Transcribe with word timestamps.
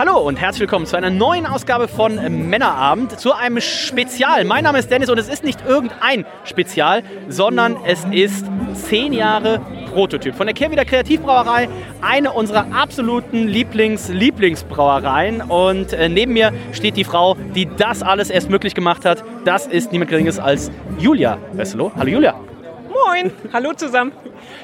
Hallo 0.00 0.16
und 0.16 0.40
herzlich 0.40 0.62
willkommen 0.62 0.86
zu 0.86 0.96
einer 0.96 1.10
neuen 1.10 1.44
Ausgabe 1.44 1.86
von 1.86 2.14
Männerabend, 2.48 3.20
zu 3.20 3.34
einem 3.34 3.60
Spezial. 3.60 4.46
Mein 4.46 4.64
Name 4.64 4.78
ist 4.78 4.90
Dennis 4.90 5.10
und 5.10 5.18
es 5.18 5.28
ist 5.28 5.44
nicht 5.44 5.60
irgendein 5.66 6.24
Spezial, 6.44 7.02
sondern 7.28 7.76
es 7.84 8.06
ist 8.10 8.46
10 8.72 9.12
Jahre 9.12 9.60
Prototyp 9.92 10.34
von 10.34 10.46
der 10.46 10.54
Kehrwieder 10.54 10.86
Kreativbrauerei, 10.86 11.68
eine 12.00 12.32
unserer 12.32 12.68
absoluten 12.72 13.46
Lieblings-Lieblingsbrauereien. 13.46 15.42
Und 15.42 15.92
äh, 15.92 16.08
neben 16.08 16.32
mir 16.32 16.54
steht 16.72 16.96
die 16.96 17.04
Frau, 17.04 17.36
die 17.54 17.68
das 17.76 18.02
alles 18.02 18.30
erst 18.30 18.48
möglich 18.48 18.74
gemacht 18.74 19.04
hat. 19.04 19.22
Das 19.44 19.66
ist 19.66 19.92
niemand 19.92 20.10
Geringes 20.10 20.38
als 20.38 20.70
Julia 20.98 21.36
Wesselow. 21.52 21.92
Hallo 21.94 22.08
Julia. 22.08 22.40
Moin, 22.88 23.32
hallo 23.52 23.74
zusammen. 23.74 24.12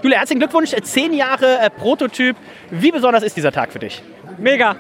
Julia, 0.03 0.17
herzlichen 0.17 0.41
Glückwunsch, 0.41 0.71
10 0.71 1.13
Jahre 1.13 1.59
äh, 1.59 1.69
Prototyp. 1.69 2.37
Wie 2.71 2.91
besonders 2.91 3.23
ist 3.23 3.37
dieser 3.37 3.53
Tag 3.53 3.71
für 3.71 3.81
dich? 3.81 4.03
Mega. 4.39 4.77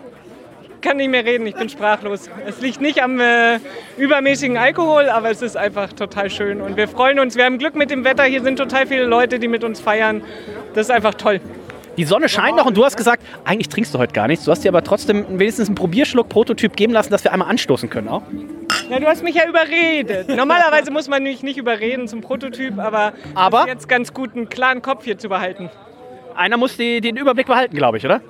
Ich 0.86 0.88
kann 0.88 0.98
nicht 0.98 1.10
mehr 1.10 1.24
reden, 1.24 1.44
ich 1.48 1.56
bin 1.56 1.68
sprachlos. 1.68 2.30
Es 2.46 2.60
liegt 2.60 2.80
nicht 2.80 3.02
am 3.02 3.18
äh, 3.18 3.58
übermäßigen 3.98 4.56
Alkohol, 4.56 5.08
aber 5.08 5.32
es 5.32 5.42
ist 5.42 5.56
einfach 5.56 5.92
total 5.92 6.30
schön. 6.30 6.60
Und 6.60 6.76
wir 6.76 6.86
freuen 6.86 7.18
uns, 7.18 7.34
wir 7.34 7.44
haben 7.44 7.58
Glück 7.58 7.74
mit 7.74 7.90
dem 7.90 8.04
Wetter. 8.04 8.22
Hier 8.22 8.40
sind 8.40 8.56
total 8.56 8.86
viele 8.86 9.04
Leute, 9.04 9.40
die 9.40 9.48
mit 9.48 9.64
uns 9.64 9.80
feiern. 9.80 10.22
Das 10.74 10.86
ist 10.86 10.92
einfach 10.92 11.14
toll. 11.14 11.40
Die 11.96 12.04
Sonne 12.04 12.28
scheint 12.28 12.56
noch 12.56 12.66
und 12.66 12.76
du 12.76 12.84
hast 12.84 12.96
gesagt, 12.96 13.24
eigentlich 13.44 13.68
trinkst 13.68 13.92
du 13.94 13.98
heute 13.98 14.12
gar 14.12 14.28
nichts. 14.28 14.44
Du 14.44 14.52
hast 14.52 14.62
dir 14.62 14.68
aber 14.68 14.84
trotzdem 14.84 15.40
wenigstens 15.40 15.66
einen 15.66 15.74
Probierschluck 15.74 16.28
Prototyp 16.28 16.76
geben 16.76 16.92
lassen, 16.92 17.10
dass 17.10 17.24
wir 17.24 17.32
einmal 17.32 17.48
anstoßen 17.48 17.90
können 17.90 18.06
auch. 18.06 18.22
Ja, 18.88 19.00
du 19.00 19.06
hast 19.06 19.24
mich 19.24 19.34
ja 19.34 19.48
überredet. 19.48 20.28
Normalerweise 20.28 20.92
muss 20.92 21.08
man 21.08 21.24
mich 21.24 21.42
nicht 21.42 21.56
überreden 21.56 22.06
zum 22.06 22.20
Prototyp, 22.20 22.78
aber, 22.78 23.12
Aber? 23.34 23.66
jetzt 23.66 23.88
ganz 23.88 24.14
gut, 24.14 24.36
einen 24.36 24.48
klaren 24.48 24.82
Kopf 24.82 25.02
hier 25.02 25.18
zu 25.18 25.28
behalten. 25.28 25.68
Einer 26.36 26.56
muss 26.56 26.76
die, 26.76 27.00
den 27.00 27.16
Überblick 27.16 27.48
behalten, 27.48 27.74
glaube 27.74 27.96
ich, 27.96 28.04
oder? 28.04 28.20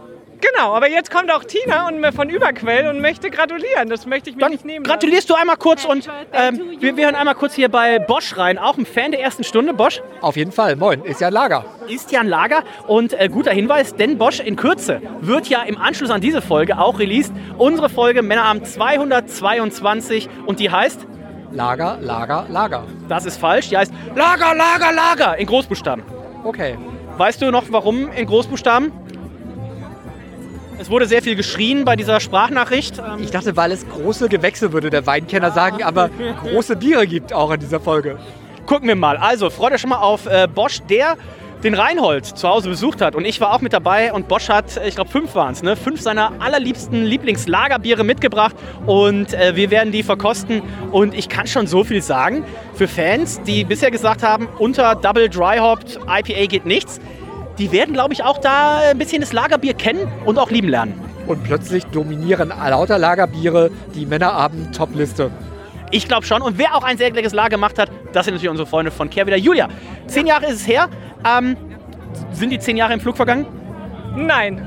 Genau, 0.40 0.74
aber 0.74 0.88
jetzt 0.90 1.10
kommt 1.10 1.30
auch 1.30 1.44
Tina 1.44 1.88
und 1.88 2.04
von 2.14 2.28
Überquell 2.28 2.88
und 2.88 3.00
möchte 3.00 3.30
gratulieren. 3.30 3.88
Das 3.88 4.06
möchte 4.06 4.30
ich 4.30 4.36
mir 4.36 4.40
Dann 4.40 4.52
nicht 4.52 4.64
nehmen. 4.64 4.84
gratulierst 4.84 5.28
du 5.30 5.34
einmal 5.34 5.56
kurz 5.56 5.84
und 5.84 6.08
ähm, 6.32 6.76
wir, 6.78 6.96
wir 6.96 7.04
hören 7.06 7.14
einmal 7.14 7.34
kurz 7.34 7.54
hier 7.54 7.68
bei 7.70 7.98
Bosch 7.98 8.36
rein. 8.36 8.58
Auch 8.58 8.76
ein 8.76 8.86
Fan 8.86 9.12
der 9.12 9.20
ersten 9.20 9.44
Stunde, 9.44 9.72
Bosch. 9.72 10.02
Auf 10.20 10.36
jeden 10.36 10.52
Fall, 10.52 10.76
moin, 10.76 11.02
ist 11.04 11.20
ja 11.20 11.28
ein 11.28 11.32
Lager. 11.32 11.64
Ist 11.88 12.12
ja 12.12 12.20
ein 12.20 12.28
Lager 12.28 12.62
und 12.86 13.12
äh, 13.18 13.28
guter 13.28 13.52
Hinweis, 13.52 13.94
denn 13.94 14.18
Bosch 14.18 14.40
in 14.40 14.56
Kürze 14.56 15.00
wird 15.20 15.46
ja 15.48 15.62
im 15.62 15.78
Anschluss 15.78 16.10
an 16.10 16.20
diese 16.20 16.42
Folge 16.42 16.78
auch 16.78 16.98
released. 16.98 17.32
Unsere 17.56 17.88
Folge 17.88 18.22
Männerabend 18.22 18.66
222 18.66 20.28
und 20.46 20.60
die 20.60 20.70
heißt, 20.70 21.06
Lager, 21.52 21.98
Lager, 22.00 22.46
Lager. 22.50 22.84
das 23.08 23.24
ist 23.24 23.38
falsch, 23.38 23.68
die 23.70 23.76
heißt 23.78 23.92
Lager, 24.14 24.54
Lager, 24.54 24.92
Lager 24.92 25.38
in 25.38 25.46
Großbuchstaben. 25.46 26.02
Okay. 26.44 26.76
Weißt 27.16 27.40
du 27.40 27.50
noch 27.50 27.64
warum 27.70 28.10
in 28.12 28.26
Großbuchstaben? 28.26 28.92
Es 30.78 30.90
wurde 30.90 31.06
sehr 31.06 31.22
viel 31.22 31.36
geschrien 31.36 31.84
bei 31.84 31.96
dieser 31.96 32.20
Sprachnachricht. 32.20 32.98
Ähm, 32.98 33.22
Ich 33.22 33.30
dachte, 33.30 33.56
weil 33.56 33.72
es 33.72 33.88
große 33.88 34.28
Gewächse, 34.28 34.72
würde 34.72 34.90
der 34.90 35.06
Weinkenner 35.06 35.50
sagen, 35.50 35.82
aber 35.82 36.10
große 36.42 36.76
Biere 36.76 37.06
gibt 37.06 37.32
auch 37.32 37.50
in 37.50 37.60
dieser 37.60 37.80
Folge. 37.80 38.18
Gucken 38.66 38.88
wir 38.88 38.96
mal. 38.96 39.16
Also, 39.16 39.48
freut 39.48 39.72
euch 39.72 39.80
schon 39.80 39.90
mal 39.90 40.00
auf 40.00 40.26
äh, 40.26 40.48
Bosch, 40.52 40.80
der 40.88 41.16
den 41.64 41.74
Reinhold 41.74 42.26
zu 42.26 42.46
Hause 42.48 42.68
besucht 42.68 43.00
hat. 43.00 43.14
Und 43.14 43.24
ich 43.24 43.40
war 43.40 43.52
auch 43.54 43.60
mit 43.60 43.72
dabei 43.72 44.12
und 44.12 44.28
Bosch 44.28 44.48
hat, 44.48 44.76
äh, 44.76 44.88
ich 44.88 44.94
glaube, 44.96 45.10
fünf 45.10 45.34
waren 45.34 45.52
es, 45.52 45.62
ne? 45.62 45.76
fünf 45.76 46.00
seiner 46.00 46.32
allerliebsten 46.40 47.04
Lieblingslagerbiere 47.04 48.04
mitgebracht. 48.04 48.54
Und 48.84 49.32
äh, 49.32 49.56
wir 49.56 49.70
werden 49.70 49.92
die 49.92 50.02
verkosten. 50.02 50.62
Und 50.90 51.14
ich 51.14 51.28
kann 51.28 51.46
schon 51.46 51.66
so 51.66 51.84
viel 51.84 52.02
sagen. 52.02 52.44
Für 52.74 52.88
Fans, 52.88 53.40
die 53.46 53.64
bisher 53.64 53.90
gesagt 53.90 54.22
haben, 54.22 54.48
unter 54.58 54.94
Double 54.94 55.28
Dry 55.28 55.58
Hopped 55.58 55.98
IPA 56.06 56.46
geht 56.46 56.66
nichts, 56.66 57.00
die 57.58 57.72
werden, 57.72 57.94
glaube 57.94 58.12
ich, 58.12 58.22
auch 58.22 58.38
da 58.38 58.78
ein 58.90 58.98
bisschen 58.98 59.20
das 59.20 59.32
Lagerbier 59.32 59.74
kennen 59.74 60.06
und 60.24 60.38
auch 60.38 60.50
lieben 60.50 60.68
lernen. 60.68 61.00
Und 61.26 61.42
plötzlich 61.42 61.84
dominieren 61.86 62.50
lauter 62.50 62.98
Lagerbiere 62.98 63.70
die 63.94 64.06
Männerabend-Top-Liste. 64.06 65.30
Ich 65.90 66.08
glaube 66.08 66.26
schon. 66.26 66.42
Und 66.42 66.58
wer 66.58 66.74
auch 66.74 66.84
ein 66.84 66.98
sehr 66.98 67.10
leckeres 67.10 67.32
Lager 67.32 67.50
gemacht 67.50 67.78
hat, 67.78 67.90
das 68.12 68.24
sind 68.24 68.34
natürlich 68.34 68.50
unsere 68.50 68.68
Freunde 68.68 68.90
von 68.90 69.08
Kehrwieder. 69.10 69.36
Julia, 69.36 69.68
zehn 70.06 70.26
Jahre 70.26 70.46
ist 70.46 70.60
es 70.60 70.66
her. 70.66 70.88
Ähm, 71.24 71.56
sind 72.32 72.50
die 72.50 72.58
zehn 72.58 72.76
Jahre 72.76 72.92
im 72.92 73.00
Flug 73.00 73.16
vergangen? 73.16 73.46
Nein. 74.16 74.66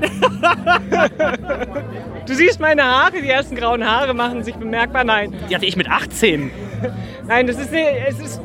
du 2.26 2.34
siehst 2.34 2.60
meine 2.60 2.84
Haare, 2.84 3.20
die 3.20 3.28
ersten 3.28 3.56
grauen 3.56 3.84
Haare 3.84 4.14
machen 4.14 4.44
sich 4.44 4.54
bemerkbar. 4.54 5.04
Nein. 5.04 5.34
Die 5.48 5.54
hatte 5.54 5.66
ich 5.66 5.76
mit 5.76 5.90
18. 5.90 6.50
Nein, 7.26 7.46
das 7.46 7.58
ist, 7.58 7.72
es 7.72 8.20
ist. 8.20 8.40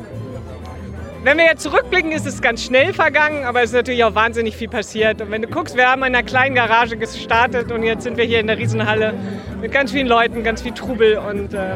Wenn 1.26 1.38
wir 1.38 1.44
jetzt 1.44 1.64
zurückblicken, 1.64 2.12
ist 2.12 2.24
es 2.24 2.40
ganz 2.40 2.62
schnell 2.62 2.94
vergangen, 2.94 3.42
aber 3.42 3.60
es 3.60 3.70
ist 3.70 3.74
natürlich 3.74 4.04
auch 4.04 4.14
wahnsinnig 4.14 4.56
viel 4.56 4.68
passiert. 4.68 5.20
Und 5.20 5.32
wenn 5.32 5.42
du 5.42 5.48
guckst, 5.48 5.76
wir 5.76 5.90
haben 5.90 6.04
in 6.04 6.14
einer 6.14 6.22
kleinen 6.22 6.54
Garage 6.54 6.96
gestartet 6.96 7.72
und 7.72 7.82
jetzt 7.82 8.04
sind 8.04 8.16
wir 8.16 8.24
hier 8.24 8.38
in 8.38 8.46
der 8.46 8.58
Riesenhalle 8.58 9.12
mit 9.60 9.72
ganz 9.72 9.90
vielen 9.90 10.06
Leuten, 10.06 10.44
ganz 10.44 10.62
viel 10.62 10.70
Trubel 10.70 11.18
und 11.18 11.52
äh, 11.52 11.74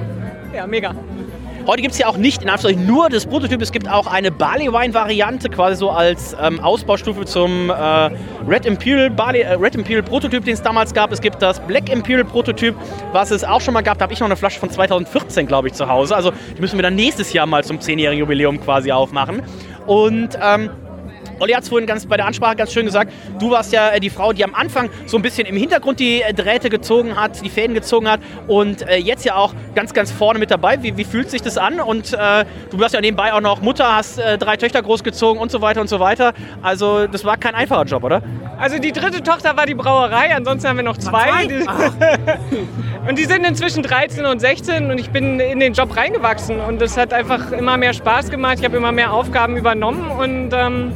ja, 0.54 0.68
mega. 0.68 0.94
Heute 1.70 1.82
gibt 1.82 1.92
es 1.92 2.00
ja 2.00 2.08
auch 2.08 2.16
nicht 2.16 2.42
in 2.42 2.48
Anführungszeichen 2.48 2.84
nur 2.84 3.08
das 3.08 3.26
Prototyp, 3.26 3.62
es 3.62 3.70
gibt 3.70 3.88
auch 3.88 4.08
eine 4.08 4.32
Barley 4.32 4.72
Wine 4.72 4.92
Variante, 4.92 5.48
quasi 5.48 5.76
so 5.76 5.88
als 5.88 6.34
ähm, 6.42 6.58
Ausbaustufe 6.58 7.25
zum 7.26 7.70
äh, 7.70 7.72
Red, 8.44 8.66
Imperial 8.66 9.08
Barley, 9.08 9.42
äh, 9.42 9.53
Red 9.53 9.76
Imperial 9.76 10.03
Prototyp, 10.03 10.44
den 10.44 10.54
es 10.54 10.62
damals 10.62 10.92
gab. 10.92 11.12
Es 11.12 11.20
gibt 11.20 11.41
das 11.41 11.60
Black 11.60 11.88
Imperial 11.88 12.25
Prototyp, 12.25 12.75
was 13.12 13.30
es 13.30 13.44
auch 13.44 13.60
schon 13.60 13.72
mal 13.72 13.82
gab. 13.82 13.98
Da 13.98 14.03
habe 14.03 14.12
ich 14.12 14.19
noch 14.19 14.26
eine 14.26 14.34
Flasche 14.34 14.59
von 14.59 14.69
2014, 14.69 15.47
glaube 15.47 15.69
ich, 15.69 15.75
zu 15.75 15.88
Hause. 15.88 16.16
Also 16.16 16.32
die 16.56 16.60
müssen 16.60 16.76
wir 16.76 16.82
dann 16.82 16.97
nächstes 16.97 17.32
Jahr 17.32 17.47
mal 17.47 17.62
zum 17.62 17.78
10-jährigen 17.78 18.19
Jubiläum 18.19 18.60
quasi 18.60 18.91
aufmachen. 18.91 19.41
Und 19.86 20.36
ähm, 20.42 20.70
Olli 21.40 21.54
hat 21.54 21.62
es 21.62 21.70
vorhin 21.70 21.86
ganz 21.86 22.04
bei 22.04 22.18
der 22.18 22.26
Ansprache 22.26 22.54
ganz 22.54 22.72
schön 22.72 22.84
gesagt, 22.84 23.12
du 23.38 23.50
warst 23.50 23.72
ja 23.72 23.90
äh, 23.90 24.00
die 24.00 24.10
Frau, 24.10 24.32
die 24.32 24.44
am 24.44 24.54
Anfang 24.54 24.90
so 25.06 25.16
ein 25.16 25.22
bisschen 25.22 25.46
im 25.46 25.56
Hintergrund 25.56 25.98
die 25.98 26.20
äh, 26.20 26.34
Drähte 26.34 26.68
gezogen 26.68 27.16
hat, 27.16 27.42
die 27.42 27.48
Fäden 27.48 27.74
gezogen 27.74 28.08
hat 28.08 28.20
und 28.46 28.82
äh, 28.82 28.96
jetzt 28.96 29.24
ja 29.24 29.36
auch 29.36 29.54
ganz, 29.74 29.94
ganz 29.94 30.12
vorne 30.12 30.38
mit 30.38 30.50
dabei. 30.50 30.82
Wie, 30.82 30.98
wie 30.98 31.04
fühlt 31.04 31.30
sich 31.30 31.40
das 31.40 31.56
an? 31.56 31.80
Und 31.80 32.12
äh, 32.12 32.44
du 32.70 32.78
warst 32.78 32.94
ja 32.94 33.00
nebenbei 33.00 33.32
auch 33.32 33.40
noch 33.40 33.62
Mutter, 33.62 33.96
hast 33.96 34.18
äh, 34.18 34.36
drei 34.36 34.58
Töchter 34.58 34.82
großgezogen 34.82 35.40
und 35.40 35.50
so 35.50 35.62
weiter 35.62 35.80
und 35.80 35.88
so 35.88 35.98
weiter. 35.98 36.34
Also 36.60 37.06
das 37.06 37.24
war 37.24 37.38
kein 37.38 37.54
einfacher 37.54 37.84
Job, 37.84 38.04
oder? 38.04 38.22
Also 38.58 38.78
die 38.78 38.92
dritte 38.92 39.22
Tochter 39.22 39.56
war 39.56 39.64
die 39.64 39.74
Brauerei, 39.74 40.34
ansonsten 40.36 40.68
haben 40.68 40.76
wir 40.76 40.82
noch 40.82 40.98
zwei. 40.98 41.30
Und 43.08 43.18
die 43.18 43.24
sind 43.24 43.46
inzwischen 43.46 43.82
13 43.82 44.26
und 44.26 44.40
16 44.40 44.90
und 44.90 45.00
ich 45.00 45.08
bin 45.08 45.40
in 45.40 45.58
den 45.58 45.72
Job 45.72 45.96
reingewachsen 45.96 46.60
und 46.60 46.82
es 46.82 46.98
hat 46.98 47.14
einfach 47.14 47.50
immer 47.50 47.78
mehr 47.78 47.94
Spaß 47.94 48.30
gemacht. 48.30 48.58
Ich 48.58 48.64
habe 48.64 48.76
immer 48.76 48.92
mehr 48.92 49.12
Aufgaben 49.12 49.56
übernommen 49.56 50.10
und 50.10 50.50
ähm, 50.52 50.92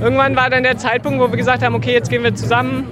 irgendwann 0.00 0.36
war 0.36 0.50
dann 0.50 0.62
der 0.62 0.76
Zeitpunkt, 0.76 1.20
wo 1.20 1.30
wir 1.30 1.36
gesagt 1.36 1.62
haben, 1.62 1.74
okay, 1.74 1.92
jetzt 1.92 2.10
gehen 2.10 2.22
wir 2.22 2.34
zusammen 2.34 2.86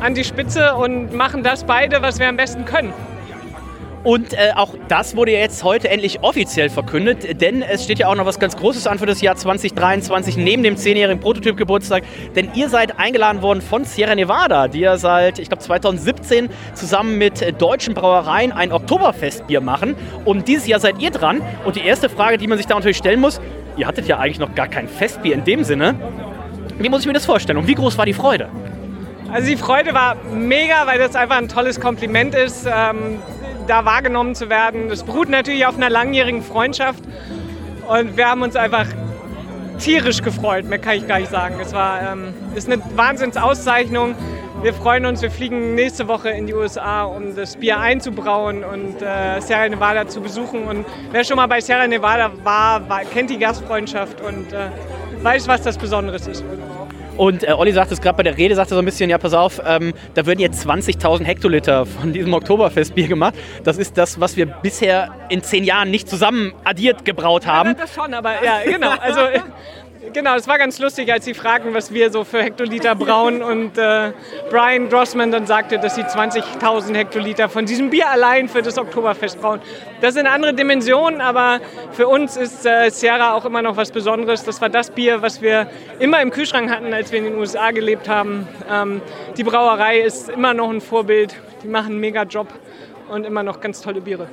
an 0.00 0.14
die 0.14 0.24
Spitze 0.24 0.74
und 0.74 1.12
machen 1.14 1.42
das 1.42 1.64
beide, 1.64 2.02
was 2.02 2.18
wir 2.18 2.28
am 2.28 2.36
besten 2.36 2.64
können. 2.64 2.92
Und 4.06 4.34
äh, 4.34 4.52
auch 4.54 4.76
das 4.86 5.16
wurde 5.16 5.32
ja 5.32 5.40
jetzt 5.40 5.64
heute 5.64 5.88
endlich 5.88 6.22
offiziell 6.22 6.70
verkündet, 6.70 7.40
denn 7.40 7.62
es 7.62 7.82
steht 7.82 7.98
ja 7.98 8.06
auch 8.06 8.14
noch 8.14 8.24
was 8.24 8.38
ganz 8.38 8.56
Großes 8.56 8.86
an 8.86 9.00
für 9.00 9.06
das 9.06 9.20
Jahr 9.20 9.34
2023 9.34 10.36
neben 10.36 10.62
dem 10.62 10.76
10-jährigen 10.76 11.18
Prototyp-Geburtstag. 11.18 12.04
Denn 12.36 12.50
ihr 12.54 12.68
seid 12.68 13.00
eingeladen 13.00 13.42
worden 13.42 13.60
von 13.60 13.84
Sierra 13.84 14.14
Nevada, 14.14 14.68
die 14.68 14.78
ja 14.78 14.96
seit, 14.96 15.40
ich 15.40 15.48
glaube, 15.48 15.64
2017 15.64 16.50
zusammen 16.74 17.18
mit 17.18 17.42
äh, 17.42 17.52
deutschen 17.52 17.94
Brauereien 17.94 18.52
ein 18.52 18.70
Oktoberfestbier 18.70 19.60
machen. 19.60 19.96
Und 20.24 20.46
dieses 20.46 20.68
Jahr 20.68 20.78
seid 20.78 21.02
ihr 21.02 21.10
dran. 21.10 21.42
Und 21.64 21.74
die 21.74 21.84
erste 21.84 22.08
Frage, 22.08 22.38
die 22.38 22.46
man 22.46 22.58
sich 22.58 22.68
da 22.68 22.76
natürlich 22.76 22.98
stellen 22.98 23.18
muss, 23.18 23.40
ihr 23.76 23.86
hattet 23.86 24.06
ja 24.06 24.18
eigentlich 24.18 24.38
noch 24.38 24.54
gar 24.54 24.68
kein 24.68 24.88
Festbier 24.88 25.34
in 25.34 25.44
dem 25.44 25.64
Sinne. 25.64 25.94
Wie 26.78 26.88
muss 26.88 27.00
ich 27.00 27.06
mir 27.06 27.12
das 27.12 27.26
vorstellen 27.26 27.58
und 27.58 27.66
wie 27.66 27.74
groß 27.74 27.96
war 27.98 28.06
die 28.06 28.12
Freude? 28.12 28.48
Also 29.32 29.48
die 29.48 29.56
Freude 29.56 29.92
war 29.92 30.16
mega, 30.32 30.86
weil 30.86 30.98
das 30.98 31.16
einfach 31.16 31.36
ein 31.36 31.48
tolles 31.48 31.80
Kompliment 31.80 32.34
ist, 32.34 32.66
ähm, 32.66 33.18
da 33.66 33.84
wahrgenommen 33.84 34.34
zu 34.34 34.48
werden. 34.48 34.88
Das 34.88 35.02
beruht 35.02 35.28
natürlich 35.28 35.66
auf 35.66 35.76
einer 35.76 35.90
langjährigen 35.90 36.42
Freundschaft 36.42 37.02
und 37.88 38.16
wir 38.16 38.28
haben 38.28 38.42
uns 38.42 38.56
einfach 38.56 38.86
tierisch 39.78 40.22
gefreut, 40.22 40.64
mehr 40.64 40.78
kann 40.78 40.96
ich 40.96 41.06
gar 41.06 41.18
nicht 41.18 41.30
sagen. 41.30 41.56
Es 41.60 41.72
war 41.72 42.12
ähm, 42.12 42.34
ist 42.54 42.70
eine 42.70 42.80
Wahnsinnsauszeichnung. 42.94 44.14
Wir 44.66 44.74
freuen 44.74 45.06
uns, 45.06 45.22
wir 45.22 45.30
fliegen 45.30 45.76
nächste 45.76 46.08
Woche 46.08 46.30
in 46.30 46.48
die 46.48 46.52
USA, 46.52 47.04
um 47.04 47.36
das 47.36 47.54
Bier 47.54 47.78
einzubrauen 47.78 48.64
und 48.64 49.00
äh, 49.00 49.40
Sierra 49.40 49.68
Nevada 49.68 50.08
zu 50.08 50.20
besuchen. 50.20 50.64
Und 50.64 50.84
wer 51.12 51.22
schon 51.22 51.36
mal 51.36 51.46
bei 51.46 51.60
Sierra 51.60 51.86
Nevada 51.86 52.32
war, 52.42 52.88
war 52.88 53.04
kennt 53.04 53.30
die 53.30 53.38
Gastfreundschaft 53.38 54.20
und 54.20 54.52
äh, 54.52 54.70
weiß, 55.22 55.46
was 55.46 55.62
das 55.62 55.78
Besonderes 55.78 56.26
ist. 56.26 56.44
Und 57.16 57.44
äh, 57.44 57.52
Olli 57.52 57.72
sagt 57.72 57.92
es 57.92 58.00
gerade 58.00 58.16
bei 58.16 58.24
der 58.24 58.36
Rede, 58.36 58.56
sagt 58.56 58.72
er 58.72 58.74
so 58.74 58.82
ein 58.82 58.84
bisschen, 58.84 59.08
ja 59.08 59.18
pass 59.18 59.34
auf, 59.34 59.62
ähm, 59.64 59.94
da 60.14 60.26
würden 60.26 60.40
jetzt 60.40 60.66
20.000 60.66 61.22
Hektoliter 61.22 61.86
von 61.86 62.12
diesem 62.12 62.34
Oktoberfestbier 62.34 63.06
gemacht. 63.06 63.34
Das 63.62 63.78
ist 63.78 63.96
das, 63.96 64.18
was 64.20 64.36
wir 64.36 64.46
bisher 64.46 65.14
in 65.28 65.44
zehn 65.44 65.62
Jahren 65.62 65.92
nicht 65.92 66.08
zusammen 66.08 66.52
addiert 66.64 67.04
gebraut 67.04 67.46
haben. 67.46 67.68
Ja, 67.68 67.74
das 67.74 67.94
schon, 67.94 68.12
aber 68.12 68.44
ja, 68.44 68.62
genau. 68.64 68.90
Also 69.00 69.20
Genau, 70.12 70.36
es 70.36 70.46
war 70.46 70.58
ganz 70.58 70.78
lustig, 70.78 71.12
als 71.12 71.24
sie 71.24 71.34
fragten, 71.34 71.74
was 71.74 71.92
wir 71.92 72.10
so 72.10 72.22
für 72.22 72.42
Hektoliter 72.42 72.94
brauen 72.94 73.42
und 73.42 73.76
äh, 73.76 74.12
Brian 74.50 74.88
Grossman 74.88 75.30
dann 75.30 75.46
sagte, 75.46 75.78
dass 75.78 75.94
sie 75.94 76.02
20.000 76.02 76.94
Hektoliter 76.94 77.48
von 77.48 77.66
diesem 77.66 77.90
Bier 77.90 78.10
allein 78.10 78.48
für 78.48 78.62
das 78.62 78.78
Oktoberfest 78.78 79.40
brauen. 79.40 79.60
Das 80.00 80.14
sind 80.14 80.26
andere 80.26 80.54
Dimensionen, 80.54 81.20
aber 81.20 81.60
für 81.92 82.08
uns 82.08 82.36
ist 82.36 82.64
äh, 82.66 82.90
Sierra 82.90 83.34
auch 83.34 83.44
immer 83.44 83.62
noch 83.62 83.76
was 83.76 83.90
Besonderes. 83.90 84.44
Das 84.44 84.60
war 84.60 84.68
das 84.68 84.90
Bier, 84.90 85.22
was 85.22 85.42
wir 85.42 85.68
immer 85.98 86.20
im 86.20 86.30
Kühlschrank 86.30 86.70
hatten, 86.70 86.92
als 86.92 87.10
wir 87.10 87.18
in 87.18 87.24
den 87.24 87.38
USA 87.38 87.70
gelebt 87.72 88.08
haben. 88.08 88.46
Ähm, 88.70 89.00
die 89.36 89.44
Brauerei 89.44 90.00
ist 90.00 90.28
immer 90.28 90.54
noch 90.54 90.70
ein 90.70 90.80
Vorbild. 90.80 91.34
Die 91.62 91.68
machen 91.68 91.92
einen 91.92 92.00
mega 92.00 92.22
Job 92.22 92.48
und 93.08 93.24
immer 93.24 93.42
noch 93.42 93.60
ganz 93.60 93.80
tolle 93.80 94.00
Biere. 94.00 94.28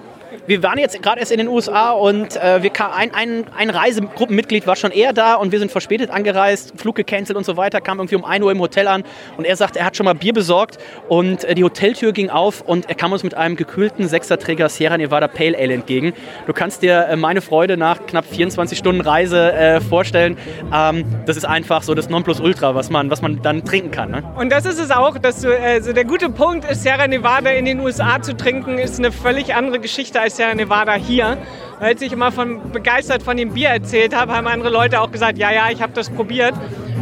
Wir 0.47 0.63
waren 0.63 0.77
jetzt 0.77 1.01
gerade 1.01 1.19
erst 1.19 1.31
in 1.31 1.37
den 1.37 1.47
USA 1.47 1.91
und 1.91 2.35
äh, 2.35 2.63
wir 2.63 2.69
kam, 2.69 2.91
ein, 2.91 3.13
ein, 3.13 3.45
ein 3.55 3.69
Reisegruppenmitglied 3.69 4.67
war 4.67 4.75
schon 4.75 4.91
eher 4.91 5.13
da 5.13 5.35
und 5.35 5.51
wir 5.51 5.59
sind 5.59 5.71
verspätet 5.71 6.09
angereist, 6.09 6.73
Flug 6.77 6.95
gecancelt 6.95 7.37
und 7.37 7.45
so 7.45 7.57
weiter, 7.57 7.81
kam 7.81 7.99
irgendwie 7.99 8.15
um 8.15 8.25
1 8.25 8.43
Uhr 8.43 8.51
im 8.51 8.59
Hotel 8.59 8.87
an 8.87 9.03
und 9.37 9.45
er 9.45 9.55
sagte, 9.55 9.79
er 9.79 9.85
hat 9.85 9.97
schon 9.97 10.05
mal 10.05 10.15
Bier 10.15 10.33
besorgt 10.33 10.77
und 11.07 11.43
äh, 11.43 11.55
die 11.55 11.63
Hoteltür 11.63 12.11
ging 12.11 12.29
auf 12.29 12.61
und 12.61 12.89
er 12.89 12.95
kam 12.95 13.11
uns 13.11 13.23
mit 13.23 13.35
einem 13.35 13.55
gekühlten 13.55 14.07
Sechserträger 14.07 14.69
Sierra 14.69 14.97
Nevada 14.97 15.27
Pale 15.27 15.57
Ale 15.57 15.73
entgegen. 15.73 16.13
Du 16.47 16.53
kannst 16.53 16.81
dir 16.81 17.07
äh, 17.07 17.15
meine 17.15 17.41
Freude 17.41 17.77
nach 17.77 18.05
knapp 18.05 18.25
24 18.25 18.77
Stunden 18.77 19.01
Reise 19.01 19.53
äh, 19.53 19.81
vorstellen. 19.81 20.37
Ähm, 20.73 21.05
das 21.25 21.37
ist 21.37 21.45
einfach 21.45 21.83
so 21.83 21.93
das 21.93 22.09
Nonplusultra, 22.09 22.75
was 22.75 22.89
man, 22.89 23.09
was 23.09 23.21
man 23.21 23.41
dann 23.41 23.63
trinken 23.63 23.91
kann. 23.91 24.11
Ne? 24.11 24.23
Und 24.35 24.51
das 24.51 24.65
ist 24.65 24.79
es 24.79 24.91
auch, 24.91 25.17
dass 25.17 25.41
du, 25.41 25.57
also 25.57 25.93
der 25.93 26.05
gute 26.05 26.29
Punkt 26.29 26.69
ist, 26.69 26.83
Sierra 26.83 27.07
Nevada 27.07 27.51
in 27.51 27.65
den 27.65 27.79
USA 27.79 28.21
zu 28.21 28.35
trinken, 28.35 28.77
ist 28.77 28.99
eine 28.99 29.11
völlig 29.11 29.55
andere 29.55 29.79
Geschichte 29.79 30.19
als 30.23 30.37
Sierra 30.37 30.55
Nevada 30.55 30.93
hier. 30.93 31.37
Als 31.79 32.01
ich 32.01 32.11
immer 32.11 32.31
von, 32.31 32.71
begeistert 32.71 33.23
von 33.23 33.37
dem 33.37 33.53
Bier 33.53 33.69
erzählt 33.69 34.15
habe, 34.15 34.33
haben 34.33 34.47
andere 34.47 34.69
Leute 34.69 35.01
auch 35.01 35.11
gesagt, 35.11 35.37
ja, 35.37 35.51
ja, 35.51 35.69
ich 35.69 35.81
habe 35.81 35.93
das 35.93 36.09
probiert. 36.09 36.53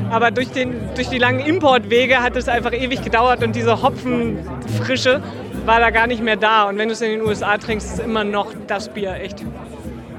Aber 0.09 0.31
durch, 0.31 0.50
den, 0.50 0.73
durch 0.95 1.07
die 1.09 1.19
langen 1.19 1.39
Importwege 1.39 2.21
hat 2.21 2.35
es 2.35 2.50
einfach 2.50 2.73
ewig 2.73 3.01
gedauert 3.01 3.44
und 3.44 3.56
diese 3.56 3.81
Hopfenfrische 3.81 5.21
war 5.65 5.79
da 5.79 5.89
gar 5.89 6.07
nicht 6.07 6.21
mehr 6.21 6.35
da. 6.35 6.68
Und 6.68 6.77
wenn 6.77 6.89
du 6.89 6.94
es 6.94 7.01
in 7.01 7.12
den 7.12 7.21
USA 7.21 7.57
trinkst, 7.57 7.94
ist 7.94 8.00
immer 8.00 8.23
noch 8.23 8.53
das 8.68 8.89
Bier, 8.89 9.13
echt. 9.13 9.45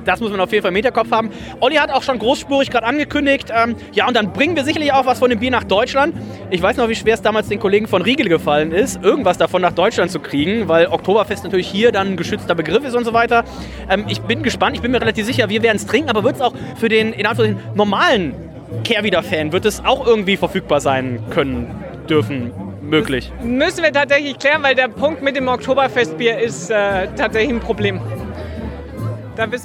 Das 0.05 0.21
muss 0.21 0.31
man 0.31 0.41
auf 0.41 0.51
jeden 0.53 0.63
Fall 0.63 0.71
im 0.71 0.77
Hinterkopf 0.77 1.11
haben. 1.11 1.31
Olli 1.61 1.77
hat 1.77 1.91
auch 1.91 2.03
schon 2.03 2.19
großspurig 2.19 2.71
gerade 2.71 2.87
angekündigt. 2.87 3.49
Ähm, 3.55 3.77
ja, 3.93 4.09
und 4.09 4.17
dann 4.17 4.33
bringen 4.33 4.57
wir 4.57 4.65
sicherlich 4.65 4.93
auch 4.93 5.07
was 5.07 5.19
von 5.19 5.31
dem 5.31 5.39
Bier 5.39 5.51
nach 5.51 5.65
Deutschland. 5.65 6.15
Ich 6.51 6.63
weiß 6.63 6.77
noch, 6.77 6.89
wie 6.89 6.95
schwer 6.95 7.15
es 7.15 7.23
damals 7.23 7.49
den 7.49 7.61
Kollegen 7.61 7.87
von 7.87 8.03
Riegel 8.03 8.29
gefallen 8.29 8.73
ist, 8.73 9.03
irgendwas 9.03 9.39
davon 9.39 9.63
nach 9.63 9.73
Deutschland 9.73 10.11
zu 10.11 10.21
kriegen, 10.21 10.69
weil 10.69 10.87
Oktoberfest 10.87 11.45
natürlich 11.45 11.69
hier 11.69 11.93
dann 11.93 12.09
ein 12.09 12.17
geschützter 12.17 12.55
Begriff 12.55 12.85
ist 12.85 12.95
und 12.95 13.05
so 13.05 13.13
weiter. 13.13 13.45
Ähm, 13.89 14.05
ich 14.09 14.21
bin 14.23 14.43
gespannt, 14.43 14.77
ich 14.77 14.83
bin 14.83 14.91
mir 14.91 15.01
relativ 15.01 15.27
sicher, 15.27 15.49
wir 15.49 15.63
werden 15.63 15.77
es 15.77 15.87
trinken, 15.87 16.11
aber 16.11 16.25
wird 16.25 16.37
es 16.37 16.41
auch 16.41 16.55
für 16.77 16.89
den 16.89 17.13
in 17.13 17.27
Anführungszeichen 17.27 17.77
normalen 17.77 18.35
Kehrwieder-Fan, 18.85 19.53
wird 19.53 19.65
es 19.65 19.85
auch 19.85 20.07
irgendwie 20.07 20.37
verfügbar 20.37 20.81
sein 20.81 21.23
können, 21.31 21.71
dürfen, 22.09 22.53
möglich? 22.81 23.33
Müssen 23.43 23.83
wir 23.83 23.93
tatsächlich 23.93 24.39
klären, 24.39 24.63
weil 24.63 24.75
der 24.75 24.89
Punkt 24.89 25.23
mit 25.23 25.37
dem 25.37 25.49
Oktoberfestbier 25.49 26.39
ist 26.39 26.71
äh, 26.71 27.09
tatsächlich 27.17 27.51
ein 27.51 27.61
Problem. 27.61 28.01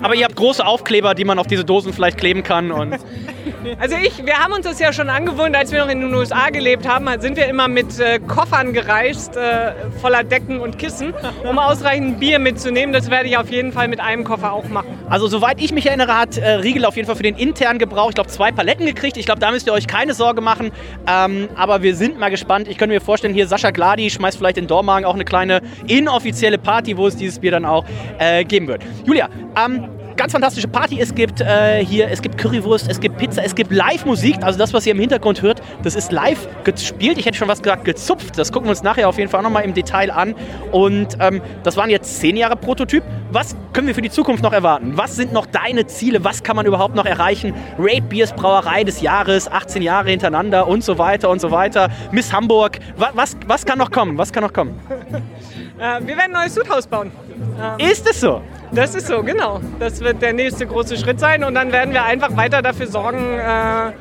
Aber 0.01 0.15
ihr 0.15 0.25
habt 0.25 0.35
große 0.35 0.65
Aufkleber, 0.65 1.15
die 1.15 1.25
man 1.25 1.39
auf 1.39 1.47
diese 1.47 1.65
Dosen 1.65 1.93
vielleicht 1.93 2.17
kleben 2.17 2.43
kann. 2.43 2.71
Und 2.71 2.97
also 3.79 3.95
ich, 3.95 4.25
wir 4.25 4.37
haben 4.37 4.53
uns 4.53 4.65
das 4.65 4.79
ja 4.79 4.93
schon 4.93 5.09
angewöhnt, 5.09 5.55
als 5.55 5.71
wir 5.71 5.83
noch 5.83 5.91
in 5.91 6.01
den 6.01 6.13
USA 6.13 6.49
gelebt 6.49 6.87
haben, 6.87 7.07
sind 7.19 7.37
wir 7.37 7.47
immer 7.47 7.67
mit 7.67 7.99
äh, 7.99 8.19
Koffern 8.19 8.73
gereist, 8.73 9.35
äh, 9.35 9.73
voller 10.01 10.23
Decken 10.23 10.59
und 10.59 10.77
Kissen, 10.77 11.13
um 11.49 11.59
ausreichend 11.59 12.19
Bier 12.19 12.39
mitzunehmen. 12.39 12.93
Das 12.93 13.09
werde 13.09 13.29
ich 13.29 13.37
auf 13.37 13.49
jeden 13.49 13.71
Fall 13.71 13.87
mit 13.87 13.99
einem 13.99 14.23
Koffer 14.23 14.53
auch 14.53 14.67
machen. 14.67 14.99
Also 15.09 15.27
soweit 15.27 15.61
ich 15.61 15.71
mich 15.71 15.85
erinnere, 15.85 16.17
hat 16.17 16.37
äh, 16.37 16.49
Riegel 16.49 16.85
auf 16.85 16.95
jeden 16.95 17.07
Fall 17.07 17.15
für 17.15 17.23
den 17.23 17.35
internen 17.35 17.79
Gebrauch, 17.79 18.09
ich 18.09 18.15
glaube, 18.15 18.29
zwei 18.29 18.51
Paletten 18.51 18.85
gekriegt. 18.85 19.17
Ich 19.17 19.25
glaube, 19.25 19.39
da 19.39 19.51
müsst 19.51 19.67
ihr 19.67 19.73
euch 19.73 19.87
keine 19.87 20.13
Sorge 20.13 20.41
machen. 20.41 20.71
Ähm, 21.07 21.49
aber 21.55 21.81
wir 21.81 21.95
sind 21.95 22.19
mal 22.19 22.29
gespannt. 22.29 22.67
Ich 22.67 22.77
könnte 22.77 22.93
mir 22.93 23.01
vorstellen, 23.01 23.33
hier 23.33 23.47
Sascha 23.47 23.71
Gladi 23.71 24.09
schmeißt 24.09 24.37
vielleicht 24.37 24.57
in 24.57 24.67
Dormagen 24.67 25.05
auch 25.05 25.15
eine 25.15 25.25
kleine 25.25 25.61
inoffizielle 25.87 26.57
Party, 26.57 26.97
wo 26.97 27.07
es 27.07 27.15
dieses 27.15 27.39
Bier 27.39 27.51
dann 27.51 27.65
auch 27.65 27.85
äh, 28.19 28.43
geben 28.43 28.67
wird. 28.67 28.83
Julia, 29.05 29.29
ähm, 29.55 29.89
ganz 30.17 30.31
fantastische 30.31 30.67
Party. 30.67 30.99
Es 30.99 31.13
gibt 31.13 31.39
äh, 31.41 31.85
hier, 31.85 32.09
es 32.09 32.21
gibt 32.21 32.37
Currywurst, 32.37 32.89
es 32.89 32.99
gibt 32.99 33.17
Pizza, 33.17 33.43
es 33.43 33.55
gibt 33.55 33.71
Live-Musik. 33.71 34.37
Also 34.41 34.59
das, 34.59 34.73
was 34.73 34.85
ihr 34.85 34.93
im 34.93 34.99
Hintergrund 34.99 35.41
hört, 35.41 35.61
das 35.83 35.95
ist 35.95 36.11
live 36.11 36.47
gespielt. 36.63 37.17
Ich 37.17 37.25
hätte 37.25 37.37
schon 37.37 37.47
was 37.47 37.61
gesagt, 37.61 37.85
gezupft. 37.85 38.37
Das 38.37 38.51
gucken 38.51 38.67
wir 38.67 38.71
uns 38.71 38.83
nachher 38.83 39.07
auf 39.07 39.17
jeden 39.17 39.29
Fall 39.29 39.43
nochmal 39.43 39.63
im 39.63 39.73
Detail 39.73 40.11
an. 40.11 40.35
Und 40.71 41.17
ähm, 41.19 41.41
das 41.63 41.77
waren 41.77 41.89
jetzt 41.89 42.19
zehn 42.19 42.35
Jahre 42.35 42.55
Prototyp. 42.55 43.03
Was 43.31 43.55
können 43.73 43.87
wir 43.87 43.95
für 43.95 44.01
die 44.01 44.09
Zukunft 44.09 44.43
noch 44.43 44.53
erwarten? 44.53 44.93
Was 44.95 45.15
sind 45.15 45.31
noch 45.31 45.45
deine 45.45 45.85
Ziele? 45.85 46.23
Was 46.23 46.43
kann 46.43 46.55
man 46.55 46.65
überhaupt 46.65 46.95
noch 46.95 47.05
erreichen? 47.05 47.53
Raid 47.77 48.09
Beers 48.09 48.33
Brauerei 48.33 48.83
des 48.83 49.01
Jahres, 49.01 49.49
18 49.49 49.81
Jahre 49.81 50.09
hintereinander 50.09 50.67
und 50.67 50.83
so 50.83 50.97
weiter 50.97 51.29
und 51.29 51.39
so 51.39 51.51
weiter. 51.51 51.89
Miss 52.11 52.33
Hamburg. 52.33 52.79
Was, 52.97 53.09
was, 53.13 53.37
was 53.45 53.65
kann 53.65 53.77
noch 53.77 53.91
kommen? 53.91 54.17
Was 54.17 54.33
kann 54.33 54.43
noch 54.43 54.53
kommen? 54.53 54.79
äh, 55.79 55.99
wir 56.01 56.17
werden 56.17 56.33
ein 56.35 56.41
neues 56.43 56.55
Sudhaus 56.55 56.87
bauen. 56.87 57.11
Ähm, 57.59 57.87
ist 57.87 58.09
es 58.09 58.19
so? 58.19 58.41
Das 58.71 58.95
ist 58.95 59.07
so, 59.07 59.23
genau. 59.23 59.61
Das 59.79 60.01
wird 60.01 60.21
der 60.21 60.33
nächste 60.33 60.65
große 60.65 60.97
Schritt 60.97 61.19
sein 61.19 61.43
und 61.43 61.55
dann 61.55 61.71
werden 61.71 61.93
wir 61.93 62.03
einfach 62.03 62.35
weiter 62.35 62.61
dafür 62.61 62.87
sorgen, 62.87 63.39
äh, 63.39 63.91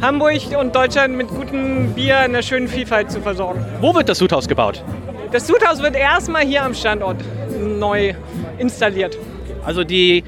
Hamburg 0.00 0.40
und 0.58 0.74
Deutschland 0.74 1.16
mit 1.16 1.28
gutem 1.28 1.94
Bier 1.94 2.18
in 2.18 2.34
einer 2.34 2.42
schönen 2.42 2.68
Vielfalt 2.68 3.10
zu 3.10 3.20
versorgen. 3.20 3.64
Wo 3.80 3.94
wird 3.94 4.08
das 4.08 4.18
Sudhaus 4.18 4.46
gebaut? 4.46 4.84
Das 5.32 5.46
Sudhaus 5.46 5.82
wird 5.82 5.96
erstmal 5.96 6.42
hier 6.42 6.62
am 6.62 6.74
Standort 6.74 7.16
neu 7.58 8.14
installiert. 8.58 9.18
Also 9.64 9.82
die 9.82 10.22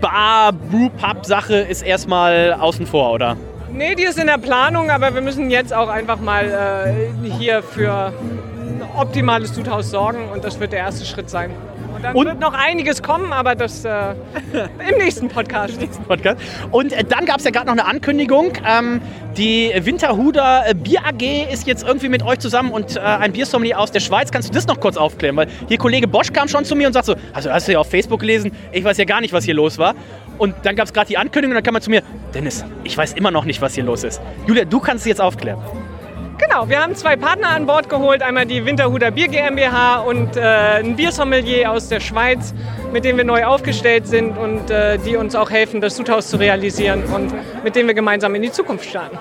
Bar, 0.00 0.52
Brew, 0.52 0.90
Pub 0.90 1.24
Sache 1.24 1.56
ist 1.56 1.82
erstmal 1.82 2.52
außen 2.52 2.86
vor, 2.86 3.12
oder? 3.12 3.36
Nee, 3.72 3.94
die 3.94 4.04
ist 4.04 4.18
in 4.18 4.26
der 4.26 4.38
Planung, 4.38 4.90
aber 4.90 5.14
wir 5.14 5.22
müssen 5.22 5.50
jetzt 5.50 5.72
auch 5.74 5.88
einfach 5.88 6.20
mal 6.20 7.08
äh, 7.24 7.28
hier 7.28 7.62
für 7.62 8.12
ein 8.66 8.82
optimales 8.96 9.54
Sudhaus 9.54 9.90
sorgen 9.90 10.28
und 10.32 10.44
das 10.44 10.60
wird 10.60 10.72
der 10.72 10.80
erste 10.80 11.04
Schritt 11.04 11.30
sein. 11.30 11.50
Und 11.94 12.04
dann 12.04 12.14
und? 12.14 12.26
wird 12.26 12.40
noch 12.40 12.52
einiges 12.52 13.02
kommen, 13.02 13.32
aber 13.32 13.54
das 13.54 13.84
äh, 13.84 14.14
im 14.90 14.98
nächsten 14.98 15.28
Podcast. 15.28 15.78
Podcast. 16.08 16.38
Und 16.70 16.92
äh, 16.92 17.04
dann 17.04 17.24
gab 17.24 17.38
es 17.38 17.44
ja 17.44 17.50
gerade 17.50 17.66
noch 17.66 17.72
eine 17.72 17.86
Ankündigung. 17.86 18.52
Ähm, 18.66 19.00
die 19.36 19.72
Winterhuder 19.74 20.64
äh, 20.68 20.74
Bier 20.74 21.00
AG 21.06 21.50
ist 21.50 21.66
jetzt 21.66 21.86
irgendwie 21.86 22.10
mit 22.10 22.22
euch 22.22 22.38
zusammen 22.38 22.70
und 22.70 22.96
äh, 22.96 23.00
ein 23.00 23.32
Biersommelier 23.32 23.78
aus 23.78 23.92
der 23.92 24.00
Schweiz. 24.00 24.30
Kannst 24.30 24.50
du 24.50 24.52
das 24.52 24.66
noch 24.66 24.78
kurz 24.78 24.98
aufklären? 24.98 25.36
Weil 25.36 25.48
hier 25.68 25.78
Kollege 25.78 26.06
Bosch 26.06 26.32
kam 26.32 26.48
schon 26.48 26.66
zu 26.66 26.76
mir 26.76 26.86
und 26.86 26.92
sagt 26.92 27.06
so, 27.06 27.14
also 27.32 27.50
hast 27.50 27.66
du 27.66 27.72
ja 27.72 27.78
auf 27.78 27.88
Facebook 27.88 28.20
gelesen, 28.20 28.52
ich 28.72 28.84
weiß 28.84 28.98
ja 28.98 29.06
gar 29.06 29.22
nicht, 29.22 29.32
was 29.32 29.44
hier 29.44 29.54
los 29.54 29.78
war. 29.78 29.94
Und 30.36 30.54
dann 30.64 30.76
gab 30.76 30.86
es 30.86 30.92
gerade 30.92 31.08
die 31.08 31.16
Ankündigung 31.16 31.52
und 31.52 31.54
dann 31.54 31.64
kam 31.64 31.76
er 31.76 31.80
zu 31.80 31.88
mir, 31.88 32.02
Dennis, 32.34 32.62
ich 32.84 32.96
weiß 32.96 33.14
immer 33.14 33.30
noch 33.30 33.46
nicht, 33.46 33.62
was 33.62 33.74
hier 33.74 33.84
los 33.84 34.04
ist. 34.04 34.20
Julia, 34.46 34.66
du 34.66 34.80
kannst 34.80 35.04
es 35.04 35.08
jetzt 35.08 35.20
aufklären. 35.22 35.60
Genau, 36.48 36.68
wir 36.68 36.80
haben 36.80 36.94
zwei 36.94 37.16
Partner 37.16 37.48
an 37.48 37.66
Bord 37.66 37.88
geholt, 37.88 38.22
einmal 38.22 38.46
die 38.46 38.64
Winterhuder 38.64 39.10
Bier 39.10 39.26
GmbH 39.26 39.96
und 39.96 40.36
äh, 40.36 40.40
ein 40.78 40.94
Biersommelier 40.94 41.72
aus 41.72 41.88
der 41.88 41.98
Schweiz, 41.98 42.54
mit 42.92 43.04
dem 43.04 43.16
wir 43.16 43.24
neu 43.24 43.44
aufgestellt 43.44 44.06
sind 44.06 44.38
und 44.38 44.70
äh, 44.70 44.96
die 44.98 45.16
uns 45.16 45.34
auch 45.34 45.50
helfen, 45.50 45.80
das 45.80 45.96
Sudhaus 45.96 46.28
zu 46.28 46.36
realisieren 46.36 47.02
und 47.12 47.32
mit 47.64 47.74
dem 47.74 47.88
wir 47.88 47.94
gemeinsam 47.94 48.32
in 48.36 48.42
die 48.42 48.52
Zukunft 48.52 48.88
starten. 48.88 49.18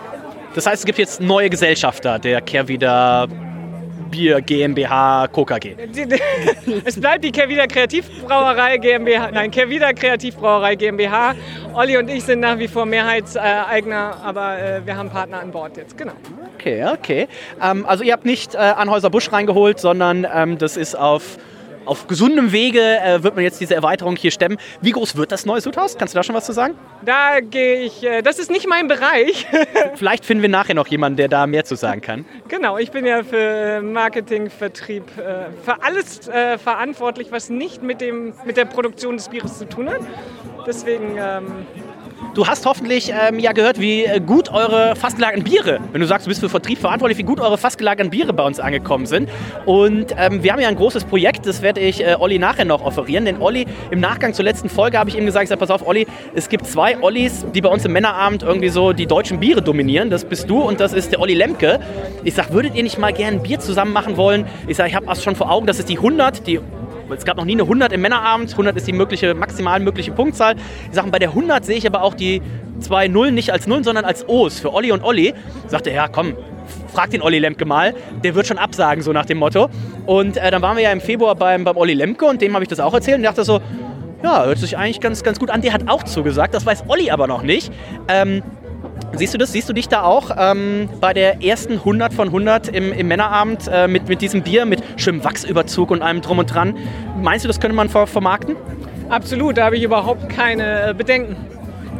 Das 0.53 0.67
heißt, 0.67 0.82
es 0.82 0.86
gibt 0.86 1.00
jetzt 1.00 1.20
neue 1.20 1.50
Gesellschafter 1.50 2.20
der 2.20 2.41
Kehrwieder 2.41 3.27
Bier 4.12 4.41
GmbH 4.41 5.27
Coca 5.29 5.58
G. 5.58 5.75
es 6.86 7.00
bleibt 7.00 7.24
die 7.24 7.32
Kehrwieder 7.32 7.65
Kreativbrauerei 7.65 8.77
GmbH, 8.77 9.32
nein, 9.32 9.50
Kehrwieder 9.50 9.96
Kreativbrauerei 9.96 10.75
GmbH. 10.75 11.34
Olli 11.74 11.98
und 11.98 12.08
ich 12.08 12.24
sind 12.24 12.41
nach 12.41 12.60
wie 12.60 12.67
vor 12.67 12.86
Mehrheitseigner, 12.86 14.17
aber 14.24 14.60
äh, 14.60 14.86
wir 14.86 14.96
haben 14.96 15.10
Partner 15.10 15.39
an 15.39 15.51
Bord 15.51 15.75
jetzt, 15.75 15.98
genau. 15.98 16.13
Okay, 16.65 16.84
okay. 16.84 17.27
Ähm, 17.62 17.86
also 17.86 18.03
ihr 18.03 18.12
habt 18.12 18.25
nicht 18.25 18.55
äh, 18.55 18.57
Anhäuser 18.57 19.12
Busch 19.12 19.31
reingeholt, 19.31 19.79
sondern 19.79 20.25
ähm, 20.34 20.57
das 20.57 20.77
ist 20.77 20.98
auf 20.98 21.38
auf 21.86 22.07
gesundem 22.07 22.51
Wege 22.51 22.81
äh, 22.81 23.22
wird 23.22 23.36
man 23.36 23.43
jetzt 23.43 23.62
diese 23.62 23.75
Erweiterung 23.75 24.15
hier 24.15 24.31
stemmen. 24.31 24.57
Wie 24.81 24.89
groß 24.89 25.17
wird 25.17 25.31
das 25.31 25.45
neue 25.45 25.62
Sudhaus? 25.62 25.95
Kannst 26.00 26.15
du 26.15 26.17
da 26.17 26.24
schon 26.24 26.34
was 26.34 26.48
zu 26.48 26.51
sagen? 26.51 26.74
Da 27.03 27.41
gehe 27.41 27.84
ich, 27.84 28.03
äh, 28.03 28.24
das 28.24 28.39
ist 28.39 28.50
nicht 28.50 28.67
mein 28.67 28.88
Bereich. 28.88 29.45
Vielleicht 29.93 30.25
finden 30.25 30.41
wir 30.41 30.50
nachher 30.50 30.74
noch 30.74 30.88
jemanden, 30.88 31.17
der 31.17 31.27
da 31.27 31.45
mehr 31.45 31.63
zu 31.63 31.75
sagen 31.75 32.01
kann. 32.01 32.25
Genau, 32.48 32.79
ich 32.79 32.89
bin 32.89 33.05
ja 33.05 33.22
für 33.22 33.84
Marketing, 33.84 34.50
Vertrieb, 34.50 35.03
äh, 35.19 35.51
für 35.63 35.84
alles 35.84 36.27
äh, 36.27 36.57
verantwortlich, 36.57 37.27
was 37.29 37.51
nicht 37.51 37.84
mit, 37.84 38.01
dem, 38.01 38.34
mit 38.45 38.57
der 38.57 38.65
Produktion 38.65 39.17
des 39.17 39.29
Bieres 39.29 39.60
zu 39.60 39.69
tun 39.69 39.88
hat. 39.88 40.01
Deswegen 40.65 41.17
ähm, 41.19 41.67
Du 42.34 42.48
hast 42.48 42.65
hoffentlich 42.65 43.12
ähm, 43.12 43.39
ja 43.39 43.51
gehört, 43.53 43.79
wie 43.79 44.03
äh, 44.03 44.19
gut 44.19 44.51
eure 44.51 44.95
fastgelagerten 44.95 45.43
Biere, 45.43 45.79
wenn 45.91 46.01
du 46.01 46.07
sagst, 46.07 46.25
du 46.25 46.29
bist 46.29 46.41
für 46.41 46.50
Vertrieb 46.50 46.79
verantwortlich, 46.79 47.17
wie 47.17 47.24
gut 47.24 47.39
eure 47.39 47.57
fastgelagerten 47.57 48.10
Biere 48.10 48.34
bei 48.34 48.43
uns 48.43 48.60
angekommen 48.60 49.05
sind. 49.05 49.29
Und 49.65 50.13
ähm, 50.17 50.43
wir 50.43 50.51
haben 50.51 50.60
ja 50.60 50.67
ein 50.67 50.75
großes 50.75 51.05
Projekt, 51.05 51.45
das 51.45 51.62
werde 51.62 51.79
ich 51.79 52.05
äh, 52.05 52.15
Olli 52.19 52.38
nachher 52.38 52.65
noch 52.65 52.84
offerieren. 52.84 53.25
Denn 53.25 53.41
Olli, 53.41 53.65
im 53.89 54.00
Nachgang 54.00 54.34
zur 54.34 54.45
letzten 54.45 54.69
Folge 54.69 54.98
habe 54.98 55.10
ich 55.10 55.17
ihm 55.17 55.25
gesagt, 55.25 55.43
ich 55.43 55.50
sag, 55.50 55.60
pass 55.60 55.72
auf, 55.72 55.86
Olli, 55.88 56.07
es 56.34 56.50
gibt 56.50 56.67
zwei 56.67 57.01
Ollis, 57.01 57.45
die 57.53 57.62
bei 57.62 57.69
uns 57.69 57.86
im 57.86 57.93
Männerabend 57.93 58.43
irgendwie 58.43 58.69
so 58.69 58.93
die 58.93 59.07
deutschen 59.07 59.39
Biere 59.39 59.62
dominieren. 59.62 60.10
Das 60.10 60.25
bist 60.25 60.50
du 60.50 60.62
und 60.62 60.79
das 60.79 60.93
ist 60.93 61.12
der 61.12 61.19
Olli 61.22 61.34
Lemke. 61.34 61.79
Ich 62.24 62.34
sag, 62.34 62.51
würdet 62.51 62.75
ihr 62.75 62.84
nicht 62.84 62.98
mal 62.98 63.13
gerne 63.13 63.38
ein 63.38 63.43
Bier 63.43 63.60
zusammen 63.60 63.93
machen 63.93 64.17
wollen? 64.17 64.45
Ich 64.67 64.77
sag, 64.77 64.88
ich 64.88 64.95
habe 64.95 65.13
schon 65.15 65.36
vor 65.36 65.50
Augen, 65.50 65.67
das 65.67 65.79
ist 65.79 65.89
die 65.89 65.98
100, 65.98 66.48
die 66.48 66.60
es 67.09 67.25
gab 67.25 67.38
noch 67.38 67.45
nie 67.45 67.53
eine 67.53 67.63
100 67.63 67.91
im 67.93 68.01
Männerabend. 68.01 68.51
100 68.51 68.75
ist 68.77 68.88
die 68.88 68.93
mögliche, 68.93 69.33
maximal 69.33 69.79
mögliche 69.79 70.12
Punktzahl. 70.12 70.55
Ich 70.89 70.95
sage, 70.95 71.09
bei 71.12 71.19
der 71.19 71.29
100 71.29 71.65
sehe 71.65 71.77
ich 71.77 71.88
aber 71.88 72.03
auch 72.03 72.13
die 72.13 72.41
zwei 72.79 73.07
Nullen 73.07 73.35
nicht 73.35 73.51
als 73.51 73.67
Nullen, 73.67 73.83
sondern 73.83 74.05
als 74.05 74.27
O's 74.27 74.59
für 74.59 74.74
Olli 74.74 74.91
und 74.91 75.03
Olli. 75.03 75.33
Sagte, 75.67 75.91
ja, 75.91 76.07
komm, 76.07 76.33
frag 76.93 77.12
den 77.12 77.21
Olli 77.21 77.39
Lemke 77.39 77.65
mal. 77.65 77.93
Der 78.24 78.35
wird 78.35 78.47
schon 78.47 78.57
absagen, 78.57 79.03
so 79.03 79.12
nach 79.13 79.25
dem 79.25 79.38
Motto. 79.38 79.69
Und 80.05 80.38
äh, 80.38 80.51
dann 80.51 80.62
waren 80.62 80.77
wir 80.77 80.83
ja 80.83 80.91
im 80.91 81.01
Februar 81.01 81.35
beim, 81.35 81.63
beim 81.63 81.77
Olli 81.77 81.93
Lemke 81.93 82.25
und 82.25 82.41
dem 82.41 82.53
habe 82.53 82.63
ich 82.63 82.69
das 82.69 82.79
auch 82.79 82.93
erzählt 82.93 83.17
und 83.17 83.24
dachte 83.24 83.43
so, 83.43 83.62
ja, 84.24 84.45
hört 84.45 84.57
sich 84.57 84.77
eigentlich 84.77 85.00
ganz, 85.00 85.24
ganz 85.24 85.39
gut 85.39 85.51
an. 85.51 85.62
Der 85.62 85.74
hat 85.74 85.88
auch 85.88 86.03
zugesagt, 86.03 86.53
das 86.53 86.65
weiß 86.65 86.85
Olli 86.88 87.12
aber 87.12 87.27
noch 87.27 87.43
nicht. 87.43 87.71
Ähm, 88.07 88.41
Siehst 89.17 89.34
du 89.34 89.38
das? 89.38 89.53
Siehst 89.53 89.69
du 89.69 89.74
dich 89.74 89.88
da 89.88 90.03
auch 90.03 90.31
ähm, 90.38 90.89
bei 91.00 91.13
der 91.13 91.41
ersten 91.41 91.74
100 91.74 92.13
von 92.13 92.27
100 92.27 92.67
im, 92.67 92.91
im 92.91 93.07
Männerabend 93.07 93.69
äh, 93.72 93.88
mit, 93.88 94.10
mit 94.10 94.22
diesem 94.22 94.41
Bier, 94.41 94.65
mit 94.65 94.84
schönem 94.98 95.24
Wachsüberzug 95.24 95.91
und 95.91 96.01
allem 96.01 96.22
drum 96.22 96.39
und 96.39 96.53
dran? 96.53 96.77
Meinst 97.22 97.45
du, 97.45 97.48
das 97.48 97.60
könnte 97.60 97.75
man 97.75 97.88
ver 97.88 98.07
vermarkten? 98.07 98.55
Absolut, 99.10 99.57
da 99.57 99.65
habe 99.65 99.77
ich 99.77 99.84
überhaupt 99.84 100.29
keine 100.29 100.89
äh, 100.89 100.93
Bedenken. 100.93 101.38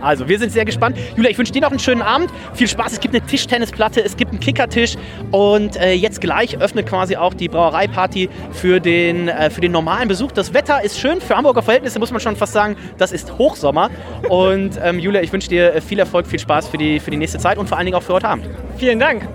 Also, 0.06 0.30
wir 0.30 0.38
sind 0.38 0.52
sehr 0.52 0.66
gespannt. 0.66 0.98
Julia, 1.16 1.32
ich 1.32 1.38
wünsche 1.38 1.52
dir 1.52 1.62
noch 1.62 1.72
einen 1.72 1.80
schönen 1.80 2.04
Abend. 2.04 2.30
Viel 2.54 2.68
Spaß. 2.68 2.94
Es 2.94 3.00
gibt 3.00 3.16
eine 3.16 3.26
Tischtennisplatte, 3.26 4.04
es 4.04 4.16
gibt 4.16 4.32
einen 4.32 4.40
Kickertisch. 4.40 4.96
Und 5.32 5.78
äh, 5.78 5.94
jetzt 5.94 6.22
gleich 6.22 6.58
öffnet 6.60 6.88
quasi 6.88 7.16
auch 7.16 7.34
die 7.34 7.50
Brauereiparty 7.50 8.30
für 8.52 8.80
den, 8.80 9.28
äh, 9.28 9.50
für 9.50 9.62
den 9.62 9.72
normalen 9.72 10.08
Besuch. 10.08 10.32
Das 10.32 10.54
Wetter 10.54 10.84
ist 10.84 11.00
schön. 11.00 11.20
Für 11.22 11.36
Hamburger 11.36 11.64
Verhältnisse 11.64 11.98
muss 11.98 12.12
man 12.12 12.22
schon 12.22 12.36
fast 12.36 12.54
sagen, 12.54 12.78
das 12.98 13.12
ist 13.12 13.38
Hochsommer. 13.38 13.90
Und 14.30 14.80
ähm, 14.82 15.00
Julia, 15.00 15.22
ich 15.22 15.34
wünsche 15.34 15.50
dir 15.50 15.74
äh, 15.74 15.82
viel 15.82 15.98
Erfolg, 15.98 16.28
viel 16.28 16.40
Spaß 16.40 16.68
für 16.68 16.78
die, 16.78 17.00
für 17.00 17.10
die 17.10 17.18
nächste 17.18 17.40
Zeit 17.40 17.58
und 17.58 17.68
vor 17.68 17.78
allen 17.78 17.86
Dingen 17.86 17.98
auch 17.98 18.04
für 18.04 18.14
heute 18.14 18.28
Abend. 18.28 18.48
Vielen 18.78 19.00
Dank. 19.00 19.28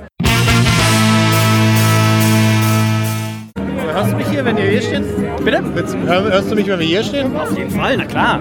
Hörst 3.93 4.13
du 4.13 4.17
mich 4.17 4.29
hier, 4.29 4.45
wenn 4.45 4.57
wir 4.57 4.65
hier 4.65 4.83
stehen? 4.83 5.05
Bitte? 5.45 5.65
Hörst 6.07 6.51
du 6.51 6.55
mich, 6.55 6.69
wenn 6.69 6.79
wir 6.79 6.87
hier 6.87 7.03
stehen? 7.03 7.37
Auf 7.37 7.59
jeden 7.59 7.71
Fall, 7.71 7.97
na 7.97 8.05
klar. 8.05 8.41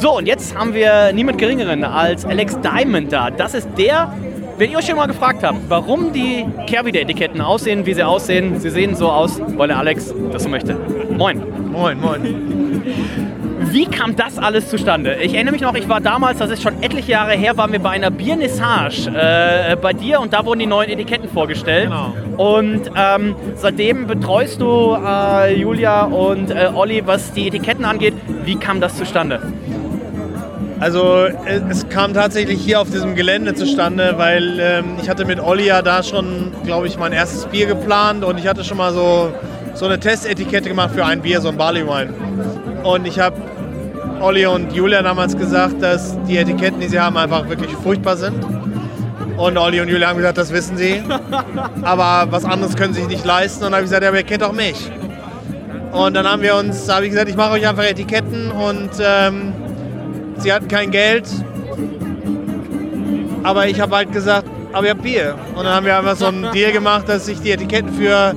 So, 0.00 0.16
und 0.16 0.26
jetzt 0.26 0.56
haben 0.56 0.74
wir 0.74 1.12
niemand 1.12 1.38
Geringeren 1.38 1.82
als 1.82 2.24
Alex 2.24 2.56
Diamond 2.60 3.12
da. 3.12 3.30
Das 3.30 3.54
ist 3.54 3.68
der, 3.76 4.14
wenn 4.56 4.70
ihr 4.70 4.78
euch 4.78 4.86
schon 4.86 4.94
mal 4.94 5.06
gefragt 5.06 5.42
habt, 5.42 5.58
warum 5.68 6.12
die 6.12 6.46
Kehrwieder-Etiketten 6.68 7.40
aussehen, 7.40 7.84
wie 7.84 7.94
sie 7.94 8.04
aussehen, 8.04 8.60
sie 8.60 8.70
sehen 8.70 8.94
so 8.94 9.10
aus, 9.10 9.40
weil 9.56 9.66
der 9.66 9.78
Alex 9.78 10.14
das 10.30 10.44
so 10.44 10.48
möchte. 10.48 10.76
Moin. 11.10 11.42
Moin, 11.72 12.00
moin. 12.00 12.82
Wie 13.72 13.86
kam 13.86 14.14
das 14.14 14.38
alles 14.38 14.68
zustande? 14.68 15.16
Ich 15.20 15.34
erinnere 15.34 15.52
mich 15.52 15.62
noch, 15.62 15.74
ich 15.74 15.88
war 15.88 16.00
damals, 16.00 16.38
das 16.38 16.50
ist 16.52 16.62
schon 16.62 16.80
etliche 16.80 17.12
Jahre 17.12 17.32
her, 17.32 17.56
waren 17.56 17.72
wir 17.72 17.80
bei 17.80 17.90
einer 17.90 18.12
Biernissage 18.12 19.10
äh, 19.12 19.76
bei 19.76 19.92
dir 19.92 20.20
und 20.20 20.32
da 20.32 20.46
wurden 20.46 20.60
die 20.60 20.66
neuen 20.66 20.90
Etiketten 20.90 21.28
vorgestellt. 21.28 21.90
Genau. 21.90 22.14
Und 22.36 22.90
ähm, 22.96 23.34
seitdem 23.56 24.06
betreust 24.06 24.60
du 24.60 24.96
äh, 25.04 25.54
Julia 25.60 26.04
und 26.04 26.52
äh, 26.52 26.70
Olli, 26.72 27.02
was 27.04 27.32
die 27.32 27.48
Etiketten 27.48 27.84
angeht. 27.84 28.14
Wie 28.44 28.54
kam 28.54 28.80
das 28.80 28.96
zustande? 28.96 29.42
Also 30.80 31.24
äh, 31.24 31.60
es 31.68 31.88
kam 31.88 32.14
tatsächlich 32.14 32.60
hier 32.60 32.80
auf 32.80 32.90
diesem 32.90 33.16
Gelände 33.16 33.54
zustande, 33.54 34.14
weil 34.16 34.58
ähm, 34.60 34.96
ich 35.02 35.08
hatte 35.08 35.24
mit 35.24 35.40
Olli 35.40 35.66
ja 35.66 35.82
da 35.82 36.02
schon, 36.02 36.52
glaube 36.64 36.86
ich, 36.86 36.98
mein 36.98 37.12
erstes 37.12 37.46
Bier 37.46 37.66
geplant 37.66 38.24
und 38.24 38.38
ich 38.38 38.46
hatte 38.46 38.62
schon 38.62 38.76
mal 38.76 38.92
so, 38.92 39.32
so 39.74 39.86
eine 39.86 39.98
Testetikette 39.98 40.68
gemacht 40.68 40.90
für 40.94 41.04
ein 41.04 41.20
Bier, 41.20 41.40
so 41.40 41.48
ein 41.48 41.56
Barley 41.56 41.84
Wine. 41.84 42.14
Und 42.84 43.06
ich 43.06 43.18
habe 43.18 43.36
Olli 44.20 44.46
und 44.46 44.72
Julia 44.72 45.02
damals 45.02 45.36
gesagt, 45.36 45.82
dass 45.82 46.16
die 46.28 46.36
Etiketten, 46.38 46.80
die 46.80 46.88
sie 46.88 47.00
haben, 47.00 47.16
einfach 47.16 47.48
wirklich 47.48 47.72
furchtbar 47.72 48.16
sind. 48.16 48.44
Und 49.36 49.56
Olli 49.56 49.80
und 49.80 49.88
Julia 49.88 50.08
haben 50.08 50.16
gesagt, 50.16 50.38
das 50.38 50.52
wissen 50.52 50.76
sie. 50.76 51.02
Aber 51.82 52.30
was 52.30 52.44
anderes 52.44 52.76
können 52.76 52.94
sie 52.94 53.00
sich 53.00 53.08
nicht 53.08 53.24
leisten. 53.24 53.64
Und 53.64 53.72
dann 53.72 53.74
habe 53.74 53.84
ich 53.84 53.90
gesagt, 53.90 54.02
ja, 54.02 54.08
aber 54.08 54.18
ihr 54.18 54.24
kennt 54.24 54.42
auch 54.42 54.52
mich. 54.52 54.90
Und 55.92 56.14
dann 56.14 56.26
haben 56.26 56.42
wir 56.42 56.56
uns, 56.56 56.88
habe 56.92 57.04
ich 57.04 57.10
gesagt, 57.10 57.28
ich 57.30 57.36
mache 57.36 57.52
euch 57.52 57.66
einfach 57.66 57.84
Etiketten 57.84 58.50
und 58.50 58.90
ähm, 59.00 59.52
sie 60.38 60.52
hatten 60.52 60.68
kein 60.68 60.90
Geld. 60.90 61.26
Aber 63.42 63.66
ich 63.68 63.80
habe 63.80 63.96
halt 63.96 64.12
gesagt, 64.12 64.48
aber 64.72 64.86
ihr 64.86 64.90
habt 64.90 65.02
Bier. 65.02 65.34
Und 65.54 65.64
dann 65.64 65.74
haben 65.74 65.86
wir 65.86 65.96
einfach 65.96 66.16
so 66.16 66.26
einen 66.26 66.50
Deal 66.52 66.72
gemacht, 66.72 67.08
dass 67.08 67.28
ich 67.28 67.40
die 67.40 67.52
Etiketten 67.52 67.92
für. 67.92 68.34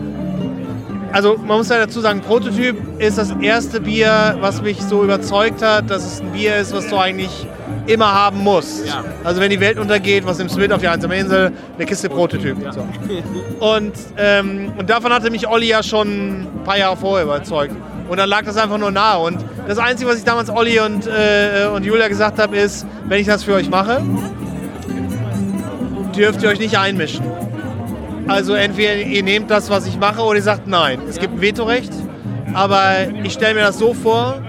Also 1.11 1.35
man 1.37 1.57
muss 1.57 1.67
ja 1.67 1.77
dazu 1.77 1.99
sagen, 1.99 2.21
Prototyp 2.21 2.77
ist 2.97 3.17
das 3.17 3.31
erste 3.41 3.81
Bier, 3.81 4.37
was 4.39 4.61
mich 4.61 4.81
so 4.81 5.03
überzeugt 5.03 5.61
hat, 5.61 5.89
dass 5.89 6.05
es 6.05 6.21
ein 6.21 6.31
Bier 6.31 6.55
ist, 6.55 6.73
was 6.73 6.87
du 6.87 6.95
eigentlich 6.95 7.47
immer 7.87 8.13
haben 8.13 8.39
musst. 8.39 8.85
Also 9.23 9.41
wenn 9.41 9.49
die 9.49 9.59
Welt 9.59 9.77
untergeht, 9.77 10.25
was 10.25 10.37
nimmst 10.37 10.55
du 10.55 10.59
mit 10.59 10.71
auf 10.71 10.79
die 10.79 10.87
einsame 10.87 11.17
Insel? 11.17 11.51
Eine 11.75 11.85
Kiste 11.85 12.09
Prototyp. 12.09 12.55
So. 12.71 13.65
Und, 13.65 13.93
ähm, 14.17 14.71
und 14.77 14.89
davon 14.89 15.11
hatte 15.11 15.29
mich 15.29 15.47
Olli 15.47 15.67
ja 15.67 15.83
schon 15.83 16.43
ein 16.43 16.63
paar 16.63 16.77
Jahre 16.77 16.95
vorher 16.95 17.25
überzeugt. 17.25 17.75
Und 18.07 18.17
dann 18.17 18.29
lag 18.29 18.43
das 18.43 18.57
einfach 18.57 18.77
nur 18.77 18.91
nahe. 18.91 19.19
Und 19.19 19.43
das 19.67 19.77
Einzige, 19.77 20.09
was 20.09 20.17
ich 20.17 20.23
damals 20.23 20.49
Olli 20.49 20.79
und, 20.79 21.07
äh, 21.07 21.67
und 21.73 21.85
Julia 21.85 22.07
gesagt 22.07 22.39
habe, 22.39 22.57
ist, 22.57 22.85
wenn 23.07 23.19
ich 23.19 23.27
das 23.27 23.43
für 23.43 23.53
euch 23.53 23.69
mache, 23.69 24.01
dürft 26.15 26.43
ihr 26.43 26.49
euch 26.49 26.59
nicht 26.59 26.77
einmischen. 26.77 27.25
Also 28.27 28.53
entweder 28.53 28.95
ihr 28.95 29.23
nehmt 29.23 29.49
das, 29.49 29.69
was 29.69 29.87
ich 29.87 29.97
mache, 29.97 30.21
oder 30.21 30.37
ihr 30.37 30.43
sagt 30.43 30.67
nein. 30.67 30.99
Es 31.09 31.19
gibt 31.19 31.35
ein 31.35 31.41
Vetorecht, 31.41 31.91
aber 32.53 33.07
ich 33.23 33.33
stelle 33.33 33.55
mir 33.55 33.61
das 33.61 33.79
so 33.79 33.93
vor 33.93 34.41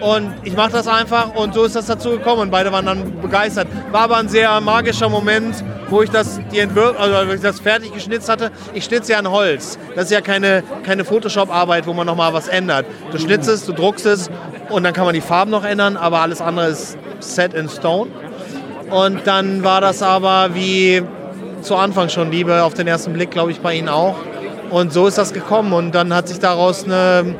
und 0.00 0.34
ich 0.44 0.56
mache 0.56 0.72
das 0.72 0.88
einfach 0.88 1.34
und 1.34 1.54
so 1.54 1.64
ist 1.64 1.76
das 1.76 1.86
dazu 1.86 2.10
gekommen 2.10 2.42
und 2.42 2.50
beide 2.50 2.72
waren 2.72 2.86
dann 2.86 3.20
begeistert. 3.20 3.68
War 3.92 4.02
aber 4.02 4.16
ein 4.18 4.28
sehr 4.28 4.60
magischer 4.60 5.08
Moment, 5.08 5.64
wo 5.88 6.02
ich 6.02 6.10
das, 6.10 6.40
die 6.52 6.58
Entwürfe, 6.58 6.98
also 6.98 7.32
ich 7.32 7.40
das 7.40 7.60
fertig 7.60 7.92
geschnitzt 7.92 8.28
hatte. 8.28 8.50
Ich 8.74 8.84
schnitze 8.84 9.12
ja 9.12 9.18
an 9.18 9.30
Holz. 9.30 9.78
Das 9.94 10.06
ist 10.06 10.10
ja 10.10 10.20
keine, 10.20 10.62
keine 10.84 11.04
Photoshop-Arbeit, 11.04 11.86
wo 11.86 11.92
man 11.92 12.06
nochmal 12.06 12.32
was 12.32 12.48
ändert. 12.48 12.86
Du 13.12 13.18
schnitzt 13.18 13.48
es, 13.48 13.64
du 13.64 13.72
druckst 13.72 14.06
es 14.06 14.30
und 14.68 14.84
dann 14.84 14.92
kann 14.92 15.04
man 15.04 15.14
die 15.14 15.20
Farben 15.20 15.50
noch 15.50 15.64
ändern, 15.64 15.96
aber 15.96 16.20
alles 16.20 16.40
andere 16.40 16.68
ist 16.68 16.98
set 17.20 17.54
in 17.54 17.68
stone. 17.68 18.10
Und 18.90 19.26
dann 19.26 19.64
war 19.64 19.80
das 19.80 20.02
aber 20.02 20.54
wie 20.54 21.02
zu 21.62 21.76
Anfang 21.76 22.08
schon 22.08 22.30
Liebe 22.30 22.62
auf 22.62 22.74
den 22.74 22.86
ersten 22.86 23.12
Blick, 23.12 23.30
glaube 23.30 23.50
ich, 23.50 23.60
bei 23.60 23.74
Ihnen 23.74 23.88
auch. 23.88 24.16
Und 24.70 24.92
so 24.92 25.06
ist 25.06 25.18
das 25.18 25.32
gekommen. 25.32 25.72
Und 25.72 25.94
dann 25.94 26.14
hat 26.14 26.28
sich 26.28 26.38
daraus 26.38 26.84
eine, 26.84 27.34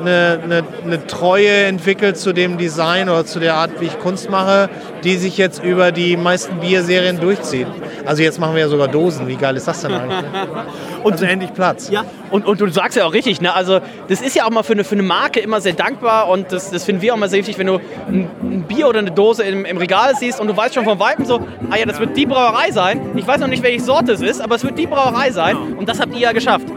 eine, 0.00 0.40
eine, 0.42 0.64
eine 0.84 1.06
Treue 1.06 1.64
entwickelt 1.64 2.16
zu 2.16 2.32
dem 2.32 2.58
Design 2.58 3.08
oder 3.08 3.24
zu 3.24 3.40
der 3.40 3.54
Art, 3.54 3.80
wie 3.80 3.86
ich 3.86 3.98
Kunst 3.98 4.30
mache, 4.30 4.68
die 5.04 5.16
sich 5.16 5.36
jetzt 5.38 5.62
über 5.62 5.92
die 5.92 6.16
meisten 6.16 6.60
Bierserien 6.60 7.20
durchzieht. 7.20 7.66
Also 8.06 8.22
jetzt 8.22 8.38
machen 8.38 8.54
wir 8.54 8.62
ja 8.62 8.68
sogar 8.68 8.88
Dosen. 8.88 9.28
Wie 9.28 9.36
geil 9.36 9.56
ist 9.56 9.68
das 9.68 9.82
denn 9.82 9.92
eigentlich? 9.92 10.18
Und 11.02 11.12
also 11.14 11.24
endlich 11.24 11.52
Platz. 11.52 11.90
Ja, 11.90 12.04
und, 12.30 12.46
und 12.46 12.60
du 12.60 12.68
sagst 12.68 12.96
ja 12.96 13.04
auch 13.04 13.12
richtig, 13.12 13.40
ne? 13.40 13.54
Also 13.54 13.80
das 14.08 14.20
ist 14.20 14.36
ja 14.36 14.44
auch 14.44 14.50
mal 14.50 14.62
für 14.62 14.72
eine, 14.74 14.84
für 14.84 14.94
eine 14.94 15.02
Marke 15.02 15.40
immer 15.40 15.60
sehr 15.60 15.72
dankbar 15.72 16.28
und 16.28 16.52
das, 16.52 16.70
das 16.70 16.84
finden 16.84 17.02
wir 17.02 17.12
auch 17.12 17.18
mal 17.18 17.28
sehr 17.28 17.40
wichtig, 17.40 17.58
wenn 17.58 17.66
du 17.66 17.80
ein, 18.08 18.30
ein 18.40 18.64
Bier 18.68 18.88
oder 18.88 19.00
eine 19.00 19.10
Dose 19.10 19.42
im, 19.42 19.64
im 19.64 19.78
Regal 19.78 20.14
siehst 20.16 20.40
und 20.40 20.46
du 20.46 20.56
weißt 20.56 20.74
schon 20.74 20.84
von 20.84 21.00
Weitem 21.00 21.24
so, 21.24 21.40
ah 21.70 21.76
ja, 21.76 21.86
das 21.86 21.98
wird 21.98 22.16
die 22.16 22.24
Brauerei 22.24 22.70
sein. 22.70 23.10
Ich 23.16 23.26
weiß 23.26 23.40
noch 23.40 23.48
nicht, 23.48 23.64
welche 23.64 23.80
Sorte 23.80 24.12
es 24.12 24.20
ist, 24.20 24.40
aber 24.40 24.54
es 24.54 24.64
wird 24.64 24.78
die 24.78 24.86
Brauerei 24.86 25.32
sein 25.32 25.56
und 25.76 25.88
das 25.88 25.98
habt 26.00 26.14
ihr 26.14 26.20
ja 26.20 26.32
geschafft. 26.32 26.68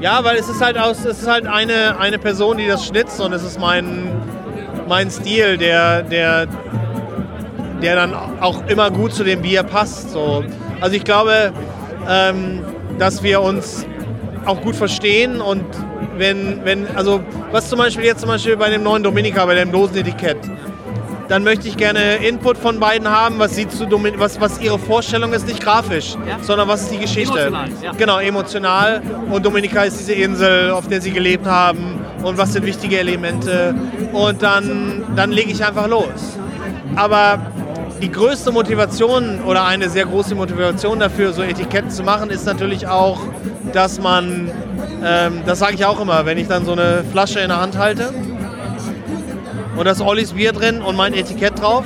Ja, 0.00 0.22
weil 0.24 0.36
es 0.36 0.48
ist 0.48 0.60
halt 0.60 0.76
aus, 0.76 1.04
es 1.04 1.22
ist 1.22 1.28
halt 1.28 1.46
eine, 1.46 1.98
eine 1.98 2.18
Person, 2.18 2.58
die 2.58 2.66
das 2.66 2.84
schnitzt 2.84 3.20
und 3.20 3.32
es 3.32 3.42
ist 3.42 3.58
mein, 3.58 4.12
mein 4.88 5.10
Stil, 5.10 5.56
der, 5.56 6.02
der, 6.02 6.46
der 7.82 7.96
dann 7.96 8.14
auch 8.14 8.66
immer 8.66 8.90
gut 8.90 9.14
zu 9.14 9.24
dem 9.24 9.40
Bier 9.40 9.62
passt. 9.62 10.10
So. 10.10 10.44
Also 10.80 10.96
ich 10.96 11.04
glaube, 11.04 11.52
ähm, 12.08 12.62
dass 12.98 13.22
wir 13.22 13.40
uns 13.40 13.86
auch 14.44 14.60
gut 14.60 14.76
verstehen 14.76 15.40
und 15.40 15.64
wenn, 16.18 16.64
wenn, 16.64 16.86
also 16.94 17.20
was 17.50 17.68
zum 17.68 17.78
Beispiel 17.78 18.04
jetzt 18.04 18.20
zum 18.20 18.28
Beispiel 18.28 18.56
bei 18.56 18.70
dem 18.70 18.82
neuen 18.82 19.02
Dominika, 19.02 19.44
bei 19.46 19.54
dem 19.54 19.72
Dosenetikett, 19.72 20.38
dann 21.28 21.42
möchte 21.44 21.68
ich 21.68 21.76
gerne 21.76 22.16
Input 22.16 22.56
von 22.58 22.78
beiden 22.78 23.08
haben, 23.10 23.38
was, 23.38 23.54
sie 23.56 23.68
zu 23.68 23.86
was, 24.18 24.40
was 24.40 24.60
ihre 24.60 24.78
Vorstellung 24.78 25.32
ist, 25.32 25.46
nicht 25.46 25.60
grafisch, 25.60 26.14
Ja. 26.26 26.38
sondern 26.40 26.68
was 26.68 26.82
ist 26.82 26.92
die 26.92 26.98
Geschichte. 26.98 27.38
Emotional, 27.38 27.68
ja. 27.82 27.92
Genau, 27.92 28.18
emotional. 28.18 29.02
Und 29.30 29.44
Dominika 29.44 29.82
ist 29.82 29.98
diese 29.98 30.12
Insel, 30.12 30.70
auf 30.70 30.86
der 30.88 31.00
sie 31.00 31.10
gelebt 31.10 31.46
haben 31.46 31.98
und 32.22 32.38
was 32.38 32.52
sind 32.52 32.64
wichtige 32.64 32.98
Elemente. 32.98 33.74
Und 34.12 34.42
dann, 34.42 35.04
dann 35.16 35.32
lege 35.32 35.50
ich 35.50 35.64
einfach 35.64 35.88
los. 35.88 36.38
Aber 36.94 37.38
die 38.00 38.10
größte 38.10 38.52
Motivation 38.52 39.40
oder 39.44 39.64
eine 39.64 39.88
sehr 39.88 40.04
große 40.04 40.34
Motivation 40.34 41.00
dafür, 41.00 41.32
so 41.32 41.42
Etiketten 41.42 41.90
zu 41.90 42.02
machen, 42.02 42.30
ist 42.30 42.46
natürlich 42.46 42.86
auch, 42.86 43.20
dass 43.72 44.00
man, 44.00 44.50
ähm, 45.04 45.40
das 45.46 45.58
sage 45.58 45.74
ich 45.74 45.84
auch 45.84 46.00
immer, 46.00 46.24
wenn 46.26 46.38
ich 46.38 46.46
dann 46.46 46.64
so 46.64 46.72
eine 46.72 47.04
Flasche 47.10 47.40
in 47.40 47.48
der 47.48 47.60
Hand 47.60 47.76
halte 47.78 48.12
und 49.76 49.84
da 49.84 49.92
ist 49.92 50.00
Ollis 50.00 50.32
Bier 50.32 50.52
drin 50.52 50.82
und 50.82 50.96
mein 50.96 51.14
Etikett 51.14 51.60
drauf, 51.60 51.84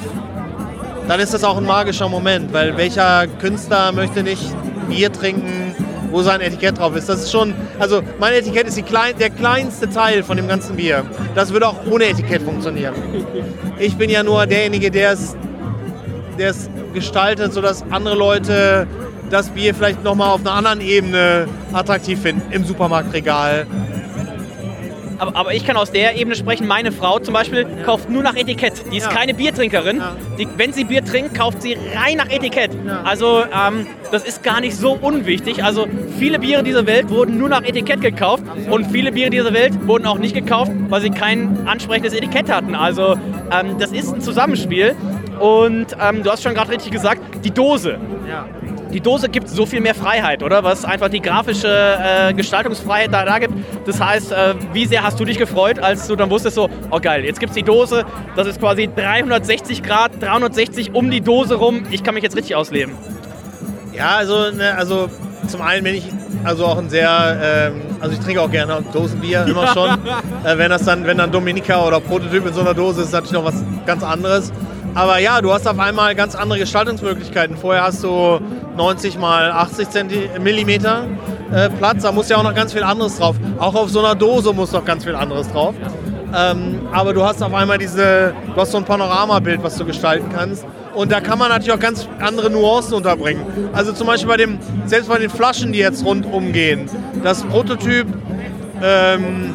dann 1.08 1.20
ist 1.20 1.34
das 1.34 1.42
auch 1.42 1.56
ein 1.56 1.64
magischer 1.64 2.08
Moment, 2.08 2.52
weil 2.52 2.76
welcher 2.76 3.26
Künstler 3.40 3.92
möchte 3.92 4.22
nicht 4.22 4.42
Bier 4.88 5.12
trinken, 5.12 5.74
wo 6.10 6.22
sein 6.22 6.40
Etikett 6.40 6.78
drauf 6.78 6.94
ist. 6.96 7.08
Das 7.08 7.22
ist 7.22 7.32
schon, 7.32 7.54
also 7.78 8.02
mein 8.18 8.32
Etikett 8.32 8.66
ist 8.66 8.84
klein, 8.86 9.14
der 9.18 9.30
kleinste 9.30 9.88
Teil 9.88 10.22
von 10.22 10.36
dem 10.36 10.48
ganzen 10.48 10.76
Bier. 10.76 11.04
Das 11.34 11.52
würde 11.52 11.68
auch 11.68 11.76
ohne 11.90 12.04
Etikett 12.04 12.42
funktionieren. 12.42 12.94
Ich 13.78 13.96
bin 13.96 14.10
ja 14.10 14.22
nur 14.22 14.46
derjenige, 14.46 14.90
der 14.90 15.12
es, 15.12 15.36
der 16.38 16.50
es 16.50 16.70
gestaltet, 16.94 17.52
sodass 17.52 17.84
andere 17.90 18.16
Leute 18.16 18.86
das 19.30 19.48
Bier 19.50 19.74
vielleicht 19.74 20.02
nochmal 20.02 20.30
auf 20.30 20.40
einer 20.40 20.52
anderen 20.52 20.80
Ebene 20.80 21.46
attraktiv 21.72 22.20
finden, 22.20 22.52
im 22.52 22.64
Supermarktregal. 22.64 23.66
Aber, 25.20 25.36
aber 25.36 25.54
ich 25.54 25.64
kann 25.66 25.76
aus 25.76 25.92
der 25.92 26.16
Ebene 26.16 26.34
sprechen. 26.34 26.66
Meine 26.66 26.90
Frau 26.92 27.18
zum 27.18 27.34
Beispiel 27.34 27.66
kauft 27.84 28.08
nur 28.08 28.22
nach 28.22 28.34
Etikett. 28.36 28.72
Die 28.90 28.96
ist 28.96 29.04
Ja. 29.06 29.12
keine 29.12 29.34
Biertrinkerin. 29.34 30.02
Die, 30.38 30.48
wenn 30.56 30.72
sie 30.72 30.84
Bier 30.84 31.04
trinkt, 31.04 31.34
kauft 31.34 31.62
sie 31.62 31.74
rein 31.94 32.16
nach 32.16 32.30
Etikett. 32.30 32.70
Also 33.04 33.42
ähm, 33.44 33.86
das 34.10 34.24
ist 34.24 34.42
gar 34.42 34.60
nicht 34.60 34.74
so 34.76 34.92
unwichtig. 34.92 35.62
Also 35.62 35.86
viele 36.18 36.38
Biere 36.38 36.62
dieser 36.62 36.86
Welt 36.86 37.10
wurden 37.10 37.38
nur 37.38 37.48
nach 37.50 37.62
Etikett 37.62 38.00
gekauft 38.00 38.42
und 38.70 38.86
viele 38.90 39.12
Biere 39.12 39.30
dieser 39.30 39.52
Welt 39.52 39.86
wurden 39.86 40.06
auch 40.06 40.18
nicht 40.18 40.34
gekauft, 40.34 40.72
weil 40.88 41.00
sie 41.02 41.10
kein 41.10 41.66
ansprechendes 41.68 42.14
Etikett 42.14 42.50
hatten. 42.50 42.74
Also 42.74 43.16
ähm, 43.52 43.76
das 43.78 43.92
ist 43.92 44.12
ein 44.12 44.20
Zusammenspiel. 44.22 44.94
Und 45.38 45.86
ähm, 45.98 46.22
du 46.22 46.30
hast 46.30 46.42
schon 46.42 46.52
gerade 46.54 46.70
richtig 46.70 46.92
gesagt, 46.92 47.20
die 47.44 47.50
Dose. 47.50 47.98
Die 48.92 49.00
Dose 49.00 49.28
gibt 49.28 49.48
so 49.48 49.66
viel 49.66 49.80
mehr 49.80 49.94
Freiheit, 49.94 50.42
oder? 50.42 50.64
Was 50.64 50.84
einfach 50.84 51.08
die 51.08 51.20
grafische 51.20 51.68
äh, 51.68 52.34
Gestaltungsfreiheit 52.34 53.12
da, 53.12 53.24
da 53.24 53.38
gibt. 53.38 53.54
Das 53.86 54.00
heißt, 54.00 54.32
äh, 54.32 54.54
wie 54.72 54.86
sehr 54.86 55.02
hast 55.02 55.20
du 55.20 55.24
dich 55.24 55.38
gefreut, 55.38 55.78
als 55.78 56.08
du 56.08 56.16
dann 56.16 56.30
wusstest, 56.30 56.56
so, 56.56 56.68
oh 56.90 56.98
geil, 57.00 57.24
jetzt 57.24 57.38
gibt 57.38 57.50
es 57.50 57.56
die 57.56 57.62
Dose, 57.62 58.04
das 58.36 58.46
ist 58.46 58.60
quasi 58.60 58.88
360 58.94 59.82
Grad, 59.82 60.12
360 60.20 60.94
um 60.94 61.10
die 61.10 61.20
Dose 61.20 61.54
rum, 61.54 61.84
ich 61.90 62.02
kann 62.02 62.14
mich 62.14 62.24
jetzt 62.24 62.36
richtig 62.36 62.56
ausleben. 62.56 62.94
Ja, 63.92 64.16
also, 64.16 64.50
ne, 64.50 64.74
also 64.76 65.08
zum 65.46 65.62
einen 65.62 65.84
bin 65.84 65.94
ich 65.94 66.04
also 66.44 66.66
auch 66.66 66.78
ein 66.78 66.88
sehr, 66.88 67.38
ähm, 67.42 67.82
also 68.00 68.14
ich 68.14 68.20
trinke 68.20 68.40
auch 68.40 68.50
gerne 68.50 68.82
Dosenbier, 68.92 69.44
immer 69.46 69.66
schon. 69.74 69.90
äh, 70.44 70.56
wenn 70.58 70.70
das 70.70 70.84
dann, 70.84 71.06
wenn 71.06 71.18
dann 71.18 71.30
Dominika 71.30 71.84
oder 71.84 72.00
Prototyp 72.00 72.46
in 72.46 72.52
so 72.52 72.60
einer 72.60 72.74
Dose 72.74 73.02
ist, 73.02 73.08
ist 73.08 73.12
natürlich 73.12 73.32
noch 73.32 73.44
was 73.44 73.62
ganz 73.86 74.02
anderes. 74.02 74.52
Aber 74.94 75.18
ja, 75.18 75.40
du 75.40 75.52
hast 75.52 75.68
auf 75.68 75.78
einmal 75.78 76.14
ganz 76.14 76.34
andere 76.34 76.58
Gestaltungsmöglichkeiten. 76.58 77.56
Vorher 77.56 77.84
hast 77.84 78.02
du 78.02 78.40
90 78.76 79.18
mal 79.18 79.52
80 79.52 79.90
Zenti 79.90 80.30
Millimeter 80.40 81.04
äh, 81.52 81.68
Platz, 81.70 82.02
da 82.02 82.12
muss 82.12 82.28
ja 82.28 82.36
auch 82.36 82.42
noch 82.42 82.54
ganz 82.54 82.72
viel 82.72 82.82
anderes 82.82 83.18
drauf. 83.18 83.36
Auch 83.58 83.74
auf 83.74 83.90
so 83.90 84.00
einer 84.00 84.14
Dose 84.14 84.52
muss 84.52 84.72
noch 84.72 84.84
ganz 84.84 85.04
viel 85.04 85.14
anderes 85.14 85.48
drauf. 85.50 85.74
Ähm, 86.34 86.80
aber 86.92 87.12
du 87.12 87.24
hast 87.24 87.42
auf 87.42 87.52
einmal 87.52 87.78
diese, 87.78 88.34
du 88.54 88.60
hast 88.60 88.70
so 88.70 88.78
ein 88.78 88.84
Panoramabild, 88.84 89.62
was 89.62 89.76
du 89.76 89.84
gestalten 89.84 90.28
kannst. 90.32 90.64
Und 90.94 91.10
da 91.10 91.20
kann 91.20 91.38
man 91.38 91.48
natürlich 91.48 91.72
auch 91.72 91.80
ganz 91.80 92.08
andere 92.20 92.50
Nuancen 92.50 92.94
unterbringen. 92.94 93.42
Also 93.72 93.92
zum 93.92 94.06
Beispiel 94.06 94.28
bei 94.28 94.36
dem, 94.36 94.58
selbst 94.86 95.08
bei 95.08 95.18
den 95.18 95.30
Flaschen, 95.30 95.72
die 95.72 95.78
jetzt 95.78 96.04
rundum 96.04 96.52
gehen. 96.52 96.88
Das 97.22 97.42
Prototyp, 97.42 98.06
ähm, 98.82 99.54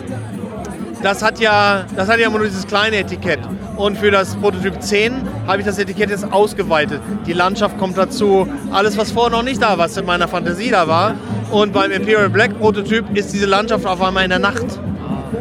das 1.02 1.22
hat 1.22 1.40
ja, 1.40 1.86
das 1.96 2.10
hat 2.10 2.20
ja 2.20 2.28
immer 2.28 2.40
nur 2.40 2.48
dieses 2.48 2.68
kleine 2.68 2.98
Etikett. 2.98 3.40
Und 3.78 3.98
für 3.98 4.12
das 4.12 4.36
Prototyp 4.36 4.82
10 4.82 5.14
habe 5.48 5.60
ich 5.60 5.66
das 5.66 5.78
Etikett 5.78 6.10
jetzt 6.10 6.32
ausgeweitet. 6.32 7.02
Die 7.26 7.34
Landschaft 7.34 7.78
kommt 7.78 7.98
dazu. 7.98 8.48
Alles, 8.72 8.98
was 8.98 9.12
vorher 9.12 9.38
noch 9.38 9.44
nicht 9.44 9.62
da 9.62 9.70
war, 9.72 9.80
was 9.80 9.98
in 9.98 10.06
meiner 10.06 10.28
Fantasie 10.28 10.72
da 10.72 10.88
war. 10.88 11.16
Und 11.52 11.74
beim 11.74 11.92
Imperial 11.92 12.30
Black 12.30 12.58
Prototyp 12.58 13.06
ist 13.16 13.34
diese 13.34 13.46
Landschaft 13.46 13.86
auf 13.86 14.02
einmal 14.02 14.24
in 14.24 14.30
der 14.30 14.40
Nacht. 14.40 14.66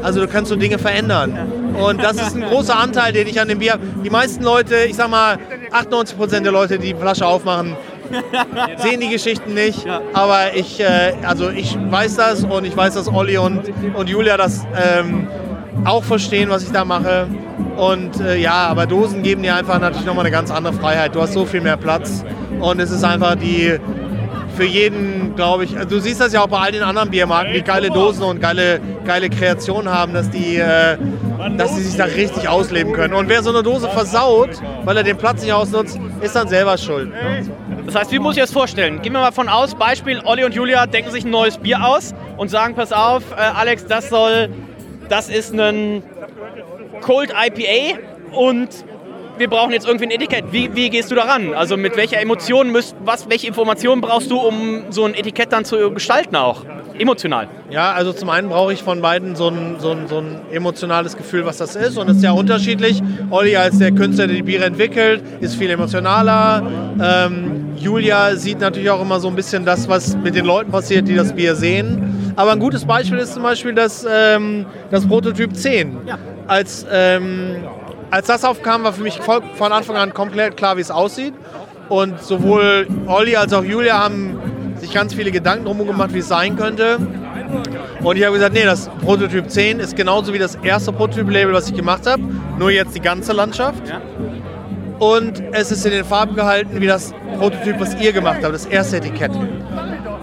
Also 0.02 0.20
du 0.20 0.28
kannst 0.28 0.50
so 0.50 0.56
Dinge 0.56 0.78
verändern. 0.78 1.38
Und 1.80 2.02
das 2.02 2.16
ist 2.16 2.36
ein 2.36 2.42
großer 2.42 2.78
Anteil, 2.78 3.12
den 3.12 3.26
ich 3.26 3.40
an 3.40 3.48
dem 3.48 3.58
Bier 3.58 3.72
habe. 3.72 3.82
Die 4.04 4.10
meisten 4.10 4.42
Leute, 4.42 4.76
ich 4.84 4.96
sag 4.96 5.10
mal 5.10 5.38
98% 5.72 6.40
der 6.40 6.52
Leute, 6.52 6.78
die 6.78 6.92
die 6.92 6.98
Flasche 6.98 7.26
aufmachen, 7.26 7.76
sehen 8.76 9.00
die 9.00 9.08
Geschichten 9.08 9.54
nicht. 9.54 9.86
Aber 10.12 10.54
ich, 10.54 10.80
äh, 10.80 11.14
also 11.24 11.50
ich 11.50 11.76
weiß 11.90 12.16
das 12.16 12.44
und 12.44 12.64
ich 12.64 12.76
weiß, 12.76 12.94
dass 12.94 13.08
Olli 13.08 13.38
und, 13.38 13.62
und 13.94 14.08
Julia 14.08 14.36
das 14.36 14.66
ähm, 14.76 15.26
auch 15.84 16.04
verstehen, 16.04 16.50
was 16.50 16.62
ich 16.62 16.72
da 16.72 16.84
mache. 16.84 17.26
Und 17.76 18.20
äh, 18.20 18.36
ja, 18.36 18.66
aber 18.68 18.86
Dosen 18.86 19.22
geben 19.22 19.42
dir 19.42 19.56
einfach 19.56 19.80
natürlich 19.80 20.06
nochmal 20.06 20.24
eine 20.24 20.32
ganz 20.32 20.50
andere 20.50 20.74
Freiheit. 20.74 21.14
Du 21.14 21.20
hast 21.20 21.32
so 21.32 21.44
viel 21.44 21.60
mehr 21.60 21.76
Platz 21.76 22.24
und 22.60 22.80
es 22.80 22.90
ist 22.90 23.04
einfach 23.04 23.34
die 23.34 23.78
für 24.54 24.64
jeden, 24.64 25.34
glaube 25.34 25.64
ich, 25.64 25.76
also 25.76 25.88
du 25.88 26.00
siehst 26.00 26.20
das 26.20 26.32
ja 26.32 26.42
auch 26.42 26.46
bei 26.46 26.58
all 26.58 26.72
den 26.72 26.82
anderen 26.82 27.10
Biermarken, 27.10 27.52
die 27.52 27.62
geile 27.62 27.90
Dosen 27.90 28.22
und 28.22 28.40
geile, 28.40 28.80
geile 29.04 29.28
Kreationen 29.28 29.92
haben, 29.92 30.14
dass 30.14 30.30
die, 30.30 30.56
äh, 30.56 30.96
dass 31.56 31.74
die 31.74 31.82
sich 31.82 31.96
da 31.96 32.04
richtig 32.04 32.48
ausleben 32.48 32.92
können. 32.92 33.14
Und 33.14 33.28
wer 33.28 33.42
so 33.42 33.50
eine 33.50 33.62
Dose 33.62 33.88
versaut, 33.88 34.50
weil 34.84 34.96
er 34.96 35.02
den 35.02 35.16
Platz 35.16 35.42
nicht 35.42 35.52
ausnutzt, 35.52 35.98
ist 36.20 36.36
dann 36.36 36.48
selber 36.48 36.78
schuld. 36.78 37.12
Das 37.86 37.96
heißt, 37.96 38.12
wie 38.12 38.18
muss 38.18 38.36
ich 38.36 38.42
das 38.42 38.52
vorstellen? 38.52 39.02
Gehen 39.02 39.12
wir 39.12 39.20
mal 39.20 39.32
von 39.32 39.48
aus, 39.48 39.74
Beispiel, 39.74 40.20
Olli 40.24 40.44
und 40.44 40.54
Julia 40.54 40.86
denken 40.86 41.10
sich 41.10 41.24
ein 41.24 41.30
neues 41.30 41.58
Bier 41.58 41.84
aus 41.84 42.14
und 42.36 42.48
sagen, 42.48 42.74
pass 42.74 42.92
auf, 42.92 43.22
äh, 43.32 43.40
Alex, 43.40 43.86
das 43.86 44.08
soll, 44.08 44.48
das 45.08 45.28
ist 45.28 45.52
ein 45.52 46.02
Cold 47.00 47.30
IPA 47.30 47.98
und 48.32 48.68
wir 49.38 49.48
brauchen 49.48 49.72
jetzt 49.72 49.86
irgendwie 49.86 50.06
ein 50.06 50.10
Etikett. 50.10 50.44
Wie, 50.52 50.74
wie 50.74 50.90
gehst 50.90 51.10
du 51.10 51.14
daran? 51.14 51.54
Also 51.54 51.76
mit 51.76 51.96
welcher 51.96 52.20
Emotion 52.20 52.70
müsst, 52.70 52.94
was, 53.04 53.28
welche 53.28 53.46
Informationen 53.46 54.00
brauchst 54.00 54.30
du, 54.30 54.38
um 54.38 54.84
so 54.90 55.04
ein 55.04 55.14
Etikett 55.14 55.52
dann 55.52 55.64
zu 55.64 55.90
gestalten 55.90 56.36
auch? 56.36 56.64
Emotional. 56.96 57.48
Ja, 57.70 57.92
also 57.92 58.12
zum 58.12 58.30
einen 58.30 58.48
brauche 58.48 58.72
ich 58.72 58.82
von 58.82 59.00
beiden 59.00 59.34
so 59.34 59.48
ein, 59.48 59.76
so, 59.78 59.90
ein, 59.90 60.06
so 60.06 60.18
ein 60.18 60.40
emotionales 60.52 61.16
Gefühl, 61.16 61.44
was 61.44 61.56
das 61.56 61.74
ist. 61.74 61.98
Und 61.98 62.08
es 62.08 62.18
ist 62.18 62.22
ja 62.22 62.30
unterschiedlich. 62.30 63.02
Olli 63.30 63.56
als 63.56 63.78
der 63.78 63.90
Künstler, 63.90 64.28
der 64.28 64.36
die 64.36 64.42
Biere 64.42 64.64
entwickelt, 64.64 65.22
ist 65.40 65.56
viel 65.56 65.70
emotionaler. 65.70 66.62
Ähm, 67.02 67.72
Julia 67.76 68.36
sieht 68.36 68.60
natürlich 68.60 68.90
auch 68.90 69.02
immer 69.02 69.18
so 69.18 69.26
ein 69.26 69.34
bisschen 69.34 69.64
das, 69.64 69.88
was 69.88 70.16
mit 70.16 70.36
den 70.36 70.44
Leuten 70.44 70.70
passiert, 70.70 71.08
die 71.08 71.16
das 71.16 71.32
Bier 71.32 71.56
sehen. 71.56 72.32
Aber 72.36 72.52
ein 72.52 72.60
gutes 72.60 72.84
Beispiel 72.84 73.18
ist 73.18 73.34
zum 73.34 73.42
Beispiel 73.42 73.74
das, 73.74 74.06
ähm, 74.08 74.66
das 74.92 75.06
Prototyp 75.06 75.54
10. 75.54 75.98
Als, 76.46 76.86
ähm, 76.92 77.56
als 78.14 78.28
das 78.28 78.44
aufkam, 78.44 78.84
war 78.84 78.92
für 78.92 79.02
mich 79.02 79.18
voll, 79.20 79.40
von 79.56 79.72
Anfang 79.72 79.96
an 79.96 80.14
komplett 80.14 80.56
klar, 80.56 80.76
wie 80.76 80.80
es 80.82 80.92
aussieht. 80.92 81.34
Und 81.88 82.22
sowohl 82.22 82.86
Olli 83.08 83.34
als 83.34 83.52
auch 83.52 83.64
Julia 83.64 83.98
haben 83.98 84.38
sich 84.76 84.94
ganz 84.94 85.14
viele 85.14 85.32
Gedanken 85.32 85.64
drum 85.64 85.84
gemacht, 85.84 86.14
wie 86.14 86.20
es 86.20 86.28
sein 86.28 86.56
könnte. 86.56 86.98
Und 88.04 88.16
ich 88.16 88.24
habe 88.24 88.34
gesagt, 88.34 88.54
nee, 88.54 88.64
das 88.64 88.88
Prototyp 89.04 89.50
10 89.50 89.80
ist 89.80 89.96
genauso 89.96 90.32
wie 90.32 90.38
das 90.38 90.54
erste 90.62 90.92
Prototyp-Label, 90.92 91.52
was 91.52 91.68
ich 91.68 91.74
gemacht 91.74 92.06
habe, 92.06 92.22
nur 92.56 92.70
jetzt 92.70 92.94
die 92.94 93.00
ganze 93.00 93.32
Landschaft. 93.32 93.82
Und 95.00 95.42
es 95.50 95.72
ist 95.72 95.84
in 95.84 95.90
den 95.90 96.04
Farben 96.04 96.36
gehalten 96.36 96.80
wie 96.80 96.86
das 96.86 97.12
Prototyp, 97.38 97.80
was 97.80 97.96
ihr 97.96 98.12
gemacht 98.12 98.38
habt, 98.44 98.54
das 98.54 98.66
erste 98.66 98.98
Etikett. 98.98 99.32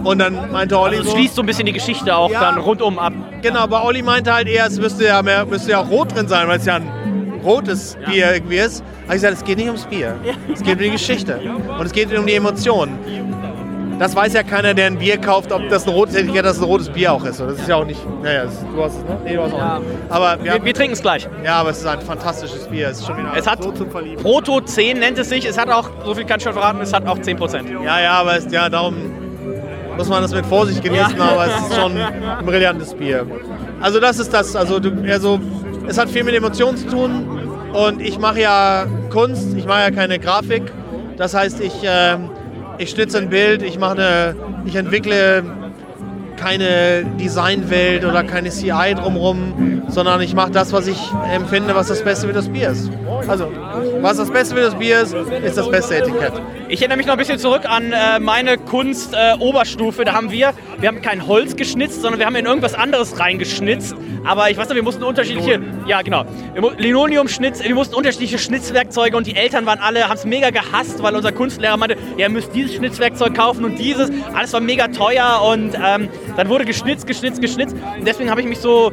Und 0.03 0.19
dann 0.19 0.49
meinte 0.49 0.79
Olli 0.79 0.97
Also 0.97 1.09
es 1.09 1.13
schließt 1.13 1.35
so 1.35 1.41
ein 1.41 1.45
bisschen 1.45 1.65
die 1.65 1.73
Geschichte 1.73 2.15
auch 2.15 2.31
Ja. 2.31 2.39
dann 2.39 2.57
rundum 2.57 2.97
ab. 2.97 3.11
Genau, 3.41 3.59
aber 3.59 3.83
Olli 3.83 4.01
meinte 4.01 4.33
halt 4.33 4.47
eher, 4.47 4.65
es 4.65 4.79
müsste 4.79 5.03
ja, 5.05 5.21
mehr, 5.21 5.45
müsste 5.45 5.71
ja 5.71 5.81
auch 5.81 5.89
rot 5.89 6.15
drin 6.15 6.29
sein, 6.29 6.47
weil 6.47 6.57
es 6.57 6.65
ja 6.65 6.75
ein 6.75 7.00
rotes 7.43 7.97
Bier 8.05 8.33
irgendwie 8.33 8.57
ist. 8.57 8.83
Aber 9.05 9.15
ich 9.15 9.21
gesagt, 9.21 9.33
es 9.37 9.43
geht 9.43 9.57
nicht 9.57 9.67
ums 9.67 9.85
Bier. 9.85 10.15
Es 10.53 10.61
geht 10.63 10.77
um 10.77 10.83
die 10.83 10.91
Geschichte. 10.91 11.39
Und 11.77 11.85
es 11.85 11.91
geht 11.91 12.17
um 12.17 12.25
die 12.25 12.35
Emotionen. 12.35 12.97
Das 13.99 14.15
weiß 14.15 14.33
ja 14.33 14.41
keiner, 14.41 14.73
der 14.73 14.87
ein 14.87 14.97
Bier 14.97 15.17
kauft, 15.19 15.51
ob 15.51 15.69
das 15.69 15.85
ein 15.87 15.93
rotes 15.93 16.15
Etikett, 16.15 16.43
dass 16.43 16.55
es 16.57 16.63
ein 16.63 16.65
rotes 16.65 16.89
Bier 16.89 17.13
auch 17.13 17.23
ist. 17.23 17.39
Und 17.39 17.51
Das 17.51 17.59
ist 17.59 17.67
ja 17.67 17.75
auch 17.75 17.85
nicht. 17.85 17.99
Naja, 18.23 18.45
das, 18.45 18.55
du 18.75 18.83
hast 18.83 18.97
es, 18.97 19.03
ne? 19.03 19.17
Nee, 19.23 19.35
du 19.35 19.43
hast 19.43 19.53
auch 19.53 19.79
nicht. 19.79 19.89
Aber 20.09 20.43
wir, 20.43 20.53
Wir, 20.55 20.65
wir 20.65 20.73
trinken 20.73 20.93
es 20.93 21.01
gleich. 21.03 21.29
ja, 21.45 21.53
aber 21.59 21.69
es 21.69 21.77
ist 21.79 21.85
ein 21.85 22.01
fantastisches 22.01 22.67
Bier. 22.67 22.87
Es 22.89 22.99
ist 22.99 23.05
schon 23.05 23.17
wieder 23.17 23.31
Es 23.35 23.45
hat 23.45 23.61
so 23.61 23.71
zum 23.71 23.91
Verlieben. 23.91 24.23
Proto 24.23 24.59
10 24.59 24.97
nennt 24.97 25.19
es 25.19 25.29
sich. 25.29 25.45
Es 25.45 25.55
hat 25.55 25.69
auch, 25.69 25.87
so 26.03 26.15
viel 26.15 26.25
kann 26.25 26.37
ich 26.37 26.43
schon 26.43 26.53
verraten, 26.53 26.79
es 26.81 26.91
hat 26.93 27.05
auch 27.05 27.19
10%. 27.19 27.83
Ja, 27.85 28.01
ja, 28.01 28.11
aber 28.13 28.37
es, 28.37 28.51
ja, 28.51 28.69
darum 28.69 28.95
muss 29.95 30.09
man 30.09 30.23
das 30.23 30.33
mit 30.33 30.47
Vorsicht 30.47 30.81
genießen, 30.83 31.17
Ja. 31.17 31.23
aber 31.23 31.45
es 31.45 31.67
ist 31.69 31.75
schon 31.79 31.95
ein 31.95 32.43
brillantes 32.45 32.95
Bier. 32.95 33.27
Also 33.81 33.99
das 33.99 34.17
ist 34.17 34.33
das, 34.33 34.55
also, 34.55 34.79
du, 34.79 34.91
also 35.11 35.39
es 35.87 35.97
hat 35.97 36.09
viel 36.09 36.23
mit 36.23 36.35
Emotionen 36.35 36.77
zu 36.77 36.87
tun 36.87 37.41
und 37.73 38.01
ich 38.01 38.19
mache 38.19 38.41
ja 38.41 38.85
Kunst, 39.09 39.55
ich 39.55 39.65
mache 39.65 39.81
ja 39.81 39.91
keine 39.91 40.19
Grafik. 40.19 40.71
Das 41.17 41.33
heißt, 41.33 41.61
ich, 41.61 41.73
ähm, 41.83 42.29
ich 42.77 42.89
schnitze 42.89 43.17
ein 43.17 43.29
Bild, 43.29 43.61
ich, 43.61 43.77
mache 43.77 43.93
eine, 43.93 44.35
ich 44.65 44.75
entwickle 44.75 45.43
keine 46.37 47.05
Designwelt 47.19 48.03
oder 48.03 48.23
keine 48.23 48.49
CI 48.49 48.95
drumherum, 48.95 49.83
sondern 49.89 50.21
ich 50.21 50.33
mache 50.33 50.51
das, 50.51 50.73
was 50.73 50.87
ich 50.87 50.99
empfinde, 51.31 51.75
was 51.75 51.87
das 51.87 52.03
Beste 52.03 52.27
für 52.27 52.33
das 52.33 52.49
Bier 52.49 52.69
ist. 52.69 52.89
Also, 53.27 53.51
was 54.01 54.17
das 54.17 54.31
Beste 54.31 54.55
für 54.55 54.61
das 54.61 54.75
Bier 54.75 55.01
ist, 55.01 55.13
ist 55.13 55.57
das 55.57 55.69
beste 55.69 55.97
Etikett. 55.97 56.33
Ich 56.67 56.79
erinnere 56.81 56.97
mich 56.97 57.05
noch 57.05 57.13
ein 57.13 57.19
bisschen 57.19 57.39
zurück 57.39 57.63
an 57.65 57.91
äh, 57.91 58.19
meine 58.19 58.57
Kunst-Oberstufe. 58.57 60.05
da 60.05 60.13
haben 60.13 60.31
wir, 60.31 60.53
wir 60.79 60.87
haben 60.87 61.01
kein 61.01 61.27
Holz 61.27 61.55
geschnitzt, 61.55 62.01
sondern 62.01 62.19
wir 62.19 62.25
haben 62.25 62.35
in 62.35 62.45
irgendwas 62.45 62.73
anderes 62.73 63.19
reingeschnitzt. 63.19 63.95
Aber 64.23 64.49
ich 64.49 64.57
weiß 64.57 64.69
noch, 64.69 64.75
wir 64.75 64.83
mussten 64.83 65.03
unterschiedliche, 65.03 65.61
ja 65.87 66.01
genau, 66.01 66.25
Linoleum-Schnitz, 66.77 67.63
wir 67.63 67.75
mussten 67.75 67.95
unterschiedliche 67.95 68.37
Schnitzwerkzeuge 68.37 69.17
und 69.17 69.27
die 69.27 69.35
Eltern 69.35 69.65
waren 69.65 69.79
alle, 69.79 70.07
haben 70.07 70.17
es 70.17 70.25
mega 70.25 70.49
gehasst, 70.49 71.01
weil 71.01 71.15
unser 71.15 71.31
Kunstlehrer 71.31 71.77
meinte, 71.77 71.97
ja, 72.17 72.27
ihr 72.27 72.29
müsst 72.29 72.53
dieses 72.53 72.75
Schnitzwerkzeug 72.75 73.33
kaufen 73.33 73.65
und 73.65 73.79
dieses. 73.79 74.11
Alles 74.33 74.53
war 74.53 74.61
mega 74.61 74.87
teuer 74.89 75.41
und 75.43 75.73
ähm, 75.75 76.09
dann 76.37 76.49
wurde 76.49 76.65
geschnitzt, 76.65 77.07
geschnitzt, 77.07 77.41
geschnitzt. 77.41 77.75
Und 77.97 78.07
deswegen 78.07 78.29
habe 78.29 78.41
ich 78.41 78.47
mich 78.47 78.59
so 78.59 78.91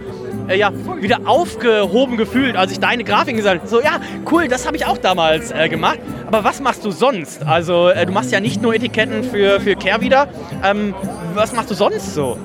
äh, 0.49 0.57
ja, 0.57 0.73
wieder 1.01 1.21
aufgehoben 1.25 2.17
gefühlt, 2.17 2.57
als 2.57 2.73
ich 2.73 2.81
deine 2.81 3.05
Grafik 3.05 3.37
gesagt 3.37 3.61
habe. 3.61 3.69
So, 3.69 3.81
ja, 3.81 4.01
cool, 4.31 4.49
das 4.49 4.67
habe 4.67 4.77
ich 4.77 4.87
auch 4.87 4.99
damals 4.99 5.51
äh, 5.51 5.69
gemacht. 5.69 5.99
Aber 6.27 6.45
was 6.45 6.61
machst 6.61 6.85
du 6.85 6.91
sonst? 6.91 7.45
Also, 7.45 7.89
äh, 7.89 8.07
du 8.07 8.13
machst 8.13 8.33
ja 8.33 8.41
nicht 8.41 8.63
nur 8.63 8.75
Etiketten 8.75 9.25
für, 9.25 9.61
für 9.61 9.77
Care 9.77 10.01
wieder. 10.01 10.29
Ähm, 10.65 10.95
was 11.35 11.53
machst 11.53 11.71
du 11.71 11.75
sonst 11.75 12.15
so? 12.15 12.39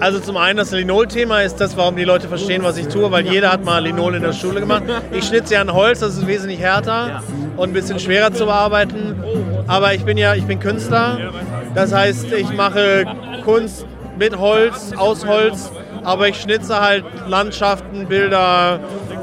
Also 0.00 0.20
zum 0.20 0.36
einen 0.36 0.58
das 0.58 0.70
Linol-Thema 0.70 1.42
ist 1.42 1.56
das, 1.56 1.76
warum 1.76 1.96
die 1.96 2.04
Leute 2.04 2.28
verstehen, 2.28 2.62
was 2.62 2.76
ich 2.76 2.86
tue, 2.86 3.10
weil 3.10 3.26
jeder 3.26 3.50
hat 3.50 3.64
mal 3.64 3.82
Linol 3.82 4.14
in 4.14 4.22
der 4.22 4.32
Schule 4.32 4.60
gemacht. 4.60 4.84
Ich 5.10 5.24
schnitze 5.24 5.54
ja 5.54 5.60
an 5.60 5.72
Holz, 5.72 6.00
das 6.00 6.16
ist 6.16 6.26
wesentlich 6.26 6.60
härter 6.60 7.22
und 7.56 7.70
ein 7.70 7.72
bisschen 7.72 7.98
schwerer 7.98 8.32
zu 8.32 8.46
bearbeiten. 8.46 9.20
Aber 9.66 9.94
ich 9.94 10.04
bin 10.04 10.16
ja, 10.16 10.34
ich 10.34 10.44
bin 10.44 10.60
Künstler. 10.60 11.32
Das 11.74 11.92
heißt, 11.92 12.32
ich 12.32 12.52
mache 12.52 13.06
Kunst 13.44 13.86
mit 14.16 14.38
Holz, 14.38 14.92
aus 14.96 15.26
Holz, 15.26 15.70
aber 16.04 16.28
ich 16.28 16.40
schnitze 16.40 16.80
halt 16.80 17.04
Landschaften, 17.26 18.06
Bilder 18.06 18.80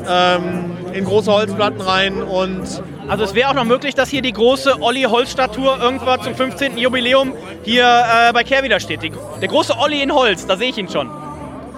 ähm, 0.08 0.78
in 0.94 1.06
große 1.06 1.32
Holzplatten 1.32 1.82
rein 1.82 2.22
und 2.22 2.82
Also 3.08 3.24
es 3.24 3.36
wäre 3.36 3.50
auch 3.50 3.54
noch 3.54 3.66
möglich, 3.66 3.96
dass 3.96 4.10
hier 4.10 4.22
die 4.22 4.32
große 4.34 4.82
Olli-Holz-Statue 4.82 5.78
irgendwann 5.78 6.22
zum 6.22 6.36
15. 6.36 6.78
Jubiläum 6.78 7.34
hier 7.64 7.86
äh, 7.86 8.34
bei 8.34 8.44
Care 8.44 8.64
wieder 8.64 8.80
steht. 8.80 9.04
Die, 9.04 9.12
der 9.42 9.48
große 9.48 9.78
Olli 9.78 10.02
in 10.02 10.14
Holz, 10.14 10.48
da 10.48 10.58
sehe 10.58 10.70
ich 10.70 10.78
ihn 10.78 10.90
schon. 10.90 11.10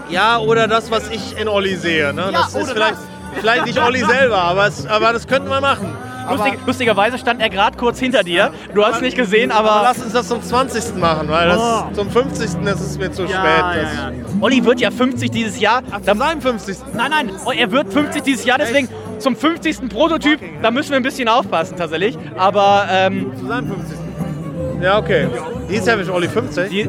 Ja, 0.10 0.38
oder 0.40 0.68
das, 0.68 0.90
was 0.92 1.10
ich 1.10 1.38
in 1.38 1.48
Olli 1.48 1.76
sehe. 1.76 2.14
Ne? 2.14 2.30
Ja, 2.32 2.44
das 2.44 2.56
ist 2.56 2.72
vielleicht, 2.72 2.94
das. 2.94 3.40
vielleicht 3.40 3.66
nicht 3.66 3.80
Olli 3.82 4.06
selber, 4.06 4.38
aber, 4.38 4.68
es, 4.68 4.86
aber 4.86 5.12
das 5.12 5.28
könnten 5.28 5.50
wir 5.50 5.60
machen. 5.62 5.94
Lustig, 6.30 6.60
lustigerweise 6.66 7.18
stand 7.18 7.42
er 7.42 7.50
gerade 7.50 7.78
kurz 7.78 8.00
hinter 8.00 8.24
dir. 8.24 8.52
Du 8.74 8.84
hast 8.84 8.98
es 8.98 9.02
nicht 9.02 9.18
gesehen, 9.18 9.52
Aber 9.52 9.72
aber. 9.72 9.84
lass 9.84 10.00
uns 10.04 10.13
das 10.13 10.28
zum 10.28 10.42
20. 10.42 10.96
machen, 11.00 11.28
weil 11.30 11.48
das, 11.50 11.60
Oh. 11.60 11.94
zum 11.94 12.10
50. 12.10 12.46
ist 12.66 12.80
es 12.82 12.98
mir 12.98 13.12
zu 13.12 13.24
Ja, 13.24 13.28
spät. 13.30 13.42
ja, 13.60 13.74
Das- 13.76 13.94
ja. 13.94 14.12
Olli 14.42 14.63
wird 14.66 14.80
ja 14.80 14.92
50 14.92 15.32
dieses 15.32 15.60
Jahr. 15.60 15.82
Zu 16.06 16.16
seinem 16.18 16.42
50. 16.42 16.78
Nein, 16.94 17.12
nein, 17.12 17.32
oh, 17.46 17.52
er 17.52 17.72
wird 17.72 17.92
50 17.92 18.24
dieses 18.24 18.46
Jahr, 18.46 18.58
deswegen 18.58 18.90
zum 19.20 19.36
50. 19.36 19.90
Prototyp, 19.90 20.40
da 20.62 20.70
müssen 20.72 20.92
wir 20.92 20.98
ein 20.98 21.04
bisschen 21.04 21.28
aufpassen 21.28 21.76
tatsächlich. 21.78 22.18
Aber 22.38 22.86
ähm, 22.92 23.32
Zu 23.40 23.48
seinem 23.48 23.68
50. 23.68 23.98
Ja, 24.82 25.00
okay. 25.00 25.28
Dieses 25.70 25.86
Jahr 25.88 25.98
wird 25.98 26.10
Olli 26.10 26.28
50. 26.28 26.70
die, 26.70 26.88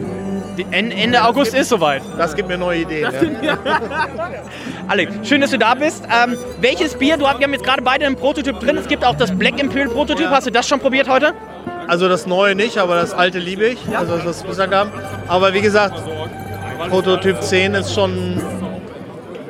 Ende 0.71 1.23
August 1.25 1.55
ist 1.55 1.69
soweit. 1.69 2.03
Das 2.17 2.35
gibt 2.35 2.49
mir 2.49 2.59
neue 2.59 2.81
Ideen. 2.81 3.37
Ja. 3.43 3.59
Alex, 4.89 5.29
schön, 5.29 5.41
dass 5.41 5.51
du 5.51 5.59
da 5.59 5.75
bist. 5.75 6.05
Ähm, 6.05 6.37
welches 6.61 6.95
Bier, 6.95 7.17
du 7.17 7.27
hast, 7.27 7.39
wir 7.39 7.45
haben 7.45 7.53
jetzt 7.53 7.65
gerade 7.65 7.83
beide 7.83 8.07
einen 8.07 8.17
Prototyp 8.17 8.59
drin. 8.61 8.77
Es 8.77 8.89
gibt 8.89 9.05
auch 9.05 9.17
das 9.17 9.37
Black 9.37 9.61
Imperial 9.61 9.89
Prototyp. 9.89 10.29
Hast 10.31 10.47
du 10.47 10.51
das 10.51 10.69
schon 10.69 10.81
probiert 10.81 11.09
heute? 11.09 11.35
Also 11.87 12.09
das 12.09 12.27
neue 12.27 12.55
nicht, 12.55 12.79
aber 12.79 12.97
das 12.97 13.13
alte 13.15 13.39
liebe 13.39 13.67
ich. 13.67 13.79
Also 13.97 14.17
das, 14.17 14.27
was 14.27 14.43
wir 14.43 14.51
gesagt 14.51 14.75
haben. 14.75 14.91
Aber 15.27 15.55
wie 15.55 15.61
gesagt, 15.61 16.03
Prototyp 16.91 17.43
10 17.43 17.75
ist 17.75 17.95
schon, 17.95 18.41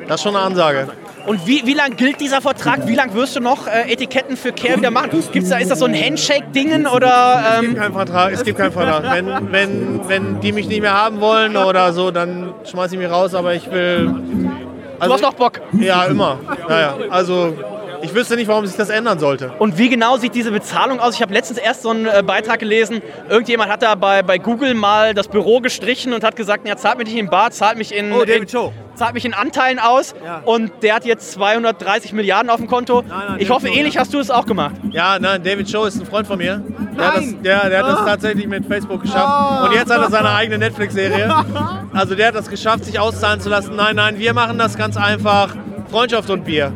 das 0.07 0.15
ist 0.19 0.23
schon 0.23 0.35
eine 0.35 0.45
Ansage. 0.45 0.87
Und 1.29 1.45
wie, 1.45 1.61
wie 1.63 1.75
lang 1.75 1.95
gilt 1.95 2.19
dieser 2.21 2.41
Vertrag? 2.41 2.87
Wie 2.87 2.95
lang 2.95 3.13
wirst 3.13 3.35
du 3.35 3.39
noch 3.39 3.67
äh, 3.67 3.93
Etiketten 3.93 4.35
für 4.35 4.51
Care 4.51 4.77
wieder 4.77 4.89
machen? 4.89 5.11
Gibt's 5.31 5.49
da, 5.49 5.59
ist 5.59 5.69
das 5.69 5.77
so 5.77 5.85
ein 5.85 5.93
Handshake-Dingen 5.93 6.87
oder? 6.87 7.43
Es 7.53 7.61
gibt 7.61 7.73
Ähm, 7.73 7.79
keinen 7.79 7.93
Vertrag. 7.93 8.33
Es 8.33 8.43
gibt 8.43 8.57
keinen 8.57 8.71
Vertrag. 8.71 9.03
Wenn, 9.13 9.51
wenn, 9.51 9.99
wenn 10.09 10.39
die 10.39 10.51
mich 10.51 10.67
nicht 10.67 10.81
mehr 10.81 10.95
haben 10.95 11.21
wollen 11.21 11.55
oder 11.55 11.93
so, 11.93 12.09
dann 12.09 12.51
schmeiß 12.63 12.91
ich 12.93 12.97
mich 12.97 13.11
raus. 13.11 13.35
Aber 13.35 13.53
ich 13.53 13.69
will. 13.69 14.05
du 14.07 14.49
Also, 14.97 15.13
hast 15.13 15.21
noch 15.21 15.33
Bock. 15.35 15.61
Ja, 15.79 16.05
immer. 16.05 16.39
Naja, 16.67 16.95
also 17.11 17.53
ich 18.01 18.13
wüsste 18.13 18.35
nicht, 18.35 18.47
warum 18.47 18.65
sich 18.65 18.75
das 18.77 18.89
ändern 18.89 19.19
sollte. 19.19 19.51
Und 19.59 19.77
wie 19.77 19.89
genau 19.89 20.17
sieht 20.17 20.35
diese 20.35 20.51
Bezahlung 20.51 20.99
aus? 20.99 21.15
Ich 21.15 21.21
habe 21.21 21.33
letztens 21.33 21.59
erst 21.59 21.81
so 21.83 21.89
einen 21.89 22.05
äh, 22.05 22.23
Beitrag 22.25 22.59
gelesen. 22.59 23.01
Irgendjemand 23.29 23.71
hat 23.71 23.81
da 23.81 23.95
bei, 23.95 24.23
bei 24.23 24.37
Google 24.37 24.73
mal 24.73 25.13
das 25.13 25.27
Büro 25.27 25.59
gestrichen 25.59 26.13
und 26.13 26.23
hat 26.23 26.35
gesagt, 26.35 26.67
ja, 26.67 26.75
zahlt 26.77 26.97
mich 26.97 27.07
nicht 27.07 27.17
in 27.17 27.29
Bar, 27.29 27.51
zahlt 27.51 27.77
mich 27.77 27.93
in, 27.93 28.11
Oh, 28.13 28.19
David 28.25 28.41
in, 28.43 28.47
Cho. 28.47 28.73
zahlt 28.95 29.13
mich 29.13 29.25
in 29.25 29.33
Anteilen 29.33 29.79
aus. 29.79 30.15
Ja. 30.23 30.41
Und 30.45 30.71
der 30.81 30.95
hat 30.95 31.05
jetzt 31.05 31.31
230 31.33 32.13
Milliarden 32.13 32.49
auf 32.49 32.57
dem 32.57 32.67
Konto. 32.67 33.01
nein, 33.07 33.35
ich 33.39 33.47
David 33.47 33.49
hoffe, 33.49 33.67
Cho, 33.67 33.73
ähnlich 33.73 33.93
ja. 33.95 34.01
hast 34.01 34.13
du 34.13 34.19
es 34.19 34.31
auch 34.31 34.45
gemacht. 34.45 34.75
Ja, 34.91 35.17
nein, 35.19 35.43
David 35.43 35.71
Cho 35.71 35.85
ist 35.85 35.99
ein 35.99 36.05
Freund 36.05 36.27
von 36.27 36.37
mir. 36.37 36.63
Der 36.97 37.07
hat, 37.07 37.17
das, 37.17 37.25
der, 37.43 37.69
der 37.69 37.79
hat 37.85 37.93
das 37.93 38.05
tatsächlich 38.05 38.47
mit 38.47 38.65
Facebook 38.65 39.01
geschafft. 39.01 39.65
Und 39.65 39.73
jetzt 39.73 39.91
hat 39.91 40.01
er 40.01 40.09
seine 40.09 40.29
eigene 40.31 40.57
Netflix-Serie. 40.57 41.33
Also 41.91 42.13
der 42.13 42.27
hat 42.27 42.35
das 42.35 42.47
geschafft, 42.49 42.85
sich 42.85 42.99
auszahlen 42.99 43.41
zu 43.41 43.49
lassen. 43.49 43.75
Nein, 43.75 43.95
nein, 43.95 44.19
wir 44.19 44.33
machen 44.33 44.59
das 44.59 44.77
ganz 44.77 44.95
einfach. 44.95 45.55
Freundschaft 45.89 46.29
und 46.29 46.45
Bier. 46.45 46.71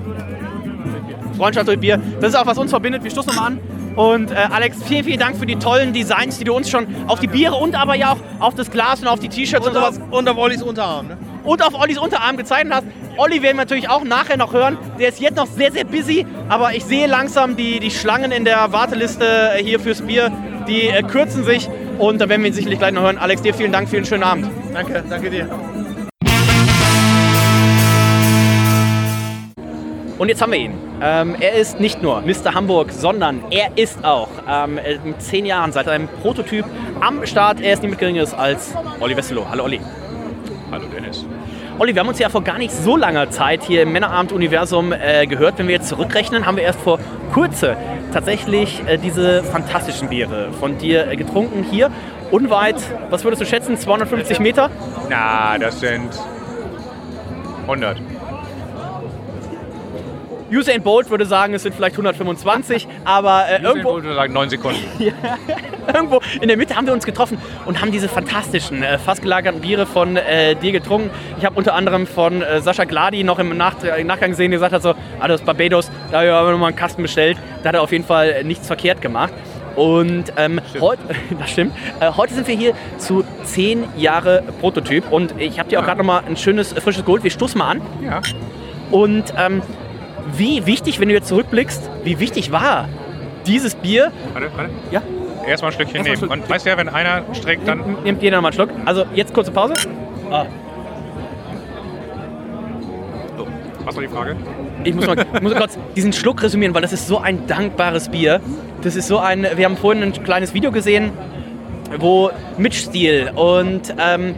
Freundschaft 1.34 1.70
und 1.70 1.80
Bier. 1.80 2.00
Das 2.20 2.30
ist 2.30 2.36
auch, 2.36 2.46
was 2.46 2.58
uns 2.58 2.72
verbindet. 2.72 3.04
Wir 3.04 3.12
stoßen 3.12 3.34
nochmal 3.34 3.52
an. 3.52 3.60
Und 3.96 4.32
äh, 4.32 4.36
Alex, 4.36 4.78
vielen, 4.84 5.04
vielen 5.04 5.20
Dank 5.20 5.38
für 5.38 5.46
die 5.46 5.56
tollen 5.56 5.94
Designs, 5.94 6.40
die 6.40 6.46
du 6.46 6.54
uns 6.54 6.70
schon 6.70 6.88
auf 7.08 7.20
die 7.20 7.28
Biere 7.28 7.56
und 7.56 7.76
aber 7.76 7.96
ja 7.96 8.14
auch 8.14 8.18
auf 8.40 8.56
das 8.56 8.72
Glas 8.72 9.02
und 9.02 9.08
auf 9.08 9.20
die 9.20 9.30
T-Shirts 9.30 9.68
und, 9.68 9.76
Und 9.76 9.82
sowas 9.82 10.02
auf, 10.02 10.12
und 10.12 10.28
auf 10.28 10.38
Ollis 10.38 10.64
Unterarm. 10.64 11.08
Ne? 11.08 11.18
und 11.44 11.62
auf 11.62 11.74
Ollis 11.80 11.98
Unterarm 11.98 12.38
gezeichnet 12.38 12.74
hast. 12.74 12.86
Olli 13.18 13.42
werden 13.42 13.58
wir 13.58 13.64
natürlich 13.64 13.90
auch 13.90 14.04
nachher 14.04 14.38
noch 14.38 14.54
hören. 14.54 14.78
Der 15.00 15.10
ist 15.10 15.20
jetzt 15.20 15.36
noch 15.36 15.48
sehr, 15.48 15.72
sehr 15.72 15.86
busy, 15.86 16.26
aber 16.50 16.74
ich 16.74 16.84
sehe 16.86 17.08
langsam 17.08 17.56
die, 17.56 17.80
die 17.80 17.92
Schlangen 17.92 18.32
in 18.32 18.46
der 18.46 18.72
Warteliste 18.72 19.26
äh, 19.26 19.64
hier 19.64 19.80
fürs 19.80 20.02
Bier. 20.02 20.32
Die 20.68 20.88
äh, 20.88 21.04
kürzen 21.04 21.44
sich 21.44 21.70
und 22.00 22.20
da 22.20 22.30
werden 22.30 22.42
wir 22.42 22.50
ihn 22.50 22.54
sicherlich 22.54 22.80
gleich 22.80 22.94
noch 22.94 23.04
hören. 23.04 23.18
Alex, 23.18 23.42
dir 23.42 23.54
vielen 23.54 23.72
Dank 23.72 23.90
für 23.90 23.98
einen 23.98 24.06
schönen 24.06 24.24
Abend. 24.24 24.50
Danke, 24.74 25.04
danke 25.08 25.30
dir. 25.30 25.50
Und 30.18 30.30
jetzt 30.30 30.42
haben 30.42 30.52
wir 30.52 30.60
ihn. 30.60 30.74
Ähm, 31.02 31.36
er 31.40 31.54
ist 31.54 31.80
nicht 31.80 32.02
nur 32.04 32.22
Mr. 32.22 32.54
Hamburg, 32.54 32.92
sondern 32.92 33.44
er 33.50 33.78
ist 33.78 34.06
auch 34.06 34.30
ähm, 34.48 34.78
äh, 34.78 35.00
mit 35.04 35.22
zehn 35.22 35.46
Jahren 35.46 35.72
seit 35.72 35.88
einem 35.88 36.08
Prototyp 36.22 36.66
am 37.02 37.26
Start. 37.26 37.60
Er 37.60 37.74
ist 37.74 37.82
niemand 37.82 38.00
Geringeres 38.00 38.34
als 38.34 38.74
Olli 39.00 39.18
Westerloh. 39.18 39.48
Hallo 39.50 39.64
Olli. 39.64 39.82
Hallo 40.72 40.86
Dennis. 40.86 41.26
Olli, 41.80 41.96
wir 41.96 42.02
haben 42.02 42.08
uns 42.08 42.20
ja 42.20 42.30
vor 42.30 42.44
gar 42.44 42.60
nicht 42.60 42.72
so 42.72 42.96
langer 42.96 43.32
Zeit 43.32 43.64
hier 43.64 43.82
im 43.82 43.92
Männerabend-Universum 43.92 44.94
äh, 44.94 45.26
gehört. 45.26 45.58
Wenn 45.58 45.68
wir 45.68 45.74
jetzt 45.76 45.90
zurückrechnen, 45.90 46.46
haben 46.46 46.58
wir 46.58 46.64
erst 46.64 46.80
vor 46.82 47.00
Kurze 47.34 47.76
tatsächlich 48.14 48.84
äh, 48.88 48.98
diese 48.98 49.44
fantastischen 49.44 50.10
Biere 50.10 50.52
von 50.60 50.78
dir 50.78 51.08
äh, 51.08 51.16
getrunken. 51.16 51.66
Hier 51.70 51.90
unweit, 52.30 52.76
was 53.10 53.24
würdest 53.24 53.42
du 53.42 53.46
schätzen, 53.48 53.78
250 53.78 54.40
Meter? 54.40 54.70
Na, 55.10 55.58
das 55.58 55.80
sind 55.80 56.12
100. 57.64 57.98
Usain 60.54 60.82
Bolt 60.82 61.10
würde 61.10 61.26
sagen, 61.26 61.54
es 61.54 61.64
sind 61.64 61.74
vielleicht 61.74 61.96
125, 61.96 62.88
aber 63.06 63.46
äh, 63.48 63.62
Irgendwo 63.62 63.68
irgendwo, 63.70 63.94
würde 63.96 64.16
sagen 64.16 64.34
9 64.34 64.50
Sekunden. 64.50 64.80
irgendwo 65.94 66.22
in 66.42 66.48
der 66.48 66.58
Mitte 66.58 66.76
haben 66.76 66.86
wir 66.86 66.94
uns 66.94 67.06
getroffen 67.06 67.38
und 67.66 67.82
haben 67.82 67.92
diese 67.92 68.08
fantastischen, 68.08 68.84
äh, 68.84 68.98
fast 68.98 69.22
gelagerten 69.22 69.62
Biere 69.62 69.86
von 69.86 70.18
äh, 70.18 70.56
dir 70.56 70.72
getrunken. 70.72 71.10
Ich 71.38 71.46
habe 71.46 71.56
unter 71.56 71.74
anderem 71.74 72.08
von 72.08 72.42
äh, 72.42 72.62
Sascha 72.62 72.84
Gladi 72.84 73.24
noch 73.24 73.40
im, 73.40 73.58
Nach 73.58 73.76
im 73.84 74.08
Nachgang 74.08 74.32
gesehen, 74.32 74.52
der 74.52 74.60
gesagt 74.60 74.74
hat 74.74 74.84
so, 74.84 74.94
ah, 75.20 75.28
das 75.28 75.42
Barbados, 75.42 75.90
da 76.12 76.20
haben 76.20 76.48
wir 76.48 76.52
nochmal 76.52 76.70
einen 76.70 76.78
Kasten 76.78 77.02
bestellt. 77.02 77.38
Da 77.64 77.70
hat 77.70 77.76
er 77.76 77.82
auf 77.82 77.92
jeden 77.92 78.06
Fall 78.06 78.44
nichts 78.44 78.68
verkehrt 78.68 79.02
gemacht. 79.02 79.34
Und 79.76 80.26
ähm, 80.38 80.62
heute, 80.80 81.02
das 81.40 81.50
stimmt, 81.50 81.74
äh, 82.00 82.12
heute 82.12 82.34
sind 82.34 82.48
wir 82.48 82.56
hier 82.56 82.74
zu 82.98 83.24
10 83.44 83.86
Jahre 83.98 84.44
Prototyp 84.60 85.12
und 85.12 85.34
ich 85.40 85.60
habe 85.60 85.70
dir 85.70 85.80
auch 85.80 85.86
gerade 85.86 85.98
nochmal 85.98 86.24
ein 86.28 86.38
schönes, 86.38 86.74
äh, 86.74 86.82
frisches 86.82 87.04
geholt. 87.06 87.24
Wir 87.24 87.32
stoßen 87.32 87.58
mal 87.58 87.72
an. 87.72 87.82
Ja. 88.04 88.22
Und 88.92 89.34
ähm, 89.38 89.64
wie 90.36 90.66
wichtig, 90.66 91.00
wenn 91.00 91.10
du 91.10 91.14
jetzt 91.16 91.28
zurückblickst, 91.28 91.90
wie 92.04 92.20
wichtig 92.20 92.52
war 92.52 92.88
dieses 93.46 93.76
Bier? 93.76 94.12
Warte, 94.34 94.50
warte. 94.56 94.70
Ja. 94.92 95.02
Erstmal 95.48 95.72
ein 95.72 95.74
Stückchen 95.76 95.98
Erstmal 96.06 96.16
nehmen. 96.16 96.18
Stück- 96.18 96.32
Und 96.44 96.50
weißt 96.50 96.66
du 96.66 96.70
ja, 96.70 96.78
wenn 96.78 96.90
einer 96.90 97.24
streckt, 97.34 97.68
dann. 97.68 97.98
Nimmt 98.04 98.22
jeder 98.24 98.38
nochmal 98.38 98.52
einen 98.52 98.56
Schluck. 98.56 98.70
Also 98.86 99.04
jetzt 99.14 99.34
kurze 99.34 99.52
Pause. 99.52 99.74
Ah, 100.32 100.46
Was 103.86 103.96
war 103.96 104.02
die 104.02 104.08
Frage? 104.10 104.36
ich 104.86 104.94
muss 104.96 105.06
mal, 105.08 105.18
ich 105.34 105.42
muss 105.42 105.56
kurz 105.56 105.78
diesen 105.96 106.14
Schluck 106.14 106.42
resümieren, 106.42 106.74
weil 106.74 106.82
das 106.82 106.94
ist 106.94 107.08
so 107.08 107.18
ein 107.20 107.46
dankbares 107.48 108.10
Bier. 108.10 108.40
Das 108.82 108.96
ist 108.96 109.08
so 109.08 109.20
ein. 109.20 109.46
Wir 109.56 109.66
haben 109.66 109.76
vorhin 109.78 110.02
ein 110.04 110.14
kleines 110.24 110.54
Video 110.54 110.72
gesehen, 110.72 111.12
wo 112.00 112.32
Mitch-Stil 112.58 113.32
und 113.36 113.94
ähm, 114.00 114.36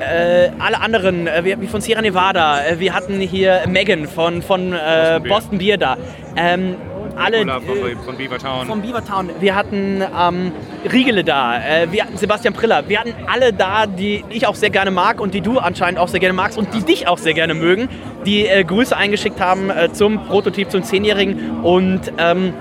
äh, 0.00 0.50
alle 0.58 0.80
anderen, 0.80 1.26
äh, 1.26 1.44
wie 1.44 1.60
wie 1.60 1.66
von 1.66 1.80
Sierra 1.80 2.02
Nevada, 2.02 2.64
äh, 2.64 2.78
wir 2.80 2.94
hatten 2.94 3.20
hier 3.20 3.62
Megan 3.68 4.06
von, 4.06 4.42
von 4.42 4.72
äh, 4.72 5.20
Boston 5.20 5.22
Beer. 5.22 5.28
Boston 5.28 5.58
Beer 5.58 5.76
da. 5.78 5.96
Ähm, 6.36 6.76
alle, 7.16 7.40
von, 7.40 7.48
äh, 7.48 7.96
von 8.04 8.16
Beavertown. 8.16 8.66
Vom 8.66 8.82
Beavertown. 8.82 9.30
Wir 9.40 9.54
hatten 9.54 10.02
ähm, 10.18 10.52
Riegele 10.90 11.24
da, 11.24 11.58
äh, 11.58 11.90
wir 11.90 12.04
hatten 12.04 12.16
Sebastian 12.16 12.54
Priller, 12.54 12.88
wir 12.88 13.00
hatten 13.00 13.14
alle 13.26 13.52
da, 13.52 13.86
die 13.86 14.24
ich 14.30 14.46
auch 14.46 14.54
sehr 14.54 14.70
gerne 14.70 14.90
mag 14.90 15.20
und 15.20 15.34
die 15.34 15.40
du 15.40 15.58
anscheinend 15.58 15.98
auch 15.98 16.08
sehr 16.08 16.20
gerne 16.20 16.34
magst 16.34 16.56
und 16.56 16.72
die 16.74 16.82
dich 16.82 17.08
auch 17.08 17.18
sehr 17.18 17.34
gerne 17.34 17.54
mögen, 17.54 17.88
die 18.26 18.46
äh, 18.46 18.64
Grüße 18.64 18.96
eingeschickt 18.96 19.40
haben 19.40 19.70
äh, 19.70 19.92
zum 19.92 20.24
Prototyp, 20.26 20.70
zum 20.70 20.82
Zehnjährigen 20.82 21.60
und 21.62 22.12
ähm, 22.18 22.54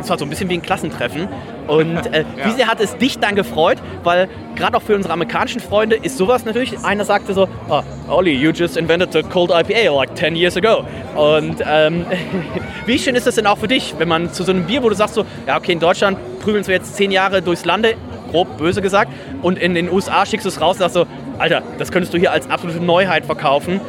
es 0.00 0.10
war 0.10 0.18
so 0.18 0.24
ein 0.24 0.30
bisschen 0.30 0.50
wie 0.50 0.54
ein 0.54 0.62
Klassentreffen. 0.62 1.28
Und 1.66 1.96
äh, 2.12 2.24
Ja. 2.36 2.46
wie 2.46 2.50
sehr 2.52 2.66
hat 2.66 2.80
es 2.80 2.96
dich 2.96 3.18
dann 3.18 3.34
gefreut? 3.34 3.78
Weil 4.04 4.28
gerade 4.56 4.76
auch 4.76 4.82
für 4.82 4.94
unsere 4.94 5.12
amerikanischen 5.12 5.60
Freunde 5.60 5.96
ist 5.96 6.18
sowas 6.18 6.44
natürlich, 6.44 6.78
einer 6.84 7.04
sagte 7.04 7.32
so, 7.34 7.48
oh, 7.68 7.82
Olli, 8.08 8.32
you 8.32 8.50
just 8.50 8.76
invented 8.76 9.14
a 9.16 9.22
cold 9.22 9.50
IPA 9.50 9.92
like 9.94 10.16
10 10.16 10.36
years 10.36 10.56
ago. 10.56 10.84
Und 11.14 11.56
ähm, 11.66 12.04
wie 12.86 12.98
schön 12.98 13.14
ist 13.14 13.26
das 13.26 13.36
denn 13.36 13.46
auch 13.46 13.58
für 13.58 13.68
dich, 13.68 13.94
wenn 13.98 14.08
man 14.08 14.32
zu 14.32 14.42
so 14.42 14.52
einem 14.52 14.64
Bier, 14.64 14.82
wo 14.82 14.88
du 14.88 14.94
sagst 14.94 15.14
so, 15.14 15.24
ja 15.46 15.56
okay, 15.56 15.72
in 15.72 15.80
Deutschland 15.80 16.18
prügeln 16.40 16.66
wir 16.66 16.74
jetzt 16.74 16.96
10 16.96 17.10
Jahre 17.10 17.42
durchs 17.42 17.64
Lande, 17.64 17.94
grob 18.30 18.56
böse 18.58 18.82
gesagt, 18.82 19.12
und 19.42 19.58
in 19.58 19.74
den 19.74 19.90
USA 19.90 20.26
schickst 20.26 20.44
du 20.44 20.48
es 20.48 20.60
raus 20.60 20.76
und 20.76 20.80
sagst 20.80 20.94
so, 20.94 21.06
Alter, 21.38 21.62
das 21.78 21.90
könntest 21.92 22.12
du 22.14 22.18
hier 22.18 22.32
als 22.32 22.48
absolute 22.50 22.82
Neuheit 22.82 23.26
verkaufen. 23.26 23.80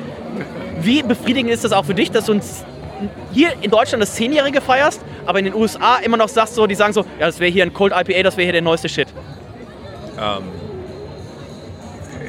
Wie 0.82 1.02
befriedigend 1.02 1.52
ist 1.52 1.64
das 1.64 1.72
auch 1.72 1.86
für 1.86 1.96
dich, 1.96 2.12
dass 2.12 2.26
du 2.26 2.34
uns 2.34 2.64
hier 3.34 3.50
in 3.62 3.72
Deutschland 3.72 4.02
das 4.02 4.14
Zehnjährige 4.16 4.62
feierst, 4.62 5.02
aber 5.26 5.40
in 5.40 5.46
den 5.46 5.54
USA 5.56 5.98
immer 5.98 6.18
noch 6.18 6.30
sagst, 6.30 6.56
so, 6.56 6.68
die 6.68 6.76
sagen 6.76 6.94
so, 6.94 7.02
ja, 7.20 7.26
das 7.26 7.40
wäre 7.40 7.52
hier 7.52 7.64
ein 7.64 7.74
Cold 7.74 7.94
IPA, 7.94 8.24
das 8.24 8.38
wäre 8.38 8.46
hier 8.46 8.54
der 8.54 8.62
neueste 8.62 8.90
Shit. 8.90 9.08
Ähm, 10.20 10.44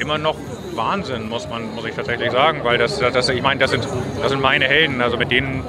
immer 0.01 0.19
noch 0.19 0.37
Wahnsinn, 0.75 1.29
muss 1.29 1.49
man, 1.49 1.75
muss 1.75 1.85
ich 1.85 1.95
tatsächlich 1.95 2.31
sagen, 2.31 2.61
weil 2.63 2.79
das, 2.79 2.99
das 2.99 3.29
ich 3.29 3.43
meine, 3.43 3.61
das 3.61 3.71
sind, 3.71 3.87
das 4.23 4.31
sind 4.31 4.41
meine 4.41 4.67
Helden. 4.67 5.01
Also 5.01 5.17
mit 5.17 5.31
denen 5.31 5.65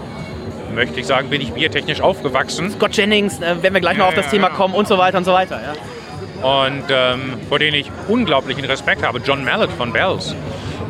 möchte 0.76 1.00
ich 1.00 1.08
sagen, 1.08 1.30
bin 1.30 1.42
ich 1.42 1.52
biertechnisch 1.54 2.02
aufgewachsen. 2.02 2.70
Scott 2.72 2.96
Jennings, 2.96 3.40
äh, 3.40 3.56
wenn 3.62 3.74
wir 3.74 3.82
gleich 3.82 3.98
noch 3.98 4.06
Ja, 4.06 4.10
auf 4.10 4.16
das 4.16 4.26
ja, 4.26 4.32
Thema 4.32 4.50
kommen 4.50 4.76
und 4.76 4.88
so 4.88 4.98
weiter 4.98 5.18
und 5.18 5.24
so 5.26 5.34
weiter. 5.34 5.60
Ja. 5.62 6.68
und 6.68 6.84
ähm, 6.90 7.34
vor 7.50 7.58
denen 7.60 7.76
ich 7.76 7.92
unglaublichen 8.08 8.66
Respekt 8.66 9.04
habe. 9.04 9.20
John 9.20 9.44
Mallet 9.44 9.72
von 9.72 9.92
Bells. 9.92 10.36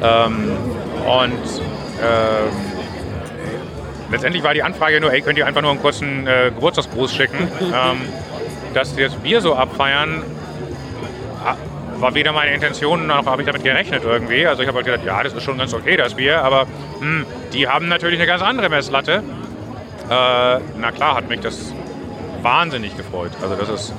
Ähm, 0.04 0.52
und 1.08 1.62
ähm, 2.02 2.79
letztendlich 4.12 4.44
war 4.44 4.54
die 4.54 4.64
Anfrage 4.64 5.00
nur, 5.00 5.12
ey, 5.12 5.22
könnt 5.22 5.38
ihr 5.38 5.46
einfach 5.46 5.62
nur 5.62 5.72
einen 5.72 5.82
kurzen 5.82 6.28
äh, 6.28 6.52
Geburtstagsgruß 6.54 7.14
schicken. 7.14 7.48
ähm, 7.62 8.02
dass 8.74 8.96
das 8.96 9.16
Bier 9.16 9.42
so 9.42 9.56
abfeiern, 9.56 10.24
ah, 11.44 11.56
war 11.98 12.14
weder 12.14 12.32
meine 12.32 12.54
Intention, 12.54 13.08
noch 13.08 13.26
habe 13.26 13.42
ich 13.42 13.48
damit 13.48 13.64
gerechnet 13.64 14.04
irgendwie. 14.04 14.46
Also 14.46 14.62
ich 14.62 14.68
habe 14.68 14.78
halt 14.78 14.86
gedacht, 14.86 15.06
ja, 15.06 15.22
das 15.24 15.34
ist 15.34 15.44
schon 15.44 15.58
ganz 15.58 15.74
okay, 15.74 15.98
das 15.98 16.14
Bier, 16.14 16.44
aber 16.44 16.68
hm, 17.00 17.26
die 17.52 17.68
haben 17.68 17.88
natürlich 17.88 18.20
eine 18.20 18.28
ganz 18.28 18.42
andere 18.42 18.70
Messlatte. 18.70 19.24
Äh, 20.10 20.60
na 20.78 20.92
klar 20.94 21.16
hat 21.16 21.30
mich 21.30 21.40
das 21.40 21.74
wahnsinnig 22.42 22.96
gefreut. 22.96 23.32
Also 23.42 23.56
das 23.56 23.70
ist 23.70 23.94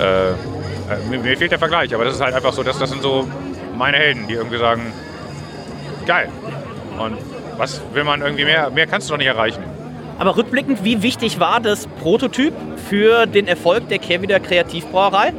äh, 0.00 0.30
äh, 0.30 0.34
mir, 1.08 1.18
mir 1.18 1.36
fehlt 1.36 1.52
der 1.52 1.58
Vergleich, 1.58 1.94
aber 1.94 2.04
das 2.04 2.14
ist 2.14 2.20
halt 2.20 2.34
einfach 2.34 2.52
so, 2.52 2.62
dass 2.62 2.78
das 2.78 2.90
sind 2.90 3.02
so 3.02 3.28
meine 3.76 3.96
Helden, 3.96 4.26
die 4.26 4.34
irgendwie 4.34 4.58
sagen, 4.58 4.92
geil. 6.06 6.28
Und 6.98 7.18
was 7.60 7.80
will 7.94 8.02
man 8.04 8.22
irgendwie 8.22 8.44
mehr? 8.44 8.70
Mehr 8.70 8.86
kannst 8.88 9.08
du 9.08 9.12
doch 9.12 9.18
nicht 9.18 9.28
erreichen. 9.28 9.62
Aber 10.18 10.36
rückblickend, 10.36 10.82
wie 10.84 11.02
wichtig 11.02 11.38
war 11.38 11.60
das 11.60 11.86
Prototyp 12.02 12.52
für 12.88 13.26
den 13.26 13.46
Erfolg 13.46 13.88
der 13.88 13.98
Kehrwieder 13.98 14.40
Kreativbrauerei? 14.40 15.32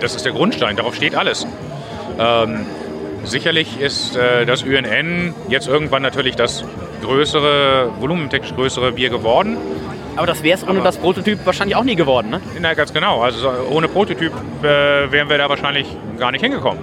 Das 0.00 0.14
ist 0.14 0.24
der 0.24 0.32
Grundstein, 0.32 0.76
darauf 0.76 0.94
steht 0.94 1.14
alles. 1.14 1.46
Ähm, 2.18 2.64
sicherlich 3.24 3.80
ist 3.80 4.16
äh, 4.16 4.46
das 4.46 4.62
UNN 4.62 5.34
jetzt 5.48 5.66
irgendwann 5.68 6.02
natürlich 6.02 6.36
das 6.36 6.64
größere, 7.02 7.90
volumentechnisch 8.00 8.54
größere 8.54 8.92
Bier 8.92 9.10
geworden. 9.10 9.56
Aber 10.16 10.26
das 10.26 10.42
wäre 10.42 10.56
es 10.56 10.62
ohne 10.62 10.72
Aber- 10.78 10.84
das 10.84 10.96
Prototyp 10.96 11.44
wahrscheinlich 11.44 11.76
auch 11.76 11.84
nie 11.84 11.96
geworden, 11.96 12.30
ne? 12.30 12.40
Na, 12.60 12.72
ganz 12.74 12.92
genau. 12.92 13.20
Also 13.22 13.40
so- 13.40 13.52
ohne 13.70 13.88
Prototyp 13.88 14.32
äh, 14.62 14.66
wären 15.10 15.28
wir 15.28 15.36
da 15.38 15.48
wahrscheinlich 15.48 15.86
gar 16.18 16.30
nicht 16.32 16.40
hingekommen. 16.42 16.82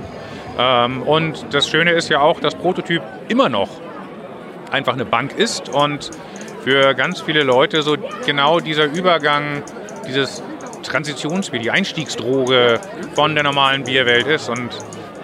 Ähm, 0.57 1.03
und 1.03 1.45
das 1.51 1.67
Schöne 1.67 1.91
ist 1.91 2.09
ja 2.09 2.21
auch, 2.21 2.39
dass 2.39 2.55
Prototyp 2.55 3.01
immer 3.29 3.49
noch 3.49 3.69
einfach 4.71 4.93
eine 4.93 5.05
Bank 5.05 5.37
ist 5.37 5.69
und 5.69 6.11
für 6.63 6.93
ganz 6.93 7.21
viele 7.21 7.43
Leute 7.43 7.81
so 7.81 7.97
genau 8.25 8.59
dieser 8.59 8.85
Übergang, 8.85 9.63
dieses 10.07 10.43
Transitionsbier, 10.83 11.59
die 11.59 11.71
Einstiegsdroge 11.71 12.79
von 13.15 13.33
der 13.35 13.43
normalen 13.43 13.83
Bierwelt 13.83 14.27
ist. 14.27 14.49
Und 14.49 14.69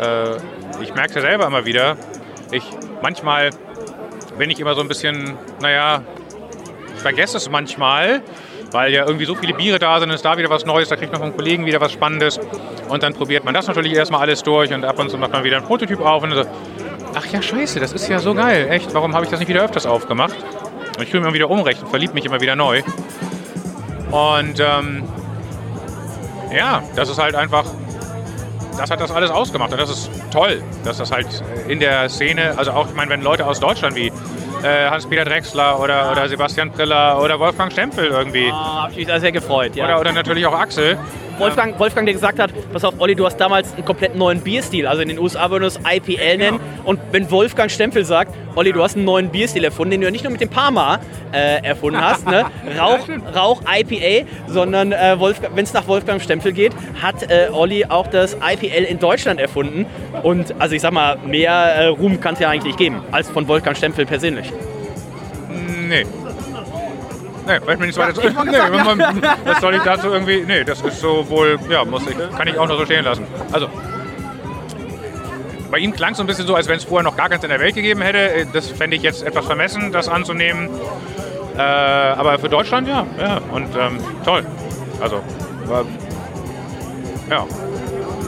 äh, 0.01 0.37
ich 0.81 0.93
merke 0.95 1.09
es 1.09 1.15
ja 1.15 1.21
selber 1.21 1.47
immer 1.47 1.65
wieder, 1.65 1.97
ich 2.51 2.63
manchmal 3.01 3.51
bin 4.37 4.49
ich 4.49 4.59
immer 4.59 4.75
so 4.75 4.81
ein 4.81 4.87
bisschen, 4.87 5.35
naja, 5.61 6.03
ich 6.95 7.01
vergesse 7.01 7.37
es 7.37 7.49
manchmal, 7.49 8.21
weil 8.71 8.93
ja 8.93 9.05
irgendwie 9.05 9.25
so 9.25 9.35
viele 9.35 9.53
Biere 9.53 9.79
da 9.79 9.99
sind, 9.99 10.09
ist 10.09 10.25
da 10.25 10.37
wieder 10.37 10.49
was 10.49 10.65
Neues, 10.65 10.89
da 10.89 10.95
kriegt 10.95 11.11
man 11.11 11.21
vom 11.21 11.35
Kollegen 11.35 11.65
wieder 11.65 11.81
was 11.81 11.91
Spannendes. 11.91 12.39
Und 12.89 13.03
dann 13.03 13.13
probiert 13.13 13.43
man 13.43 13.53
das 13.53 13.67
natürlich 13.67 13.93
erstmal 13.93 14.21
alles 14.21 14.43
durch 14.43 14.73
und 14.73 14.83
ab 14.83 14.99
und 14.99 15.09
zu 15.09 15.17
macht 15.17 15.31
man 15.33 15.43
wieder 15.43 15.57
einen 15.57 15.65
Prototyp 15.65 15.99
auf 16.01 16.23
und 16.23 16.31
so, 16.31 16.43
ach 17.15 17.25
ja, 17.27 17.41
scheiße, 17.41 17.79
das 17.79 17.93
ist 17.93 18.07
ja 18.07 18.19
so 18.19 18.33
geil, 18.33 18.67
echt, 18.69 18.93
warum 18.93 19.13
habe 19.13 19.25
ich 19.25 19.31
das 19.31 19.39
nicht 19.39 19.49
wieder 19.49 19.63
öfters 19.63 19.85
aufgemacht? 19.85 20.35
Und 20.97 21.03
ich 21.03 21.11
tue 21.11 21.19
mir 21.19 21.27
immer 21.27 21.35
wieder 21.35 21.49
umrechnen, 21.49 21.87
verliebe 21.89 22.13
mich 22.13 22.25
immer 22.25 22.41
wieder 22.41 22.55
neu. 22.55 22.81
Und 24.11 24.59
ähm, 24.59 25.03
ja, 26.55 26.81
das 26.95 27.09
ist 27.09 27.21
halt 27.21 27.35
einfach, 27.35 27.65
das 28.77 28.89
hat 28.89 29.01
das 29.01 29.11
alles 29.11 29.31
ausgemacht 29.31 29.71
und 29.71 29.79
das 29.79 29.89
ist 29.89 30.09
toll, 30.31 30.61
dass 30.83 30.97
das 30.97 31.11
halt 31.11 31.27
in 31.67 31.79
der 31.79 32.09
Szene, 32.09 32.57
also 32.57 32.71
auch, 32.71 32.87
ich 32.87 32.95
meine, 32.95 33.11
wenn 33.11 33.21
Leute 33.21 33.45
aus 33.45 33.59
Deutschland 33.59 33.95
wie 33.95 34.11
äh, 34.63 34.89
Hans-Peter 34.89 35.25
Drechsler 35.25 35.79
oder, 35.79 36.11
oder 36.11 36.27
Sebastian 36.27 36.71
Priller 36.71 37.21
oder 37.21 37.39
Wolfgang 37.39 37.71
Stempel 37.71 38.07
irgendwie. 38.07 38.49
Ah, 38.51 38.83
hab 38.83 38.91
ich 38.91 38.97
mich 38.97 39.07
da 39.07 39.19
sehr 39.19 39.31
gefreut, 39.31 39.75
ja. 39.75 39.85
Oder, 39.85 39.99
oder 39.99 40.11
natürlich 40.13 40.45
auch 40.45 40.53
Axel. 40.57 40.97
Wolfgang, 41.37 41.79
Wolfgang, 41.79 42.05
der 42.05 42.13
gesagt 42.13 42.39
hat, 42.39 42.51
pass 42.73 42.83
auf, 42.83 42.95
Olli, 42.99 43.15
du 43.15 43.25
hast 43.25 43.37
damals 43.37 43.73
einen 43.73 43.85
komplett 43.85 44.15
neuen 44.15 44.41
Bierstil. 44.41 44.87
Also 44.87 45.01
in 45.01 45.09
den 45.09 45.19
USA 45.19 45.49
würden 45.49 45.63
wir 45.63 45.67
es 45.67 45.79
IPL 45.79 46.37
nennen. 46.37 46.59
Und 46.83 46.99
wenn 47.11 47.29
Wolfgang 47.29 47.69
Stempel 47.69 48.05
sagt, 48.05 48.33
Olli, 48.55 48.71
du 48.71 48.81
hast 48.83 48.95
einen 48.95 49.05
neuen 49.05 49.29
Bierstil 49.29 49.63
erfunden, 49.63 49.91
den 49.91 50.01
du 50.01 50.07
ja 50.07 50.11
nicht 50.11 50.23
nur 50.23 50.31
mit 50.31 50.41
dem 50.41 50.49
Parma 50.49 50.99
äh, 51.31 51.63
erfunden 51.63 52.01
hast, 52.01 52.25
ne? 52.25 52.45
Rauch, 52.79 53.07
Rauch 53.35 53.61
IPA, 53.67 54.27
sondern 54.47 54.91
äh, 54.91 55.17
wenn 55.19 55.63
es 55.63 55.73
nach 55.73 55.87
Wolfgang 55.87 56.21
Stempel 56.21 56.53
geht, 56.53 56.73
hat 57.01 57.29
äh, 57.29 57.49
Olli 57.51 57.85
auch 57.85 58.07
das 58.07 58.35
IPL 58.35 58.83
in 58.83 58.99
Deutschland 58.99 59.39
erfunden. 59.39 59.85
Und 60.23 60.55
also 60.59 60.75
ich 60.75 60.81
sag 60.81 60.91
mal, 60.91 61.17
mehr 61.25 61.51
äh, 61.51 61.85
Ruhm 61.87 62.19
kann 62.19 62.33
es 62.33 62.39
ja 62.39 62.49
eigentlich 62.49 62.65
nicht 62.65 62.79
geben, 62.79 63.01
als 63.11 63.29
von 63.29 63.47
Wolfgang 63.47 63.77
Stempel 63.77 64.05
persönlich. 64.05 64.51
Nee. 65.87 66.05
Nee, 67.47 67.59
fällt 67.61 67.79
mir 67.79 67.85
nichts 67.85 67.97
weiter 67.97 68.13
zu. 68.13 68.21
Nee, 68.21 68.33
wenn 68.71 68.97
man, 68.97 69.21
was 69.45 69.61
soll 69.61 69.75
ich 69.75 69.81
dazu 69.81 70.07
irgendwie. 70.07 70.43
Nee, 70.45 70.63
das 70.63 70.81
ist 70.81 70.99
so 70.99 71.27
wohl. 71.29 71.57
Ja, 71.69 71.85
muss 71.85 72.03
ich, 72.05 72.17
kann 72.37 72.47
ich 72.47 72.57
auch 72.57 72.67
noch 72.67 72.77
so 72.77 72.85
stehen 72.85 73.05
lassen. 73.05 73.25
Also. 73.51 73.69
Bei 75.71 75.79
ihm 75.79 75.93
klang 75.93 76.11
es 76.11 76.17
so 76.17 76.23
ein 76.23 76.27
bisschen 76.27 76.47
so, 76.47 76.55
als 76.55 76.67
wenn 76.67 76.77
es 76.77 76.85
vorher 76.85 77.03
noch 77.03 77.17
gar 77.17 77.29
keins 77.29 77.43
in 77.43 77.49
der 77.49 77.59
Welt 77.59 77.75
gegeben 77.75 78.01
hätte. 78.01 78.47
Das 78.53 78.69
fände 78.69 78.95
ich 78.95 79.01
jetzt 79.01 79.23
etwas 79.23 79.45
vermessen, 79.45 79.91
das 79.91 80.07
anzunehmen. 80.07 80.69
Äh, 81.57 81.61
aber 81.61 82.37
für 82.39 82.49
Deutschland, 82.49 82.87
ja. 82.87 83.05
ja. 83.19 83.41
Und 83.51 83.75
ähm, 83.75 83.99
toll. 84.23 84.45
Also, 85.01 85.21
war, 85.65 85.85
ja. 87.29 87.45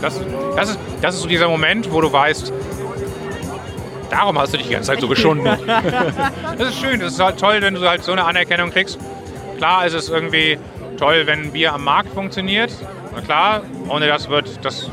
Das, 0.01 0.19
das, 0.55 0.69
ist, 0.71 0.79
das 1.01 1.15
ist 1.15 1.21
so 1.21 1.27
dieser 1.27 1.49
Moment, 1.49 1.91
wo 1.91 1.99
du 1.99 2.11
weißt, 2.11 2.53
darum 4.09 4.37
hast 4.39 4.53
du 4.53 4.57
dich 4.57 4.67
die 4.67 4.73
ganze 4.73 4.91
Zeit 4.91 5.01
so 5.01 5.07
geschunden. 5.07 5.47
Das 6.57 6.69
ist 6.69 6.79
schön, 6.79 6.99
das 6.99 7.13
ist 7.13 7.19
halt 7.19 7.39
toll, 7.39 7.61
wenn 7.61 7.73
du 7.73 7.87
halt 7.87 8.03
so 8.03 8.11
eine 8.11 8.25
Anerkennung 8.25 8.71
kriegst. 8.71 8.99
Klar 9.57 9.85
ist 9.85 9.93
es 9.93 10.09
irgendwie 10.09 10.57
toll, 10.97 11.23
wenn 11.25 11.51
Bier 11.51 11.73
am 11.73 11.83
Markt 11.83 12.13
funktioniert. 12.13 12.71
Na 13.15 13.21
klar, 13.21 13.61
ohne 13.87 14.07
das 14.07 14.29
wird, 14.29 14.63
das, 14.63 14.89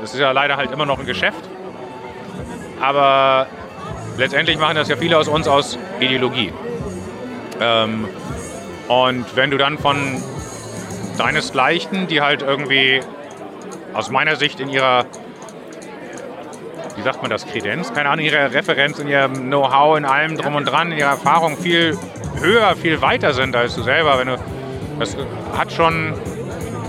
das 0.00 0.14
ist 0.14 0.20
ja 0.20 0.30
leider 0.30 0.56
halt 0.56 0.70
immer 0.70 0.86
noch 0.86 0.98
ein 0.98 1.06
Geschäft. 1.06 1.40
Aber 2.80 3.48
letztendlich 4.16 4.58
machen 4.58 4.76
das 4.76 4.88
ja 4.88 4.96
viele 4.96 5.18
aus 5.18 5.28
uns 5.28 5.48
aus 5.48 5.78
Ideologie. 5.98 6.52
Ähm, 7.60 8.08
und 8.86 9.24
wenn 9.34 9.50
du 9.50 9.58
dann 9.58 9.78
von 9.78 10.22
deinesgleichen, 11.18 12.06
die 12.06 12.20
halt 12.20 12.42
irgendwie 12.42 13.00
aus 13.92 14.10
meiner 14.10 14.36
Sicht 14.36 14.60
in 14.60 14.68
ihrer 14.68 15.06
wie 16.98 17.02
sagt 17.02 17.22
man 17.22 17.30
das, 17.30 17.46
Kredenz, 17.46 17.94
keine 17.94 18.10
Ahnung, 18.10 18.24
ihre 18.24 18.52
Referenz, 18.52 18.98
in 18.98 19.06
ihrem 19.06 19.32
Know-how, 19.34 19.96
in 19.96 20.04
allem 20.04 20.36
drum 20.36 20.56
und 20.56 20.64
dran, 20.64 20.90
in 20.90 20.98
ihrer 20.98 21.10
Erfahrung 21.10 21.56
viel 21.56 21.96
höher, 22.40 22.74
viel 22.74 23.00
weiter 23.00 23.32
sind 23.32 23.54
als 23.54 23.76
du 23.76 23.82
selber. 23.82 24.18
Wenn 24.18 24.26
du, 24.26 24.36
das 24.98 25.16
hat 25.56 25.72
schon, 25.72 26.14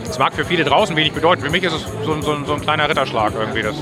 es 0.04 0.18
mag 0.18 0.34
für 0.34 0.46
viele 0.46 0.64
draußen 0.64 0.96
wenig 0.96 1.14
bedeuten. 1.14 1.44
Für 1.44 1.52
mich 1.52 1.64
ist 1.64 1.74
es 1.74 1.86
so, 2.04 2.20
so, 2.22 2.44
so 2.44 2.54
ein 2.56 2.62
kleiner 2.62 2.90
Ritterschlag 2.90 3.34
irgendwie. 3.38 3.62
Das, 3.62 3.76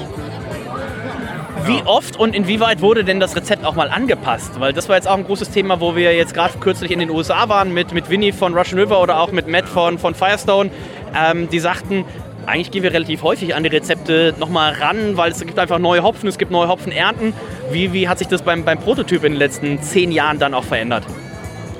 Wie 1.64 1.82
oft 1.86 2.18
und 2.18 2.36
inwieweit 2.36 2.82
wurde 2.82 3.06
denn 3.06 3.22
das 3.22 3.34
Rezept 3.38 3.64
auch 3.64 3.76
mal 3.76 3.90
angepasst? 3.90 4.60
Weil 4.60 4.74
das 4.74 4.90
war 4.90 4.98
jetzt 4.98 5.08
auch 5.08 5.16
ein 5.16 5.24
großes 5.24 5.52
Thema, 5.52 5.80
wo 5.80 5.96
wir 5.96 6.14
jetzt 6.14 6.34
gerade 6.34 6.58
kürzlich 6.60 6.92
in 6.92 7.00
den 7.00 7.10
USA 7.10 7.48
waren 7.48 7.74
mit, 7.74 7.94
mit 7.94 8.10
Winnie 8.10 8.34
von 8.34 8.54
Russian 8.54 8.82
River 8.82 9.02
oder 9.02 9.22
auch 9.22 9.32
mit 9.32 9.48
Matt 9.48 9.70
von, 9.70 9.98
von 9.98 10.14
Firestone. 10.14 10.72
Ähm, 11.16 11.50
die 11.50 11.60
sagten, 11.60 12.04
eigentlich 12.48 12.72
gehen 12.72 12.84
wir 12.84 12.94
relativ 12.94 13.24
häufig 13.24 13.54
an 13.56 13.64
die 13.64 13.70
Rezepte 13.70 14.34
nochmal 14.40 14.74
ran, 14.74 15.18
weil 15.18 15.32
es 15.32 15.40
gibt 15.40 15.60
einfach 15.60 15.80
neue 15.80 16.02
Hopfen, 16.02 16.28
es 16.28 16.38
gibt 16.38 16.52
neue 16.52 16.68
Hopfenernten. 16.68 17.34
Wie, 17.72 17.94
wie 17.94 18.08
hat 18.08 18.18
sich 18.18 18.28
das 18.28 18.42
beim, 18.42 18.64
beim 18.64 18.80
Prototyp 18.80 19.24
in 19.24 19.34
den 19.34 19.40
letzten 19.40 19.82
zehn 19.82 20.12
Jahren 20.12 20.40
dann 20.40 20.54
auch 20.54 20.64
verändert? 20.64 21.04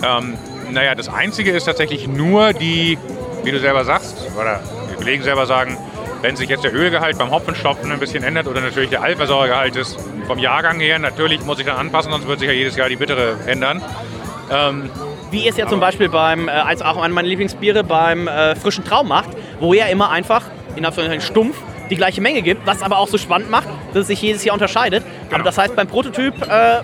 ähm, 0.04 0.38
naja, 0.72 0.96
das 0.96 1.10
Einzige 1.10 1.52
ist 1.52 1.66
tatsächlich 1.66 2.08
nur 2.08 2.54
die, 2.54 2.98
wie 3.44 3.52
du 3.52 3.60
selber 3.60 3.86
sagst, 3.86 4.28
oder 4.40 4.60
die 4.92 4.96
Kollegen 4.96 5.24
selber 5.24 5.46
sagen, 5.46 5.78
wenn 6.22 6.36
sich 6.36 6.50
jetzt 6.50 6.64
der 6.64 6.74
Ölgehalt 6.74 7.18
beim 7.18 7.32
Hopfenstopfen 7.32 7.92
ein 7.92 8.00
bisschen 8.00 8.24
ändert 8.24 8.48
oder 8.48 8.60
natürlich 8.62 8.90
der 8.90 9.04
Alphasäuregehalt 9.04 9.76
ist 9.76 9.98
vom 10.26 10.40
Jahrgang 10.40 10.80
her, 10.80 11.00
natürlich 11.00 11.44
muss 11.46 11.60
ich 11.60 11.66
dann 11.66 11.78
anpassen, 11.78 12.12
sonst 12.12 12.28
wird 12.28 12.40
sich 12.40 12.48
ja 12.48 12.54
jedes 12.54 12.76
Jahr 12.76 12.90
die 12.90 12.96
Bittere 12.96 13.38
ändern. 13.46 13.82
Ähm, 14.52 14.90
Wie 15.30 15.44
ihr 15.44 15.52
es 15.52 15.58
ja 15.58 15.68
zum 15.68 15.80
Beispiel 15.80 16.10
beim, 16.10 16.48
äh, 16.48 16.52
als 16.52 16.82
auch 16.82 16.98
einer 16.98 17.14
meiner 17.14 17.28
Lieblingsbiere 17.28 17.84
beim 17.84 18.28
äh, 18.28 18.56
frischen 18.56 18.84
Traum 18.84 19.10
macht, 19.10 19.30
wo 19.60 19.74
ihr 19.74 19.88
immer 19.88 20.10
einfach 20.10 20.44
in 20.78 20.86
Anführungszeichen 20.86 21.26
stumpf 21.26 21.58
die 21.90 21.96
gleiche 21.96 22.22
Menge 22.22 22.42
gibt, 22.42 22.66
was 22.66 22.82
aber 22.82 22.98
auch 22.98 23.08
so 23.08 23.18
spannend 23.18 23.50
macht, 23.50 23.68
dass 23.94 24.02
es 24.02 24.08
sich 24.08 24.22
jedes 24.22 24.44
Jahr 24.44 24.54
unterscheidet. 24.54 25.04
Aber 25.32 25.44
das 25.44 25.58
heißt, 25.58 25.76
beim 25.76 25.88
Prototyp 25.88 26.34
äh, 26.44 26.82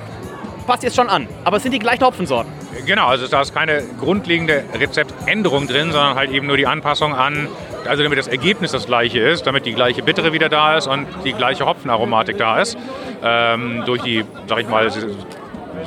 passt 0.65 0.83
jetzt 0.83 0.95
schon 0.95 1.09
an. 1.09 1.27
Aber 1.43 1.57
es 1.57 1.63
sind 1.63 1.73
die 1.73 1.79
gleichen 1.79 2.03
Hopfensorten. 2.03 2.51
Genau, 2.85 3.07
also 3.07 3.27
da 3.27 3.41
ist 3.41 3.53
keine 3.53 3.83
grundlegende 3.99 4.63
Rezeptänderung 4.73 5.67
drin, 5.67 5.91
sondern 5.91 6.15
halt 6.15 6.31
eben 6.31 6.47
nur 6.47 6.57
die 6.57 6.67
Anpassung 6.67 7.13
an 7.13 7.47
also 7.87 8.03
damit 8.03 8.17
das 8.17 8.27
Ergebnis 8.27 8.71
das 8.71 8.85
gleiche 8.85 9.19
ist, 9.19 9.45
damit 9.45 9.65
die 9.65 9.73
gleiche 9.73 10.03
Bittere 10.03 10.33
wieder 10.33 10.49
da 10.49 10.77
ist 10.77 10.87
und 10.87 11.07
die 11.25 11.33
gleiche 11.33 11.65
Hopfenaromatik 11.65 12.37
da 12.37 12.61
ist, 12.61 12.77
ähm, 13.23 13.83
durch 13.85 14.01
die, 14.01 14.23
sag 14.47 14.59
ich 14.59 14.67
mal, 14.67 14.89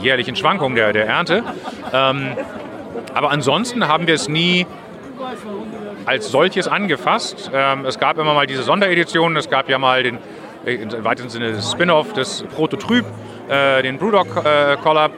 jährlichen 0.03 0.37
Schwankungen 0.37 0.77
der, 0.77 0.92
der 0.92 1.07
Ernte. 1.07 1.42
Ähm, 1.92 2.33
aber 3.14 3.31
ansonsten 3.31 3.88
haben 3.88 4.07
wir 4.07 4.14
es 4.14 4.29
nie 4.29 4.66
als 6.07 6.31
solches 6.31 6.69
angefasst. 6.69 7.51
Ähm, 7.53 7.85
es 7.85 7.99
gab 7.99 8.19
immer 8.19 8.33
mal 8.33 8.47
diese 8.47 8.62
Sondereditionen, 8.62 9.37
es 9.37 9.51
gab 9.51 9.69
ja 9.69 9.79
mal 9.79 10.03
den, 10.03 10.19
äh, 10.64 10.75
im 10.75 11.05
weitesten 11.05 11.31
Sinne 11.31 11.61
Spin-off 11.61 12.12
des 12.12 12.45
Prototyp, 12.55 13.05
äh, 13.49 13.83
den 13.83 13.99
Brewdog 13.99 14.29
äh, 14.45 14.77
Collab. 14.83 15.12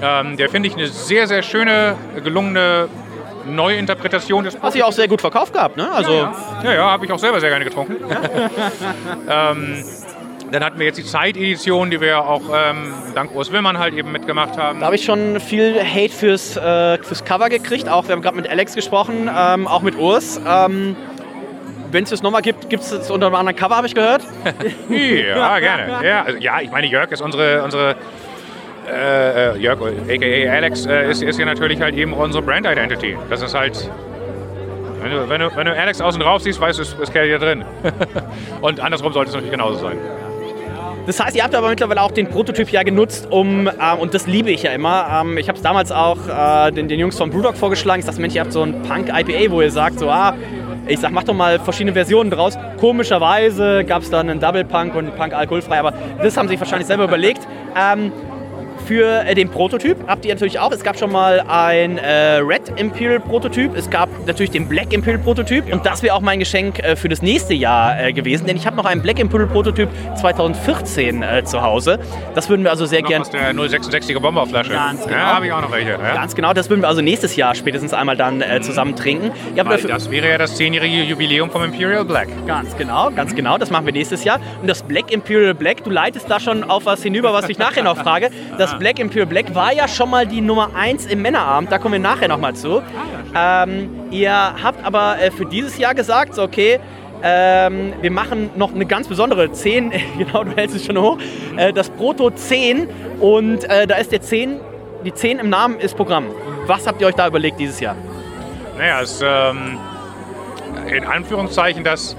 Ähm, 0.00 0.36
der 0.36 0.48
finde 0.48 0.68
ich 0.68 0.76
eine 0.76 0.86
sehr, 0.86 1.26
sehr 1.26 1.42
schöne, 1.42 1.96
gelungene 2.22 2.88
Neuinterpretation 3.46 4.44
des 4.44 4.60
Hast 4.60 4.74
du 4.74 4.78
ja 4.78 4.84
auch 4.84 4.92
sehr 4.92 5.08
gut 5.08 5.20
verkauft 5.20 5.52
gehabt, 5.52 5.76
ne? 5.76 5.90
Also 5.90 6.12
ja, 6.12 6.32
ja, 6.62 6.74
ja 6.74 6.90
habe 6.90 7.06
ich 7.06 7.12
auch 7.12 7.18
selber 7.18 7.40
sehr 7.40 7.48
gerne 7.48 7.64
getrunken. 7.64 7.96
ähm, 9.28 9.84
dann 10.50 10.64
hatten 10.64 10.78
wir 10.78 10.86
jetzt 10.86 10.98
die 10.98 11.04
Zeitedition, 11.04 11.90
die 11.90 12.00
wir 12.00 12.26
auch 12.26 12.42
ähm, 12.54 12.92
dank 13.14 13.34
Urs 13.34 13.52
Willmann 13.52 13.78
halt 13.78 13.94
eben 13.94 14.12
mitgemacht 14.12 14.56
haben. 14.56 14.80
Da 14.80 14.86
habe 14.86 14.96
ich 14.96 15.04
schon 15.04 15.40
viel 15.40 15.78
Hate 15.82 16.12
fürs, 16.12 16.56
äh, 16.56 16.98
fürs 17.02 17.24
Cover 17.24 17.48
gekriegt. 17.48 17.88
Auch 17.88 18.08
wir 18.08 18.12
haben 18.12 18.22
gerade 18.22 18.36
mit 18.36 18.48
Alex 18.48 18.74
gesprochen, 18.74 19.30
ähm, 19.34 19.66
auch 19.66 19.82
mit 19.82 19.96
Urs. 19.98 20.40
Ähm, 20.46 20.96
Wenn 21.90 22.04
es 22.04 22.10
das 22.10 22.22
nochmal 22.22 22.42
gibt, 22.42 22.68
gibt 22.70 22.82
es 22.82 23.10
unter 23.10 23.26
einem 23.26 23.34
anderen 23.34 23.56
Cover, 23.56 23.76
habe 23.76 23.86
ich 23.86 23.94
gehört. 23.94 24.22
ja, 24.88 25.58
gerne. 25.58 26.06
Ja, 26.06 26.22
also, 26.22 26.38
ja, 26.38 26.60
ich 26.60 26.70
meine, 26.70 26.86
Jörg 26.86 27.10
ist 27.10 27.22
unsere, 27.22 27.62
unsere 27.62 27.96
äh, 28.90 29.52
äh 29.52 29.58
Jörg, 29.58 29.80
aka 29.80 30.52
Alex, 30.52 30.86
äh, 30.86 31.10
ist, 31.10 31.22
ist 31.22 31.36
hier 31.36 31.46
natürlich 31.46 31.80
halt 31.80 31.94
eben 31.94 32.12
unsere 32.12 32.42
Brand 32.42 32.66
Identity. 32.66 33.16
Das 33.28 33.42
ist 33.42 33.54
halt. 33.54 33.90
Wenn 35.00 35.12
du, 35.12 35.28
wenn 35.28 35.40
du, 35.40 35.56
wenn 35.56 35.66
du 35.66 35.78
Alex 35.78 36.00
außen 36.00 36.20
drauf 36.20 36.42
siehst, 36.42 36.60
weißt 36.60 36.78
du, 36.78 36.82
es 36.82 36.92
ist 36.92 37.12
Kerl 37.12 37.26
hier 37.26 37.38
drin. 37.38 37.64
Und 38.60 38.80
andersrum 38.80 39.12
sollte 39.12 39.28
es 39.28 39.34
natürlich 39.34 39.52
genauso 39.52 39.78
sein. 39.78 39.96
Das 41.08 41.18
heißt, 41.24 41.34
ihr 41.34 41.42
habt 41.42 41.54
aber 41.54 41.70
mittlerweile 41.70 42.02
auch 42.02 42.10
den 42.10 42.28
Prototyp 42.28 42.68
ja 42.68 42.82
genutzt, 42.82 43.28
um, 43.30 43.66
ähm, 43.66 43.98
und 43.98 44.12
das 44.12 44.26
liebe 44.26 44.50
ich 44.50 44.64
ja 44.64 44.72
immer, 44.72 45.22
ähm, 45.22 45.38
ich 45.38 45.48
habe 45.48 45.56
es 45.56 45.62
damals 45.62 45.90
auch 45.90 46.18
äh, 46.28 46.70
den, 46.70 46.86
den 46.86 47.00
Jungs 47.00 47.16
von 47.16 47.30
Brewdog 47.30 47.56
vorgeschlagen, 47.56 48.00
ich 48.00 48.06
dachte, 48.06 48.20
Mensch, 48.20 48.34
ihr 48.34 48.42
habt 48.42 48.52
so 48.52 48.60
ein 48.60 48.82
Punk-IPA, 48.82 49.50
wo 49.50 49.62
ihr 49.62 49.70
sagt, 49.70 50.00
so, 50.00 50.10
ah, 50.10 50.34
ich 50.86 50.98
sag, 50.98 51.10
mach 51.12 51.24
doch 51.24 51.32
mal 51.32 51.60
verschiedene 51.60 51.94
Versionen 51.94 52.30
draus. 52.30 52.58
Komischerweise 52.78 53.84
gab 53.84 54.02
es 54.02 54.10
dann 54.10 54.28
einen 54.28 54.38
Double 54.38 54.66
Punk 54.66 54.94
und 54.96 55.06
einen 55.06 55.16
Punk 55.16 55.32
alkoholfrei, 55.32 55.78
aber 55.78 55.94
das 56.22 56.36
haben 56.36 56.46
sie 56.46 56.52
sich 56.52 56.60
wahrscheinlich 56.60 56.86
selber 56.86 57.04
überlegt. 57.04 57.40
Ähm, 57.74 58.12
für 58.88 59.22
äh, 59.26 59.34
den 59.34 59.50
Prototyp 59.50 59.98
habt 60.06 60.24
ihr 60.24 60.32
natürlich 60.32 60.58
auch. 60.58 60.72
Es 60.72 60.82
gab 60.82 60.98
schon 60.98 61.12
mal 61.12 61.40
ein 61.46 61.98
äh, 61.98 62.36
Red 62.38 62.72
Imperial 62.76 63.20
Prototyp. 63.20 63.76
Es 63.76 63.90
gab 63.90 64.08
natürlich 64.26 64.50
den 64.50 64.66
Black 64.66 64.94
Imperial 64.94 65.22
Prototyp. 65.22 65.70
Und 65.70 65.84
das 65.84 66.02
wäre 66.02 66.14
auch 66.14 66.22
mein 66.22 66.38
Geschenk 66.38 66.78
äh, 66.78 66.96
für 66.96 67.10
das 67.10 67.20
nächste 67.20 67.52
Jahr 67.52 68.00
äh, 68.00 68.12
gewesen. 68.14 68.46
Denn 68.46 68.56
ich 68.56 68.66
habe 68.66 68.76
noch 68.76 68.86
einen 68.86 69.02
Black 69.02 69.18
Imperial 69.18 69.46
Prototyp 69.48 69.90
2014 70.16 71.22
äh, 71.22 71.44
zu 71.44 71.60
Hause. 71.62 71.98
Das 72.34 72.48
würden 72.48 72.64
wir 72.64 72.70
also 72.70 72.86
sehr 72.86 73.02
gerne. 73.02 73.22
Aus 73.26 73.30
der 73.30 73.52
066er 73.54 74.20
Bomberflasche. 74.20 74.72
Ganz 74.72 75.04
genau. 75.04 75.16
Ja, 75.16 75.34
habe 75.34 75.46
ich 75.46 75.52
auch 75.52 75.60
noch 75.60 75.70
welche. 75.72 75.90
Ja. 75.90 76.14
Ganz 76.14 76.34
genau, 76.34 76.54
das 76.54 76.70
würden 76.70 76.80
wir 76.80 76.88
also 76.88 77.02
nächstes 77.02 77.36
Jahr 77.36 77.54
spätestens 77.54 77.92
einmal 77.92 78.16
dann 78.16 78.40
äh, 78.40 78.62
zusammen 78.62 78.96
trinken. 78.96 79.32
Dafür- 79.54 79.88
das 79.88 80.10
wäre 80.10 80.30
ja 80.30 80.38
das 80.38 80.56
zehnjährige 80.56 81.02
Jubiläum 81.02 81.50
vom 81.50 81.62
Imperial 81.62 82.06
Black. 82.06 82.28
Ganz 82.46 82.74
genau, 82.76 83.10
ganz 83.10 83.34
genau. 83.34 83.58
Das 83.58 83.70
machen 83.70 83.84
wir 83.84 83.92
nächstes 83.92 84.24
Jahr. 84.24 84.40
Und 84.62 84.68
das 84.68 84.82
Black 84.82 85.12
Imperial 85.12 85.54
Black, 85.54 85.84
du 85.84 85.90
leitest 85.90 86.30
da 86.30 86.40
schon 86.40 86.64
auf 86.64 86.86
was 86.86 87.02
hinüber, 87.02 87.32
was 87.34 87.48
ich 87.50 87.58
nachher 87.58 87.82
noch 87.84 87.98
frage. 87.98 88.30
Das 88.56 88.77
Black 88.78 88.98
Imperial 88.98 89.26
Black 89.26 89.54
war 89.54 89.72
ja 89.72 89.88
schon 89.88 90.10
mal 90.10 90.26
die 90.26 90.40
Nummer 90.40 90.70
1 90.74 91.06
im 91.06 91.22
Männerabend. 91.22 91.70
Da 91.70 91.78
kommen 91.78 91.94
wir 91.94 92.00
nachher 92.00 92.28
noch 92.28 92.38
mal 92.38 92.54
zu. 92.54 92.82
Ähm, 93.34 93.90
ihr 94.10 94.32
habt 94.32 94.84
aber 94.84 95.18
äh, 95.20 95.30
für 95.30 95.46
dieses 95.46 95.78
Jahr 95.78 95.94
gesagt, 95.94 96.38
okay, 96.38 96.78
ähm, 97.22 97.92
wir 98.00 98.10
machen 98.10 98.50
noch 98.56 98.72
eine 98.72 98.86
ganz 98.86 99.08
besondere 99.08 99.50
10, 99.50 99.92
genau, 100.18 100.44
du 100.44 100.52
hältst 100.54 100.76
es 100.76 100.86
schon 100.86 100.98
hoch, 100.98 101.18
äh, 101.56 101.72
das 101.72 101.90
Proto 101.90 102.30
10 102.30 102.88
und 103.20 103.64
äh, 103.64 103.86
da 103.86 103.96
ist 103.96 104.12
der 104.12 104.22
10, 104.22 104.60
die 105.04 105.12
10 105.12 105.40
im 105.40 105.50
Namen 105.50 105.80
ist 105.80 105.96
Programm. 105.96 106.26
Was 106.66 106.86
habt 106.86 107.00
ihr 107.00 107.08
euch 107.08 107.14
da 107.14 107.26
überlegt 107.26 107.58
dieses 107.58 107.80
Jahr? 107.80 107.96
Naja, 108.76 109.00
es 109.00 109.14
ist 109.14 109.24
ähm, 109.26 109.78
in 110.94 111.04
Anführungszeichen 111.04 111.82
das 111.82 112.16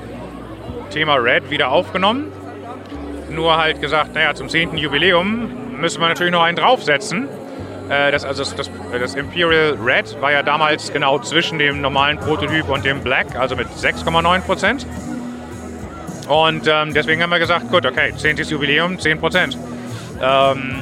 Thema 0.89 1.15
Red 1.15 1.49
wieder 1.49 1.71
aufgenommen. 1.71 2.31
Nur 3.29 3.57
halt 3.57 3.79
gesagt, 3.79 4.13
naja, 4.13 4.33
zum 4.33 4.49
10. 4.49 4.75
Jubiläum 4.75 5.51
müssen 5.79 6.01
wir 6.01 6.07
natürlich 6.07 6.31
noch 6.31 6.43
einen 6.43 6.57
draufsetzen. 6.57 7.27
Äh, 7.89 8.11
das, 8.11 8.23
also 8.23 8.43
das, 8.43 8.55
das, 8.55 8.69
das 8.91 9.15
Imperial 9.15 9.77
Red 9.83 10.21
war 10.21 10.31
ja 10.31 10.43
damals 10.43 10.93
genau 10.93 11.19
zwischen 11.19 11.57
dem 11.57 11.81
normalen 11.81 12.17
Prototyp 12.17 12.69
und 12.69 12.85
dem 12.85 13.01
Black, 13.01 13.35
also 13.35 13.55
mit 13.55 13.67
6,9 13.69 14.41
Prozent. 14.41 14.85
Und 16.27 16.67
ähm, 16.67 16.93
deswegen 16.93 17.23
haben 17.23 17.31
wir 17.31 17.39
gesagt, 17.39 17.69
gut, 17.69 17.85
okay, 17.85 18.13
10. 18.15 18.37
Jubiläum, 18.37 18.99
10 18.99 19.19
Prozent. 19.19 19.57
Ähm, 20.21 20.75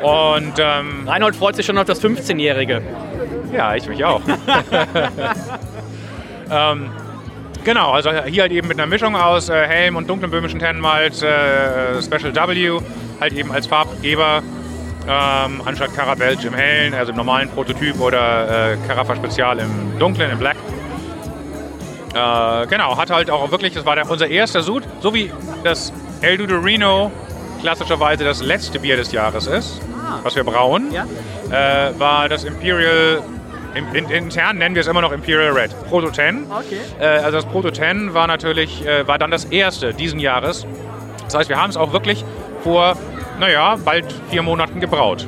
und 0.00 0.52
ähm, 0.58 1.08
Reinhold 1.08 1.34
freut 1.34 1.56
sich 1.56 1.66
schon 1.66 1.78
auf 1.78 1.86
das 1.86 2.02
15-Jährige. 2.02 2.82
ja, 3.52 3.74
ich 3.74 3.88
mich 3.88 4.04
auch. 4.04 4.20
ähm, 6.50 6.90
genau, 7.64 7.92
also 7.92 8.10
hier 8.26 8.42
halt 8.42 8.52
eben 8.52 8.68
mit 8.68 8.78
einer 8.78 8.86
Mischung 8.86 9.16
aus 9.16 9.48
äh, 9.48 9.66
Helm 9.66 9.96
und 9.96 10.08
dunklem 10.08 10.30
böhmischen 10.30 10.60
Tannenmalt, 10.60 11.22
äh, 11.22 12.00
Special 12.02 12.34
W, 12.34 12.80
halt 13.20 13.32
eben 13.32 13.50
als 13.52 13.66
Farbgeber, 13.66 14.42
ähm, 15.08 15.62
anstatt 15.64 15.94
Carabelge 15.94 16.46
im 16.46 16.54
hellen, 16.54 16.94
also 16.94 17.10
im 17.10 17.16
normalen 17.16 17.48
Prototyp 17.48 18.00
oder 18.00 18.72
äh, 18.72 18.76
Carafa 18.86 19.16
Spezial 19.16 19.58
im 19.58 19.98
dunklen, 19.98 20.30
im 20.30 20.38
Black. 20.38 20.56
Äh, 22.14 22.66
genau, 22.68 22.96
hat 22.96 23.10
halt 23.10 23.30
auch 23.30 23.50
wirklich, 23.50 23.74
das 23.74 23.84
war 23.84 23.96
der, 23.96 24.08
unser 24.08 24.28
erster 24.28 24.62
Sud, 24.62 24.84
so 25.00 25.12
wie 25.12 25.32
das 25.64 25.92
El 26.20 26.38
Dudorino 26.38 27.10
klassischerweise 27.60 28.24
das 28.24 28.42
letzte 28.42 28.78
Bier 28.78 28.96
des 28.96 29.10
Jahres 29.10 29.46
ist, 29.46 29.80
was 30.22 30.36
wir 30.36 30.44
brauen, 30.44 30.94
äh, 30.94 31.98
war 31.98 32.28
das 32.28 32.44
Imperial, 32.44 33.22
im, 33.74 33.94
in, 33.94 34.08
intern 34.10 34.58
nennen 34.58 34.74
wir 34.74 34.82
es 34.82 34.86
immer 34.86 35.00
noch 35.00 35.12
Imperial 35.12 35.52
Red, 35.52 35.70
Proto 35.88 36.10
10. 36.10 36.46
Okay. 36.50 36.78
Äh, 37.00 37.04
also 37.04 37.38
das 37.38 37.46
Proto 37.46 37.70
10 37.70 38.14
war 38.14 38.26
natürlich, 38.26 38.86
äh, 38.86 39.06
war 39.06 39.18
dann 39.18 39.30
das 39.30 39.44
erste 39.46 39.94
diesen 39.94 40.20
Jahres. 40.20 40.66
Das 41.24 41.34
heißt, 41.34 41.48
wir 41.48 41.60
haben 41.60 41.70
es 41.70 41.76
auch 41.76 41.92
wirklich 41.92 42.24
vor, 42.62 42.96
naja, 43.38 43.76
bald 43.84 44.06
vier 44.30 44.42
Monaten 44.42 44.80
gebraut. 44.80 45.26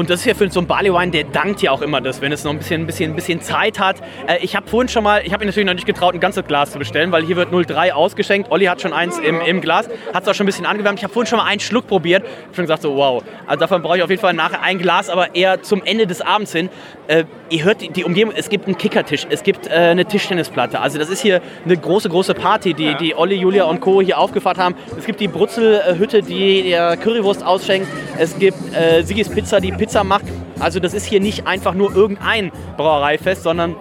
Und 0.00 0.08
das 0.08 0.20
ist 0.20 0.24
ja 0.24 0.32
für 0.32 0.50
so 0.50 0.60
einen 0.60 0.66
Barley 0.66 0.90
Wine, 0.90 1.10
der 1.10 1.24
dankt 1.24 1.60
ja 1.60 1.72
auch 1.72 1.82
immer 1.82 2.00
das, 2.00 2.22
wenn 2.22 2.32
es 2.32 2.42
noch 2.42 2.52
ein 2.52 2.56
bisschen, 2.56 2.80
ein 2.80 2.86
bisschen, 2.86 3.12
ein 3.12 3.16
bisschen 3.16 3.42
Zeit 3.42 3.78
hat. 3.78 3.96
Äh, 4.26 4.38
ich 4.40 4.56
habe 4.56 4.66
vorhin 4.66 4.88
schon 4.88 5.04
mal, 5.04 5.20
ich 5.26 5.34
habe 5.34 5.44
mir 5.44 5.50
natürlich 5.50 5.66
noch 5.66 5.74
nicht 5.74 5.84
getraut, 5.84 6.14
ein 6.14 6.20
ganzes 6.20 6.46
Glas 6.46 6.70
zu 6.70 6.78
bestellen, 6.78 7.12
weil 7.12 7.22
hier 7.22 7.36
wird 7.36 7.50
03 7.52 7.92
ausgeschenkt. 7.92 8.50
Olli 8.50 8.64
hat 8.64 8.80
schon 8.80 8.94
eins 8.94 9.18
im, 9.18 9.42
im 9.42 9.60
Glas, 9.60 9.90
hat 10.14 10.22
es 10.22 10.28
auch 10.30 10.32
schon 10.32 10.44
ein 10.44 10.46
bisschen 10.46 10.64
angewärmt. 10.64 10.98
Ich 10.98 11.04
habe 11.04 11.12
vorhin 11.12 11.28
schon 11.28 11.38
mal 11.38 11.44
einen 11.44 11.60
Schluck 11.60 11.86
probiert. 11.86 12.24
Ich 12.24 12.56
schon 12.56 12.64
gesagt 12.64 12.80
so, 12.80 12.96
wow. 12.96 13.22
Also 13.46 13.60
davon 13.60 13.82
brauche 13.82 13.98
ich 13.98 14.02
auf 14.02 14.08
jeden 14.08 14.22
Fall 14.22 14.32
nachher 14.32 14.62
ein 14.62 14.78
Glas, 14.78 15.10
aber 15.10 15.34
eher 15.34 15.60
zum 15.62 15.82
Ende 15.84 16.06
des 16.06 16.22
Abends 16.22 16.52
hin. 16.52 16.70
Äh, 17.06 17.24
ihr 17.50 17.64
hört 17.64 17.82
die, 17.82 17.90
die 17.90 18.04
Umgebung, 18.04 18.32
es 18.34 18.48
gibt 18.48 18.68
einen 18.68 18.78
Kickertisch, 18.78 19.26
es 19.28 19.42
gibt 19.42 19.66
äh, 19.66 19.72
eine 19.72 20.06
Tischtennisplatte. 20.06 20.80
Also 20.80 20.98
das 20.98 21.10
ist 21.10 21.20
hier 21.20 21.42
eine 21.66 21.76
große, 21.76 22.08
große 22.08 22.32
Party, 22.32 22.72
die, 22.72 22.94
die 22.94 23.14
Olli, 23.14 23.34
Julia 23.34 23.64
und 23.64 23.80
Co. 23.80 24.00
hier 24.00 24.18
aufgefahren 24.18 24.56
haben. 24.56 24.74
Es 24.96 25.04
gibt 25.04 25.20
die 25.20 25.28
Brutzelhütte, 25.28 26.22
die 26.22 26.62
der 26.62 26.96
Currywurst 26.96 27.44
ausschenkt. 27.44 27.86
Es 28.16 28.38
gibt 28.38 28.56
äh, 28.74 29.02
Sigis 29.02 29.28
Pizza, 29.28 29.60
die 29.60 29.72
Pizza 29.72 29.89
macht. 30.04 30.24
Also 30.58 30.80
das 30.80 30.94
ist 30.94 31.04
hier 31.04 31.20
nicht 31.20 31.46
einfach 31.46 31.74
nur 31.74 31.94
irgendein 31.94 32.52
Brauereifest, 32.76 33.42
sondern 33.42 33.76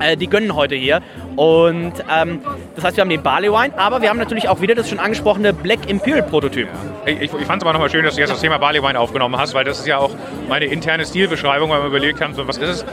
äh, 0.00 0.16
die 0.16 0.28
gönnen 0.28 0.54
heute 0.54 0.74
hier. 0.74 1.00
Und 1.36 1.92
ähm, 2.14 2.40
das 2.74 2.84
heißt, 2.84 2.96
wir 2.96 3.02
haben 3.02 3.10
den 3.10 3.22
Barley 3.22 3.50
Wine, 3.50 3.78
aber 3.78 4.00
wir 4.02 4.08
haben 4.08 4.18
natürlich 4.18 4.48
auch 4.48 4.60
wieder 4.60 4.74
das 4.74 4.88
schon 4.88 4.98
angesprochene 4.98 5.52
Black 5.52 5.88
Imperial 5.88 6.22
Prototyp. 6.22 6.68
Ich, 7.04 7.16
ich, 7.16 7.22
ich 7.22 7.46
fand 7.46 7.62
es 7.62 7.66
aber 7.66 7.72
nochmal 7.72 7.90
schön, 7.90 8.04
dass 8.04 8.14
du 8.14 8.20
jetzt 8.20 8.30
das 8.30 8.40
Thema 8.40 8.58
Barley 8.58 8.82
Wine 8.82 8.98
aufgenommen 8.98 9.38
hast, 9.38 9.54
weil 9.54 9.64
das 9.64 9.78
ist 9.78 9.86
ja 9.86 9.98
auch 9.98 10.10
meine 10.48 10.66
interne 10.66 11.04
Stilbeschreibung, 11.04 11.70
weil 11.70 11.80
wir 11.80 11.88
überlegt 11.88 12.20
haben, 12.20 12.34
so, 12.34 12.46
was 12.48 12.58
ist 12.58 12.68
es. 12.68 12.84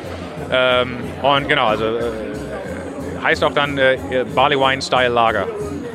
Ähm, 0.51 0.97
und 1.21 1.47
genau, 1.47 1.67
also 1.67 1.85
äh, 1.85 2.11
heißt 3.23 3.43
auch 3.43 3.53
dann 3.53 3.77
äh, 3.77 3.97
Barley 4.35 4.59
Wine 4.59 4.81
Style 4.81 5.09
Lager. 5.09 5.47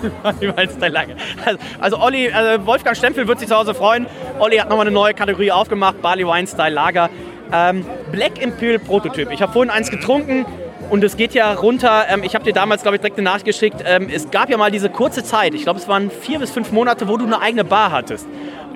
Also, 1.45 1.59
also 1.81 1.99
Olli, 2.01 2.27
äh, 2.27 2.65
Wolfgang 2.65 2.97
Stempel 2.97 3.27
wird 3.29 3.39
sich 3.41 3.49
zu 3.49 3.57
Hause 3.57 3.75
freuen. 3.75 4.07
Olli 4.39 4.57
hat 4.57 4.69
nochmal 4.69 4.87
eine 4.87 4.95
neue 4.95 5.15
Kategorie 5.15 5.53
aufgemacht, 5.53 6.01
Barley 6.03 6.27
Wine 6.27 6.47
Style 6.47 6.75
Lager. 6.75 7.11
Ähm, 7.53 7.85
Black 8.13 8.43
Imperial 8.43 8.79
Prototyp. 8.79 9.31
Ich 9.31 9.41
habe 9.43 9.53
vorhin 9.53 9.71
eins 9.71 9.91
getrunken 9.91 10.45
und 10.91 11.03
es 11.03 11.17
geht 11.17 11.33
ja 11.35 11.53
runter. 11.55 12.05
Ähm, 12.11 12.23
ich 12.23 12.35
habe 12.35 12.45
dir 12.45 12.53
damals, 12.53 12.83
glaube 12.83 12.97
ich, 12.97 13.01
direkt 13.01 13.19
eine 13.19 13.25
Nachricht 13.25 13.47
geschickt. 13.47 13.83
Ähm, 13.87 14.09
es 14.13 14.31
gab 14.31 14.51
ja 14.51 14.57
mal 14.57 14.71
diese 14.71 14.91
kurze 14.91 15.25
Zeit, 15.25 15.55
ich 15.55 15.63
glaube, 15.63 15.79
es 15.79 15.89
waren 15.89 16.11
vier 16.11 16.39
bis 16.39 16.51
fünf 16.51 16.73
Monate, 16.73 17.09
wo 17.09 17.17
du 17.17 17.25
eine 17.25 17.41
eigene 17.41 17.65
Bar 17.65 17.91
hattest. 17.91 18.27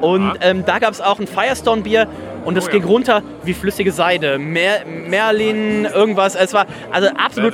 Und 0.00 0.32
ähm, 0.40 0.64
da 0.64 0.78
gab 0.78 0.92
es 0.92 1.00
auch 1.00 1.20
ein 1.20 1.26
Firestone-Bier 1.28 2.08
und 2.44 2.56
es 2.58 2.64
Oh 2.64 2.66
ja. 2.68 2.72
ging 2.72 2.84
runter 2.84 3.22
wie 3.44 3.54
flüssige 3.54 3.92
Seide. 3.92 4.38
Mer 4.38 4.80
Merlin, 4.86 5.84
irgendwas. 5.84 6.34
Es 6.34 6.52
war 6.52 6.66
also 6.90 7.08
absolut. 7.16 7.52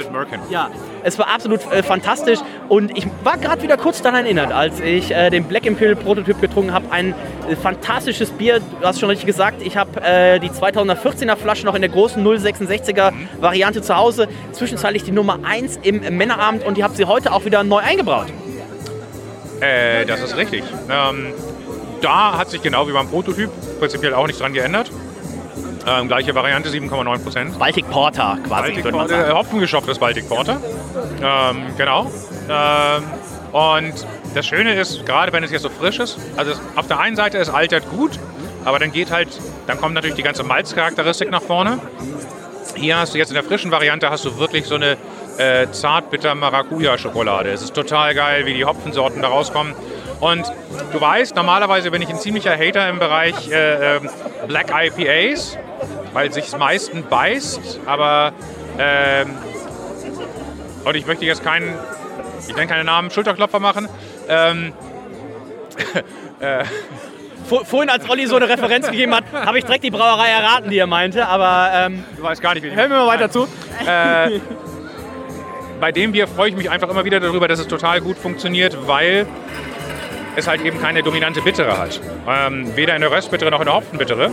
Ja, 0.50 0.70
Es 1.03 1.18
war 1.18 1.28
absolut 1.28 1.61
äh, 1.72 1.82
fantastisch 1.82 2.38
und 2.68 2.96
ich 2.96 3.07
war 3.24 3.38
gerade 3.38 3.62
wieder 3.62 3.76
kurz 3.76 4.03
daran 4.03 4.24
erinnert, 4.24 4.53
als 4.53 4.80
ich 4.80 5.11
äh, 5.11 5.30
den 5.30 5.44
Black 5.44 5.66
Imperial 5.66 5.96
Prototyp 5.96 6.40
getrunken 6.40 6.72
habe. 6.72 6.90
Ein 6.90 7.14
äh, 7.49 7.57
fantastisches 7.57 8.30
Bier, 8.30 8.61
du 8.61 8.86
hast 8.86 9.01
schon 9.01 9.09
richtig 9.09 9.26
gesagt. 9.26 9.62
Ich 9.62 9.76
habe 9.76 10.01
äh, 10.03 10.38
die 10.40 10.51
2014er 10.51 11.36
Flasche 11.36 11.64
noch 11.66 11.74
in 11.74 11.82
der 11.82 11.90
großen 11.90 12.24
066er 12.24 13.12
Variante 13.40 13.82
zu 13.82 13.96
Hause. 13.96 14.28
Zwischenzeitlich 14.53 15.05
die 15.05 15.12
Nummer 15.12 15.38
1 15.42 15.80
im 15.82 16.01
Männerabend 16.16 16.64
und 16.64 16.78
ich 16.78 16.84
habe 16.84 16.94
sie 16.94 17.05
heute 17.05 17.32
auch 17.32 17.44
wieder 17.44 17.62
neu 17.64 17.78
eingebraut. 17.78 18.26
Äh, 19.61 20.05
das 20.07 20.20
ist 20.22 20.36
richtig. 20.36 20.62
Ähm, 20.90 21.32
da 22.01 22.38
hat 22.38 22.51
sich 22.51 22.62
genau 22.62 22.86
wie 22.88 22.92
beim 22.92 23.09
Prototyp 23.09 23.51
prinzipiell 23.78 24.14
auch 24.14 24.26
nichts 24.26 24.40
dran 24.40 24.53
geändert. 24.53 24.90
Ähm, 25.89 26.09
gleiche 26.09 26.34
Variante, 26.34 26.68
7,9 26.68 27.18
Prozent. 27.22 27.59
Baltic 27.59 27.89
Porter 27.91 28.39
quasi, 28.47 28.49
Baltic 28.49 28.84
würde 28.84 28.97
man 28.97 29.07
Porter, 29.07 29.22
sagen. 29.22 29.30
äh, 29.30 29.34
Hopfengeschopftes 29.34 29.99
Baltic 29.99 30.28
Porter. 30.28 30.61
Ähm, 31.22 31.66
genau. 31.76 32.11
Ähm, 32.51 33.05
und 33.53 33.95
das 34.34 34.47
Schöne 34.47 34.74
ist, 34.74 35.07
gerade 35.07 35.32
wenn 35.32 35.43
es 35.45 35.51
jetzt 35.51 35.62
so 35.62 35.70
frisch 35.70 35.99
ist, 35.99 36.18
also 36.36 36.53
es, 36.53 36.61
auf 36.76 36.86
der 36.86 37.01
einen 37.01 37.16
Seite 37.16 37.39
es 37.39 37.49
altert 37.49 37.89
gut, 37.91 38.18
aber 38.64 38.78
dann 38.78 38.93
geht 38.93 39.11
halt, 39.11 39.28
dann 39.66 39.80
kommt 39.80 39.95
natürlich 39.95 40.16
die 40.16 40.22
ganze 40.22 40.43
Malzcharakteristik 40.43 41.30
nach 41.30 41.43
vorne. 41.43 41.78
Hier 42.74 42.99
hast 42.99 43.14
du 43.14 43.18
jetzt 43.18 43.30
in 43.30 43.34
der 43.34 43.45
frischen 43.45 43.70
Variante 43.70 44.11
hast 44.11 44.24
du 44.24 44.39
wirklich 44.39 44.66
so 44.66 44.74
eine 44.74 44.97
äh, 45.39 45.70
zartbitter 45.70 46.34
Maracuja-Schokolade. 46.34 47.51
Es 47.51 47.62
ist 47.62 47.74
total 47.74 48.14
geil, 48.14 48.45
wie 48.45 48.55
die 48.55 48.64
Hopfensorten 48.64 49.22
da 49.22 49.28
rauskommen. 49.28 49.74
Und 50.20 50.44
du 50.92 51.00
weißt, 51.00 51.36
normalerweise 51.36 51.90
bin 51.90 52.02
ich 52.02 52.08
ein 52.08 52.18
ziemlicher 52.18 52.56
Hater 52.56 52.88
im 52.88 52.98
Bereich 52.98 53.50
äh, 53.50 53.96
ähm, 53.96 54.08
Black 54.48 54.70
IPAs, 54.70 55.56
weil 56.12 56.32
sich 56.32 56.56
meistens 56.56 57.06
beißt, 57.06 57.80
aber 57.86 58.32
ähm, 58.78 59.30
und 60.84 60.94
ich 60.96 61.06
möchte 61.06 61.24
jetzt 61.24 61.44
keinen, 61.44 61.74
ich 62.48 62.54
nenne 62.54 62.66
keine 62.66 62.84
Namen, 62.84 63.10
Schulterklopfer 63.10 63.60
machen. 63.60 63.88
Ähm, 64.28 64.72
äh, 66.40 66.64
Vor, 67.48 67.64
vorhin, 67.64 67.88
als 67.88 68.08
Olli 68.10 68.26
so 68.26 68.36
eine 68.36 68.48
Referenz 68.48 68.90
gegeben 68.90 69.14
hat, 69.14 69.24
habe 69.32 69.58
ich 69.58 69.64
direkt 69.64 69.84
die 69.84 69.90
Brauerei 69.90 70.28
erraten, 70.28 70.70
die 70.70 70.78
er 70.78 70.86
meinte, 70.86 71.26
aber 71.26 71.70
ähm, 71.72 72.04
du 72.16 72.22
weißt 72.22 72.42
gar 72.42 72.54
nicht, 72.54 72.62
wie 72.64 72.70
hören 72.70 72.90
wir 72.90 72.98
mal 72.98 73.06
weiter 73.06 73.30
zu. 73.30 73.48
Äh, 73.86 74.40
bei 75.80 75.92
dem 75.92 76.12
Bier 76.12 76.26
freue 76.26 76.50
ich 76.50 76.56
mich 76.56 76.68
einfach 76.68 76.88
immer 76.88 77.04
wieder 77.04 77.20
darüber, 77.20 77.48
dass 77.48 77.58
es 77.60 77.68
total 77.68 78.00
gut 78.00 78.18
funktioniert, 78.18 78.76
weil 78.86 79.26
es 80.39 80.47
halt 80.47 80.64
eben 80.64 80.80
keine 80.80 81.03
dominante 81.03 81.41
Bittere 81.43 81.78
hat. 81.78 82.01
Ähm, 82.28 82.76
weder 82.76 82.95
in 82.95 83.01
der 83.01 83.11
Röstbittere 83.11 83.51
noch 83.51 83.61
in 83.61 83.66
der 83.66 83.74
Hopfenbittere. 83.74 84.30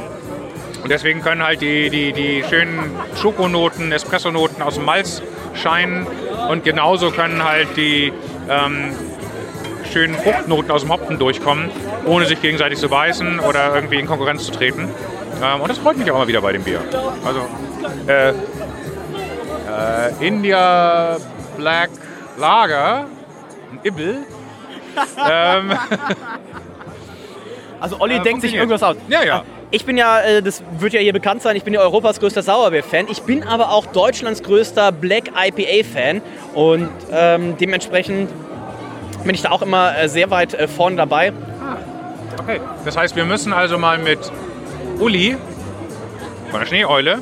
Und 0.84 0.91
deswegen 0.91 1.22
können 1.22 1.43
halt 1.43 1.62
die, 1.62 1.89
die, 1.89 2.14
die 2.14 2.43
schönen 2.47 2.80
Schokonoten, 3.20 3.91
Espressonoten 3.91 4.62
aus 4.62 4.76
dem 4.76 4.86
Malz 4.86 5.22
scheinen. 5.56 6.06
Und 6.49 6.64
genauso 6.64 7.12
können 7.12 7.43
halt 7.43 7.76
die 7.76 8.14
ähm, 8.49 8.93
schönen 9.91 10.16
Fruchtnoten 10.16 10.72
aus 10.72 10.82
dem 10.82 10.91
Hopfen 10.91 11.18
durchkommen, 11.18 11.70
ohne 12.06 12.26
sich 12.26 12.41
gegenseitig 12.41 12.78
zu 12.78 12.89
beißen 12.89 13.39
oder 13.39 13.74
irgendwie 13.74 13.99
in 13.99 14.06
Konkurrenz 14.06 14.45
zu 14.45 14.51
treten. 14.51 14.89
Ähm, 15.43 15.62
und 15.62 15.70
das 15.70 15.78
freut 15.78 15.97
mich 15.97 16.10
auch 16.12 16.18
immer 16.18 16.28
wieder 16.28 16.41
bei 16.41 16.51
dem 16.51 16.64
Bier. 16.64 16.82
Also, 17.26 17.41
äh, 18.08 18.30
äh, 18.30 18.34
India 20.28 21.18
Black 21.58 21.89
Lager, 22.38 23.08
ein 23.72 23.80
Ibbel. 23.84 24.26
ähm, 25.29 25.73
Also 27.79 27.99
Olli 27.99 28.15
Äh, 28.15 28.21
denkt 28.21 28.41
sich 28.41 28.53
irgendwas 28.53 28.81
aus. 28.83 28.95
Ja, 29.09 29.23
ja. 29.23 29.43
Ich 29.71 29.85
bin 29.85 29.97
ja, 29.97 30.21
äh, 30.21 30.41
das 30.41 30.63
wird 30.79 30.93
ja 30.93 30.99
hier 30.99 31.13
bekannt 31.13 31.41
sein, 31.41 31.55
ich 31.55 31.63
bin 31.63 31.73
ja 31.73 31.81
Europas 31.81 32.19
größter 32.19 32.41
Sauerbier-Fan. 32.41 33.07
Ich 33.09 33.23
bin 33.23 33.43
aber 33.43 33.71
auch 33.71 33.85
Deutschlands 33.87 34.41
größter 34.43 34.91
Black 34.91 35.31
IPA-Fan. 35.35 36.21
Und 36.53 36.89
ähm, 37.11 37.57
dementsprechend 37.57 38.31
bin 39.23 39.35
ich 39.35 39.41
da 39.41 39.51
auch 39.51 39.61
immer 39.61 39.97
äh, 39.97 40.07
sehr 40.07 40.31
weit 40.31 40.53
äh, 40.53 40.67
vorne 40.67 40.95
dabei. 40.95 41.33
okay. 42.39 42.59
Das 42.85 42.95
heißt, 42.95 43.15
wir 43.15 43.25
müssen 43.25 43.53
also 43.53 43.77
mal 43.77 43.97
mit 43.97 44.19
Uli 44.99 45.37
von 46.51 46.59
der 46.59 46.67
Schneeeule 46.67 47.19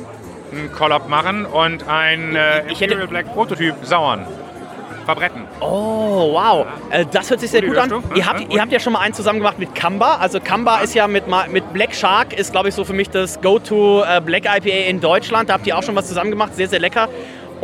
einen 0.52 0.70
Collab 0.72 1.08
machen 1.08 1.46
und 1.46 1.88
ein 1.88 2.36
äh, 2.36 2.60
Imperial 2.68 3.08
Black 3.08 3.32
Prototyp 3.32 3.74
sauern. 3.82 4.26
Verbretten. 5.04 5.46
Oh, 5.60 6.32
wow. 6.32 6.66
Äh, 6.90 7.04
das 7.10 7.30
hört 7.30 7.40
sich 7.40 7.50
sehr 7.50 7.62
gut 7.62 7.76
an. 7.76 7.88
du? 7.88 8.02
Ihr 8.14 8.26
habt, 8.26 8.52
ihr 8.52 8.60
habt 8.60 8.72
ja 8.72 8.80
schon 8.80 8.92
mal 8.92 9.00
einen 9.00 9.14
zusammen 9.14 9.38
gemacht 9.38 9.58
mit 9.58 9.74
Kamba. 9.74 10.16
Also 10.16 10.40
Kamba 10.40 10.78
ist 10.78 10.94
ja 10.94 11.06
mit, 11.06 11.24
mit 11.50 11.72
Black 11.72 11.94
Shark, 11.94 12.32
ist 12.32 12.52
glaube 12.52 12.68
ich 12.68 12.74
so 12.74 12.84
für 12.84 12.92
mich 12.92 13.10
das 13.10 13.40
Go-To 13.40 14.02
äh, 14.02 14.20
Black 14.20 14.44
IPA 14.44 14.88
in 14.88 15.00
Deutschland. 15.00 15.48
Da 15.48 15.54
habt 15.54 15.66
ihr 15.66 15.76
auch 15.76 15.82
schon 15.82 15.94
was 15.96 16.08
zusammen 16.08 16.30
gemacht. 16.30 16.54
Sehr, 16.54 16.68
sehr 16.68 16.80
lecker. 16.80 17.08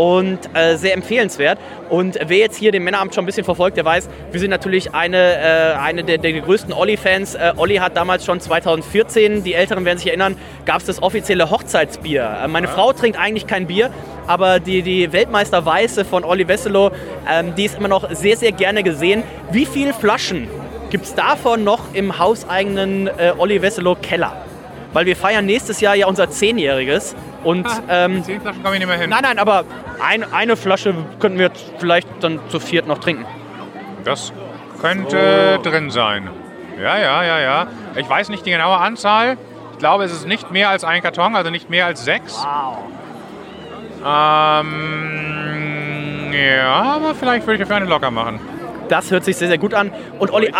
Und 0.00 0.38
äh, 0.54 0.76
sehr 0.76 0.94
empfehlenswert. 0.94 1.58
Und 1.90 2.18
wer 2.26 2.38
jetzt 2.38 2.56
hier 2.56 2.72
den 2.72 2.84
Männeramt 2.84 3.14
schon 3.14 3.24
ein 3.24 3.26
bisschen 3.26 3.44
verfolgt, 3.44 3.76
der 3.76 3.84
weiß, 3.84 4.08
wir 4.32 4.40
sind 4.40 4.48
natürlich 4.48 4.94
eine, 4.94 5.18
äh, 5.18 5.74
eine 5.78 6.04
der, 6.04 6.16
der 6.16 6.40
größten 6.40 6.72
Olli-Fans. 6.72 7.34
Äh, 7.34 7.52
Olli 7.58 7.76
hat 7.76 7.98
damals 7.98 8.24
schon 8.24 8.40
2014, 8.40 9.44
die 9.44 9.52
Älteren 9.52 9.84
werden 9.84 9.98
sich 9.98 10.06
erinnern, 10.06 10.36
gab 10.64 10.78
es 10.78 10.86
das 10.86 11.02
offizielle 11.02 11.50
Hochzeitsbier. 11.50 12.38
Äh, 12.44 12.48
meine 12.48 12.66
Frau 12.66 12.94
trinkt 12.94 13.18
eigentlich 13.18 13.46
kein 13.46 13.66
Bier, 13.66 13.90
aber 14.26 14.58
die, 14.58 14.80
die 14.80 15.12
Weltmeister 15.12 15.66
Weiße 15.66 16.06
von 16.06 16.24
Olli 16.24 16.48
Wesselow, 16.48 16.92
ähm, 17.30 17.54
die 17.54 17.66
ist 17.66 17.76
immer 17.76 17.88
noch 17.88 18.10
sehr, 18.10 18.38
sehr 18.38 18.52
gerne 18.52 18.82
gesehen. 18.82 19.22
Wie 19.50 19.66
viele 19.66 19.92
Flaschen 19.92 20.48
gibt 20.88 21.04
es 21.04 21.14
davon 21.14 21.62
noch 21.62 21.92
im 21.92 22.18
hauseigenen 22.18 23.06
äh, 23.06 23.34
Olli 23.36 23.60
Wesselow 23.60 23.96
Keller? 23.96 24.46
Weil 24.92 25.06
wir 25.06 25.16
feiern 25.16 25.46
nächstes 25.46 25.80
Jahr 25.80 25.94
ja 25.94 26.06
unser 26.06 26.30
Zehnjähriges. 26.30 27.14
Und, 27.44 27.66
ähm, 27.88 28.24
Zehn 28.24 28.40
Flaschen 28.40 28.62
komme 28.62 28.74
ich 28.74 28.80
nicht 28.80 28.88
mehr 28.88 28.98
hin. 28.98 29.10
Nein, 29.10 29.22
nein, 29.22 29.38
aber 29.38 29.64
ein, 30.02 30.24
eine 30.32 30.56
Flasche 30.56 30.94
könnten 31.20 31.38
wir 31.38 31.46
jetzt 31.46 31.64
vielleicht 31.78 32.08
dann 32.20 32.40
zu 32.48 32.58
viert 32.60 32.86
noch 32.86 32.98
trinken. 32.98 33.24
Das 34.04 34.32
könnte 34.80 35.60
drin 35.62 35.90
sein. 35.90 36.28
Ja, 36.80 36.98
ja, 36.98 37.22
ja, 37.22 37.40
ja. 37.40 37.66
Ich 37.96 38.08
weiß 38.08 38.30
nicht 38.30 38.46
die 38.46 38.50
genaue 38.50 38.78
Anzahl. 38.78 39.36
Ich 39.72 39.78
glaube, 39.78 40.04
es 40.04 40.12
ist 40.12 40.26
nicht 40.26 40.50
mehr 40.50 40.70
als 40.70 40.84
ein 40.84 41.02
Karton, 41.02 41.36
also 41.36 41.50
nicht 41.50 41.70
mehr 41.70 41.86
als 41.86 42.04
sechs. 42.04 42.44
Ähm, 44.04 45.12
ja, 46.32 46.82
aber 46.82 47.14
vielleicht 47.14 47.46
würde 47.46 47.54
ich 47.54 47.60
dafür 47.60 47.76
eine 47.76 47.86
locker 47.86 48.10
machen. 48.10 48.40
Das 48.90 49.10
hört 49.12 49.24
sich 49.24 49.36
sehr, 49.36 49.46
sehr 49.46 49.58
gut 49.58 49.72
an. 49.72 49.92
Und 50.18 50.32
Olli, 50.32 50.52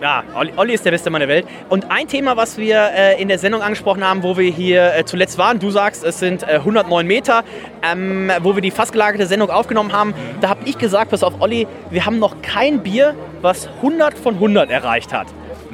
ja, 0.00 0.24
Olli, 0.34 0.52
Olli 0.56 0.72
ist 0.72 0.86
der 0.86 0.90
Beste 0.90 1.10
Mann 1.10 1.20
der 1.20 1.28
Welt. 1.28 1.46
Und 1.68 1.90
ein 1.90 2.08
Thema, 2.08 2.34
was 2.34 2.56
wir 2.56 2.90
äh, 2.96 3.20
in 3.20 3.28
der 3.28 3.38
Sendung 3.38 3.60
angesprochen 3.60 4.02
haben, 4.02 4.22
wo 4.22 4.38
wir 4.38 4.50
hier 4.50 4.94
äh, 4.94 5.04
zuletzt 5.04 5.36
waren, 5.36 5.58
du 5.58 5.70
sagst, 5.70 6.02
es 6.02 6.18
sind 6.18 6.44
äh, 6.44 6.54
109 6.54 7.06
Meter, 7.06 7.44
ähm, 7.82 8.32
wo 8.40 8.54
wir 8.54 8.62
die 8.62 8.70
fast 8.70 8.92
gelagerte 8.92 9.26
Sendung 9.26 9.50
aufgenommen 9.50 9.92
haben, 9.92 10.14
da 10.40 10.48
habe 10.48 10.60
ich 10.64 10.78
gesagt, 10.78 11.10
pass 11.10 11.22
auf, 11.22 11.34
Olli, 11.40 11.66
wir 11.90 12.06
haben 12.06 12.18
noch 12.18 12.40
kein 12.40 12.82
Bier, 12.82 13.14
was 13.42 13.68
100 13.82 14.16
von 14.16 14.34
100 14.36 14.70
erreicht 14.70 15.12
hat. 15.12 15.26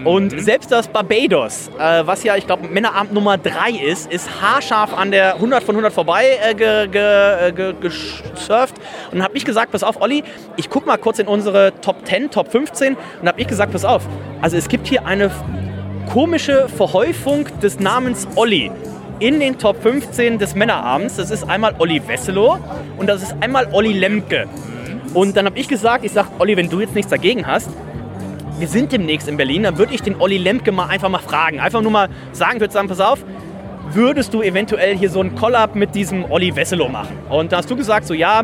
Und 0.05 0.41
selbst 0.41 0.73
das 0.73 0.89
Barbados, 0.89 1.71
äh, 1.79 2.07
was 2.07 2.25
ja, 2.25 2.37
ich 2.37 2.47
glaube, 2.47 2.69
Männerabend 2.69 3.13
Nummer 3.13 3.37
3 3.37 3.71
ist, 3.73 4.11
ist 4.11 4.29
haarscharf 4.41 4.97
an 4.97 5.11
der 5.11 5.35
100 5.35 5.63
von 5.63 5.75
100 5.75 5.93
vorbei 5.93 6.39
äh, 6.43 6.55
ge, 6.55 6.89
ge, 6.89 7.49
äh, 7.49 7.53
ge, 7.53 7.75
gesurft. 7.81 8.77
Und 9.11 9.19
dann 9.19 9.25
habe 9.25 9.37
ich 9.37 9.45
gesagt, 9.45 9.73
pass 9.73 9.83
auf, 9.83 10.01
Olli, 10.01 10.25
ich 10.57 10.71
guck 10.71 10.87
mal 10.87 10.97
kurz 10.97 11.19
in 11.19 11.27
unsere 11.27 11.73
Top 11.81 12.07
10, 12.07 12.31
Top 12.31 12.51
15 12.51 12.97
und 13.21 13.29
habe 13.29 13.41
ich 13.41 13.47
gesagt, 13.47 13.73
pass 13.73 13.85
auf, 13.85 14.03
also 14.41 14.57
es 14.57 14.69
gibt 14.69 14.87
hier 14.87 15.05
eine 15.05 15.31
komische 16.13 16.69
Verhäufung 16.69 17.47
des 17.61 17.79
Namens 17.79 18.27
Olli 18.37 18.71
in 19.19 19.39
den 19.39 19.59
Top 19.59 19.83
15 19.83 20.39
des 20.39 20.55
Männerabends. 20.55 21.17
Das 21.17 21.31
ist 21.31 21.49
einmal 21.49 21.75
Olli 21.79 22.01
Wesselow 22.07 22.59
und 22.97 23.07
das 23.07 23.23
ist 23.23 23.35
einmal 23.41 23.69
Olli 23.73 23.93
Lemke. 23.93 24.49
Und 25.13 25.37
dann 25.37 25.47
habe 25.47 25.59
ich 25.59 25.69
gesagt, 25.69 26.05
ich 26.05 26.13
sage, 26.13 26.29
Olli, 26.39 26.57
wenn 26.57 26.69
du 26.69 26.81
jetzt 26.81 26.95
nichts 26.95 27.11
dagegen 27.11 27.47
hast, 27.47 27.69
wir 28.61 28.69
sind 28.69 28.93
demnächst 28.93 29.29
in 29.29 29.37
Berlin, 29.37 29.63
dann 29.63 29.79
würde 29.79 29.95
ich 29.95 30.03
den 30.03 30.21
Olli 30.21 30.39
Lemke 30.39 30.73
mal 30.73 30.87
einfach 30.87 31.09
mal 31.09 31.19
fragen. 31.19 31.61
Einfach 31.61 31.81
nur 31.81 31.91
mal 31.91 32.09
sagen, 32.33 32.61
würde 32.61 32.73
sagen, 32.73 32.89
pass 32.89 33.01
auf, 33.01 33.25
würdest 33.93 34.35
du 34.35 34.43
eventuell 34.43 34.97
hier 34.97 35.11
so 35.11 35.21
einen 35.21 35.35
Collab 35.35 35.75
mit 35.75 35.95
diesem 35.95 36.31
Olli 36.31 36.55
Wesselow 36.55 36.89
machen? 36.89 37.17
Und 37.29 37.53
da 37.53 37.59
hast 37.59 37.71
du 37.71 37.77
gesagt, 37.77 38.07
so 38.07 38.15
ja, 38.15 38.43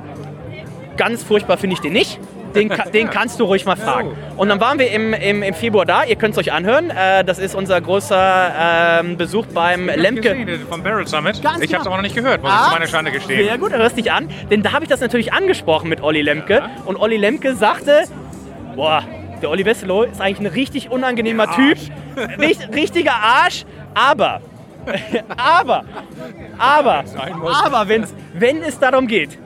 ganz 0.96 1.22
furchtbar 1.22 1.56
finde 1.58 1.74
ich 1.74 1.80
den 1.80 1.92
nicht. 1.92 2.18
Den, 2.54 2.72
den 2.94 3.10
kannst 3.10 3.38
du 3.38 3.44
ruhig 3.44 3.66
mal 3.66 3.76
fragen. 3.76 4.12
Und 4.36 4.48
dann 4.48 4.60
waren 4.60 4.78
wir 4.78 4.90
im, 4.90 5.12
im, 5.12 5.42
im 5.42 5.54
Februar 5.54 5.84
da, 5.84 6.04
ihr 6.04 6.16
könnt 6.16 6.32
es 6.32 6.38
euch 6.38 6.52
anhören. 6.52 6.90
Äh, 6.90 7.22
das 7.22 7.38
ist 7.38 7.54
unser 7.54 7.78
großer 7.80 9.00
ähm, 9.00 9.18
Besuch 9.18 9.44
beim 9.46 9.88
Lemke. 9.88 10.34
Gesehen, 10.34 10.66
Vom 10.68 10.82
Barrel 10.82 11.06
Summit. 11.06 11.42
Ganz 11.42 11.62
ich 11.62 11.64
habe 11.64 11.64
es 11.64 11.70
genau. 11.70 11.86
aber 11.86 11.96
noch 11.96 12.02
nicht 12.02 12.16
gehört, 12.16 12.42
muss 12.42 12.50
ich 12.50 12.56
Ah, 12.56 12.64
zu 12.64 12.70
meiner 12.70 12.86
Schande 12.86 13.10
gestehen. 13.10 13.46
Sehr 13.46 13.58
gut, 13.58 13.72
hörst 13.72 13.98
dich 13.98 14.10
an. 14.10 14.30
Denn 14.50 14.62
da 14.62 14.72
habe 14.72 14.84
ich 14.84 14.88
das 14.88 15.00
natürlich 15.00 15.34
angesprochen 15.34 15.90
mit 15.90 16.02
Olli 16.02 16.22
Lemke. 16.22 16.62
Und 16.86 16.96
Olli 16.96 17.18
Lemke 17.18 17.54
sagte, 17.54 18.04
boah, 18.74 19.02
der 19.42 19.50
Olli 19.50 19.64
Wesselow 19.64 20.04
ist 20.04 20.20
eigentlich 20.20 20.40
ein 20.40 20.54
richtig 20.54 20.90
unangenehmer 20.90 21.50
Typ. 21.54 21.78
Richt, 22.38 22.68
richtiger 22.74 23.14
Arsch. 23.14 23.64
Aber, 23.94 24.40
aber, 25.36 25.84
aber, 26.58 27.04
aber 27.64 27.88
wenn's, 27.88 28.14
wenn 28.34 28.62
es 28.62 28.78
darum 28.78 29.06
geht. 29.06 29.38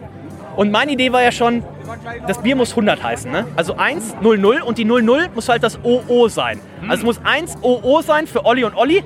Und 0.56 0.70
meine 0.70 0.92
Idee 0.92 1.12
war 1.12 1.22
ja 1.22 1.32
schon, 1.32 1.62
das 2.26 2.42
Bier 2.42 2.56
muss 2.56 2.70
100 2.70 3.02
heißen. 3.02 3.30
Ne? 3.30 3.46
Also 3.56 3.76
1, 3.76 4.16
0, 4.20 4.38
0 4.38 4.62
und 4.62 4.78
die 4.78 4.84
0, 4.84 5.02
0 5.02 5.28
muss 5.34 5.48
halt 5.48 5.62
das 5.62 5.78
OO 5.82 6.28
sein. 6.28 6.60
Also 6.82 6.94
es 6.94 7.02
muss 7.02 7.20
1 7.24 7.58
OO 7.62 8.02
sein 8.02 8.26
für 8.26 8.44
Olli 8.44 8.64
und 8.64 8.76
Olli. 8.76 9.02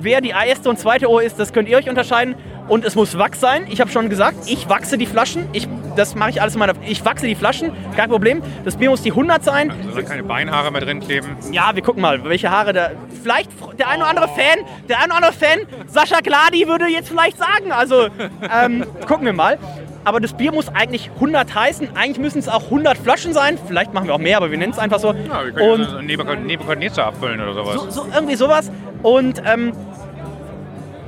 Wer 0.00 0.20
die 0.20 0.30
erste 0.30 0.68
und 0.70 0.78
zweite 0.78 1.08
O 1.10 1.18
ist, 1.18 1.38
das 1.38 1.52
könnt 1.52 1.68
ihr 1.68 1.76
euch 1.76 1.88
unterscheiden. 1.88 2.36
Und 2.68 2.84
es 2.84 2.94
muss 2.94 3.16
Wachs 3.18 3.40
sein. 3.40 3.66
Ich 3.68 3.80
habe 3.80 3.90
schon 3.90 4.08
gesagt, 4.08 4.36
ich 4.46 4.68
wachse 4.68 4.98
die 4.98 5.06
Flaschen. 5.06 5.46
Ich 5.52 5.68
das 5.98 6.14
mache 6.14 6.30
ich 6.30 6.40
alles 6.40 6.54
in 6.54 6.60
meiner. 6.60 6.74
Ich 6.86 7.04
wachse 7.04 7.26
die 7.26 7.34
Flaschen, 7.34 7.72
kein 7.96 8.08
Problem. 8.08 8.40
Das 8.64 8.76
Bier 8.76 8.88
muss 8.88 9.02
die 9.02 9.10
100 9.10 9.42
sein. 9.42 9.72
Soll 9.92 10.04
keine 10.04 10.22
Beinhaare 10.22 10.70
mehr 10.70 10.80
drin 10.80 11.00
kleben? 11.00 11.36
Ja, 11.50 11.74
wir 11.74 11.82
gucken 11.82 12.02
mal, 12.02 12.22
welche 12.24 12.50
Haare 12.50 12.72
da. 12.72 12.90
Vielleicht 13.20 13.50
der 13.78 13.88
ein 13.88 14.00
oder 14.00 14.08
andere 14.08 14.28
Fan, 14.28 14.64
der 14.88 14.98
ein 15.00 15.06
oder 15.06 15.16
andere 15.16 15.32
Fan, 15.32 15.60
Sascha 15.88 16.20
Gladi 16.20 16.68
würde 16.68 16.86
jetzt 16.86 17.08
vielleicht 17.08 17.36
sagen. 17.36 17.72
Also, 17.72 18.08
ähm, 18.54 18.84
gucken 19.06 19.26
wir 19.26 19.32
mal. 19.32 19.58
Aber 20.04 20.20
das 20.20 20.34
Bier 20.34 20.52
muss 20.52 20.68
eigentlich 20.68 21.10
100 21.16 21.52
heißen. 21.54 21.88
Eigentlich 21.96 22.18
müssen 22.18 22.38
es 22.38 22.48
auch 22.48 22.64
100 22.64 22.96
Flaschen 22.96 23.32
sein. 23.34 23.58
Vielleicht 23.66 23.92
machen 23.92 24.06
wir 24.06 24.14
auch 24.14 24.18
mehr, 24.20 24.36
aber 24.36 24.50
wir 24.52 24.56
nennen 24.56 24.72
es 24.72 24.78
einfach 24.78 25.00
so. 25.00 25.12
Ja, 25.12 25.44
wir 25.44 25.52
können 25.52 25.84
Und 25.96 26.46
Nebukadnezar 26.46 27.06
abfüllen 27.06 27.40
oder 27.40 27.54
sowas. 27.54 27.74
so, 27.74 27.90
so 27.90 28.06
irgendwie 28.14 28.36
sowas. 28.36 28.70
Und 29.02 29.42
ähm, 29.44 29.72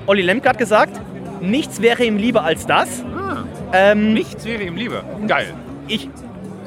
Olli 0.06 0.22
Lemke 0.22 0.48
hat 0.48 0.58
gesagt, 0.58 1.00
nichts 1.40 1.80
wäre 1.82 2.04
ihm 2.04 2.16
lieber 2.16 2.44
als 2.44 2.66
das. 2.66 3.04
Ähm, 3.72 4.14
Nichts 4.14 4.44
wäre 4.44 4.62
ihm 4.62 4.76
lieber. 4.76 5.04
Geil. 5.26 5.54
ich 5.86 6.08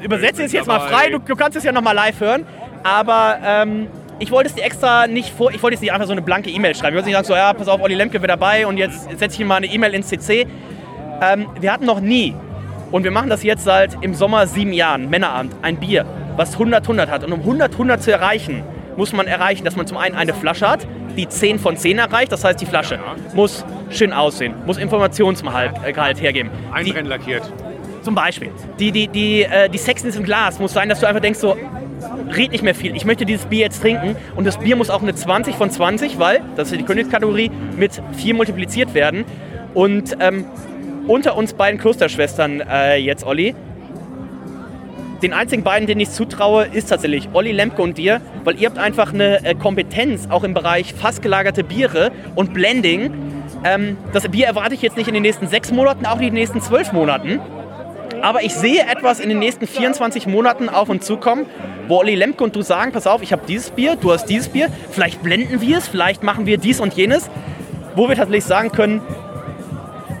übersetze 0.02 0.42
es 0.42 0.52
jetzt 0.52 0.66
mal 0.66 0.80
frei, 0.80 1.10
du, 1.10 1.18
du 1.18 1.36
kannst 1.36 1.56
es 1.56 1.64
ja 1.64 1.72
nochmal 1.72 1.94
live 1.94 2.20
hören. 2.20 2.46
Aber 2.82 3.38
ähm, 3.44 3.86
ich 4.18 4.30
wollte 4.30 4.48
es 4.48 4.54
dir 4.54 4.64
extra 4.64 5.06
nicht 5.06 5.30
vor, 5.30 5.50
ich 5.52 5.62
wollte 5.62 5.74
jetzt 5.74 5.82
nicht 5.82 5.92
einfach 5.92 6.06
so 6.06 6.12
eine 6.12 6.22
blanke 6.22 6.50
E-Mail 6.50 6.74
schreiben. 6.74 6.96
Ich 6.96 7.04
wollte 7.04 7.08
nicht 7.08 7.16
sagen, 7.16 7.26
so, 7.26 7.34
ja, 7.34 7.52
pass 7.52 7.68
auf, 7.68 7.80
Olli 7.80 7.94
Lemke 7.94 8.20
wird 8.20 8.30
dabei 8.30 8.66
und 8.66 8.76
jetzt 8.76 9.04
setze 9.18 9.34
ich 9.34 9.40
ihm 9.40 9.48
mal 9.48 9.56
eine 9.56 9.66
E-Mail 9.66 9.94
ins 9.94 10.08
CC. 10.08 10.46
Ähm, 11.22 11.46
wir 11.60 11.72
hatten 11.72 11.86
noch 11.86 12.00
nie, 12.00 12.34
und 12.94 13.02
wir 13.02 13.10
machen 13.10 13.28
das 13.28 13.42
jetzt 13.42 13.64
seit 13.64 13.96
im 14.02 14.14
Sommer 14.14 14.46
sieben 14.46 14.72
Jahren, 14.72 15.10
Männerabend, 15.10 15.56
ein 15.62 15.78
Bier, 15.78 16.06
was 16.36 16.56
100-100 16.56 17.08
hat. 17.08 17.24
Und 17.24 17.32
um 17.32 17.40
100-100 17.40 17.98
zu 17.98 18.12
erreichen, 18.12 18.62
muss 18.96 19.12
man 19.12 19.26
erreichen, 19.26 19.64
dass 19.64 19.76
man 19.76 19.86
zum 19.86 19.96
einen 19.96 20.14
eine 20.14 20.34
Flasche 20.34 20.68
hat, 20.68 20.86
die 21.16 21.28
10 21.28 21.58
von 21.58 21.76
10 21.76 21.98
erreicht. 21.98 22.32
Das 22.32 22.44
heißt, 22.44 22.60
die 22.60 22.66
Flasche 22.66 22.98
muss 23.34 23.64
schön 23.90 24.12
aussehen, 24.12 24.54
muss 24.66 24.78
Informationsgehalt 24.78 25.74
äh, 25.84 26.20
hergeben. 26.20 26.50
Die, 26.52 26.74
Einbrennlackiert. 26.74 27.52
zum 28.02 28.14
Beispiel. 28.14 28.50
Die, 28.78 28.92
die, 28.92 29.08
die, 29.08 29.42
äh, 29.42 29.68
die 29.68 29.78
Sexiness 29.78 30.16
im 30.16 30.24
Glas 30.24 30.58
muss 30.58 30.72
sein, 30.72 30.88
dass 30.88 31.00
du 31.00 31.06
einfach 31.06 31.20
denkst 31.20 31.38
so, 31.38 31.56
red 32.34 32.52
nicht 32.52 32.64
mehr 32.64 32.74
viel. 32.74 32.94
Ich 32.96 33.04
möchte 33.04 33.24
dieses 33.24 33.46
Bier 33.46 33.60
jetzt 33.60 33.80
trinken. 33.80 34.16
Und 34.34 34.46
das 34.46 34.58
Bier 34.58 34.76
muss 34.76 34.90
auch 34.90 35.02
eine 35.02 35.14
20 35.14 35.54
von 35.54 35.70
20, 35.70 36.18
weil, 36.18 36.40
das 36.56 36.70
ist 36.70 36.80
die 36.80 36.84
Königskategorie, 36.84 37.50
mit 37.76 38.00
4 38.16 38.34
multipliziert 38.34 38.94
werden. 38.94 39.24
Und 39.74 40.16
ähm, 40.20 40.44
unter 41.06 41.36
uns 41.36 41.54
beiden 41.54 41.78
Klosterschwestern 41.78 42.60
äh, 42.60 42.96
jetzt, 42.96 43.24
Olli, 43.24 43.54
den 45.24 45.32
einzigen 45.32 45.62
beiden, 45.62 45.86
denen 45.86 46.02
ich 46.02 46.10
zutraue, 46.10 46.66
ist 46.66 46.90
tatsächlich 46.90 47.30
Olli 47.32 47.50
Lemke 47.50 47.80
und 47.80 47.96
dir, 47.96 48.20
weil 48.44 48.60
ihr 48.60 48.68
habt 48.68 48.78
einfach 48.78 49.12
eine 49.12 49.42
äh, 49.42 49.54
Kompetenz 49.54 50.28
auch 50.28 50.44
im 50.44 50.52
Bereich 50.52 50.92
fassgelagerte 50.92 51.64
Biere 51.64 52.12
und 52.34 52.52
Blending. 52.52 53.10
Ähm, 53.64 53.96
das 54.12 54.28
Bier 54.28 54.46
erwarte 54.46 54.74
ich 54.74 54.82
jetzt 54.82 54.98
nicht 54.98 55.08
in 55.08 55.14
den 55.14 55.22
nächsten 55.22 55.48
sechs 55.48 55.72
Monaten, 55.72 56.04
auch 56.04 56.16
nicht 56.16 56.28
in 56.28 56.34
den 56.34 56.40
nächsten 56.40 56.60
zwölf 56.60 56.92
Monaten. 56.92 57.40
Aber 58.20 58.42
ich 58.42 58.54
sehe 58.54 58.82
etwas 58.82 59.18
in 59.18 59.30
den 59.30 59.38
nächsten 59.38 59.66
24 59.66 60.26
Monaten 60.26 60.68
auf 60.68 60.90
uns 60.90 61.06
zukommen, 61.06 61.46
wo 61.88 61.98
Olli 61.98 62.14
Lemke 62.14 62.44
und 62.44 62.54
du 62.54 62.60
sagen, 62.60 62.92
pass 62.92 63.06
auf, 63.06 63.22
ich 63.22 63.32
habe 63.32 63.42
dieses 63.48 63.70
Bier, 63.70 63.96
du 63.96 64.12
hast 64.12 64.26
dieses 64.26 64.48
Bier, 64.48 64.68
vielleicht 64.90 65.22
blenden 65.22 65.62
wir 65.62 65.78
es, 65.78 65.88
vielleicht 65.88 66.22
machen 66.22 66.44
wir 66.44 66.58
dies 66.58 66.80
und 66.80 66.92
jenes, 66.92 67.30
wo 67.96 68.08
wir 68.10 68.16
tatsächlich 68.16 68.44
sagen 68.44 68.72
können, 68.72 69.00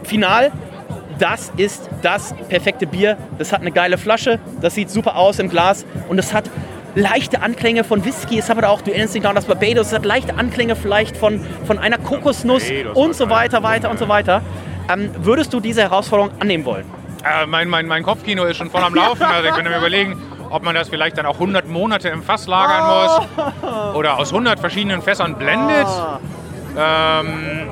final, 0.02 0.50
das 1.18 1.52
ist 1.56 1.88
das 2.02 2.34
perfekte 2.48 2.86
Bier. 2.86 3.16
Das 3.38 3.52
hat 3.52 3.60
eine 3.60 3.72
geile 3.72 3.98
Flasche, 3.98 4.38
das 4.60 4.74
sieht 4.74 4.90
super 4.90 5.16
aus 5.16 5.38
im 5.38 5.48
Glas 5.48 5.84
und 6.08 6.18
es 6.18 6.32
hat 6.32 6.50
leichte 6.94 7.42
Anklänge 7.42 7.84
von 7.84 8.04
Whisky. 8.04 8.38
Es 8.38 8.48
hat 8.48 8.58
aber 8.58 8.68
auch, 8.68 8.80
du 8.80 8.90
erinnerst 8.90 9.14
dich 9.14 9.22
noch 9.22 9.30
an 9.30 9.36
das 9.36 9.46
Barbados, 9.46 9.88
es 9.88 9.92
hat 9.92 10.04
leichte 10.04 10.36
Anklänge 10.36 10.76
vielleicht 10.76 11.16
von, 11.16 11.44
von 11.66 11.78
einer 11.78 11.98
Kokosnuss 11.98 12.68
Barbados, 12.68 12.96
und 12.96 13.16
so 13.16 13.30
weiter, 13.30 13.62
weiter 13.62 13.90
und 13.90 13.98
so 13.98 14.08
weiter. 14.08 14.42
Ähm, 14.92 15.10
würdest 15.18 15.52
du 15.52 15.60
diese 15.60 15.82
Herausforderung 15.82 16.30
annehmen 16.40 16.64
wollen? 16.64 16.84
Äh, 17.24 17.46
mein, 17.46 17.68
mein, 17.68 17.86
mein 17.86 18.02
Kopfkino 18.02 18.44
ist 18.44 18.58
schon 18.58 18.70
voll 18.70 18.82
am 18.82 18.94
Laufen. 18.94 19.22
Also 19.22 19.48
ich 19.48 19.54
bin 19.54 19.64
mir 19.64 19.76
überlegen, 19.78 20.20
ob 20.50 20.62
man 20.62 20.74
das 20.74 20.88
vielleicht 20.88 21.16
dann 21.16 21.26
auch 21.26 21.34
100 21.34 21.66
Monate 21.66 22.10
im 22.10 22.22
Fass 22.22 22.46
lagern 22.46 22.86
muss. 22.86 23.94
Oder 23.94 24.18
aus 24.18 24.30
100 24.30 24.60
verschiedenen 24.60 25.02
Fässern 25.02 25.36
blendet. 25.36 25.88
Ähm, 26.78 27.68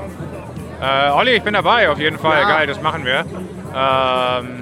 äh, 0.83 1.11
Olli, 1.11 1.33
ich 1.33 1.43
bin 1.43 1.55
dabei 1.55 1.89
auf 1.91 1.99
jeden 1.99 2.19
Fall. 2.19 2.43
Geil, 2.43 2.67
das 2.67 2.81
machen 2.83 3.05
wir. 3.05 3.25
Ähm, 3.75 4.62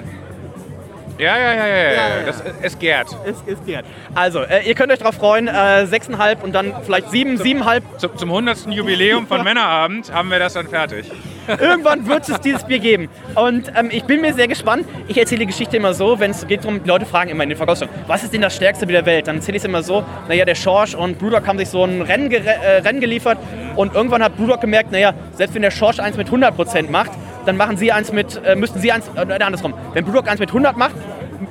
ja, 1.21 1.37
ja, 1.37 1.53
ja, 1.53 1.67
ja, 1.67 1.91
ja. 1.91 2.23
Das, 2.25 2.43
es 2.61 2.79
gärt. 2.79 3.07
Es 3.25 3.37
ist 3.45 3.65
gern. 3.65 3.85
Also, 4.15 4.41
äh, 4.41 4.67
ihr 4.67 4.75
könnt 4.75 4.91
euch 4.91 4.99
darauf 4.99 5.15
freuen, 5.15 5.47
äh, 5.47 5.51
6,5 5.51 6.41
und 6.41 6.53
dann 6.53 6.73
vielleicht 6.83 7.11
7, 7.11 7.37
7,5. 7.37 7.81
Zum, 7.97 8.17
zum 8.17 8.29
100. 8.29 8.67
Jubiläum 8.67 9.27
von 9.27 9.43
Männerabend 9.43 10.11
haben 10.11 10.29
wir 10.29 10.39
das 10.39 10.53
dann 10.53 10.67
fertig. 10.67 11.11
Irgendwann 11.47 12.07
wird 12.07 12.27
es 12.27 12.39
dieses 12.41 12.63
Bier 12.63 12.79
geben. 12.79 13.09
Und 13.35 13.71
ähm, 13.75 13.89
ich 13.91 14.03
bin 14.03 14.21
mir 14.21 14.33
sehr 14.33 14.47
gespannt. 14.47 14.85
Ich 15.07 15.17
erzähle 15.17 15.41
die 15.41 15.47
Geschichte 15.47 15.77
immer 15.77 15.93
so, 15.93 16.19
wenn 16.19 16.31
es 16.31 16.47
geht 16.47 16.63
darum, 16.63 16.81
die 16.83 16.87
Leute 16.87 17.05
fragen 17.05 17.29
immer 17.29 17.43
in 17.43 17.49
den 17.49 17.57
Verkaufsstellen, 17.57 17.93
was 18.07 18.23
ist 18.23 18.33
denn 18.33 18.41
das 18.41 18.55
stärkste 18.55 18.85
Bier 18.85 18.97
der 18.97 19.05
Welt? 19.05 19.27
Dann 19.27 19.37
erzähle 19.37 19.57
ich 19.57 19.63
es 19.63 19.67
immer 19.67 19.83
so, 19.83 20.03
naja, 20.27 20.45
der 20.45 20.55
Schorsch 20.55 20.95
und 20.95 21.19
Brewdog 21.19 21.47
haben 21.47 21.57
sich 21.57 21.69
so 21.69 21.83
ein 21.83 22.01
Rennen, 22.01 22.31
äh, 22.31 22.77
Rennen 22.77 22.99
geliefert 22.99 23.37
und 23.75 23.93
irgendwann 23.93 24.23
hat 24.23 24.37
Brewdog 24.37 24.61
gemerkt, 24.61 24.91
naja, 24.91 25.13
selbst 25.33 25.55
wenn 25.55 25.61
der 25.61 25.71
Schorsch 25.71 25.99
eins 25.99 26.17
mit 26.17 26.29
100% 26.29 26.89
macht, 26.89 27.11
dann 27.45 27.57
machen 27.57 27.77
sie 27.77 27.91
eins 27.91 28.11
mit, 28.11 28.39
äh, 28.45 28.55
müssten 28.55 28.79
sie 28.79 28.91
eins, 28.91 29.09
äh, 29.15 29.19
andersrum, 29.19 29.73
wenn 29.93 30.05
Brewdog 30.05 30.27
eins 30.27 30.39
mit 30.39 30.49
100 30.49 30.77
macht, 30.77 30.95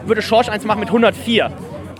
würde 0.07 0.22
Schorsch 0.22 0.49
eins 0.49 0.64
machen 0.64 0.80
mit 0.80 0.88
104. 0.88 1.51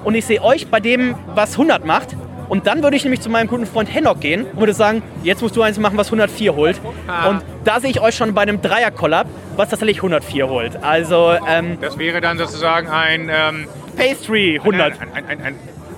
Und 0.05 0.15
ich 0.15 0.25
sehe 0.25 0.43
euch 0.43 0.69
bei 0.69 0.81
dem, 0.81 1.15
was 1.35 1.53
100 1.53 1.85
macht, 1.85 2.17
und 2.49 2.67
dann 2.67 2.83
würde 2.83 2.97
ich 2.97 3.05
nämlich 3.05 3.21
zu 3.21 3.31
meinem 3.31 3.47
guten 3.47 3.65
Freund 3.65 3.95
Hennock 3.95 4.21
gehen 4.21 4.45
und 4.45 4.59
würde 4.59 4.73
sagen, 4.73 5.05
jetzt 5.23 5.41
musst 5.41 5.55
du 5.55 5.63
eins 5.63 5.79
machen, 5.79 5.97
was 5.97 6.09
104 6.09 6.57
holt. 6.57 6.81
Und 7.29 7.43
da 7.63 7.79
sehe 7.79 7.91
ich 7.91 8.01
euch 8.01 8.17
schon 8.17 8.35
bei 8.35 8.43
einem 8.43 8.61
Dreier-Collab, 8.61 9.29
was 9.55 9.69
tatsächlich 9.69 9.99
104 9.99 10.49
holt. 10.49 10.83
Also 10.83 11.33
ähm, 11.49 11.79
Das 11.81 11.97
wäre 11.97 12.21
dann 12.21 12.39
sozusagen 12.39 12.89
ein, 12.89 13.31
ähm, 13.33 13.69
Pastry 13.97 14.59
100. 14.59 15.01
ein, 15.01 15.13
ein, 15.15 15.25
ein, 15.27 15.41
ein 15.43 15.55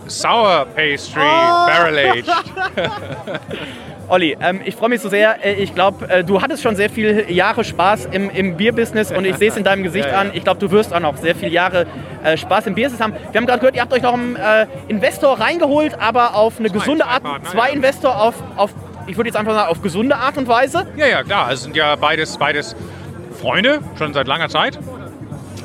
Sour 0.08 0.66
Pastry 0.74 1.20
Barrel 1.20 1.98
Aged. 1.98 2.26
Olli, 4.08 4.36
ähm, 4.40 4.60
ich 4.64 4.76
freue 4.76 4.90
mich 4.90 5.00
so 5.00 5.08
sehr. 5.08 5.44
Äh, 5.44 5.54
Ich 5.62 5.74
glaube, 5.74 6.08
äh, 6.08 6.24
du 6.24 6.42
hattest 6.42 6.62
schon 6.62 6.76
sehr 6.76 6.90
viele 6.90 7.30
Jahre 7.30 7.64
Spaß 7.64 8.06
im, 8.12 8.28
im 8.30 8.56
Bierbusiness 8.56 9.10
und 9.10 9.24
ich 9.24 9.36
sehe 9.36 9.48
es 9.48 9.56
in 9.56 9.64
deinem 9.64 9.82
Gesicht 9.82 10.06
Ja, 10.06 10.12
ja. 10.14 10.20
an. 10.20 10.30
Ich 10.34 10.44
glaube, 10.44 10.60
du 10.60 10.70
wirst 10.70 10.92
auch 10.92 11.00
noch 11.00 11.16
sehr 11.16 11.34
viele 11.34 11.50
Jahre 11.52 11.86
äh, 12.22 12.36
Spaß 12.36 12.66
im 12.66 12.74
Bierbusiness 12.74 13.00
haben. 13.02 13.14
Wir 13.30 13.38
haben 13.40 13.46
gerade 13.46 13.60
gehört, 13.60 13.74
ihr 13.76 13.80
habt 13.82 13.92
euch 13.92 14.02
noch 14.02 14.14
einen 14.14 14.36
äh, 14.36 14.66
Investor 14.88 15.40
reingeholt, 15.40 15.98
aber 16.00 16.34
auf 16.34 16.58
eine 16.58 16.68
gesunde 16.70 17.04
zwei 17.04 17.10
Art. 17.10 17.22
Partner, 17.22 17.50
zwei 17.50 17.68
ja. 17.68 17.74
Investor 17.74 18.20
auf, 18.20 18.34
auf, 18.56 18.70
ich 19.06 19.16
würde 19.16 19.28
jetzt 19.28 19.36
einfach 19.36 19.54
sagen, 19.54 19.70
auf 19.70 19.80
gesunde 19.82 20.16
Art 20.16 20.36
und 20.36 20.48
Weise. 20.48 20.86
Ja, 20.96 21.06
ja, 21.06 21.22
klar. 21.22 21.50
Es 21.52 21.62
sind 21.62 21.74
ja 21.76 21.96
beides, 21.96 22.36
beides 22.36 22.76
Freunde, 23.40 23.80
schon 23.98 24.12
seit 24.12 24.26
langer 24.26 24.48
Zeit, 24.48 24.78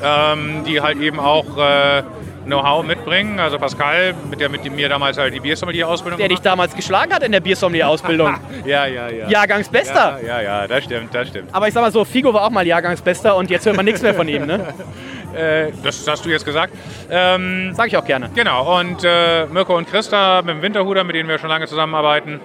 ähm, 0.02 0.64
die 0.66 0.80
halt 0.80 0.98
eben 1.00 1.20
auch 1.20 1.44
äh, 1.58 2.02
Know-how 2.48 2.82
mitbringen. 2.84 3.38
Also 3.38 3.58
Pascal, 3.58 4.14
mit 4.28 4.40
der 4.40 4.48
mit 4.48 4.64
mir 4.74 4.88
damals 4.88 5.18
halt 5.18 5.34
die 5.34 5.40
Biersommelier-Ausbildung 5.40 6.18
Der 6.18 6.28
dich 6.28 6.40
damals 6.40 6.74
geschlagen 6.74 7.12
hat 7.12 7.22
in 7.22 7.32
der 7.32 7.40
Biersommelier-Ausbildung. 7.40 8.34
Ja, 8.64 8.86
ja, 8.86 9.08
ja. 9.08 9.28
Jahrgangsbester. 9.28 10.18
Ja, 10.20 10.40
ja, 10.40 10.42
ja, 10.42 10.66
das 10.66 10.84
stimmt, 10.84 11.14
das 11.14 11.28
stimmt. 11.28 11.54
Aber 11.54 11.68
ich 11.68 11.74
sag 11.74 11.82
mal 11.82 11.92
so, 11.92 12.04
Figo 12.04 12.34
war 12.34 12.44
auch 12.44 12.50
mal 12.50 12.66
Jahrgangsbester 12.66 13.36
und 13.36 13.50
jetzt 13.50 13.64
hört 13.66 13.76
man 13.76 13.84
nichts 13.84 14.02
mehr 14.02 14.14
von 14.14 14.26
ihm, 14.28 14.46
ne? 14.46 14.74
Äh, 15.36 15.72
das 15.82 16.08
hast 16.08 16.24
du 16.24 16.30
jetzt 16.30 16.46
gesagt. 16.46 16.72
Ähm, 17.10 17.72
Sag 17.74 17.88
ich 17.88 17.96
auch 17.98 18.04
gerne. 18.04 18.30
Genau, 18.34 18.80
und 18.80 19.04
äh, 19.04 19.44
Mirko 19.44 19.76
und 19.76 19.86
Christa 19.86 20.40
mit 20.40 20.54
dem 20.54 20.62
Winterhuder, 20.62 21.04
mit 21.04 21.14
denen 21.14 21.28
wir 21.28 21.38
schon 21.38 21.50
lange 21.50 21.66
zusammenarbeiten. 21.66 22.40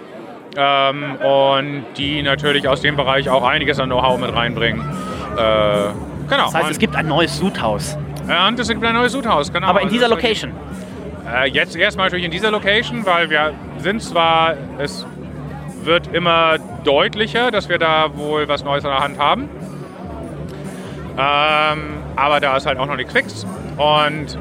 Ähm, 0.58 1.16
und 1.16 1.86
die 1.98 2.22
natürlich 2.22 2.68
aus 2.68 2.82
dem 2.82 2.98
Bereich 2.98 3.30
auch 3.30 3.44
einiges 3.44 3.80
an 3.80 3.88
Know-how 3.90 4.20
mit 4.20 4.36
reinbringen. 4.36 4.82
Äh, 4.82 5.38
genau. 5.38 5.94
Das 6.28 6.54
heißt, 6.54 6.72
es 6.72 6.78
gibt 6.78 6.96
ein 6.98 7.08
neues 7.08 7.38
Sudhaus. 7.38 7.98
Ja, 8.28 8.48
und 8.48 8.60
es 8.60 8.68
gibt 8.68 8.84
ein 8.84 8.96
neues 8.96 9.12
Sudhaus, 9.12 9.52
genau. 9.52 9.68
Aber 9.68 9.80
in 9.82 9.86
Also 9.88 9.94
dieser 9.96 10.06
ist 10.08 10.12
Location. 10.12 10.52
Äh, 11.32 11.50
jetzt 11.50 11.76
erstmal 11.76 12.08
natürlich 12.08 12.26
in 12.26 12.32
dieser 12.32 12.52
Location, 12.52 13.06
weil 13.06 13.30
wir 13.30 13.54
sind 13.80 14.02
zwar, 14.02 14.56
es 14.78 15.06
wird 15.84 16.14
immer 16.14 16.58
deutlicher, 16.84 17.52
dass 17.52 17.70
wir 17.70 17.78
da 17.78 18.16
wohl 18.16 18.48
was 18.48 18.64
Neues 18.64 18.86
an 18.86 18.92
der 18.92 19.00
Hand 19.00 19.20
haben. 19.20 19.50
Ähm, 21.18 21.80
aber 22.16 22.40
da 22.40 22.58
ist 22.58 22.66
halt 22.66 22.78
auch 22.80 22.86
noch 22.88 22.96
nichts 22.96 23.14
fix. 23.14 23.46
Und 23.78 24.38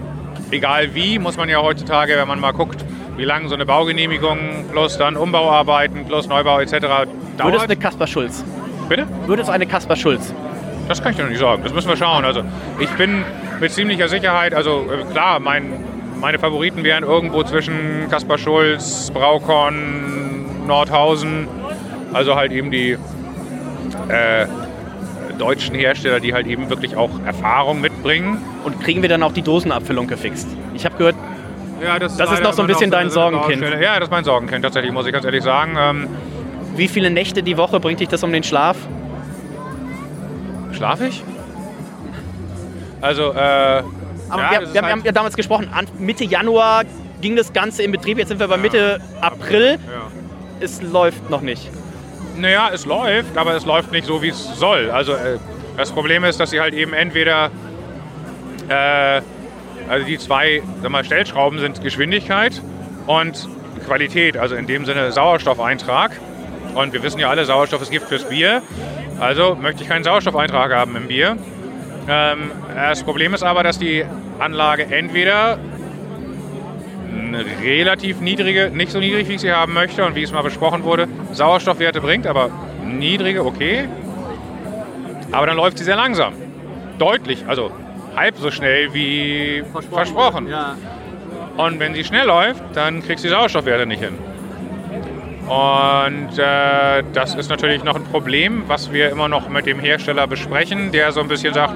egal 0.50 0.94
wie, 0.94 1.18
muss 1.18 1.36
man 1.36 1.48
ja 1.48 1.60
heutzutage, 1.60 2.16
wenn 2.16 2.28
man 2.28 2.40
mal 2.40 2.52
guckt, 2.52 2.84
wie 3.16 3.24
lange 3.24 3.48
so 3.48 3.54
eine 3.54 3.66
Baugenehmigung 3.66 4.38
plus 4.70 4.96
dann 4.96 5.16
Umbauarbeiten 5.16 6.06
plus 6.06 6.28
Neubau 6.28 6.60
etc. 6.60 6.72
Würde 6.72 6.86
es 6.86 7.36
dauert. 7.36 7.62
eine 7.62 7.76
Kaspar 7.76 8.06
Schulz? 8.06 8.44
Bitte? 8.88 9.06
Würde 9.26 9.42
es 9.42 9.48
eine 9.50 9.66
Kaspar 9.66 9.96
Schulz? 9.96 10.32
Das 10.88 11.02
kann 11.02 11.12
ich 11.12 11.16
dir 11.16 11.22
noch 11.22 11.30
nicht 11.30 11.40
sagen. 11.40 11.62
Das 11.62 11.72
müssen 11.72 11.88
wir 11.88 11.96
schauen. 11.96 12.24
Also 12.24 12.42
ich 12.78 12.90
bin 12.90 13.24
mit 13.60 13.70
ziemlicher 13.72 14.08
Sicherheit, 14.08 14.54
also 14.54 14.86
äh, 14.90 15.10
klar, 15.12 15.40
mein, 15.40 15.64
meine 16.20 16.38
Favoriten 16.38 16.84
wären 16.84 17.04
irgendwo 17.04 17.42
zwischen 17.44 18.08
Kaspar 18.10 18.38
Schulz, 18.38 19.10
Braukon, 19.12 20.66
Nordhausen. 20.66 21.48
Also 22.12 22.34
halt 22.36 22.52
eben 22.52 22.70
die 22.70 22.98
äh, 24.08 24.46
deutschen 25.38 25.74
Hersteller, 25.74 26.20
die 26.20 26.34
halt 26.34 26.46
eben 26.46 26.68
wirklich 26.68 26.96
auch 26.96 27.10
Erfahrung 27.24 27.80
mitbringen. 27.80 28.38
Und 28.64 28.80
kriegen 28.80 29.02
wir 29.02 29.08
dann 29.08 29.22
auch 29.22 29.32
die 29.32 29.42
Dosenabfüllung 29.42 30.06
gefixt? 30.06 30.48
Ich 30.74 30.84
habe 30.84 30.96
gehört, 30.96 31.16
Ja, 31.82 31.98
Das 31.98 32.12
ist 32.12 32.18
leider 32.18 32.42
noch 32.42 32.52
so 32.52 32.62
ein 32.62 32.68
bisschen 32.68 32.90
dein 32.90 33.10
Sorgenkind. 33.10 33.62
Ja, 33.80 33.94
das 33.98 34.08
ist 34.08 34.10
mein 34.10 34.24
Sorgenkind 34.24 34.62
tatsächlich, 34.62 34.92
muss 34.92 35.06
ich 35.06 35.12
ganz 35.12 35.24
ehrlich 35.24 35.42
sagen. 35.42 35.76
Ähm, 35.78 36.08
wie 36.76 36.88
viele 36.88 37.10
Nächte 37.10 37.42
die 37.42 37.56
Woche 37.56 37.80
bringt 37.80 38.00
dich 38.00 38.08
das 38.08 38.22
um 38.22 38.32
den 38.32 38.42
Schlaf? 38.42 38.76
Schlaf 40.82 41.00
ich? 41.00 41.22
Also, 43.00 43.32
äh, 43.32 43.36
Aber 43.36 44.42
ja, 44.42 44.50
wir, 44.60 44.74
wir, 44.74 44.82
halt- 44.82 44.92
haben 44.92 45.04
ja 45.04 45.12
damals 45.12 45.36
gesprochen, 45.36 45.70
Mitte 45.98 46.24
Januar 46.24 46.82
ging 47.20 47.36
das 47.36 47.52
Ganze 47.52 47.84
in 47.84 47.92
Betrieb. 47.92 48.18
Jetzt 48.18 48.28
sind 48.28 48.40
wir 48.40 48.48
bei 48.48 48.56
Mitte 48.56 49.00
April. 49.20 49.78
Es 50.58 50.82
läuft 50.82 51.30
noch 51.30 51.40
nicht. 51.40 51.70
Naja, 52.36 52.70
es 52.72 52.84
läuft, 52.84 53.36
aber 53.36 53.54
es 53.54 53.64
läuft 53.64 53.92
nicht 53.92 54.06
so, 54.06 54.22
wie 54.22 54.30
es 54.30 54.58
soll. 54.58 54.90
Also 54.90 55.12
äh, 55.12 55.38
das 55.76 55.92
Problem 55.92 56.24
ist, 56.24 56.40
dass 56.40 56.50
sie 56.50 56.60
halt 56.60 56.74
eben 56.74 56.94
entweder, 56.94 57.50
äh, 58.68 59.20
also 59.88 60.06
die 60.06 60.18
zwei 60.18 60.62
sag 60.82 60.90
mal, 60.90 61.04
Stellschrauben 61.04 61.60
sind 61.60 61.80
Geschwindigkeit 61.80 62.60
und 63.06 63.48
Qualität, 63.86 64.36
also 64.36 64.56
in 64.56 64.66
dem 64.66 64.84
Sinne 64.84 65.12
Sauerstoffeintrag. 65.12 66.18
Und 66.74 66.92
wir 66.92 67.02
wissen 67.02 67.20
ja 67.20 67.28
alle, 67.28 67.44
Sauerstoff 67.44 67.82
ist 67.82 67.90
Gift 67.90 68.08
fürs 68.08 68.24
Bier. 68.24 68.62
Also 69.22 69.54
möchte 69.54 69.84
ich 69.84 69.88
keinen 69.88 70.02
Sauerstoffeintrag 70.02 70.72
haben 70.72 70.96
im 70.96 71.06
Bier. 71.06 71.36
Ähm, 72.08 72.50
das 72.74 73.04
Problem 73.04 73.34
ist 73.34 73.44
aber, 73.44 73.62
dass 73.62 73.78
die 73.78 74.04
Anlage 74.40 74.86
entweder 74.90 75.60
eine 77.28 77.44
relativ 77.62 78.20
niedrige, 78.20 78.70
nicht 78.70 78.90
so 78.90 78.98
niedrig, 78.98 79.28
wie 79.28 79.34
ich 79.34 79.40
sie 79.40 79.52
haben 79.52 79.74
möchte 79.74 80.04
und 80.04 80.16
wie 80.16 80.24
es 80.24 80.32
mal 80.32 80.42
besprochen 80.42 80.82
wurde, 80.82 81.06
Sauerstoffwerte 81.30 82.00
bringt, 82.00 82.26
aber 82.26 82.50
niedrige, 82.84 83.46
okay. 83.46 83.88
Aber 85.30 85.46
dann 85.46 85.56
läuft 85.56 85.78
sie 85.78 85.84
sehr 85.84 85.96
langsam. 85.96 86.34
Deutlich, 86.98 87.44
also 87.46 87.70
halb 88.16 88.36
so 88.38 88.50
schnell 88.50 88.92
wie 88.92 89.62
versprochen. 89.92 90.52
Und 91.58 91.78
wenn 91.78 91.94
sie 91.94 92.02
schnell 92.02 92.26
läuft, 92.26 92.60
dann 92.74 93.04
kriegst 93.04 93.22
du 93.22 93.28
die 93.28 93.34
Sauerstoffwerte 93.34 93.86
nicht 93.86 94.02
hin. 94.02 94.18
Und 95.46 96.38
äh, 96.38 97.02
das 97.12 97.34
ist 97.34 97.50
natürlich 97.50 97.82
noch 97.84 97.96
ein 97.96 98.04
Problem, 98.04 98.64
was 98.68 98.92
wir 98.92 99.10
immer 99.10 99.28
noch 99.28 99.48
mit 99.48 99.66
dem 99.66 99.80
Hersteller 99.80 100.26
besprechen, 100.26 100.92
der 100.92 101.12
so 101.12 101.20
ein 101.20 101.28
bisschen 101.28 101.52
sagt, 101.52 101.74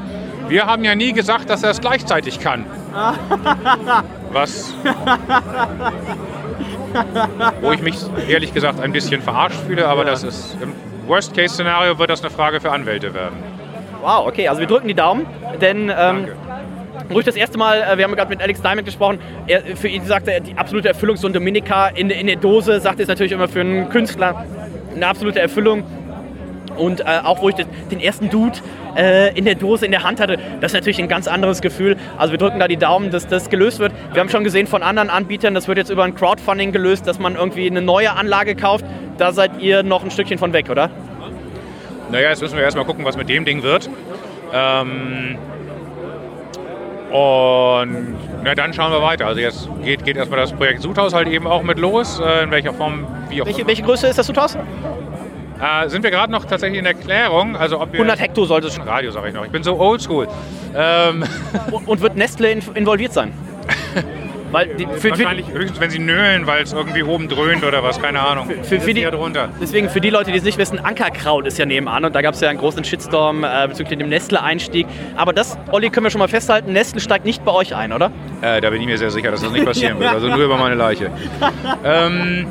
wir 0.49 0.67
haben 0.67 0.85
ja 0.85 0.95
nie 0.95 1.13
gesagt, 1.13 1.51
dass 1.51 1.63
er 1.65 1.71
es 1.71 1.81
gleichzeitig 1.81 2.39
kann. 2.39 2.65
Was 4.33 4.75
wo 7.61 7.73
ich 7.73 7.83
mich 7.83 7.97
ehrlich 8.29 8.55
gesagt 8.55 8.81
ein 8.81 8.93
bisschen 8.93 9.23
verarscht 9.23 9.59
fühle, 9.67 9.87
aber 9.89 10.05
das 10.05 10.23
ist 10.23 10.57
im 10.63 10.73
Worst-Case-Szenario 11.07 11.99
wird 11.99 12.11
das 12.11 12.23
eine 12.23 12.31
Frage 12.31 12.61
für 12.61 12.71
Anwälte 12.71 13.15
werden. 13.15 13.37
Wow, 14.01 14.27
okay, 14.27 14.49
also 14.49 14.61
wir 14.61 14.67
drücken 14.67 14.89
die 14.89 14.95
Daumen, 14.95 15.27
denn 15.61 15.93
ähm, 15.97 16.29
wo 17.09 17.19
ich 17.19 17.25
das 17.25 17.37
erste 17.37 17.59
Mal, 17.59 17.83
äh, 17.83 17.99
wir 17.99 18.05
haben 18.05 18.15
gerade 18.15 18.31
mit 18.31 18.41
Alex 18.41 18.61
Diamond 18.63 18.85
gesprochen, 18.85 19.19
er, 19.47 19.77
für 19.77 19.89
ihn 19.89 20.05
sagte 20.05 20.33
er, 20.33 20.41
die 20.41 20.57
absolute 20.57 20.89
Erfüllung, 20.89 21.17
so 21.17 21.27
ein 21.27 21.33
Dominica 21.33 21.89
in, 21.89 22.11
in 22.11 22.27
der 22.27 22.37
Dose, 22.37 22.81
sagt 22.81 23.01
ist 23.01 23.09
natürlich 23.09 23.33
immer 23.33 23.49
für 23.49 23.61
einen 23.61 23.89
Künstler 23.89 24.45
eine 24.95 25.07
absolute 25.07 25.41
Erfüllung. 25.41 25.85
Und 26.77 27.01
äh, 27.01 27.05
auch 27.25 27.41
wo 27.41 27.49
ich 27.49 27.55
das, 27.55 27.67
den 27.91 28.01
ersten 28.01 28.29
Dude 28.29 28.59
äh, 28.97 29.37
in 29.37 29.47
der 29.47 29.55
Dose 29.55 29.87
in 29.87 29.93
der 29.93 30.03
Hand 30.03 30.21
hatte, 30.21 30.39
das 30.61 30.73
ist 30.73 30.75
natürlich 30.75 30.99
ein 30.99 31.09
ganz 31.09 31.27
anderes 31.27 31.63
Gefühl. 31.63 31.97
Also 32.19 32.33
wir 32.33 32.39
drücken 32.39 32.59
da 32.59 32.69
die 32.69 32.77
Daumen, 32.77 33.11
dass 33.11 33.27
das 33.27 33.49
gelöst 33.49 33.79
wird. 33.79 33.93
Wir 34.13 34.21
haben 34.21 34.29
schon 34.29 34.45
gesehen 34.45 34.67
von 34.67 34.83
anderen 34.83 35.09
Anbietern, 35.09 35.55
das 35.55 35.69
wird 35.69 35.79
jetzt 35.79 35.91
über 35.91 36.05
ein 36.05 36.15
Crowdfunding 36.15 36.73
gelöst, 36.73 37.07
dass 37.07 37.19
man 37.19 37.35
irgendwie 37.35 37.67
eine 37.67 37.81
neue 37.81 38.13
Anlage 38.13 38.55
kauft. 38.57 38.85
Da 39.17 39.33
seid 39.33 39.63
ihr 39.63 39.83
noch 39.83 40.05
ein 40.05 40.11
Stückchen 40.11 40.37
von 40.37 40.53
weg, 40.53 40.69
oder? 40.69 40.91
Naja, 42.11 42.29
jetzt 42.29 42.43
müssen 42.43 42.57
wir 42.57 42.63
erstmal 42.63 42.85
gucken, 42.85 43.05
was 43.05 43.17
mit 43.17 43.29
dem 43.29 43.45
Ding 43.45 43.63
wird. 43.63 43.89
Ähm, 44.53 45.39
und 47.17 48.17
na, 48.45 48.55
dann 48.55 48.73
schauen 48.73 48.93
wir 48.93 49.03
weiter. 49.03 49.27
Also 49.27 49.41
jetzt 49.41 49.69
geht, 49.83 50.05
geht 50.05 50.17
erstmal 50.17 50.41
das 50.41 50.53
Projekt 50.53 50.83
Sudhaus 50.83 51.15
halt 51.15 51.29
eben 51.29 51.47
auch 51.47 51.63
mit 51.63 51.79
los, 51.79 52.21
äh, 52.21 52.43
in 52.43 52.51
welcher 52.51 52.75
Form, 52.75 53.07
wie 53.29 53.43
auch 53.43 53.47
Welche, 53.47 53.67
welche 53.67 53.83
Größe 53.83 54.07
ist 54.07 54.19
das 54.19 54.27
Sudhaus? 54.27 54.55
Äh, 54.55 55.89
sind 55.89 56.03
wir 56.03 56.11
gerade 56.11 56.31
noch 56.31 56.45
tatsächlich 56.45 56.79
in 56.79 56.85
der 56.85 56.95
Klärung. 56.95 57.57
Also 57.57 57.81
ob 57.81 57.93
wir 57.93 58.01
100 58.01 58.21
Hektar 58.21 58.45
sollte 58.45 58.67
es 58.67 58.75
schon. 58.75 58.87
Radio 58.87 59.11
sage 59.11 59.29
ich 59.29 59.35
noch. 59.35 59.45
Ich 59.45 59.51
bin 59.51 59.63
so 59.63 59.79
oldschool. 59.79 60.29
Ähm, 60.77 61.25
Und, 61.71 61.89
und 61.89 62.01
wird 62.03 62.17
Nestle 62.17 62.51
in, 62.51 62.63
involviert 62.75 63.13
sein? 63.13 63.33
Weil 64.57 64.69
die, 64.69 64.87
für, 64.87 65.01
für, 65.01 65.11
wahrscheinlich 65.11 65.53
höchstens, 65.53 65.81
wenn 65.81 65.91
sie 65.91 65.99
nölen, 65.99 66.47
weil 66.47 66.63
es 66.63 66.73
irgendwie 66.73 67.03
oben 67.03 67.29
dröhnt 67.29 67.63
oder 67.63 67.83
was, 67.83 68.01
keine 68.01 68.21
Ahnung. 68.21 68.49
für, 68.63 68.81
für 68.81 68.95
die, 68.95 69.03
ja 69.03 69.11
drunter. 69.11 69.51
deswegen 69.61 69.91
für 69.91 70.01
die 70.01 70.09
Leute, 70.09 70.33
die 70.33 70.39
es 70.39 70.45
nicht 70.45 70.57
wissen, 70.57 70.79
Ankerkraut 70.79 71.47
ist 71.47 71.59
ja 71.59 71.67
nebenan 71.67 72.07
und 72.07 72.15
da 72.15 72.23
gab 72.23 72.33
es 72.33 72.41
ja 72.41 72.49
einen 72.49 72.59
großen 72.59 72.83
Shitstorm 72.83 73.45
äh, 73.45 73.69
bezüglich 73.69 73.99
dem 73.99 74.09
Nestle-Einstieg. 74.09 74.87
Aber 75.15 75.35
das, 75.35 75.59
Olli, 75.73 75.91
können 75.91 76.07
wir 76.07 76.11
schon 76.11 76.21
mal 76.21 76.29
festhalten, 76.29 76.73
Nestle 76.73 77.03
steigt 77.03 77.27
nicht 77.27 77.45
bei 77.45 77.53
euch 77.53 77.77
ein, 77.77 77.93
oder? 77.93 78.11
Äh, 78.41 78.63
da 78.63 78.71
bin 78.71 78.81
ich 78.81 78.87
mir 78.87 78.97
sehr 78.97 79.11
sicher, 79.11 79.31
dass 79.31 79.43
das 79.43 79.53
nicht 79.53 79.65
passieren 79.67 80.01
wird. 80.01 80.11
Also 80.11 80.29
nur 80.29 80.43
über 80.43 80.57
meine 80.57 80.75
Leiche. 80.75 81.11
ähm, 81.85 82.47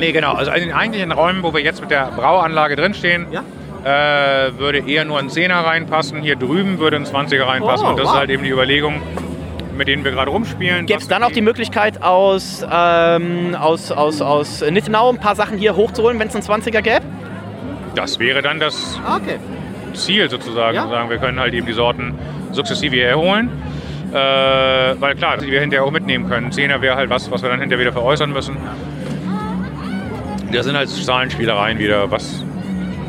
nee, 0.00 0.10
genau. 0.10 0.32
Also 0.32 0.50
in 0.50 0.62
den 0.62 0.72
eigentlichen 0.72 1.12
Räumen, 1.12 1.44
wo 1.44 1.54
wir 1.54 1.60
jetzt 1.60 1.80
mit 1.80 1.92
der 1.92 2.06
Brauanlage 2.06 2.74
drinstehen, 2.74 3.28
äh, 3.84 3.88
würde 4.58 4.78
eher 4.84 5.04
nur 5.04 5.20
ein 5.20 5.28
10er 5.28 5.64
reinpassen. 5.64 6.22
Hier 6.22 6.34
drüben 6.34 6.80
würde 6.80 6.96
ein 6.96 7.06
20er 7.06 7.46
reinpassen. 7.46 7.86
Oh, 7.86 7.90
und 7.90 8.00
das 8.00 8.06
wow. 8.06 8.14
ist 8.14 8.18
halt 8.18 8.30
eben 8.30 8.42
die 8.42 8.50
Überlegung, 8.50 9.00
mit 9.80 9.88
denen 9.88 10.04
wir 10.04 10.10
gerade 10.10 10.30
rumspielen. 10.30 10.84
Gäbe 10.84 11.00
es 11.00 11.08
dann 11.08 11.22
auch 11.22 11.32
die 11.32 11.40
Möglichkeit, 11.40 12.02
aus, 12.02 12.62
ähm, 12.70 13.56
aus, 13.58 13.90
aus, 13.90 14.20
aus 14.20 14.60
Nittenau 14.60 15.08
ein 15.08 15.16
paar 15.16 15.34
Sachen 15.34 15.56
hier 15.56 15.74
hochzuholen, 15.74 16.18
wenn 16.18 16.28
es 16.28 16.34
einen 16.34 16.44
20er 16.44 16.82
gäbe? 16.82 17.00
Das 17.94 18.18
wäre 18.18 18.42
dann 18.42 18.60
das 18.60 19.00
Okay. 19.16 19.38
Ziel 19.94 20.28
sozusagen. 20.28 20.76
Ja. 20.76 20.86
Sagen, 20.86 21.08
wir 21.08 21.16
können 21.16 21.40
halt 21.40 21.54
eben 21.54 21.66
die 21.66 21.72
Sorten 21.72 22.14
sukzessive 22.52 22.94
herholen. 22.96 23.48
Äh, 24.12 24.14
weil 24.14 25.14
klar, 25.14 25.38
die 25.38 25.50
wir 25.50 25.60
hinterher 25.62 25.86
auch 25.86 25.90
mitnehmen 25.90 26.28
können. 26.28 26.52
Zehner 26.52 26.82
wäre 26.82 26.96
halt 26.96 27.08
was, 27.08 27.30
was 27.30 27.42
wir 27.42 27.48
dann 27.48 27.60
hinterher 27.60 27.80
wieder 27.80 27.92
veräußern 27.92 28.30
müssen. 28.32 28.58
Das 30.52 30.66
sind 30.66 30.76
halt 30.76 30.90
Zahlenspielereien 30.90 31.78
wieder. 31.78 32.10
Was 32.10 32.44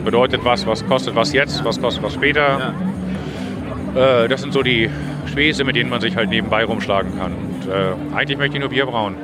bedeutet 0.05 0.45
was, 0.45 0.65
was 0.65 0.88
kostet 0.88 1.15
was 1.15 1.34
jetzt, 1.34 1.65
was 1.65 1.82
kostet 1.82 2.01
was 2.01 2.13
später. 2.13 2.74
Äh, 3.93 4.30
das 4.30 4.41
sind 4.41 4.53
so 4.53 4.63
die 4.63 4.89
Späße, 5.32 5.63
mit 5.63 5.75
denen 5.75 5.89
man 5.89 6.01
sich 6.01 6.15
halt 6.15 6.29
nebenbei 6.29 6.63
rumschlagen 6.63 7.17
kann. 7.17 7.34
Und, 7.34 7.71
äh, 7.71 8.15
eigentlich 8.15 8.38
möchte 8.38 8.57
ich 8.57 8.59
nur 8.59 8.69
Bier 8.69 8.86
brauen. 8.86 9.15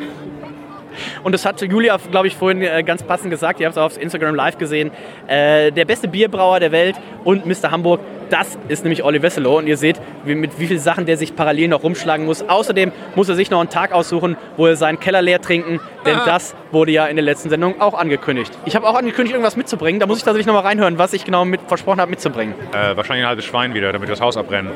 Und 1.24 1.32
das 1.32 1.46
hat 1.46 1.62
Julia, 1.62 1.98
glaube 2.12 2.28
ich, 2.28 2.36
vorhin 2.36 2.62
äh, 2.62 2.84
ganz 2.84 3.04
passend 3.04 3.30
gesagt. 3.30 3.60
Ihr 3.60 3.66
habt 3.66 3.74
es 3.74 3.78
auch 3.78 3.86
auf 3.86 4.02
Instagram 4.02 4.36
live 4.36 4.58
gesehen. 4.58 4.92
Äh, 5.28 5.72
der 5.72 5.86
beste 5.86 6.08
Bierbrauer 6.08 6.60
der 6.60 6.72
Welt 6.72 6.96
und 7.24 7.46
Mr. 7.46 7.72
Hamburg, 7.72 8.00
das 8.30 8.58
ist 8.68 8.84
nämlich 8.84 9.04
Olli 9.04 9.22
Wesselow. 9.22 9.58
Und 9.58 9.68
ihr 9.68 9.78
seht, 9.78 10.02
wie, 10.26 10.36
mit 10.36 10.60
wie 10.60 10.68
vielen 10.68 10.80
Sachen 10.80 11.06
der 11.06 11.18
sich 11.18 11.36
parallel 11.36 11.70
noch 11.70 11.84
rumschlagen 11.84 12.26
muss. 12.26 12.48
Außerdem 12.48 12.92
muss 13.16 13.30
er 13.30 13.36
sich 13.36 13.52
noch 13.52 13.60
einen 13.60 13.70
Tag 13.70 13.92
aussuchen, 13.92 14.38
wo 14.58 14.68
er 14.68 14.76
seinen 14.76 15.00
Keller 15.00 15.22
leer 15.22 15.42
trinken. 15.42 15.80
Denn 16.06 16.18
das 16.26 16.56
wurde 16.72 16.92
ja 16.92 17.06
in 17.06 17.16
der 17.16 17.26
letzten 17.26 17.50
Sendung 17.50 17.80
auch 17.80 17.94
angekündigt. 17.94 18.58
Ich 18.66 18.76
habe 18.76 18.88
auch 18.88 18.96
angekündigt, 18.96 19.34
irgendwas 19.34 19.56
mitzubringen. 19.56 20.00
Da 20.00 20.08
muss 20.08 20.18
ich 20.18 20.24
tatsächlich 20.24 20.48
noch 20.48 20.54
mal 20.54 20.62
reinhören, 20.62 20.98
was 20.98 21.14
ich 21.14 21.26
genau 21.26 21.46
mit 21.46 21.62
versprochen 21.68 22.02
habe 22.02 22.10
mitzubringen. 22.10 22.56
Äh, 22.72 22.96
wahrscheinlich 22.96 23.26
ein 23.26 23.30
halbes 23.30 23.46
Schwein 23.46 23.74
wieder, 23.74 23.92
damit 23.92 24.08
wir 24.08 24.14
das 24.14 24.22
Haus 24.22 24.38
abbrennen. 24.38 24.72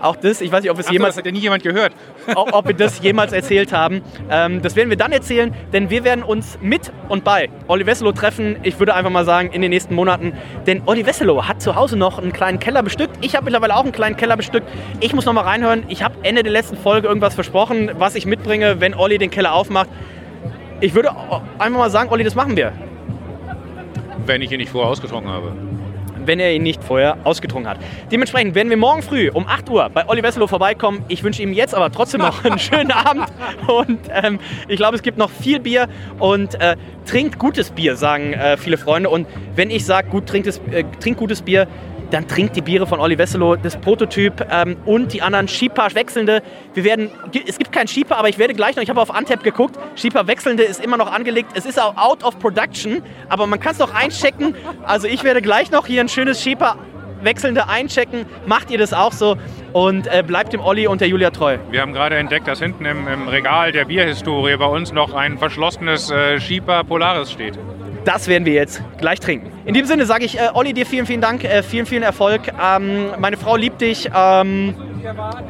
Auch 0.00 0.16
das, 0.16 0.40
ich 0.40 0.52
weiß 0.52 0.62
nicht, 0.62 0.70
ob 0.70 0.78
es 0.78 0.86
Ach 0.86 0.88
so, 0.88 0.92
jemals 0.92 1.14
das 1.14 1.18
hat 1.18 1.26
ja 1.26 1.32
nie 1.32 1.40
jemand 1.40 1.62
gehört. 1.62 1.92
ob, 2.34 2.52
ob 2.52 2.66
wir 2.66 2.74
das 2.74 3.00
jemals 3.02 3.32
erzählt 3.32 3.72
haben. 3.72 4.02
Ähm, 4.30 4.62
das 4.62 4.76
werden 4.76 4.90
wir 4.90 4.96
dann 4.96 5.12
erzählen, 5.12 5.54
denn 5.72 5.90
wir 5.90 6.04
werden 6.04 6.22
uns 6.22 6.58
mit 6.60 6.92
und 7.08 7.24
bei 7.24 7.48
Olli 7.68 7.86
Wesselow 7.86 8.12
treffen. 8.12 8.56
Ich 8.62 8.78
würde 8.78 8.94
einfach 8.94 9.10
mal 9.10 9.24
sagen, 9.24 9.50
in 9.52 9.62
den 9.62 9.70
nächsten 9.70 9.94
Monaten. 9.94 10.32
Denn 10.66 10.82
Olli 10.86 11.06
Wesselow 11.06 11.46
hat 11.48 11.62
zu 11.62 11.74
Hause 11.74 11.96
noch 11.96 12.18
einen 12.18 12.32
kleinen 12.32 12.58
Keller 12.58 12.82
bestückt. 12.82 13.16
Ich 13.20 13.34
habe 13.34 13.44
mittlerweile 13.44 13.74
auch 13.76 13.84
einen 13.84 13.92
kleinen 13.92 14.16
Keller 14.16 14.36
bestückt. 14.36 14.68
Ich 15.00 15.14
muss 15.14 15.24
noch 15.24 15.32
mal 15.32 15.42
reinhören. 15.42 15.84
Ich 15.88 16.02
habe 16.02 16.16
Ende 16.22 16.42
der 16.42 16.52
letzten 16.52 16.76
Folge 16.76 17.08
irgendwas 17.08 17.34
versprochen, 17.34 17.90
was 17.98 18.14
ich 18.14 18.26
mitbringe, 18.26 18.80
wenn 18.80 18.94
Olli 18.94 19.18
den 19.18 19.30
Keller 19.30 19.54
aufmacht. 19.54 19.88
Ich 20.80 20.94
würde 20.94 21.10
einfach 21.58 21.78
mal 21.78 21.90
sagen, 21.90 22.10
Olli, 22.10 22.22
das 22.22 22.34
machen 22.34 22.56
wir. 22.56 22.72
Wenn 24.26 24.42
ich 24.42 24.52
ihn 24.52 24.58
nicht 24.58 24.70
vorher 24.70 24.90
ausgetrunken 24.90 25.30
habe. 25.30 25.52
Wenn 26.26 26.40
er 26.40 26.52
ihn 26.52 26.62
nicht 26.62 26.82
vorher 26.82 27.18
ausgetrunken 27.24 27.70
hat. 27.70 27.78
Dementsprechend 28.10 28.54
werden 28.54 28.70
wir 28.70 28.76
morgen 28.76 29.02
früh 29.02 29.30
um 29.30 29.46
8 29.46 29.68
Uhr 29.70 29.88
bei 29.90 30.08
Olli 30.08 30.22
Wesselow 30.22 30.46
vorbeikommen. 30.46 31.04
Ich 31.08 31.22
wünsche 31.22 31.42
ihm 31.42 31.52
jetzt 31.52 31.74
aber 31.74 31.90
trotzdem 31.90 32.20
noch 32.20 32.44
einen 32.44 32.58
schönen 32.58 32.92
Abend 32.92 33.26
und 33.66 34.00
ähm, 34.10 34.38
ich 34.68 34.76
glaube, 34.76 34.96
es 34.96 35.02
gibt 35.02 35.18
noch 35.18 35.30
viel 35.30 35.60
Bier 35.60 35.88
und 36.18 36.60
äh, 36.60 36.76
trinkt 37.06 37.38
gutes 37.38 37.70
Bier, 37.70 37.96
sagen 37.96 38.32
äh, 38.32 38.56
viele 38.56 38.78
Freunde. 38.78 39.10
Und 39.10 39.26
wenn 39.54 39.70
ich 39.70 39.84
sage, 39.84 40.08
gut, 40.08 40.26
trinkt, 40.26 40.46
es, 40.46 40.60
äh, 40.70 40.84
trinkt 41.00 41.18
gutes 41.18 41.42
Bier, 41.42 41.66
dann 42.10 42.28
trinkt 42.28 42.56
die 42.56 42.62
Biere 42.62 42.86
von 42.86 43.00
Olli 43.00 43.18
Wesselow, 43.18 43.56
das 43.56 43.76
Prototyp 43.76 44.46
ähm, 44.50 44.76
und 44.84 45.12
die 45.12 45.22
anderen 45.22 45.48
Schieper 45.48 45.88
wechselnde. 45.94 46.42
Wir 46.74 46.84
werden, 46.84 47.10
es 47.46 47.58
gibt 47.58 47.72
keinen 47.72 47.88
Schieper, 47.88 48.16
aber 48.18 48.28
ich 48.28 48.38
werde 48.38 48.54
gleich 48.54 48.76
noch, 48.76 48.82
ich 48.82 48.90
habe 48.90 49.00
auf 49.00 49.14
Antep 49.14 49.42
geguckt, 49.42 49.78
Schieper 49.96 50.26
wechselnde 50.26 50.62
ist 50.62 50.84
immer 50.84 50.96
noch 50.96 51.12
angelegt. 51.12 51.50
Es 51.54 51.66
ist 51.66 51.80
auch 51.80 51.96
out 51.96 52.24
of 52.24 52.38
production, 52.38 53.02
aber 53.28 53.46
man 53.46 53.60
kann 53.60 53.72
es 53.72 53.78
noch 53.78 53.94
einchecken. 53.94 54.54
Also 54.84 55.06
ich 55.08 55.24
werde 55.24 55.42
gleich 55.42 55.70
noch 55.70 55.86
hier 55.86 56.00
ein 56.00 56.08
schönes 56.08 56.42
Schieper 56.42 56.76
wechselnde 57.22 57.68
einchecken. 57.68 58.26
Macht 58.46 58.70
ihr 58.70 58.78
das 58.78 58.92
auch 58.92 59.12
so 59.12 59.36
und 59.72 60.06
äh, 60.06 60.22
bleibt 60.26 60.52
dem 60.52 60.60
Olli 60.60 60.86
und 60.86 61.00
der 61.00 61.08
Julia 61.08 61.30
treu. 61.30 61.58
Wir 61.70 61.82
haben 61.82 61.92
gerade 61.92 62.16
entdeckt, 62.16 62.48
dass 62.48 62.60
hinten 62.60 62.84
im, 62.84 63.06
im 63.08 63.28
Regal 63.28 63.72
der 63.72 63.84
Bierhistorie 63.84 64.56
bei 64.56 64.66
uns 64.66 64.92
noch 64.92 65.14
ein 65.14 65.38
verschlossenes 65.38 66.10
äh, 66.10 66.40
Schieper 66.40 66.84
Polaris 66.84 67.30
steht. 67.32 67.58
Das 68.06 68.28
werden 68.28 68.46
wir 68.46 68.52
jetzt 68.52 68.80
gleich 68.98 69.18
trinken. 69.18 69.50
In 69.64 69.74
diesem 69.74 69.88
Sinne 69.88 70.06
sage 70.06 70.24
ich, 70.24 70.38
äh, 70.38 70.48
Olli, 70.54 70.72
dir 70.72 70.86
vielen, 70.86 71.06
vielen 71.06 71.20
Dank, 71.20 71.42
äh, 71.42 71.64
vielen, 71.64 71.86
vielen 71.86 72.04
Erfolg. 72.04 72.42
Ähm, 72.62 73.10
meine 73.18 73.36
Frau 73.36 73.56
liebt 73.56 73.80
dich, 73.80 74.08
ähm, 74.14 74.76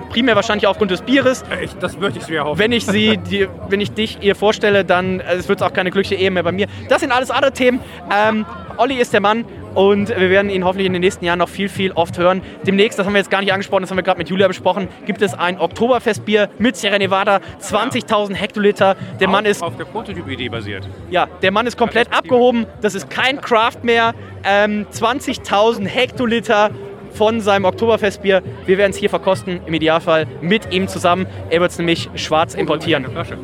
primär 0.08 0.36
wahrscheinlich 0.36 0.66
aufgrund 0.66 0.90
des 0.90 1.02
Bieres. 1.02 1.44
Ich, 1.62 1.74
das 1.74 2.00
würde 2.00 2.18
ich 2.18 2.26
mir 2.28 2.44
hoffen. 2.44 2.58
Wenn 2.58 2.72
ich, 2.72 2.86
sie, 2.86 3.18
die, 3.30 3.46
wenn 3.68 3.82
ich 3.82 3.92
dich 3.92 4.22
ihr 4.22 4.34
vorstelle, 4.34 4.86
dann 4.86 5.20
äh, 5.20 5.34
es 5.34 5.50
wird 5.50 5.60
es 5.60 5.66
auch 5.66 5.72
keine 5.74 5.90
glückliche 5.90 6.14
Ehe 6.14 6.30
mehr 6.30 6.44
bei 6.44 6.52
mir. 6.52 6.66
Das 6.88 7.02
sind 7.02 7.12
alles 7.12 7.30
andere 7.30 7.52
Themen. 7.52 7.80
Ähm, 8.10 8.46
Olli 8.78 8.94
ist 8.94 9.12
der 9.12 9.20
Mann 9.20 9.44
und 9.76 10.08
wir 10.08 10.30
werden 10.30 10.50
ihn 10.50 10.64
hoffentlich 10.64 10.86
in 10.86 10.94
den 10.94 11.02
nächsten 11.02 11.24
Jahren 11.24 11.38
noch 11.38 11.48
viel, 11.48 11.68
viel 11.68 11.92
oft 11.92 12.18
hören. 12.18 12.42
Demnächst, 12.66 12.98
das 12.98 13.06
haben 13.06 13.12
wir 13.12 13.18
jetzt 13.18 13.30
gar 13.30 13.40
nicht 13.40 13.52
angesprochen, 13.52 13.82
das 13.82 13.90
haben 13.90 13.98
wir 13.98 14.02
gerade 14.02 14.18
mit 14.18 14.28
Julia 14.28 14.48
besprochen, 14.48 14.88
gibt 15.04 15.20
es 15.22 15.34
ein 15.34 15.60
Oktoberfestbier 15.60 16.48
mit 16.58 16.76
Sierra 16.76 16.98
Nevada, 16.98 17.40
20.000 17.60 18.34
Hektoliter. 18.34 18.96
Der 19.20 19.28
Mann 19.28 19.44
ist 19.44 19.62
auf 19.62 19.76
der 19.76 19.84
Prototyp-Idee 19.84 20.48
basiert. 20.48 20.88
ja, 21.10 21.26
der 21.42 21.52
Mann 21.52 21.66
ist 21.66 21.76
komplett 21.76 22.12
abgehoben. 22.12 22.66
Das 22.80 22.94
ist 22.94 23.10
kein 23.10 23.40
Craft 23.40 23.82
mehr. 23.82 24.14
Ähm, 24.44 24.86
20.000 24.90 25.86
Hektoliter 25.86 26.70
von 27.12 27.40
seinem 27.40 27.66
Oktoberfestbier. 27.66 28.42
Wir 28.64 28.78
werden 28.78 28.92
es 28.92 28.96
hier 28.96 29.10
verkosten, 29.10 29.60
im 29.66 29.74
Idealfall 29.74 30.26
mit 30.40 30.72
ihm 30.72 30.88
zusammen. 30.88 31.26
Er 31.50 31.60
wird 31.60 31.70
es 31.70 31.78
nämlich 31.78 32.08
schwarz 32.14 32.54
importieren. 32.54 33.04
Eine 33.04 33.12
Flasche. 33.12 33.38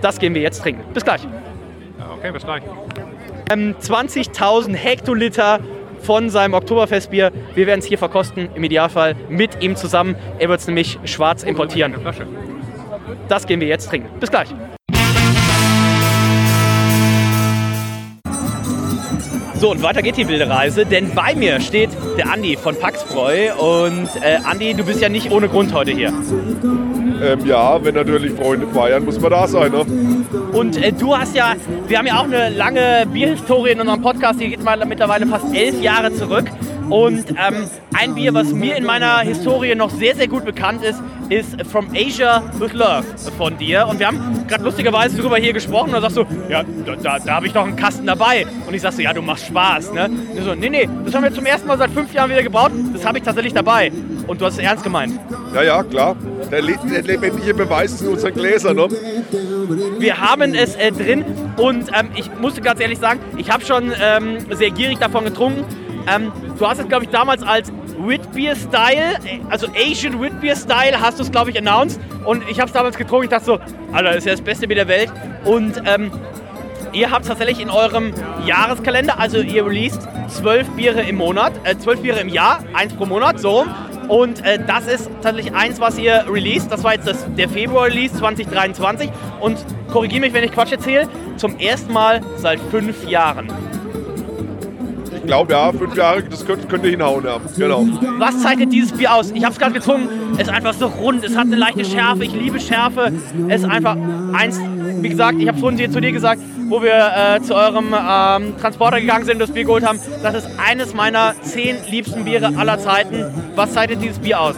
Das 0.00 0.18
gehen 0.18 0.34
wir 0.34 0.42
jetzt 0.42 0.62
trinken. 0.62 0.82
Bis 0.92 1.04
gleich. 1.04 1.22
Ja, 1.98 2.10
okay, 2.16 2.32
bis 2.32 2.44
gleich. 2.44 2.62
Ähm, 3.50 3.74
20.000 3.80 4.74
Hektoliter 4.74 5.60
von 6.02 6.30
seinem 6.30 6.54
Oktoberfestbier. 6.54 7.32
Wir 7.54 7.66
werden 7.66 7.80
es 7.80 7.86
hier 7.86 7.98
verkosten, 7.98 8.48
im 8.54 8.64
Idealfall 8.64 9.14
mit 9.28 9.62
ihm 9.62 9.76
zusammen. 9.76 10.16
Er 10.38 10.48
wird 10.48 10.60
es 10.60 10.66
nämlich 10.66 10.98
schwarz 11.04 11.42
importieren. 11.42 11.94
Das 13.28 13.46
gehen 13.46 13.60
wir 13.60 13.68
jetzt 13.68 13.88
trinken. 13.88 14.08
Bis 14.20 14.30
gleich. 14.30 14.48
So, 19.58 19.72
und 19.72 19.82
weiter 19.82 20.02
geht 20.02 20.16
die 20.16 20.28
wilde 20.28 20.48
Reise, 20.48 20.86
denn 20.86 21.12
bei 21.14 21.34
mir 21.34 21.60
steht 21.60 21.90
der 22.16 22.32
Andi 22.32 22.56
von 22.56 22.78
Paxbräu. 22.78 23.52
Und 23.56 24.08
äh, 24.22 24.38
Andi, 24.44 24.72
du 24.74 24.84
bist 24.84 25.00
ja 25.00 25.08
nicht 25.08 25.32
ohne 25.32 25.48
Grund 25.48 25.74
heute 25.74 25.90
hier. 25.90 26.08
Ähm, 26.08 27.44
ja, 27.44 27.82
wenn 27.84 27.96
natürlich 27.96 28.34
Freunde 28.34 28.68
feiern, 28.68 29.04
muss 29.04 29.18
man 29.18 29.32
da 29.32 29.48
sein. 29.48 29.72
Ne? 29.72 29.84
Und 30.52 30.76
äh, 30.76 30.92
du 30.92 31.16
hast 31.16 31.34
ja, 31.34 31.56
wir 31.88 31.98
haben 31.98 32.06
ja 32.06 32.20
auch 32.20 32.24
eine 32.24 32.50
lange 32.50 33.04
Bierhistorie 33.12 33.72
in 33.72 33.80
unserem 33.80 34.00
Podcast, 34.00 34.40
die 34.40 34.48
geht 34.48 34.62
mal 34.62 34.84
mittlerweile 34.86 35.26
fast 35.26 35.52
elf 35.52 35.82
Jahre 35.82 36.12
zurück. 36.14 36.44
Und 36.90 37.24
ähm, 37.30 37.68
ein 37.94 38.14
Bier, 38.14 38.32
was 38.34 38.52
mir 38.52 38.76
in 38.76 38.84
meiner 38.84 39.18
Historie 39.20 39.74
noch 39.74 39.90
sehr, 39.90 40.16
sehr 40.16 40.28
gut 40.28 40.44
bekannt 40.44 40.82
ist, 40.82 41.00
ist 41.28 41.60
From 41.70 41.88
Asia 41.94 42.42
with 42.58 42.72
Love 42.72 43.04
von 43.36 43.58
dir. 43.58 43.86
Und 43.86 43.98
wir 43.98 44.06
haben 44.06 44.46
gerade 44.48 44.64
lustigerweise 44.64 45.16
darüber 45.16 45.36
hier 45.36 45.52
gesprochen. 45.52 45.88
Und 45.88 46.02
dann 46.02 46.10
sagst 46.10 46.16
du, 46.16 46.26
ja, 46.48 46.62
da, 46.86 46.96
da, 46.96 47.18
da 47.18 47.34
habe 47.34 47.46
ich 47.46 47.52
doch 47.52 47.64
einen 47.64 47.76
Kasten 47.76 48.06
dabei. 48.06 48.46
Und 48.66 48.74
ich 48.74 48.82
sag 48.82 48.92
so, 48.92 49.02
ja, 49.02 49.12
du 49.12 49.20
machst 49.20 49.46
Spaß. 49.46 49.92
Ne? 49.92 50.06
Und 50.06 50.38
ich 50.38 50.44
so, 50.44 50.54
nee, 50.54 50.70
nee, 50.70 50.88
das 51.04 51.14
haben 51.14 51.24
wir 51.24 51.32
zum 51.32 51.44
ersten 51.44 51.66
Mal 51.66 51.78
seit 51.78 51.90
fünf 51.90 52.12
Jahren 52.14 52.30
wieder 52.30 52.42
gebraut. 52.42 52.72
Das 52.92 53.04
habe 53.04 53.18
ich 53.18 53.24
tatsächlich 53.24 53.52
dabei. 53.52 53.92
Und 54.26 54.40
du 54.40 54.46
hast 54.46 54.54
es 54.54 54.60
ernst 54.60 54.84
gemeint. 54.84 55.18
Ja, 55.54 55.62
ja, 55.62 55.82
klar. 55.82 56.16
Der 56.50 56.62
lebendige 56.62 57.54
Beweis 57.54 57.92
ist 57.92 58.02
in 58.02 58.08
unseren 58.08 58.32
Gläsern. 58.32 58.76
Ne? 58.76 58.88
Wir 59.98 60.18
haben 60.18 60.54
es 60.54 60.76
äh, 60.76 60.92
drin 60.92 61.24
und 61.56 61.88
ähm, 61.92 62.08
ich 62.14 62.30
musste 62.40 62.60
ganz 62.60 62.80
ehrlich 62.80 62.98
sagen, 62.98 63.20
ich 63.36 63.50
habe 63.50 63.64
schon 63.64 63.92
ähm, 64.00 64.38
sehr 64.50 64.70
gierig 64.70 64.98
davon 64.98 65.24
getrunken. 65.24 65.64
Ähm, 66.08 66.32
du 66.58 66.66
hast 66.66 66.78
es, 66.78 66.88
glaube 66.88 67.04
ich, 67.04 67.10
damals 67.10 67.42
als 67.42 67.72
Witbier 67.98 68.54
Style, 68.54 69.16
äh, 69.24 69.40
also 69.50 69.66
Asian 69.74 70.20
Witbier 70.20 70.56
Style, 70.56 71.00
hast 71.00 71.18
du 71.18 71.22
es, 71.22 71.30
glaube 71.30 71.50
ich, 71.50 71.58
announced. 71.58 72.00
Und 72.24 72.48
ich 72.48 72.58
habe 72.60 72.68
es 72.68 72.72
damals 72.72 72.96
getrunken. 72.96 73.24
Ich 73.24 73.30
dachte 73.30 73.44
so, 73.44 73.58
Alter, 73.92 74.10
das 74.10 74.16
ist 74.18 74.26
ja 74.26 74.32
das 74.32 74.40
beste 74.40 74.66
Bier 74.68 74.76
der 74.76 74.88
Welt. 74.88 75.12
Und 75.44 75.82
ähm, 75.84 76.10
ihr 76.92 77.10
habt 77.10 77.26
tatsächlich 77.26 77.60
in 77.60 77.70
eurem 77.70 78.12
Jahreskalender, 78.46 79.18
also 79.18 79.38
ihr 79.38 79.64
released 79.66 80.08
zwölf 80.28 80.68
Biere 80.70 81.02
im 81.02 81.16
Monat, 81.16 81.52
äh, 81.64 81.76
zwölf 81.76 82.00
Biere 82.00 82.20
im 82.20 82.28
Jahr, 82.28 82.60
eins 82.74 82.94
pro 82.94 83.06
Monat, 83.06 83.40
so. 83.40 83.66
Und 84.08 84.42
äh, 84.44 84.58
das 84.66 84.86
ist 84.86 85.10
tatsächlich 85.22 85.54
eins, 85.54 85.80
was 85.80 85.98
ihr 85.98 86.24
released. 86.30 86.72
Das 86.72 86.82
war 86.82 86.94
jetzt 86.94 87.06
das, 87.06 87.26
der 87.36 87.48
Februar-Release 87.48 88.16
2023. 88.16 89.10
Und 89.40 89.58
korrigiere 89.92 90.22
mich, 90.22 90.32
wenn 90.32 90.44
ich 90.44 90.52
Quatsch 90.52 90.72
erzähle, 90.72 91.08
zum 91.36 91.58
ersten 91.58 91.92
Mal 91.92 92.22
seit 92.36 92.58
fünf 92.70 93.06
Jahren. 93.06 93.52
Glaube, 95.28 95.52
ja, 95.52 95.70
fünf 95.72 95.94
Jahre, 95.94 96.22
das 96.22 96.46
könnte, 96.46 96.66
könnte 96.66 96.88
hinhauen. 96.88 97.22
Ja. 97.22 97.38
Genau. 97.54 97.86
Was 98.16 98.40
zeichnet 98.40 98.72
dieses 98.72 98.92
Bier 98.92 99.12
aus? 99.12 99.30
Ich 99.30 99.44
habe 99.44 99.52
es 99.52 99.58
gerade 99.58 99.74
getrunken. 99.74 100.08
Es 100.38 100.48
ist 100.48 100.48
einfach 100.48 100.72
so 100.72 100.86
rund. 100.86 101.22
Es 101.22 101.36
hat 101.36 101.48
eine 101.48 101.56
leichte 101.56 101.84
Schärfe. 101.84 102.24
Ich 102.24 102.32
liebe 102.32 102.58
Schärfe. 102.58 103.12
Es 103.46 103.60
ist 103.60 103.68
einfach 103.68 103.98
eins, 104.32 104.58
wie 105.02 105.08
gesagt, 105.10 105.38
ich 105.38 105.46
habe 105.46 105.58
vorhin 105.58 105.92
zu 105.92 106.00
dir 106.00 106.12
gesagt, 106.12 106.40
wo 106.70 106.80
wir 106.80 107.12
äh, 107.14 107.42
zu 107.42 107.54
eurem 107.54 107.88
ähm, 107.94 108.56
Transporter 108.58 109.02
gegangen 109.02 109.26
sind 109.26 109.34
und 109.34 109.40
das 109.40 109.50
Bier 109.50 109.64
geholt 109.64 109.86
haben. 109.86 110.00
Das 110.22 110.34
ist 110.34 110.48
eines 110.66 110.94
meiner 110.94 111.34
zehn 111.42 111.76
liebsten 111.90 112.24
Biere 112.24 112.54
aller 112.56 112.78
Zeiten. 112.78 113.26
Was 113.54 113.74
zeichnet 113.74 114.00
dieses 114.00 114.20
Bier 114.20 114.40
aus? 114.40 114.56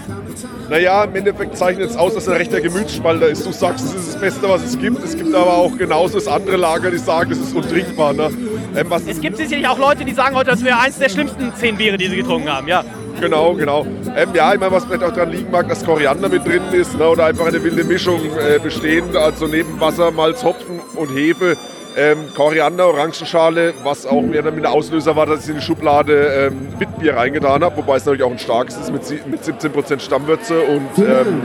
Naja, 0.70 1.02
im 1.02 1.16
Endeffekt 1.16 1.56
zeichnet 1.56 1.90
es 1.90 1.96
aus, 1.96 2.14
dass 2.14 2.28
er 2.28 2.38
recht 2.38 2.52
der 2.52 2.60
Gemütsspalter 2.60 3.26
ist. 3.26 3.44
Du 3.44 3.50
sagst, 3.50 3.84
es 3.86 3.92
ist 3.92 4.14
das 4.14 4.20
Beste, 4.20 4.48
was 4.48 4.62
es 4.62 4.78
gibt. 4.78 5.02
Es 5.02 5.16
gibt 5.16 5.34
aber 5.34 5.54
auch 5.54 5.76
genauso 5.76 6.14
das 6.14 6.28
andere 6.28 6.56
Lager, 6.56 6.92
die 6.92 6.98
sagen, 6.98 7.32
es 7.32 7.38
ist 7.38 7.56
untrinkbar. 7.56 8.12
Ne? 8.12 8.30
Ähm, 8.76 8.86
Es 9.08 9.20
gibt 9.20 9.36
sicherlich 9.36 9.66
auch 9.66 9.78
Leute, 9.78 10.04
die 10.04 10.12
sagen 10.12 10.36
heute, 10.36 10.50
das 10.50 10.64
wäre 10.64 10.78
eins 10.78 10.96
der 10.96 11.08
schlimmsten 11.08 11.52
zehn 11.56 11.76
Biere, 11.76 11.96
die 11.96 12.06
sie 12.06 12.16
getrunken 12.16 12.48
haben. 12.48 12.68
Ja. 12.68 12.84
Genau, 13.20 13.54
genau. 13.54 13.84
Ähm, 14.16 14.28
ja, 14.32 14.54
ich 14.54 14.60
meine, 14.60 14.70
was 14.70 14.84
vielleicht 14.84 15.02
auch 15.02 15.12
daran 15.12 15.32
liegen 15.32 15.50
mag, 15.50 15.68
dass 15.68 15.84
Koriander 15.84 16.28
mit 16.28 16.46
drin 16.46 16.62
ist 16.72 16.96
ne, 16.96 17.08
oder 17.08 17.26
einfach 17.26 17.46
eine 17.46 17.62
wilde 17.64 17.82
Mischung 17.82 18.20
äh, 18.38 18.60
bestehend, 18.60 19.16
also 19.16 19.48
neben 19.48 19.80
Wasser, 19.80 20.12
Malz, 20.12 20.44
Hopfen 20.44 20.78
und 20.94 21.08
Hefe. 21.16 21.56
Ähm, 21.97 22.28
Koriander, 22.34 22.86
Orangenschale, 22.86 23.74
was 23.82 24.07
auch 24.07 24.22
mehr 24.22 24.43
dann 24.43 24.55
mit 24.55 24.64
der 24.64 24.72
Auslöser 24.72 25.16
war, 25.16 25.26
dass 25.26 25.45
ich 25.45 25.51
in 25.51 25.57
die 25.57 25.62
Schublade 25.62 26.51
ähm, 26.53 26.68
Witbier 26.78 27.16
reingetan 27.16 27.64
habe, 27.64 27.76
wobei 27.78 27.97
es 27.97 28.05
natürlich 28.05 28.22
auch 28.22 28.30
ein 28.30 28.38
starkes 28.38 28.76
ist 28.76 28.93
mit, 28.93 29.03
mit 29.26 29.43
17% 29.43 30.01
Stammwürze 30.01 30.61
und 30.62 30.99
ähm, 30.99 31.43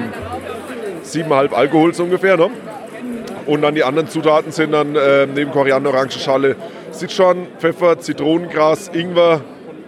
7,5 1.03 1.53
Alkohol 1.53 1.93
so 1.93 2.03
ungefähr. 2.03 2.37
Ne? 2.37 2.49
Und 3.45 3.61
dann 3.61 3.75
die 3.75 3.83
anderen 3.83 4.07
Zutaten 4.07 4.51
sind 4.51 4.71
dann 4.71 4.95
ähm, 4.95 5.31
neben 5.33 5.51
Koriander, 5.51 5.91
Orangenschale 5.91 6.55
Sichuan, 6.91 7.47
Pfeffer, 7.59 7.99
Zitronengras, 7.99 8.89
Ingwer 8.93 9.41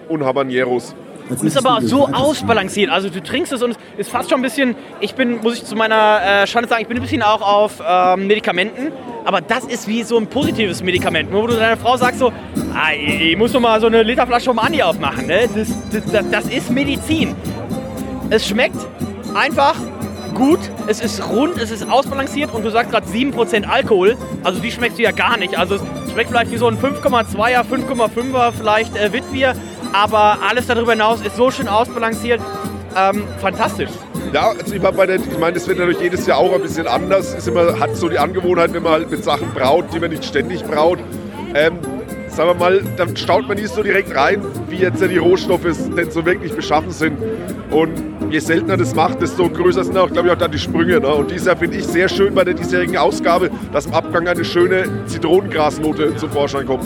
und 0.10 0.26
Habaneros. 0.26 0.96
Und 1.30 1.44
ist 1.44 1.58
aber 1.58 1.82
so 1.82 2.08
ausbalanciert. 2.08 2.90
Also 2.90 3.10
du 3.10 3.22
trinkst 3.22 3.52
es 3.52 3.62
und 3.62 3.72
es 3.72 3.78
ist 3.98 4.12
fast 4.12 4.30
schon 4.30 4.40
ein 4.40 4.44
bisschen, 4.44 4.76
ich 5.00 5.16
bin, 5.16 5.42
muss 5.42 5.56
ich 5.56 5.66
zu 5.66 5.76
meiner 5.76 6.22
äh, 6.24 6.48
Schande 6.48 6.70
sagen, 6.70 6.82
ich 6.82 6.88
bin 6.88 6.98
ein 6.98 7.04
bisschen 7.04 7.22
auch 7.22 7.42
auf 7.42 7.82
ähm, 7.86 8.28
Medikamenten. 8.28 8.92
Aber 9.26 9.42
das 9.42 9.66
ist 9.66 9.90
wie 9.90 10.04
so 10.04 10.18
ein 10.18 10.28
positives 10.28 10.82
Medikament. 10.82 11.32
Nur 11.32 11.44
wo 11.44 11.48
du 11.48 11.56
deiner 11.56 11.76
Frau 11.76 11.98
sagst 11.98 12.20
so, 12.20 12.32
ah, 12.74 12.94
ich 12.94 13.36
muss 13.36 13.52
doch 13.52 13.60
mal 13.60 13.82
so 13.82 13.88
eine 13.88 14.04
Literflasche 14.04 14.46
vom 14.46 14.60
Andi 14.60 14.82
aufmachen. 14.82 15.28
Ne? 15.28 15.50
Das, 15.54 15.68
das, 15.92 16.12
das, 16.12 16.30
das 16.32 16.46
ist 16.46 16.72
Medizin. 16.72 17.36
Es 18.30 18.48
schmeckt 18.48 18.78
einfach 19.36 19.76
gut, 20.34 20.60
es 20.86 21.02
ist 21.02 21.28
rund, 21.30 21.58
es 21.58 21.72
ist 21.72 21.90
ausbalanciert 21.90 22.54
und 22.54 22.64
du 22.64 22.70
sagst 22.70 22.92
gerade 22.92 23.08
7% 23.08 23.66
Alkohol. 23.66 24.16
Also 24.44 24.62
die 24.62 24.72
schmeckst 24.72 24.98
du 25.00 25.04
ja 25.04 25.12
gar 25.12 25.36
nicht. 25.38 25.58
Also 25.58 25.76
es 25.76 25.82
schmeckt 26.12 26.30
vielleicht 26.30 26.52
wie 26.52 26.58
so 26.58 26.68
ein 26.68 26.78
5,2er, 26.78 27.64
5,5er 27.64 28.52
vielleicht 28.54 28.96
äh, 28.96 29.12
Witbier. 29.12 29.56
Aber 29.94 30.40
alles 30.48 30.68
darüber 30.68 30.92
hinaus 30.92 31.22
ist 31.22 31.36
so 31.36 31.52
schön 31.52 31.68
ausbalanciert. 31.68 32.42
Ähm, 32.96 33.24
fantastisch. 33.40 33.90
Ja, 34.34 34.50
also 34.50 34.74
ich, 34.74 34.82
meine, 34.82 35.16
ich 35.16 35.38
meine, 35.40 35.54
das 35.54 35.68
wird 35.68 35.78
natürlich 35.78 36.02
jedes 36.02 36.26
Jahr 36.26 36.40
auch 36.40 36.54
ein 36.54 36.62
bisschen 36.62 36.88
anders. 36.88 37.34
Ist 37.34 37.48
immer, 37.48 37.80
hat 37.80 37.96
so 37.96 38.10
die 38.10 38.18
Angewohnheit, 38.18 38.74
wenn 38.74 38.84
man 38.84 38.94
halt 38.94 39.12
mit 39.12 39.24
Sachen 39.24 39.52
braut, 39.54 39.86
die 39.94 40.00
man 40.00 40.10
nicht 40.10 40.26
ständig 40.26 40.64
braut. 40.64 41.00
Ähm, 41.54 41.80
sagen 42.28 42.50
wir 42.50 42.56
mal, 42.56 42.82
dann 42.98 43.16
staut 43.16 43.48
man 43.48 43.58
nicht 43.58 43.74
so 43.74 43.84
direkt 43.84 44.16
rein, 44.16 44.42
wie 44.70 44.78
jetzt 44.78 45.02
die 45.02 45.18
Rohstoffe 45.18 45.64
denn 45.98 46.12
so 46.12 46.26
wirklich 46.26 46.54
beschaffen 46.54 46.92
sind. 46.92 47.18
Und 47.72 47.92
je 48.30 48.40
seltener 48.40 48.78
das 48.78 48.94
macht, 48.96 49.22
desto 49.22 49.50
größer 49.50 49.84
sind 49.84 49.98
auch, 49.98 50.12
glaube 50.12 50.28
ich, 50.28 50.34
auch 50.34 50.38
dann 50.38 50.52
die 50.52 50.60
Sprünge. 50.60 51.00
Ne? 51.00 51.08
Und 51.08 51.32
dieses 51.32 51.48
Jahr 51.48 51.58
finde 51.58 51.78
ich 51.78 51.86
sehr 51.86 52.10
schön 52.10 52.34
bei 52.36 52.44
der 52.44 52.54
diesjährigen 52.54 52.98
Ausgabe, 52.98 53.50
dass 53.72 53.86
im 53.86 53.94
Abgang 53.94 54.28
eine 54.28 54.46
schöne 54.46 54.86
Zitronengrasnote 55.06 56.16
zum 56.16 56.30
Vorschein 56.32 56.66
kommt. 56.66 56.86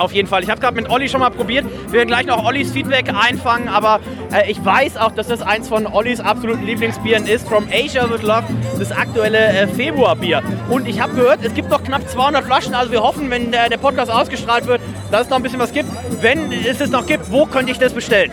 Auf 0.00 0.12
jeden 0.12 0.26
Fall. 0.26 0.42
Ich 0.42 0.48
habe 0.48 0.60
gerade 0.62 0.74
mit 0.74 0.88
Olli 0.88 1.10
schon 1.10 1.20
mal 1.20 1.28
probiert. 1.28 1.66
Wir 1.88 1.98
werden 1.98 2.08
gleich 2.08 2.24
noch 2.24 2.42
Ollis 2.42 2.72
Feedback 2.72 3.12
einfangen, 3.14 3.68
aber 3.68 4.00
äh, 4.32 4.50
ich 4.50 4.64
weiß 4.64 4.96
auch, 4.96 5.12
dass 5.12 5.28
das 5.28 5.42
eins 5.42 5.68
von 5.68 5.86
Ollis 5.86 6.20
absoluten 6.20 6.64
Lieblingsbieren 6.64 7.26
ist. 7.26 7.46
From 7.46 7.68
Asia 7.70 8.10
with 8.10 8.22
Love, 8.22 8.44
das 8.78 8.92
aktuelle 8.92 9.38
äh, 9.38 9.66
Februarbier. 9.68 10.42
Und 10.70 10.88
ich 10.88 11.02
habe 11.02 11.14
gehört, 11.14 11.40
es 11.44 11.52
gibt 11.52 11.68
noch 11.68 11.84
knapp 11.84 12.08
200 12.08 12.44
Flaschen. 12.44 12.74
Also 12.74 12.90
wir 12.92 13.02
hoffen, 13.02 13.28
wenn 13.28 13.52
der, 13.52 13.68
der 13.68 13.76
Podcast 13.76 14.10
ausgestrahlt 14.10 14.66
wird, 14.66 14.80
dass 15.10 15.24
es 15.24 15.28
noch 15.28 15.36
ein 15.36 15.42
bisschen 15.42 15.60
was 15.60 15.72
gibt. 15.72 15.90
Wenn 16.22 16.50
es 16.50 16.80
es 16.80 16.90
noch 16.90 17.04
gibt, 17.06 17.30
wo 17.30 17.44
könnte 17.44 17.70
ich 17.70 17.78
das 17.78 17.92
bestellen? 17.92 18.30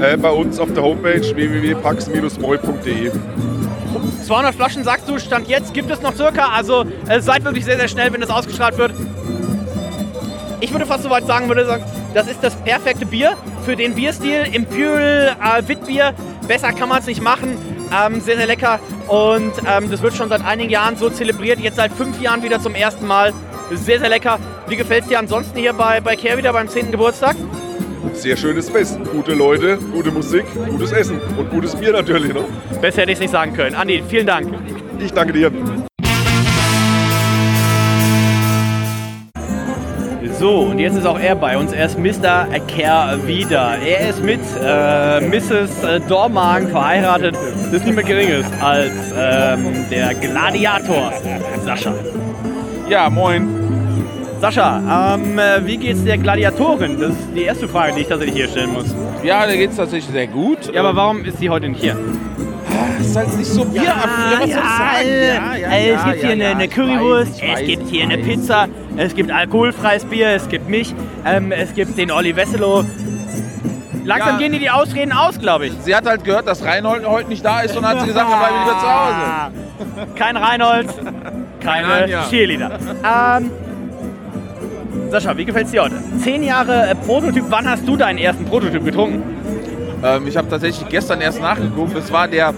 Äh, 0.00 0.16
bei 0.16 0.30
uns 0.30 0.60
auf 0.60 0.72
der 0.72 0.84
Homepage 0.84 1.22
www.pax-moy.de. 1.34 3.10
200 4.26 4.54
Flaschen, 4.54 4.84
sagst 4.84 5.08
du, 5.08 5.18
Stand 5.18 5.48
jetzt 5.48 5.74
gibt 5.74 5.90
es 5.90 6.00
noch 6.02 6.14
circa. 6.14 6.50
Also 6.50 6.84
äh, 7.08 7.20
seid 7.20 7.42
wirklich 7.42 7.64
sehr, 7.64 7.78
sehr 7.78 7.88
schnell, 7.88 8.12
wenn 8.12 8.20
das 8.20 8.30
ausgestrahlt 8.30 8.78
wird. 8.78 8.92
Ich 10.60 10.72
würde 10.72 10.86
fast 10.86 11.02
so 11.04 11.10
weit 11.10 11.26
sagen, 11.26 11.48
würde 11.48 11.64
sagen, 11.64 11.84
das 12.14 12.28
ist 12.28 12.42
das 12.42 12.54
perfekte 12.56 13.06
Bier 13.06 13.36
für 13.64 13.76
den 13.76 13.94
Bierstil. 13.94 14.44
Imperial 14.52 15.36
äh, 15.40 15.68
Witbier. 15.68 16.14
Besser 16.46 16.72
kann 16.72 16.88
man 16.88 17.00
es 17.00 17.06
nicht 17.06 17.22
machen. 17.22 17.56
Ähm, 17.92 18.20
sehr, 18.20 18.36
sehr 18.36 18.46
lecker. 18.46 18.78
Und 19.08 19.52
ähm, 19.66 19.90
das 19.90 20.02
wird 20.02 20.14
schon 20.14 20.28
seit 20.28 20.44
einigen 20.44 20.70
Jahren 20.70 20.96
so 20.96 21.08
zelebriert. 21.08 21.60
Jetzt 21.60 21.76
seit 21.76 21.92
fünf 21.92 22.20
Jahren 22.20 22.42
wieder 22.42 22.60
zum 22.60 22.74
ersten 22.74 23.06
Mal. 23.06 23.32
Sehr, 23.72 24.00
sehr 24.00 24.08
lecker. 24.08 24.38
Wie 24.68 24.76
gefällt 24.76 25.04
es 25.04 25.08
dir 25.08 25.18
ansonsten 25.18 25.58
hier 25.58 25.72
bei, 25.72 26.00
bei 26.00 26.16
Care 26.16 26.36
wieder 26.36 26.52
beim 26.52 26.68
10. 26.68 26.90
Geburtstag? 26.90 27.36
Sehr 28.12 28.36
schönes 28.36 28.68
Fest. 28.68 28.98
Gute 29.12 29.34
Leute, 29.34 29.78
gute 29.92 30.10
Musik, 30.10 30.44
gutes 30.68 30.92
Essen 30.92 31.20
und 31.38 31.50
gutes 31.50 31.76
Bier 31.76 31.92
natürlich. 31.92 32.32
Ne? 32.34 32.44
Besser 32.80 33.02
hätte 33.02 33.12
ich 33.12 33.16
es 33.16 33.20
nicht 33.20 33.30
sagen 33.30 33.54
können. 33.54 33.74
Andi, 33.74 34.02
vielen 34.08 34.26
Dank. 34.26 34.48
Ich 34.98 35.12
danke 35.12 35.32
dir. 35.32 35.50
So, 40.40 40.60
und 40.60 40.78
jetzt 40.78 40.96
ist 40.96 41.04
auch 41.06 41.20
er 41.20 41.34
bei 41.34 41.58
uns. 41.58 41.70
Er 41.70 41.84
ist 41.84 41.98
Mr. 41.98 42.46
Kerr 42.66 43.18
wieder. 43.26 43.76
Er 43.86 44.08
ist 44.08 44.24
mit 44.24 44.40
äh, 44.58 45.20
Mrs. 45.20 45.84
äh, 45.84 46.00
Dormagen 46.08 46.68
verheiratet. 46.68 47.34
Das 47.34 47.74
ist 47.74 47.84
nicht 47.84 47.94
mehr 47.94 48.04
geringes 48.04 48.46
als 48.62 48.90
ähm, 49.14 49.84
der 49.90 50.14
Gladiator 50.14 51.12
Sascha. 51.62 51.92
Ja, 52.88 53.10
moin. 53.10 53.50
Sascha, 54.40 55.14
ähm, 55.16 55.38
äh, 55.38 55.66
wie 55.66 55.76
geht's 55.76 56.02
der 56.04 56.16
Gladiatorin? 56.16 56.98
Das 56.98 57.10
ist 57.10 57.28
die 57.36 57.42
erste 57.42 57.68
Frage, 57.68 57.92
die 57.96 58.00
ich 58.00 58.08
tatsächlich 58.08 58.36
hier 58.36 58.48
stellen 58.48 58.72
muss. 58.72 58.94
Ja, 59.22 59.44
der 59.46 59.58
geht's 59.58 59.76
tatsächlich 59.76 60.10
sehr 60.10 60.26
gut. 60.26 60.72
Ja, 60.72 60.80
aber 60.80 60.96
warum 60.96 61.22
ist 61.22 61.38
sie 61.38 61.50
heute 61.50 61.68
nicht 61.68 61.82
hier? 61.82 61.98
Das 62.96 63.06
ist 63.06 63.16
halt 63.16 63.36
nicht 63.36 63.50
so 63.50 63.64
Bier 63.66 63.82
Ja, 63.82 63.94
was 63.96 64.38
soll 64.38 64.48
ich 64.48 64.54
ja, 64.54 64.62
sagen? 64.62 65.70
äh, 65.70 65.90
es 65.90 66.04
gibt 66.04 66.20
hier 66.20 66.30
eine, 66.30 66.46
eine 66.46 66.68
Currywurst, 66.68 67.42
weiß, 67.42 67.60
es 67.60 67.66
gibt 67.66 67.88
hier 67.90 68.04
eine 68.04 68.18
Pizza, 68.18 68.68
es 69.00 69.14
gibt 69.14 69.30
alkoholfreies 69.30 70.04
Bier, 70.04 70.28
es 70.28 70.46
gibt 70.48 70.68
mich, 70.68 70.94
ähm, 71.24 71.52
es 71.52 71.72
gibt 71.74 71.96
den 71.96 72.10
Olli 72.10 72.34
Wesselow. 72.36 72.84
Langsam 74.04 74.32
Ja. 74.32 74.36
gehen 74.38 74.52
dir 74.52 74.58
die 74.58 74.70
Ausreden 74.70 75.12
aus, 75.12 75.38
glaube 75.38 75.66
ich. 75.66 75.72
Sie 75.82 75.94
hat 75.94 76.06
halt 76.06 76.24
gehört, 76.24 76.46
dass 76.46 76.64
Reinhold 76.64 77.06
heute 77.06 77.28
nicht 77.28 77.44
da 77.44 77.60
ist 77.60 77.76
und 77.76 77.86
hat 77.86 78.00
sie 78.00 78.06
gesagt, 78.08 78.30
dann 78.30 78.38
bleibe 78.38 78.54
ich 78.54 78.60
lieber 78.66 78.78
zu 78.78 78.88
Hause. 78.88 79.14
Kein 80.16 80.36
Reinhold, 80.36 80.88
keine 81.60 81.86
Kein 81.86 82.02
Anja. 82.04 82.24
Cheerleader. 82.28 82.78
Ähm, 83.38 83.50
Sascha, 85.10 85.36
wie 85.36 85.44
gefällt's 85.44 85.70
dir 85.70 85.82
heute? 85.84 85.96
Zehn 86.22 86.42
Jahre 86.42 86.88
äh, 86.90 86.94
Prototyp, 86.94 87.44
wann 87.48 87.68
hast 87.68 87.86
du 87.88 87.96
deinen 87.96 88.18
ersten 88.18 88.44
Prototyp 88.44 88.84
getrunken? 88.84 89.22
Ähm, 90.02 90.26
ich 90.26 90.36
habe 90.36 90.48
tatsächlich 90.48 90.88
gestern 90.88 91.20
erst 91.20 91.40
nachgeguckt. 91.40 91.96
Es 91.96 92.10
war 92.12 92.26
der 92.28 92.52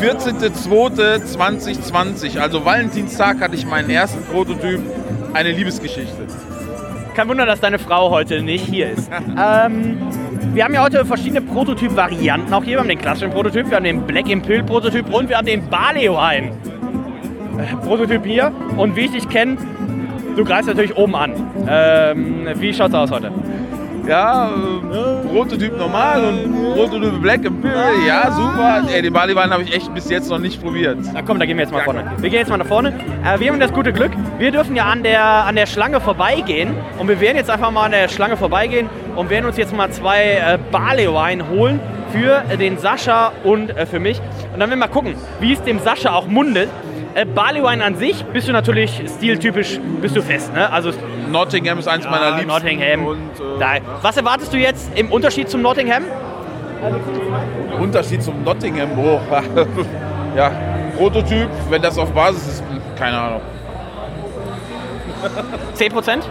14.02.2020. 0.00 2.38
Also 2.38 2.64
Valentinstag 2.64 3.40
hatte 3.40 3.54
ich 3.54 3.66
meinen 3.66 3.90
ersten 3.90 4.22
Prototyp. 4.24 4.80
Eine 5.32 5.52
Liebesgeschichte. 5.52 6.26
Kein 7.14 7.28
Wunder, 7.28 7.46
dass 7.46 7.60
deine 7.60 7.78
Frau 7.78 8.10
heute 8.10 8.42
nicht 8.42 8.64
hier 8.64 8.90
ist. 8.90 9.10
ähm, 9.38 9.98
wir 10.52 10.64
haben 10.64 10.74
ja 10.74 10.82
heute 10.82 11.04
verschiedene 11.04 11.40
Prototyp-Varianten 11.40 12.52
auch 12.52 12.64
hier. 12.64 12.74
Wir 12.74 12.80
haben 12.80 12.88
den 12.88 12.98
klassischen 12.98 13.30
Prototyp, 13.30 13.68
wir 13.68 13.76
haben 13.76 13.84
den 13.84 14.02
Black 14.02 14.28
Impel 14.28 14.62
Prototyp 14.62 15.12
und 15.12 15.28
wir 15.28 15.36
haben 15.38 15.46
den 15.46 15.68
Barley 15.68 16.08
Wine 16.08 16.52
äh, 17.58 17.76
Prototyp 17.86 18.24
hier. 18.24 18.52
Und 18.76 18.96
wie 18.96 19.02
ich 19.02 19.12
dich 19.12 19.28
kenne, 19.28 19.56
du 20.36 20.44
greifst 20.44 20.68
natürlich 20.68 20.96
oben 20.96 21.14
an. 21.14 21.32
Ähm, 21.68 22.48
wie 22.56 22.72
schaut's 22.72 22.94
aus 22.94 23.10
heute? 23.10 23.30
Ja, 24.06 24.50
äh, 24.50 25.28
Prototyp 25.28 25.76
normal 25.76 26.24
und 26.24 26.74
Prototyp 26.74 27.20
Black 27.20 27.44
Imperial. 27.44 27.92
Ja, 28.06 28.30
super. 28.32 28.82
Ey, 28.92 29.02
den 29.02 29.12
Baliwein 29.12 29.50
habe 29.50 29.62
ich 29.62 29.74
echt 29.74 29.92
bis 29.94 30.08
jetzt 30.10 30.30
noch 30.30 30.38
nicht 30.38 30.62
probiert. 30.62 30.98
Na 31.12 31.22
komm, 31.22 31.38
da 31.38 31.46
gehen 31.46 31.56
wir 31.56 31.64
jetzt 31.64 31.72
mal 31.72 31.82
vorne. 31.82 32.12
Wir 32.18 32.30
gehen 32.30 32.40
jetzt 32.40 32.48
mal 32.48 32.56
nach 32.56 32.66
vorne. 32.66 32.92
Äh, 33.24 33.38
wir 33.38 33.50
haben 33.50 33.60
das 33.60 33.72
gute 33.72 33.92
Glück, 33.92 34.12
wir 34.38 34.50
dürfen 34.50 34.74
ja 34.76 34.84
an 34.84 35.02
der, 35.02 35.22
an 35.24 35.56
der 35.56 35.66
Schlange 35.66 36.00
vorbeigehen. 36.00 36.74
Und 36.98 37.08
wir 37.08 37.20
werden 37.20 37.36
jetzt 37.36 37.50
einfach 37.50 37.70
mal 37.70 37.84
an 37.84 37.92
der 37.92 38.08
Schlange 38.08 38.36
vorbeigehen 38.36 38.88
und 39.16 39.30
werden 39.30 39.46
uns 39.46 39.56
jetzt 39.56 39.74
mal 39.76 39.90
zwei 39.90 40.22
äh, 40.22 40.58
Barley 40.70 41.08
Wine 41.08 41.48
holen 41.48 41.80
für 42.12 42.42
den 42.56 42.78
Sascha 42.78 43.32
und 43.44 43.70
äh, 43.76 43.86
für 43.86 44.00
mich. 44.00 44.18
Und 44.52 44.58
dann 44.58 44.70
werden 44.70 44.70
wir 44.70 44.76
mal 44.76 44.88
gucken, 44.88 45.14
wie 45.40 45.52
es 45.52 45.62
dem 45.62 45.78
Sascha 45.78 46.12
auch 46.12 46.26
mundet. 46.26 46.68
Äh, 47.14 47.24
Barley 47.24 47.62
Wine 47.62 47.84
an 47.84 47.96
sich 47.96 48.24
bist 48.26 48.48
du 48.48 48.52
natürlich 48.52 49.02
stiltypisch, 49.16 49.80
bist 50.00 50.16
du 50.16 50.22
fest. 50.22 50.52
Ne? 50.54 50.70
Also 50.72 50.92
Nottingham 51.28 51.78
ist 51.78 51.88
eins 51.88 52.04
meiner 52.04 52.36
Liebsten. 52.36 52.48
Nottingham. 52.48 53.06
Und, 53.06 53.18
äh. 53.40 53.80
Was 54.02 54.16
erwartest 54.16 54.52
du 54.52 54.58
jetzt 54.58 54.96
im 54.96 55.10
Unterschied 55.10 55.48
zum 55.48 55.62
Nottingham? 55.62 56.04
Unterschied 57.78 58.22
zum 58.22 58.42
Nottingham, 58.44 58.94
Bro. 58.94 59.20
ja, 60.36 60.52
Prototyp, 60.96 61.48
wenn 61.68 61.82
das 61.82 61.98
auf 61.98 62.10
Basis 62.12 62.46
ist, 62.46 62.64
keine 62.96 63.18
Ahnung. 63.18 63.40
10 65.74 65.92
Prozent? 65.92 66.28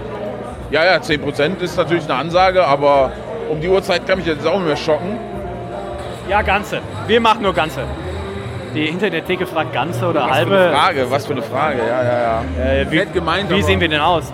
Ja, 0.72 0.86
ja, 0.86 0.98
10% 0.98 1.60
ist 1.62 1.78
natürlich 1.78 2.06
eine 2.06 2.16
Ansage, 2.16 2.66
aber 2.66 3.12
um 3.50 3.60
die 3.60 3.68
Uhrzeit 3.68 4.08
kann 4.08 4.18
mich 4.20 4.28
jetzt 4.28 4.46
auch 4.46 4.58
nicht 4.58 4.68
mehr 4.68 4.78
schocken. 4.78 5.18
Ja, 6.28 6.42
ganze. 6.42 6.80
Wir 7.08 7.20
machen 7.20 7.42
nur 7.42 7.54
ganze. 7.54 7.82
Die 8.74 8.86
Internettheke 8.88 9.46
fragt 9.48 9.74
ganze 9.74 10.06
oder 10.08 10.26
Was 10.26 10.32
halbe. 10.32 10.52
für 10.52 10.60
eine 10.60 10.72
Frage, 10.76 11.12
was 11.12 11.26
für 11.26 11.34
eine 11.34 11.42
Frage, 11.42 11.80
ja, 11.80 12.04
ja, 12.04 12.22
ja. 12.22 12.64
Äh, 12.82 12.92
wie 12.92 13.06
gemeint, 13.14 13.50
wie 13.50 13.62
sehen 13.62 13.80
wir 13.80 13.90
denn 13.90 14.02
aus? 14.02 14.32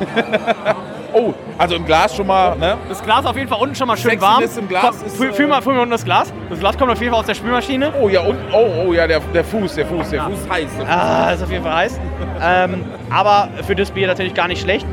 Oh, 1.14 1.34
also 1.58 1.74
im 1.76 1.84
Glas 1.84 2.16
schon 2.16 2.26
mal, 2.26 2.56
ne? 2.56 2.78
Das 2.88 3.02
Glas 3.02 3.26
auf 3.26 3.36
jeden 3.36 3.46
Fall 3.46 3.58
unten 3.60 3.74
schon 3.74 3.86
mal 3.86 3.98
schön 3.98 4.18
warm. 4.18 4.42
im 4.58 4.66
Glas 4.66 4.96
Komm, 4.96 5.06
ist, 5.06 5.16
fühl, 5.18 5.28
äh, 5.28 5.32
fühl 5.34 5.46
mal, 5.46 5.60
fühl 5.60 5.74
mal 5.74 5.80
unten 5.80 5.90
das 5.90 6.06
Glas. 6.06 6.32
Das 6.48 6.58
Glas 6.58 6.78
kommt 6.78 6.90
auf 6.90 6.98
jeden 7.00 7.10
Fall 7.12 7.20
aus 7.20 7.26
der 7.26 7.34
Spülmaschine. 7.34 7.92
Oh 8.00 8.08
ja, 8.08 8.22
und, 8.22 8.38
oh, 8.50 8.86
oh 8.86 8.92
ja, 8.94 9.06
der, 9.06 9.20
der 9.20 9.44
Fuß, 9.44 9.74
der 9.74 9.84
Fuß, 9.84 10.08
der 10.08 10.22
Fuß 10.22 10.38
ist 10.38 10.50
heiß. 10.50 10.68
Der 10.78 10.86
Fuß 10.86 10.94
Ah, 10.96 11.32
ist 11.32 11.42
auf 11.42 11.50
jeden 11.50 11.62
Fall 11.64 11.74
heiß. 11.74 12.00
ähm, 12.42 12.84
aber 13.10 13.50
für 13.66 13.76
das 13.76 13.90
Bier 13.90 14.06
natürlich 14.06 14.32
gar 14.32 14.48
nicht 14.48 14.62
schlecht. 14.62 14.86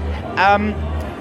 Ähm, 0.53 0.73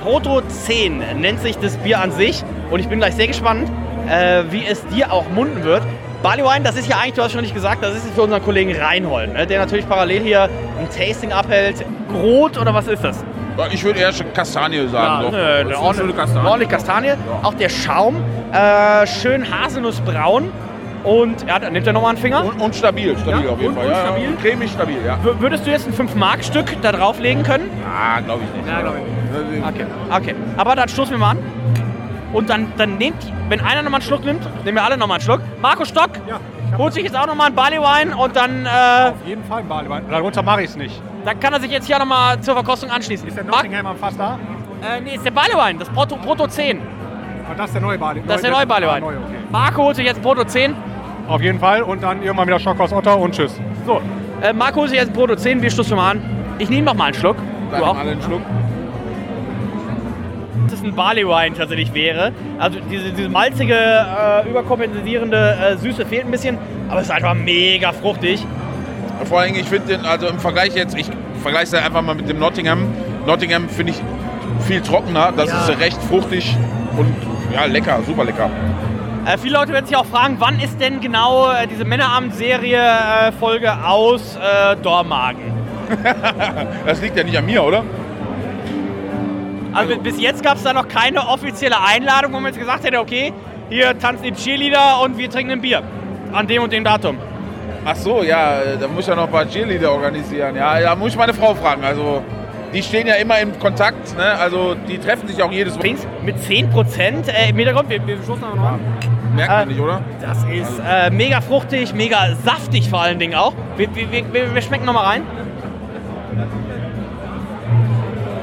Proto 0.02 0.40
10 0.40 1.20
nennt 1.20 1.40
sich 1.42 1.56
das 1.58 1.76
Bier 1.76 2.00
an 2.00 2.10
sich. 2.10 2.42
Und 2.72 2.80
ich 2.80 2.88
bin 2.88 2.98
gleich 2.98 3.14
sehr 3.14 3.28
gespannt, 3.28 3.70
äh, 4.10 4.42
wie 4.50 4.66
es 4.66 4.84
dir 4.88 5.12
auch 5.12 5.28
munden 5.30 5.62
wird. 5.62 5.82
Barley 6.22 6.42
Wine, 6.42 6.62
das 6.64 6.76
ist 6.76 6.88
ja 6.88 6.96
eigentlich, 6.96 7.14
du 7.14 7.22
hast 7.22 7.32
schon 7.32 7.42
nicht 7.42 7.54
gesagt, 7.54 7.82
das 7.82 7.94
ist 7.94 8.10
für 8.14 8.22
unseren 8.22 8.42
Kollegen 8.42 8.74
Reinhold, 8.76 9.32
ne, 9.34 9.46
der 9.46 9.60
natürlich 9.60 9.88
parallel 9.88 10.22
hier 10.22 10.42
ein 10.78 10.88
Tasting 10.90 11.32
abhält. 11.32 11.84
Grot 12.10 12.58
oder 12.58 12.74
was 12.74 12.88
ist 12.88 13.04
das? 13.04 13.24
Ich 13.72 13.82
würde 13.84 14.00
eher 14.00 14.12
schon 14.12 14.32
Kastanie 14.32 14.86
sagen. 14.88 15.24
doch. 15.24 15.32
nö, 15.32 15.38
Das 15.38 15.42
eine 15.42 15.60
ist 15.60 15.66
eine 15.66 15.78
ordentlich, 15.78 15.96
schöne 15.98 16.12
Kastanie. 16.12 16.46
ordentlich 16.48 16.68
Kastanie. 16.70 17.12
Auch 17.42 17.54
der 17.54 17.68
Schaum, 17.68 18.16
äh, 18.52 19.06
schön 19.06 19.46
haselnussbraun. 19.48 20.50
Und 21.04 21.46
ja, 21.46 21.58
dann 21.60 21.72
nimmt 21.72 21.86
er 21.86 21.92
nochmal 21.92 22.10
einen 22.10 22.18
Finger. 22.18 22.44
Und, 22.44 22.60
und 22.60 22.74
stabil, 22.74 23.16
stabil 23.16 23.44
Ja, 23.46 23.50
auf 23.52 23.58
jeden 23.60 23.68
und- 23.70 23.76
Fall. 23.76 23.86
und 23.86 23.92
ja, 23.92 24.00
stabil? 24.00 24.36
Cremig 24.42 24.70
stabil, 24.72 24.96
ja. 25.06 25.16
W- 25.24 25.40
Würdest 25.40 25.64
du 25.66 25.70
jetzt 25.70 25.86
ein 25.86 25.94
5-Mark-Stück 25.94 26.82
da 26.82 26.90
drauflegen 26.92 27.44
können? 27.44 27.70
Ah, 27.86 28.20
glaube 28.20 28.42
ich 28.44 28.56
nicht. 28.60 28.68
Ja, 28.68 28.80
glaube 28.80 28.96
ich 28.98 29.50
nicht. 29.60 29.64
Okay, 29.66 29.86
okay. 30.10 30.34
Aber 30.56 30.74
dann 30.74 30.88
stoßen 30.88 31.12
wir 31.12 31.18
mal 31.18 31.30
an. 31.30 31.38
Und 32.32 32.50
dann, 32.50 32.72
dann 32.76 32.96
nehmt, 32.98 33.16
wenn 33.48 33.60
einer 33.60 33.82
nochmal 33.82 34.00
einen 34.00 34.06
Schluck 34.08 34.24
nimmt, 34.24 34.42
nehmen 34.64 34.76
wir 34.76 34.84
alle 34.84 34.96
nochmal 34.98 35.16
einen 35.16 35.24
Schluck. 35.24 35.40
Marco 35.62 35.84
Stock 35.84 36.10
holt 36.76 36.92
sich 36.92 37.04
jetzt 37.04 37.16
auch 37.16 37.26
nochmal 37.26 37.46
einen 37.46 37.54
Barley 37.56 37.78
Wine 37.78 38.14
und 38.16 38.36
dann, 38.36 38.66
äh, 38.66 38.68
Auf 39.10 39.26
jeden 39.26 39.44
Fall 39.44 39.60
ein 39.60 39.68
Badewein. 39.68 40.02
Darunter 40.10 40.42
mache 40.42 40.62
ich 40.62 40.70
es 40.70 40.76
nicht. 40.76 41.00
dann 41.24 41.40
kann 41.40 41.52
er 41.54 41.60
sich 41.60 41.70
jetzt 41.70 41.86
hier 41.86 41.98
nochmal 41.98 42.38
zur 42.40 42.54
Verkostung 42.54 42.90
anschließen. 42.90 43.26
Ist 43.28 43.36
der 43.36 43.44
Nottingham 43.44 43.86
am 43.86 43.96
Fass 43.96 44.16
da? 44.16 44.38
Äh, 44.82 45.00
nee, 45.00 45.14
ist 45.14 45.24
der 45.24 45.30
Barley 45.30 45.54
Wine, 45.54 45.78
das 45.78 45.88
Proto, 45.88 46.16
Proto 46.16 46.46
10. 46.46 46.80
Ah, 47.50 47.54
das 47.56 47.66
ist 47.68 47.72
der 47.74 47.82
neue 47.82 47.98
Badewein. 47.98 48.26
Das 48.28 48.36
ist 48.36 48.42
der 48.44 48.50
neue 48.52 48.66
Barley 48.66 48.86
Wine. 48.86 49.00
Neu, 49.00 49.06
okay. 49.16 49.36
Marco 49.50 49.82
holt 49.84 49.96
sich 49.96 50.04
jetzt 50.04 50.18
ein 50.18 50.22
Proto 50.22 50.44
10. 50.44 50.74
Auf 51.28 51.40
jeden 51.40 51.58
Fall. 51.58 51.82
Und 51.82 52.02
dann 52.02 52.22
irgendwann 52.22 52.46
wieder 52.46 52.58
Schock 52.60 52.78
aus 52.78 52.92
Otter 52.92 53.16
und 53.18 53.34
tschüss. 53.34 53.58
So, 53.86 54.02
äh, 54.42 54.52
Marco 54.52 54.80
holt 54.80 54.90
sich 54.90 54.98
jetzt 54.98 55.08
ein 55.08 55.14
Proto 55.14 55.34
10, 55.34 55.62
wir 55.62 55.70
stoßen 55.70 55.96
mal 55.96 56.10
an. 56.10 56.22
Ich 56.58 56.68
nehme 56.68 56.82
noch 56.84 56.94
mal 56.94 57.06
einen 57.06 57.14
Schluck. 57.14 57.36
Dann 57.70 57.80
Du 57.80 57.86
auch? 57.86 57.96
alle 57.98 58.10
einen 58.12 58.22
Schluck. 58.22 58.42
Dass 60.70 60.80
es 60.80 60.84
ein 60.84 60.94
Barley 60.94 61.26
Wine 61.26 61.56
tatsächlich 61.56 61.92
wäre. 61.94 62.32
Also 62.58 62.78
diese, 62.90 63.10
diese 63.12 63.28
malzige, 63.28 63.74
äh, 63.74 64.48
überkompensierende 64.48 65.56
äh, 65.74 65.76
Süße 65.76 66.06
fehlt 66.06 66.24
ein 66.26 66.30
bisschen, 66.30 66.58
aber 66.88 67.00
es 67.00 67.06
ist 67.06 67.12
einfach 67.12 67.34
mega 67.34 67.92
fruchtig. 67.92 68.44
Vor 69.24 69.40
allem, 69.40 69.54
ich 69.56 69.66
finde 69.68 69.96
den, 69.96 70.06
also 70.06 70.28
im 70.28 70.38
Vergleich 70.38 70.74
jetzt, 70.76 70.96
ich 70.96 71.06
vergleiche 71.42 71.64
es 71.66 71.74
einfach 71.74 72.02
mal 72.02 72.14
mit 72.14 72.28
dem 72.28 72.38
Nottingham. 72.38 72.86
Nottingham 73.26 73.68
finde 73.68 73.92
ich 73.92 74.00
viel 74.66 74.80
trockener. 74.80 75.32
Das 75.36 75.48
Ja. 75.50 75.60
ist 75.66 75.80
recht 75.80 76.00
fruchtig 76.04 76.56
und 76.96 77.14
ja, 77.52 77.64
lecker, 77.64 77.98
super 78.06 78.24
lecker. 78.24 78.48
Äh, 79.26 79.36
viele 79.38 79.54
Leute 79.58 79.72
werden 79.72 79.86
sich 79.86 79.96
auch 79.96 80.06
fragen, 80.06 80.36
wann 80.38 80.58
ist 80.60 80.80
denn 80.80 81.00
genau 81.00 81.50
äh, 81.50 81.66
diese 81.66 81.84
Männerabend-Serie-Folge 81.84 83.72
aus 83.84 84.36
äh, 84.36 84.76
Dormagen? 84.76 85.52
Das 86.86 87.00
liegt 87.00 87.16
ja 87.16 87.24
nicht 87.24 87.36
an 87.36 87.46
mir, 87.46 87.62
oder? 87.64 87.82
Also, 89.78 89.98
bis 90.00 90.20
jetzt 90.20 90.42
gab 90.42 90.56
es 90.56 90.62
da 90.62 90.72
noch 90.72 90.88
keine 90.88 91.26
offizielle 91.28 91.76
Einladung, 91.80 92.32
wo 92.32 92.36
man 92.40 92.46
jetzt 92.52 92.58
gesagt 92.58 92.84
hätte, 92.84 92.98
okay, 92.98 93.32
hier 93.70 93.98
tanzen 93.98 94.24
die 94.24 94.32
Cheerleader 94.32 95.00
und 95.02 95.16
wir 95.18 95.30
trinken 95.30 95.52
ein 95.52 95.60
Bier. 95.60 95.82
An 96.32 96.46
dem 96.46 96.62
und 96.62 96.72
dem 96.72 96.84
Datum. 96.84 97.18
Ach 97.84 97.96
so, 97.96 98.22
ja, 98.22 98.60
äh, 98.60 98.76
da 98.78 98.88
muss 98.88 99.02
ich 99.02 99.06
ja 99.08 99.14
noch 99.14 99.24
ein 99.24 99.30
paar 99.30 99.48
Cheerleader 99.48 99.92
organisieren. 99.92 100.56
Ja, 100.56 100.80
da 100.80 100.94
muss 100.96 101.12
ich 101.12 101.18
meine 101.18 101.32
Frau 101.32 101.54
fragen. 101.54 101.84
Also, 101.84 102.22
die 102.74 102.82
stehen 102.82 103.06
ja 103.06 103.14
immer 103.14 103.38
im 103.40 103.58
Kontakt, 103.58 104.16
ne? 104.16 104.24
Also, 104.38 104.74
die 104.88 104.98
treffen 104.98 105.26
sich 105.28 105.42
auch 105.42 105.50
jedes 105.50 105.78
Wochenende. 105.78 106.02
Mit 106.22 106.42
10 106.42 106.68
Prozent 106.70 107.28
äh, 107.28 107.48
im 107.50 107.56
Hintergrund, 107.56 107.88
wir, 107.88 108.06
wir 108.06 108.18
stoßen 108.22 108.44
aber 108.44 108.56
noch 108.56 108.64
an. 108.72 108.80
Merkt 109.34 109.50
man 109.50 109.68
nicht, 109.68 109.80
oder? 109.80 110.00
Das 110.20 110.38
ist 110.44 110.80
äh, 110.86 111.10
mega 111.10 111.40
fruchtig, 111.40 111.94
mega 111.94 112.34
saftig 112.44 112.88
vor 112.90 113.00
allen 113.02 113.18
Dingen 113.18 113.34
auch. 113.34 113.52
Wir, 113.76 113.94
wir, 113.94 114.10
wir, 114.10 114.32
wir- 114.34 114.54
wir 114.54 114.62
schmecken 114.62 114.84
nochmal 114.84 115.04
rein. 115.04 115.22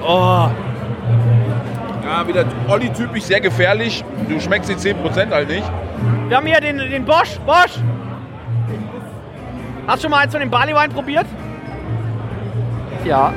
Oh, 0.08 0.48
Ja, 2.06 2.28
wieder 2.28 2.46
Olli-typisch, 2.68 3.24
sehr 3.24 3.42
gefährlich. 3.42 4.06
Du 4.30 4.40
schmeckst 4.40 4.70
die 4.70 4.76
10% 4.76 5.32
halt 5.32 5.50
nicht. 5.50 5.66
wir 6.28 6.38
haben 6.38 6.46
hier 6.46 6.62
den, 6.62 6.78
den 6.78 7.04
Bosch. 7.04 7.40
Bosch! 7.48 7.80
Hast 9.88 9.98
du 9.98 10.02
schon 10.04 10.12
mal 10.12 10.20
eins 10.20 10.32
von 10.32 10.40
dem 10.40 10.52
Barley 10.52 10.76
Wine 10.76 10.94
probiert? 10.94 11.26
Ja. 13.04 13.34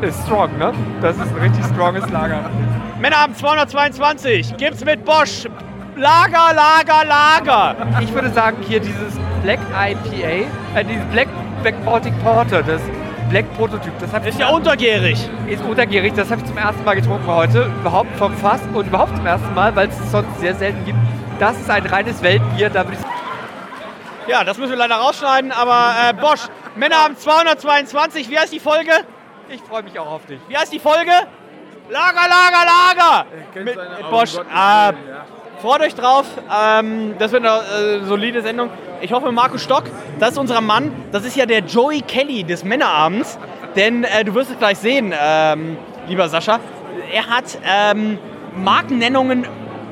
Ist 0.00 0.22
strong, 0.24 0.56
ne? 0.58 0.72
Das 1.02 1.16
ist 1.16 1.22
ein 1.22 1.42
richtig 1.42 1.64
stronges 1.66 2.08
Lager. 2.08 2.48
Männerabend 2.98 3.36
222, 3.36 4.56
gibt's 4.56 4.82
mit 4.84 5.04
Bosch. 5.04 5.46
Lager, 5.96 6.54
Lager, 6.54 7.04
Lager. 7.04 7.76
Ich 8.00 8.12
würde 8.14 8.30
sagen, 8.30 8.56
hier 8.66 8.80
dieses 8.80 9.18
Black 9.42 9.58
IPA, 9.70 10.78
äh, 10.78 10.84
dieses 10.84 11.04
Black, 11.06 11.28
Black 11.62 11.84
Baltic 11.84 12.12
Porter, 12.22 12.62
das 12.62 12.80
Black 13.28 13.52
Prototyp. 13.56 13.92
Das 14.00 14.12
hab 14.12 14.22
ich 14.22 14.30
Ist 14.30 14.40
ja 14.40 14.48
untergärig. 14.48 15.28
Ist 15.46 15.62
untergärig. 15.62 16.14
Das 16.14 16.30
habe 16.30 16.40
ich 16.40 16.46
zum 16.46 16.56
ersten 16.56 16.84
Mal 16.84 16.94
getrunken 16.94 17.26
heute. 17.26 17.70
Überhaupt 17.80 18.14
vom 18.16 18.34
Fass 18.36 18.60
und 18.72 18.86
überhaupt 18.86 19.14
zum 19.16 19.26
ersten 19.26 19.54
Mal, 19.54 19.74
weil 19.76 19.88
es 19.88 20.00
es 20.00 20.10
sonst 20.10 20.40
sehr 20.40 20.54
selten 20.54 20.84
gibt. 20.84 20.98
Das 21.38 21.58
ist 21.58 21.70
ein 21.70 21.86
reines 21.86 22.22
Weltbier. 22.22 22.70
Da 22.70 22.84
Ja, 24.26 24.44
das 24.44 24.58
müssen 24.58 24.70
wir 24.70 24.78
leider 24.78 24.96
rausschneiden, 24.96 25.52
aber 25.52 25.94
äh, 26.08 26.14
Bosch, 26.14 26.48
Männer 26.74 26.96
haben 26.96 27.16
222. 27.16 28.28
Wie 28.30 28.38
heißt 28.38 28.52
die 28.52 28.60
Folge? 28.60 28.92
Ich 29.48 29.60
freue 29.62 29.82
mich 29.82 29.98
auch 29.98 30.10
auf 30.10 30.26
dich. 30.26 30.40
Wie 30.48 30.56
heißt 30.56 30.72
die 30.72 30.80
Folge? 30.80 31.12
Lager, 31.90 32.28
Lager, 32.28 32.66
Lager! 32.66 33.26
Mit, 33.54 33.76
mit 33.76 34.10
Bosch. 34.10 34.34
Äh, 34.36 34.92
freut 35.60 35.80
euch 35.80 35.94
drauf. 35.94 36.26
Ähm, 36.50 37.14
das 37.18 37.32
wird 37.32 37.44
eine 37.44 38.00
äh, 38.02 38.04
solide 38.04 38.42
Sendung. 38.42 38.70
Ich 39.00 39.12
hoffe, 39.12 39.30
Marco 39.32 39.58
Stock, 39.58 39.84
das 40.18 40.32
ist 40.32 40.38
unser 40.38 40.60
Mann. 40.60 40.92
Das 41.12 41.24
ist 41.24 41.36
ja 41.36 41.46
der 41.46 41.60
Joey 41.60 42.02
Kelly 42.02 42.44
des 42.44 42.64
Männerabends. 42.64 43.38
Denn 43.76 44.04
äh, 44.04 44.24
du 44.24 44.34
wirst 44.34 44.50
es 44.50 44.58
gleich 44.58 44.78
sehen, 44.78 45.12
ähm, 45.18 45.76
lieber 46.08 46.28
Sascha. 46.28 46.60
Er 47.12 47.26
hat 47.26 47.58
ähm, 47.64 48.18
Markennennungen 48.56 49.46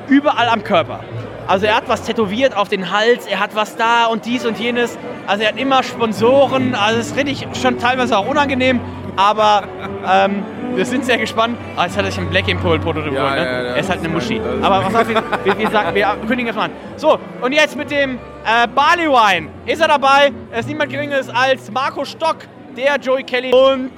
überall 0.09 0.49
am 0.49 0.65
Körper. 0.65 1.01
Also 1.47 1.67
er 1.67 1.77
hat 1.77 1.89
was 1.89 2.03
tätowiert 2.03 2.57
auf 2.57 2.69
den 2.69 2.91
Hals, 2.91 3.27
er 3.27 3.39
hat 3.39 3.55
was 3.55 3.77
da 3.77 4.07
und 4.07 4.27
dies 4.27 4.45
und 4.45 4.59
jenes. 4.59 4.99
Also 5.29 5.45
er 5.45 5.51
hat 5.51 5.59
immer 5.59 5.83
Sponsoren. 5.85 6.75
Also 6.75 7.01
es 7.01 7.09
ist 7.09 7.17
richtig 7.17 7.47
schon 7.61 7.79
teilweise 7.79 8.19
auch 8.19 8.27
unangenehm. 8.27 8.81
Aber 9.17 9.63
ähm, 10.07 10.43
wir 10.75 10.85
sind 10.85 11.05
sehr 11.05 11.17
gespannt. 11.19 11.57
Ah, 11.77 11.85
jetzt 11.85 11.97
hat 11.97 12.05
er 12.05 12.11
sich 12.11 12.21
ein 12.21 12.29
Black 12.29 12.49
Impulse 12.49 12.81
Prototyp 12.81 13.13
Ja, 13.15 13.23
geholt, 13.35 13.35
ne? 13.41 13.45
ja, 13.47 13.53
ja, 13.63 13.69
er 13.71 13.77
ist 13.79 13.89
halt 13.89 14.01
eine 14.01 14.09
Muschi. 14.11 14.39
halt- 14.41 14.63
Aber 14.63 14.85
was 14.85 14.93
soll's, 14.93 15.09
wir, 15.09 15.23
wir, 15.45 15.59
wir, 15.59 15.71
sagen, 15.71 15.95
wir 15.95 16.07
kündigen 16.27 16.47
das 16.49 16.57
mal 16.57 16.65
an. 16.65 16.71
So, 16.97 17.19
und 17.41 17.53
jetzt 17.53 17.77
mit 17.77 17.91
dem 17.91 18.17
äh, 18.45 18.67
Barley 18.75 19.09
Wine 19.09 19.49
ist 19.65 19.81
er 19.81 19.89
dabei. 19.89 20.33
Er 20.51 20.61
ist 20.61 20.69
niemand 20.69 20.91
Geringeres 20.93 21.29
als 21.31 21.71
Marco 21.73 22.05
Stock, 22.05 22.37
der 22.77 22.97
Joey 22.99 23.23
Kelly. 23.23 23.53
Und 23.55 23.91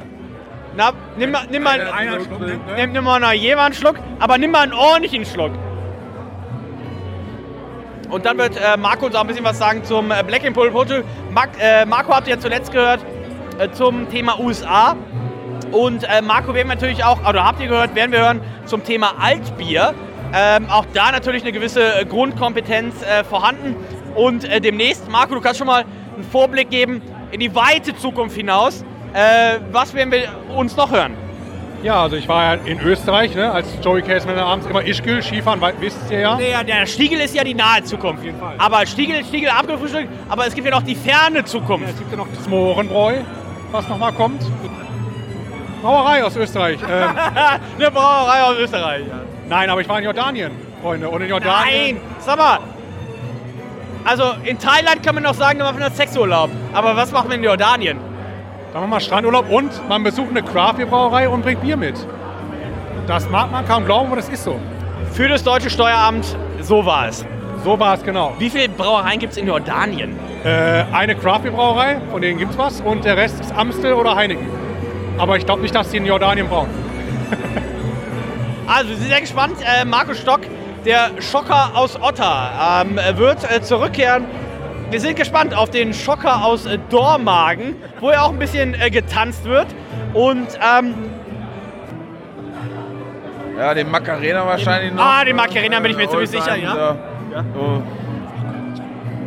na, 0.77 0.93
nimm, 1.17 1.33
mal- 1.33 1.47
nimm 1.51 1.63
mal, 1.65 1.79
nimm, 2.77 2.93
nimm 2.93 3.03
mal 3.05 3.19
noch 3.19 3.33
jemand 3.33 3.67
einen 3.67 3.75
Schluck, 3.75 3.97
aber 4.21 4.39
nimm 4.39 4.53
mal 4.53 4.61
einen 4.63 4.73
ordentlichen 4.73 5.25
Schluck. 5.25 5.51
Und 8.11 8.25
dann 8.25 8.39
wird 8.39 8.57
äh, 8.57 8.77
Marco 8.79 9.07
uns 9.07 9.15
auch 9.15 9.21
ein 9.23 9.27
bisschen 9.27 9.45
was 9.45 9.59
sagen 9.59 9.85
zum 9.85 10.11
äh, 10.11 10.23
Black 10.27 10.45
Impulse 10.45 10.71
Prototyp. 10.71 11.05
Äh, 11.61 11.85
Marco 11.85 12.15
habt 12.15 12.27
ihr 12.29 12.35
ja 12.35 12.41
zuletzt 12.41 12.73
gehört 12.73 13.01
äh, 13.03 13.18
zum 13.73 14.09
Thema 14.09 14.39
USA. 14.41 14.97
Und 15.73 16.05
äh, 16.05 16.23
Marco 16.23 16.55
werden 16.55 16.69
wir 16.69 16.75
natürlich 16.75 17.05
auch, 17.05 17.29
oder 17.29 17.45
habt 17.45 17.61
ihr 17.61 17.69
gehört, 17.69 17.95
werden 17.95 18.13
wir 18.13 18.21
hören 18.21 18.41
zum 18.65 18.85
Thema 18.85 19.15
Altbier. 19.21 19.95
Ähm, 20.35 20.67
auch 20.71 20.85
da 20.93 21.11
natürlich 21.11 21.43
eine 21.43 21.53
gewisse 21.53 22.01
äh, 22.01 22.05
Grundkompetenz 22.05 23.03
äh, 23.03 23.25
vorhanden. 23.25 23.77
Und 24.15 24.45
äh, 24.45 24.61
demnächst, 24.61 25.11
Marco, 25.11 25.35
du 25.35 25.41
kannst 25.41 25.59
schon 25.59 25.67
mal 25.67 25.85
einen 26.15 26.25
Vorblick 26.25 26.71
geben 26.71 27.03
in 27.31 27.41
die 27.41 27.55
weite 27.55 27.97
Zukunft 27.97 28.37
hinaus. 28.37 28.85
Äh, 29.13 29.59
was 29.73 29.95
werden 29.95 30.13
wir 30.13 30.29
uns 30.55 30.77
noch 30.77 30.91
hören? 30.91 31.15
Ja, 31.83 32.03
also 32.03 32.17
ich 32.17 32.29
war 32.29 32.57
ja 32.57 32.61
in 32.65 32.81
Österreich, 32.81 33.37
ne, 33.37 33.53
als 33.53 33.69
Joey 33.83 34.03
Case 34.03 34.27
Männer 34.27 34.45
abends 34.45 34.67
immer 34.67 34.85
Ischgl, 34.85 35.23
Skifahren, 35.23 35.61
wisst 35.79 36.11
ihr 36.11 36.21
ja. 36.21 36.37
Der, 36.37 36.65
der 36.65 36.87
Stiegel 36.87 37.21
ist 37.21 37.37
ja 37.37 37.45
die 37.45 37.55
nahe 37.55 37.85
Zukunft. 37.85 38.25
Aber 38.59 38.85
Stiegel, 38.85 39.25
Stiegel 39.25 39.51
abgefrühstückt, 39.51 40.09
aber 40.29 40.47
es 40.49 40.55
gibt 40.55 40.67
ja 40.67 40.73
noch 40.73 40.83
die 40.83 40.97
ferne 40.97 41.45
Zukunft. 41.45 41.89
es 41.89 41.99
gibt 41.99 42.11
ja 42.11 42.17
noch 42.17 42.27
das 42.35 42.49
Mohrenbräu, 42.49 43.19
was 43.73 43.89
nochmal 43.89 44.13
kommt. 44.13 44.43
Brauerei 45.83 46.25
aus 46.25 46.37
Österreich. 46.37 46.79
Ähm, 46.83 47.11
Eine 47.79 47.91
Brauerei 47.91 48.43
aus 48.43 48.57
Österreich. 48.59 49.05
nein, 49.49 49.71
aber 49.71 49.81
ich 49.81 49.89
war 49.89 49.99
in 49.99 50.05
Jordanien, 50.05 50.53
Freunde. 50.83 51.09
Und 51.09 51.23
in 51.23 51.29
Jordanien. 51.29 51.97
Nein, 51.97 52.01
sag 52.19 52.37
mal. 52.39 52.59
Also 54.05 54.25
in 54.45 54.59
Thailand 54.59 55.03
kann 55.03 55.15
man 55.15 55.25
noch 55.25 55.35
sagen, 55.35 55.59
da 55.59 55.67
macht 55.67 55.79
man 55.79 55.93
Sexurlaub. 55.93 56.51
Aber 56.73 56.97
was 56.97 57.13
machen 57.13 57.29
wir 57.31 57.37
in 57.37 57.45
Jordanien? 57.45 57.99
Da 58.73 58.81
machen 58.81 58.91
wir 58.91 59.01
Strandurlaub 59.01 59.51
und 59.51 59.89
man 59.89 60.03
besucht 60.03 60.31
eine 60.31 60.43
Craft-Brauerei 60.43 61.29
und 61.29 61.43
bringt 61.43 61.61
Bier 61.63 61.77
mit. 61.77 61.95
Das 63.07 63.29
mag 63.31 63.51
man 63.51 63.67
kaum 63.67 63.85
glauben, 63.85 64.07
aber 64.09 64.17
das 64.17 64.29
ist 64.29 64.45
so. 64.45 64.59
Für 65.13 65.29
das 65.29 65.43
deutsche 65.43 65.71
Steueramt, 65.71 66.37
so 66.61 66.85
war 66.85 67.09
es. 67.09 67.25
So 67.65 67.79
war 67.79 67.95
es 67.95 68.03
genau. 68.03 68.35
Wie 68.39 68.51
viele 68.51 68.69
Brauereien 68.69 69.19
gibt 69.19 69.33
es 69.33 69.39
in 69.39 69.47
Jordanien? 69.47 70.19
Äh, 70.45 70.85
eine 70.93 71.15
Craft-Brauerei, 71.17 72.01
von 72.11 72.21
denen 72.23 72.39
gibt 72.39 72.53
es 72.53 72.59
was, 72.59 72.81
und 72.81 73.05
der 73.05 73.17
Rest 73.17 73.41
ist 73.41 73.53
Amstel 73.55 73.93
oder 73.93 74.15
Heineken. 74.15 74.47
Aber 75.19 75.37
ich 75.37 75.45
glaube 75.45 75.63
nicht, 75.63 75.75
dass 75.75 75.91
die 75.91 75.97
in 75.97 76.07
Jordanien 76.07 76.49
brauen. 76.49 76.69
Also, 78.71 78.91
wir 78.91 78.97
sind 78.99 79.09
sehr 79.09 79.21
gespannt. 79.23 79.57
Äh, 79.63 79.87
Marco 79.87 80.13
Stock, 80.13 80.41
der 80.85 81.09
Schocker 81.21 81.71
aus 81.75 81.99
Otta, 81.99 82.83
ähm, 82.83 83.01
wird 83.17 83.39
äh, 83.51 83.63
zurückkehren. 83.63 84.27
Wir 84.91 85.01
sind 85.01 85.17
gespannt 85.17 85.55
auf 85.57 85.71
den 85.71 85.95
Schocker 85.95 86.45
aus 86.45 86.67
äh, 86.67 86.79
Dormagen, 86.91 87.77
wo 88.01 88.11
ja 88.11 88.21
auch 88.25 88.29
ein 88.29 88.39
bisschen 88.39 88.75
äh, 88.79 88.91
getanzt 88.91 89.45
wird. 89.47 89.69
Und 90.13 90.49
ähm, 90.63 90.95
Ja, 93.59 93.73
den 93.73 93.91
Macarena 93.91 94.45
wahrscheinlich 94.47 94.93
noch. 94.93 95.03
Ah, 95.03 95.25
den 95.25 95.37
Macarena 95.37 95.81
bin 95.81 95.93
ich 95.93 95.97
mir 95.97 96.09
ziemlich 96.11 96.29
sicher, 96.31 96.55
ja. 96.57 96.97
dieser- 97.31 97.45
So. 97.55 97.83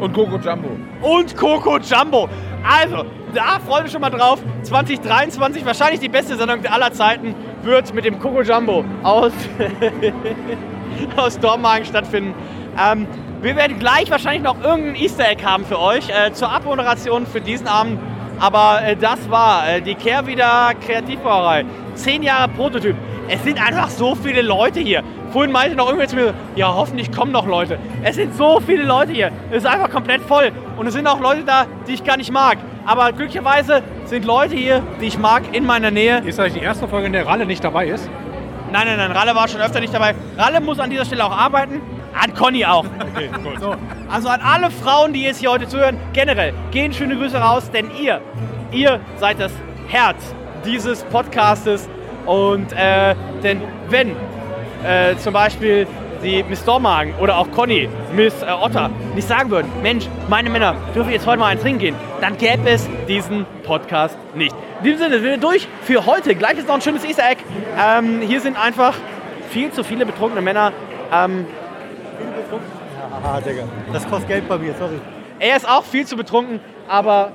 Und 0.02 0.14
Coco 0.14 0.38
Jumbo. 0.38 0.70
und 1.02 1.38
Coco 1.38 1.78
Jumbo. 1.78 2.28
Also, 2.68 3.06
da 3.34 3.60
freuen 3.66 3.86
wir 3.86 3.92
schon 3.92 4.02
mal 4.02 4.10
drauf. 4.10 4.40
2023, 4.64 5.64
wahrscheinlich 5.64 6.00
die 6.00 6.10
beste 6.10 6.36
Sendung 6.36 6.66
aller 6.66 6.92
Zeiten, 6.92 7.36
wird 7.62 7.94
mit 7.94 8.06
dem 8.06 8.20
Coco 8.20 8.42
Jumbo 8.42 8.84
aus, 9.04 9.32
aus 11.16 11.40
Dormagen 11.40 11.86
stattfinden. 11.86 12.34
Ähm, 12.78 13.08
wir 13.42 13.56
werden 13.56 13.80
gleich 13.80 14.10
wahrscheinlich 14.10 14.44
noch 14.44 14.60
irgendein 14.62 14.96
Easter 14.96 15.30
Egg 15.30 15.44
haben 15.46 15.66
für 15.66 15.80
euch 15.80 16.10
äh, 16.10 16.34
zur 16.34 16.52
Abmoderation 16.52 17.26
für 17.26 17.42
diesen 17.42 17.68
Abend. 17.68 18.00
Aber 18.40 18.82
äh, 18.84 18.96
das 18.96 19.30
war 19.30 19.70
äh, 19.70 19.82
die 19.82 19.94
Kehrwieder 19.94 20.72
Kreativbrauerei. 20.84 21.64
Zehn 21.94 22.24
Jahre 22.24 22.50
Prototyp. 22.50 22.96
Es 23.28 23.44
sind 23.44 23.64
einfach 23.64 23.90
so 23.90 24.16
viele 24.16 24.42
Leute 24.42 24.80
hier. 24.80 25.04
Vorhin 25.32 25.52
meinte 25.52 25.76
noch 25.76 25.86
irgendwer 25.86 26.08
zu 26.08 26.16
mir, 26.16 26.34
ja 26.56 26.74
hoffentlich 26.74 27.12
kommen 27.12 27.32
noch 27.32 27.48
Leute. 27.48 27.78
Es 28.04 28.16
sind 28.16 28.36
so 28.36 28.60
viele 28.60 28.84
Leute 28.84 29.14
hier. 29.14 29.32
Es 29.50 29.60
ist 29.60 29.66
einfach 29.66 29.90
komplett 29.90 30.22
voll. 30.22 30.52
Und 30.78 30.88
es 30.88 30.94
sind 30.94 31.08
auch 31.08 31.20
Leute 31.20 31.44
da, 31.44 31.66
die 31.88 31.94
ich 31.94 32.04
gar 32.04 32.18
nicht 32.18 32.32
mag. 32.32 32.58
Aber 32.86 33.12
glücklicherweise 33.12 33.84
sind 34.06 34.26
Leute 34.26 34.56
hier, 34.56 34.84
die 35.00 35.06
ich 35.06 35.18
mag, 35.18 35.44
in 35.54 35.66
meiner 35.66 35.92
Nähe. 35.92 36.22
Ist 36.26 36.40
das 36.40 36.54
die 36.54 36.60
erste 36.60 36.88
Folge, 36.88 37.08
in 37.08 37.14
der 37.14 37.26
Ralle 37.28 37.46
nicht 37.46 37.64
dabei 37.64 37.88
ist? 37.88 38.10
Nein, 38.72 38.88
nein, 38.88 38.98
nein, 38.98 39.12
Ralle 39.12 39.36
war 39.36 39.48
schon 39.48 39.62
öfter 39.62 39.80
nicht 39.80 39.94
dabei. 39.94 40.16
Ralle 40.38 40.62
muss 40.62 40.80
an 40.80 40.90
dieser 40.90 41.06
Stelle 41.06 41.26
auch 41.26 41.38
arbeiten. 41.38 41.82
An 42.20 42.34
Conny 42.34 42.66
auch. 42.66 42.86
Okay, 43.14 43.30
gut. 43.44 43.60
So, 43.60 43.76
also 44.10 44.30
an 44.30 44.40
alle 44.42 44.72
Frauen, 44.72 45.12
die 45.12 45.24
jetzt 45.24 45.40
hier 45.40 45.52
heute 45.52 45.68
zuhören, 45.68 45.98
generell, 46.14 46.54
gehen 46.72 46.94
schöne 46.94 47.18
Grüße 47.18 47.38
raus, 47.38 47.70
denn 47.72 47.92
ihr, 48.02 48.22
ihr 48.72 49.02
seid 49.18 49.40
das 49.40 49.52
Herz 49.90 50.34
dieses 50.66 51.04
Podcastes. 51.04 51.90
Und 52.26 52.72
äh, 52.72 53.16
denn 53.44 53.62
wenn 53.90 54.16
äh, 54.84 55.16
zum 55.18 55.34
Beispiel 55.34 55.88
die 56.24 56.44
Miss 56.44 56.64
Dormagen 56.64 57.14
oder 57.20 57.38
auch 57.38 57.50
Conny, 57.52 57.90
Miss 58.14 58.42
äh, 58.42 58.46
Otter 58.46 58.90
nicht 59.16 59.28
sagen 59.28 59.50
würden, 59.50 59.72
Mensch, 59.82 60.08
meine 60.30 60.50
Männer 60.50 60.76
dürfen 60.94 61.12
jetzt 61.12 61.26
heute 61.26 61.40
mal 61.40 61.48
ein 61.48 61.60
Trinken 61.60 61.80
gehen, 61.80 61.96
dann 62.20 62.38
gäbe 62.38 62.70
es 62.70 62.88
diesen 63.08 63.46
Podcast 63.64 64.18
nicht. 64.36 64.56
In 64.80 64.86
diesem 64.86 65.00
Sinne 65.00 65.20
sind 65.20 65.30
wir 65.30 65.38
durch 65.38 65.68
für 65.82 66.06
heute. 66.06 66.36
Gleich 66.36 66.58
ist 66.58 66.68
noch 66.68 66.76
ein 66.76 66.82
schönes 66.82 67.04
Easter 67.04 67.30
Egg. 67.30 67.42
Ähm, 67.80 68.22
hier 68.22 68.42
sind 68.42 68.58
einfach 68.58 68.96
viel 69.50 69.72
zu 69.72 69.84
viele 69.84 70.06
betrunkene 70.06 70.42
Männer. 70.42 70.72
Ähm, 71.12 71.46
Haha, 73.24 73.42
Digga. 73.42 73.64
Das 73.94 74.08
kostet 74.10 74.28
Geld 74.28 74.48
bei 74.48 74.58
mir, 74.58 74.74
sorry. 74.80 75.00
Er 75.40 75.58
ist 75.58 75.68
auch 75.68 75.84
viel 75.84 76.06
zu 76.06 76.16
betrunken, 76.16 76.60
aber 76.88 77.32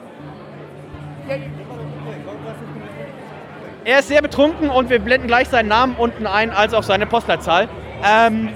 er 3.87 4.01
ist 4.01 4.09
sehr 4.09 4.21
betrunken 4.21 4.69
und 4.69 4.91
wir 4.91 4.99
blenden 4.99 5.29
gleich 5.29 5.49
seinen 5.49 5.69
Namen 5.69 5.95
unten 5.97 6.27
ein, 6.27 6.51
als 6.51 6.75
auch 6.75 6.83
seine 6.83 7.07
Postleitzahl. 7.07 7.69
Ähm, 8.05 8.49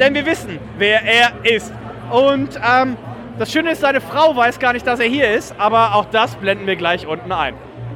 denn 0.00 0.12
wir 0.12 0.26
wissen, 0.26 0.58
wer 0.76 1.02
er 1.02 1.30
ist. 1.44 1.72
Und 2.10 2.56
ähm, 2.56 2.96
das 3.38 3.52
Schöne 3.52 3.70
ist, 3.70 3.80
seine 3.80 4.00
Frau 4.00 4.34
weiß 4.34 4.58
gar 4.58 4.72
nicht, 4.72 4.84
dass 4.84 4.98
er 4.98 5.06
hier 5.06 5.30
ist, 5.30 5.54
aber 5.58 5.94
auch 5.94 6.06
das 6.06 6.34
blenden 6.34 6.66
wir 6.66 6.74
gleich 6.74 7.06
unten 7.06 7.30
ein. 7.30 7.54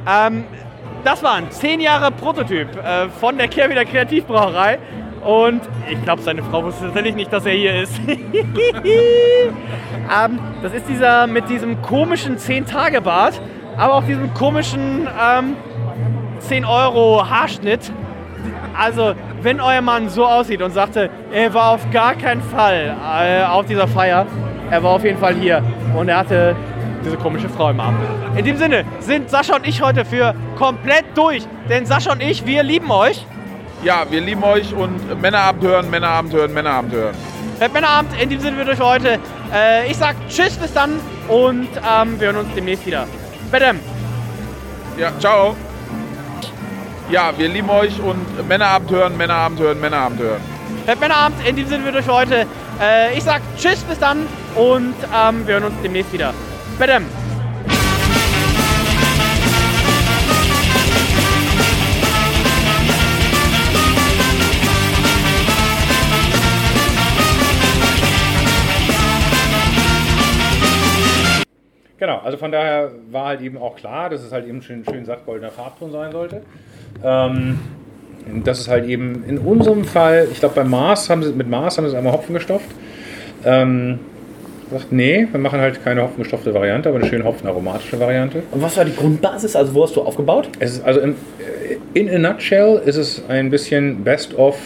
Ähm, 0.08 0.44
das 1.02 1.24
waren 1.24 1.50
zehn 1.50 1.80
Jahre 1.80 2.12
Prototyp 2.12 2.68
äh, 2.76 3.08
von 3.08 3.36
der 3.36 3.48
Kehrwieder 3.48 3.84
Kreativbrauerei. 3.84 4.78
Und 5.24 5.62
ich 5.90 6.00
glaube, 6.04 6.22
seine 6.22 6.44
Frau 6.44 6.62
wusste 6.62 6.84
tatsächlich 6.84 7.16
nicht, 7.16 7.32
dass 7.32 7.46
er 7.46 7.52
hier 7.52 7.82
ist. 7.82 8.00
ähm, 8.06 10.38
das 10.62 10.72
ist 10.72 10.88
dieser 10.88 11.26
mit 11.26 11.48
diesem 11.48 11.82
komischen 11.82 12.38
10-Tage-Bart, 12.38 13.40
aber 13.76 13.94
auch 13.94 14.04
diesem 14.04 14.32
komischen 14.34 15.08
ähm, 15.20 15.56
10 16.40 16.64
Euro 16.64 17.28
Haarschnitt. 17.28 17.92
Also, 18.76 19.14
wenn 19.42 19.60
euer 19.60 19.82
Mann 19.82 20.08
so 20.08 20.26
aussieht 20.26 20.62
und 20.62 20.72
sagte, 20.72 21.10
er 21.32 21.52
war 21.54 21.72
auf 21.72 21.90
gar 21.90 22.14
keinen 22.14 22.42
Fall 22.42 22.96
äh, 23.22 23.44
auf 23.44 23.66
dieser 23.66 23.86
Feier, 23.88 24.26
er 24.70 24.82
war 24.82 24.92
auf 24.92 25.04
jeden 25.04 25.18
Fall 25.18 25.34
hier 25.34 25.62
und 25.96 26.08
er 26.08 26.18
hatte 26.18 26.56
diese 27.04 27.16
komische 27.16 27.48
Frau 27.48 27.70
im 27.70 27.80
Arm. 27.80 27.96
In 28.36 28.44
dem 28.44 28.56
Sinne 28.56 28.84
sind 29.00 29.30
Sascha 29.30 29.56
und 29.56 29.66
ich 29.66 29.82
heute 29.82 30.04
für 30.04 30.34
komplett 30.56 31.04
durch, 31.14 31.46
denn 31.68 31.86
Sascha 31.86 32.12
und 32.12 32.22
ich, 32.22 32.46
wir 32.46 32.62
lieben 32.62 32.90
euch. 32.90 33.24
Ja, 33.82 34.04
wir 34.10 34.20
lieben 34.20 34.44
euch 34.44 34.74
und 34.74 35.20
Männerabend 35.20 35.64
hören, 35.64 35.90
Männerabend 35.90 36.34
hören, 36.34 36.52
Männerabend 36.52 36.92
hören. 36.92 37.14
Fett 37.58 37.72
Männerabend, 37.72 38.12
in 38.20 38.28
dem 38.28 38.40
Sinne 38.40 38.58
wir 38.58 38.64
durch 38.64 38.78
für 38.78 38.86
heute. 38.86 39.18
Äh, 39.52 39.90
ich 39.90 39.96
sag 39.96 40.16
Tschüss, 40.28 40.56
bis 40.56 40.72
dann 40.72 40.92
und 41.28 41.68
ähm, 41.76 42.20
wir 42.20 42.28
hören 42.28 42.36
uns 42.36 42.54
demnächst 42.54 42.86
wieder. 42.86 43.06
Badam. 43.50 43.80
Ja, 44.98 45.10
ciao. 45.18 45.56
Ja, 47.10 47.36
wir 47.36 47.48
lieben 47.48 47.68
euch 47.70 48.00
und 48.00 48.46
Männerabend 48.46 48.88
hören, 48.92 49.16
Männerabend 49.16 49.58
hören, 49.58 49.80
Männerabend 49.80 50.20
hören. 50.20 50.40
Herr 50.86 50.94
Männerabend, 50.94 51.44
in 51.44 51.56
diesem 51.56 51.70
Sinne 51.70 51.84
wir 51.86 51.92
durch 51.92 52.06
heute. 52.06 52.46
Äh, 52.80 53.18
ich 53.18 53.24
sag 53.24 53.42
Tschüss, 53.56 53.82
bis 53.82 53.98
dann 53.98 54.28
und 54.54 54.94
ähm, 55.12 55.44
wir 55.44 55.54
hören 55.54 55.64
uns 55.64 55.74
demnächst 55.82 56.12
wieder. 56.12 56.32
Badam. 56.78 57.04
Genau, 71.98 72.18
also 72.20 72.38
von 72.38 72.52
daher 72.52 72.92
war 73.10 73.26
halt 73.26 73.40
eben 73.40 73.58
auch 73.58 73.74
klar, 73.74 74.08
dass 74.08 74.22
es 74.22 74.32
halt 74.32 74.46
eben 74.46 74.62
schön, 74.62 74.84
schön 74.84 75.04
sattgoldener 75.04 75.50
Farbton 75.50 75.90
sein 75.90 76.12
sollte. 76.12 76.42
Ähm, 77.04 77.58
das 78.44 78.60
ist 78.60 78.68
halt 78.68 78.86
eben 78.86 79.24
in 79.26 79.38
unserem 79.38 79.84
Fall, 79.84 80.28
ich 80.30 80.40
glaube 80.40 80.54
bei 80.54 80.64
Mars 80.64 81.10
haben 81.10 81.22
sie, 81.22 81.32
mit 81.32 81.48
Mars 81.48 81.78
haben 81.78 81.84
sie 81.84 81.90
es 81.90 81.94
einmal 81.96 82.12
Hopfen 82.12 82.34
gestopft. 82.34 82.68
Ähm, 83.44 83.98
gesagt, 84.70 84.92
nee, 84.92 85.26
wir 85.30 85.40
machen 85.40 85.60
halt 85.60 85.82
keine 85.82 86.02
hopfengestopfte 86.02 86.54
Variante, 86.54 86.88
aber 86.88 86.98
eine 86.98 87.08
schön 87.08 87.24
hopfenaromatische 87.24 87.98
Variante. 87.98 88.42
Und 88.52 88.62
was 88.62 88.76
war 88.76 88.84
die 88.84 88.94
Grundbasis? 88.94 89.56
Also 89.56 89.74
wo 89.74 89.82
hast 89.82 89.96
du 89.96 90.02
aufgebaut? 90.02 90.48
Es 90.60 90.72
ist 90.72 90.84
also 90.84 91.00
in, 91.00 91.16
in 91.94 92.24
a 92.24 92.30
nutshell 92.30 92.80
ist 92.84 92.96
es 92.96 93.22
ein 93.28 93.50
bisschen 93.50 94.04
Best 94.04 94.34
of 94.38 94.56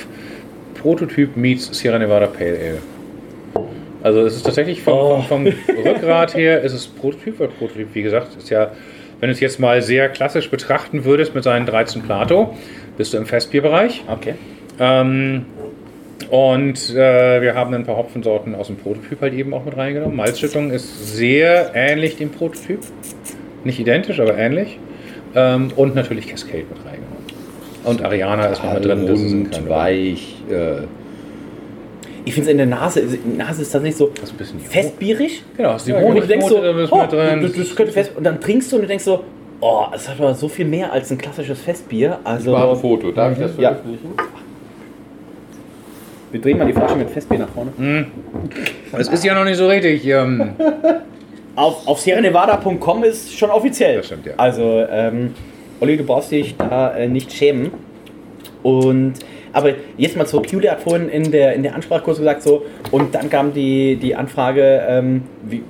Prototyp 0.83 1.37
meets 1.37 1.71
Sierra 1.79 1.99
Nevada 1.99 2.27
Pale 2.27 2.59
Ale. 2.59 2.79
Also 4.03 4.21
es 4.27 4.37
ist 4.37 4.43
tatsächlich 4.45 4.83
vom, 4.83 4.95
Oh. 4.95 5.23
vom, 5.23 5.47
vom 5.47 5.77
Rückgrat 5.87 6.37
her 6.37 6.61
ist 6.61 6.75
es 6.75 6.87
Prototyp, 6.87 7.41
weil 7.41 7.49
Prototyp, 7.49 7.89
wie 7.95 8.03
gesagt, 8.03 8.37
ist 8.37 8.51
ja, 8.51 8.71
wenn 9.25 9.31
du 9.31 9.33
es 9.33 9.41
jetzt 9.41 9.59
mal 9.59 9.81
sehr 9.81 10.11
klassisch 10.11 10.51
betrachten 10.51 11.07
würdest 11.07 11.35
mit 11.35 11.45
seinen 11.45 11.65
13 11.65 12.03
Plato, 12.03 12.55
bist 12.99 13.15
du 13.15 13.17
im 13.17 13.25
Festbierbereich. 13.25 14.05
Okay. 14.07 14.35
Ähm, 14.79 15.47
und 16.29 16.91
äh, 16.91 17.41
wir 17.41 17.55
haben 17.55 17.73
ein 17.73 17.85
paar 17.85 17.97
Hopfensorten 17.97 18.55
aus 18.55 18.67
dem 18.67 18.77
Prototyp 18.77 19.23
halt 19.23 19.33
eben 19.33 19.55
auch 19.55 19.65
mit 19.65 19.79
reingenommen. 19.79 20.15
Malzschüttung 20.15 20.71
ist 20.71 21.17
sehr 21.17 21.71
ähnlich 21.75 22.19
dem 22.19 22.33
Prototyp. 22.33 22.81
Nicht 23.65 23.81
identisch, 23.81 24.21
aber 24.21 24.37
ähnlich. 24.37 24.79
Ähm, 25.35 25.73
und 25.75 25.95
natürlich 25.95 26.29
Cascade 26.29 26.67
mit 26.69 26.85
reingenommen. 26.85 27.25
Und 27.85 28.05
Ariana 28.05 28.49
ist 28.49 28.63
noch 28.63 28.75
mit 28.75 28.85
drin. 28.85 29.07
Das 29.07 29.19
ist 29.19 29.33
ein 29.33 29.47
Und 29.47 29.69
weich. 29.71 30.37
Äh, 30.51 30.83
Ich 32.27 32.33
finde 32.35 32.49
es 32.49 32.53
in 32.53 32.57
der 32.59 32.67
Nase, 32.67 33.03
die 33.03 33.37
Nase 33.37 33.63
ist 33.63 33.73
tatsächlich 33.73 33.97
so 33.97 34.11
festbierig. 34.71 35.43
Genau, 35.57 35.77
ist 35.77 35.87
die 35.87 35.91
Ja, 35.91 35.99
und 35.99 36.17
du 36.17 36.27
denkst 36.27 36.47
so, 36.47 36.63
ist 36.63 36.93
oh, 36.93 37.03
das, 37.11 37.53
das 37.53 37.77
könnte 37.77 37.93
fest, 37.93 38.13
und 38.17 38.25
dann 38.25 38.41
trinkst 38.41 38.73
du 38.73 38.77
und 38.77 38.83
du 38.83 38.89
denkst 38.89 39.05
so, 39.05 39.25
oh, 39.61 39.85
es 39.95 40.09
hat 40.09 40.19
aber 40.19 40.35
so 40.35 40.49
viel 40.49 40.65
mehr 40.65 40.93
als 40.93 41.11
ein 41.11 41.19
klassisches 41.19 41.61
Festbier. 41.61 42.19
Also, 42.25 42.53
Ich 42.53 42.59
mache 42.59 42.71
ein 42.71 42.77
Foto. 42.77 43.11
Darf 43.13 43.33
ich 43.33 43.39
das 43.39 43.53
Ja. 43.59 43.71
veröffentlichen? 43.75 44.15
Wir 46.33 46.41
drehen 46.41 46.59
mal 46.59 46.67
die 46.67 46.73
Flasche 46.73 46.97
mit 46.97 47.11
Festbier 47.11 47.39
nach 47.41 47.49
vorne. 47.51 47.73
Hm. 47.77 48.07
Das 48.91 49.09
ist 49.09 49.25
ja 49.25 49.35
noch 49.35 49.45
nicht 49.45 49.57
so 49.57 49.69
richtig. 49.69 50.05
Ähm, 50.07 50.55
Auf, 51.57 51.87
auf 51.87 52.01
sierranevada.com 52.01 53.05
ist 53.05 53.39
schon 53.39 53.51
offiziell. 53.51 53.99
Das 53.99 54.07
stimmt, 54.07 54.27
ja. 54.27 54.33
Also, 54.37 54.85
ähm, 54.91 55.35
Olli, 55.81 55.97
du 55.97 56.03
brauchst 56.03 56.33
dich 56.33 56.57
da 56.57 56.93
äh, 56.97 57.07
nicht 57.07 57.33
schämen. 57.33 57.71
Und, 58.65 59.15
aber 59.53 59.75
jetzt 59.99 60.17
mal 60.17 60.27
zurück, 60.27 60.51
Julia 60.51 60.73
hat 60.73 60.81
vorhin 60.81 61.09
in 61.11 61.31
der, 61.31 61.53
in 61.53 61.63
der 61.63 61.75
Ansprache 61.75 62.03
kurz 62.03 62.19
gesagt 62.19 62.43
so, 62.43 62.65
und 62.91 63.15
dann 63.15 63.31
kam 63.31 63.53
die, 63.53 63.97
die 63.97 64.17
Anfrage, 64.17 64.83
ähm, 64.89 65.23
wie, 65.43 65.63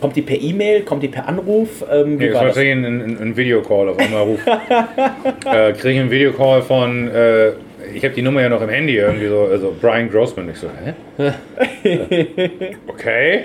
kommt 0.00 0.16
die 0.16 0.22
per 0.22 0.38
E-Mail, 0.38 0.82
kommt 0.82 1.04
die 1.04 1.08
per 1.08 1.28
Anruf? 1.28 1.84
Ähm, 1.90 2.16
nee, 2.16 2.26
das 2.26 2.34
war 2.34 2.40
war 2.40 2.46
das? 2.48 2.56
tatsächlich 2.56 2.84
ein, 2.84 2.84
ein, 2.84 3.18
ein 3.22 3.36
Videocall 3.36 3.88
auf 3.90 3.98
einmal 3.98 4.22
Ruf. 4.22 4.40
äh, 4.46 5.72
Kriege 5.72 5.90
ich 5.90 6.00
einen 6.00 6.10
Videocall 6.10 6.62
von, 6.62 7.08
äh, 7.08 7.52
ich 7.94 8.04
habe 8.04 8.14
die 8.14 8.22
Nummer 8.22 8.42
ja 8.42 8.48
noch 8.48 8.60
im 8.60 8.68
Handy 8.68 8.96
irgendwie 8.96 9.28
so, 9.28 9.42
also 9.42 9.74
Brian 9.80 10.10
Grossman. 10.10 10.50
Ich 10.50 10.58
so, 10.58 10.68
hä? 10.68 11.32
okay. 12.88 13.44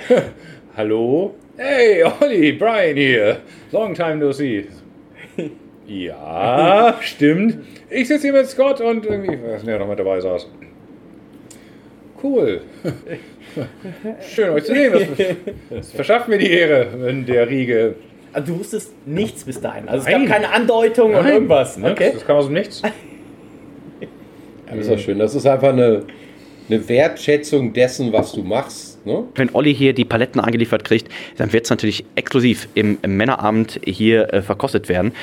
Hallo? 0.76 1.36
Hey, 1.55 2.03
Olli, 2.03 2.53
Brian 2.53 2.95
hier. 2.95 3.38
Long 3.72 3.93
time 3.93 4.15
no 4.15 4.32
see. 4.32 4.65
Ja, 5.88 6.97
stimmt. 7.01 7.59
Ich 7.90 8.08
sitze 8.08 8.24
hier 8.24 8.34
mit 8.34 8.48
Scott 8.48 8.82
und 8.82 9.06
irgendwie, 9.06 9.36
ich 9.36 9.44
weiß 9.44 9.64
nicht, 9.64 9.68
wer 9.68 9.80
noch 9.80 9.88
mit 9.88 10.00
dabei 10.00 10.20
saß. 10.20 10.48
Cool. 12.22 12.62
Schön 14.34 14.50
euch 14.50 14.66
zu 14.66 14.74
sehen. 14.74 14.94
Das, 14.94 15.28
das 15.70 15.92
verschafft 15.92 16.28
mir 16.28 16.38
die 16.38 16.52
Ehre 16.52 16.88
in 17.10 17.26
der 17.26 17.50
Riege. 17.50 17.96
Also 18.34 18.54
du 18.54 18.60
wusstest 18.60 18.92
nichts 19.08 19.44
bis 19.46 19.62
dahin. 19.62 19.88
Also 19.88 20.06
es 20.06 20.12
Nein. 20.12 20.26
gab 20.26 20.34
keine 20.34 20.52
Andeutung 20.52 21.14
und 21.14 21.24
Nein, 21.24 21.34
irgendwas. 21.34 21.78
nix. 21.78 21.92
Okay. 21.92 22.12
Das 22.14 22.26
kam 22.26 22.38
aus 22.38 22.46
dem 22.46 22.54
Nichts. 22.54 22.82
Das 24.70 24.80
ist 24.80 24.92
auch 24.92 25.00
schön. 25.00 25.18
Das 25.18 25.34
ist 25.34 25.46
einfach 25.46 25.70
eine, 25.70 26.04
eine 26.68 26.90
Wertschätzung 26.90 27.72
dessen, 27.72 28.12
was 28.12 28.34
du 28.34 28.44
machst. 28.44 29.06
Ne? 29.06 29.24
Wenn 29.36 29.50
Olli 29.56 29.74
hier 29.74 29.94
die 29.94 30.04
Paletten 30.04 30.42
angeliefert 30.42 30.84
kriegt, 30.84 31.08
dann 31.38 31.54
wird 31.54 31.64
es 31.64 31.70
natürlich 31.70 32.04
exklusiv 32.16 32.68
im, 32.74 32.98
im 33.02 33.16
Männerabend 33.16 33.80
hier 33.86 34.34
äh, 34.34 34.42
verkostet 34.42 34.90
werden. 34.90 35.14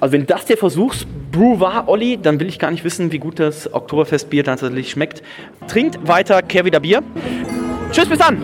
Also 0.00 0.12
wenn 0.12 0.26
das 0.26 0.44
der 0.46 0.56
Versuchsbrew 0.56 1.60
war, 1.60 1.88
Olli, 1.88 2.18
dann 2.20 2.40
will 2.40 2.48
ich 2.48 2.58
gar 2.58 2.70
nicht 2.70 2.84
wissen, 2.84 3.12
wie 3.12 3.18
gut 3.18 3.38
das 3.38 3.72
Oktoberfestbier 3.72 4.44
tatsächlich 4.44 4.90
schmeckt. 4.90 5.22
Trinkt 5.68 6.06
weiter, 6.06 6.42
kehr 6.42 6.64
wieder 6.64 6.80
Bier. 6.80 7.02
Tschüss, 7.92 8.08
bis 8.08 8.18
dann! 8.18 8.42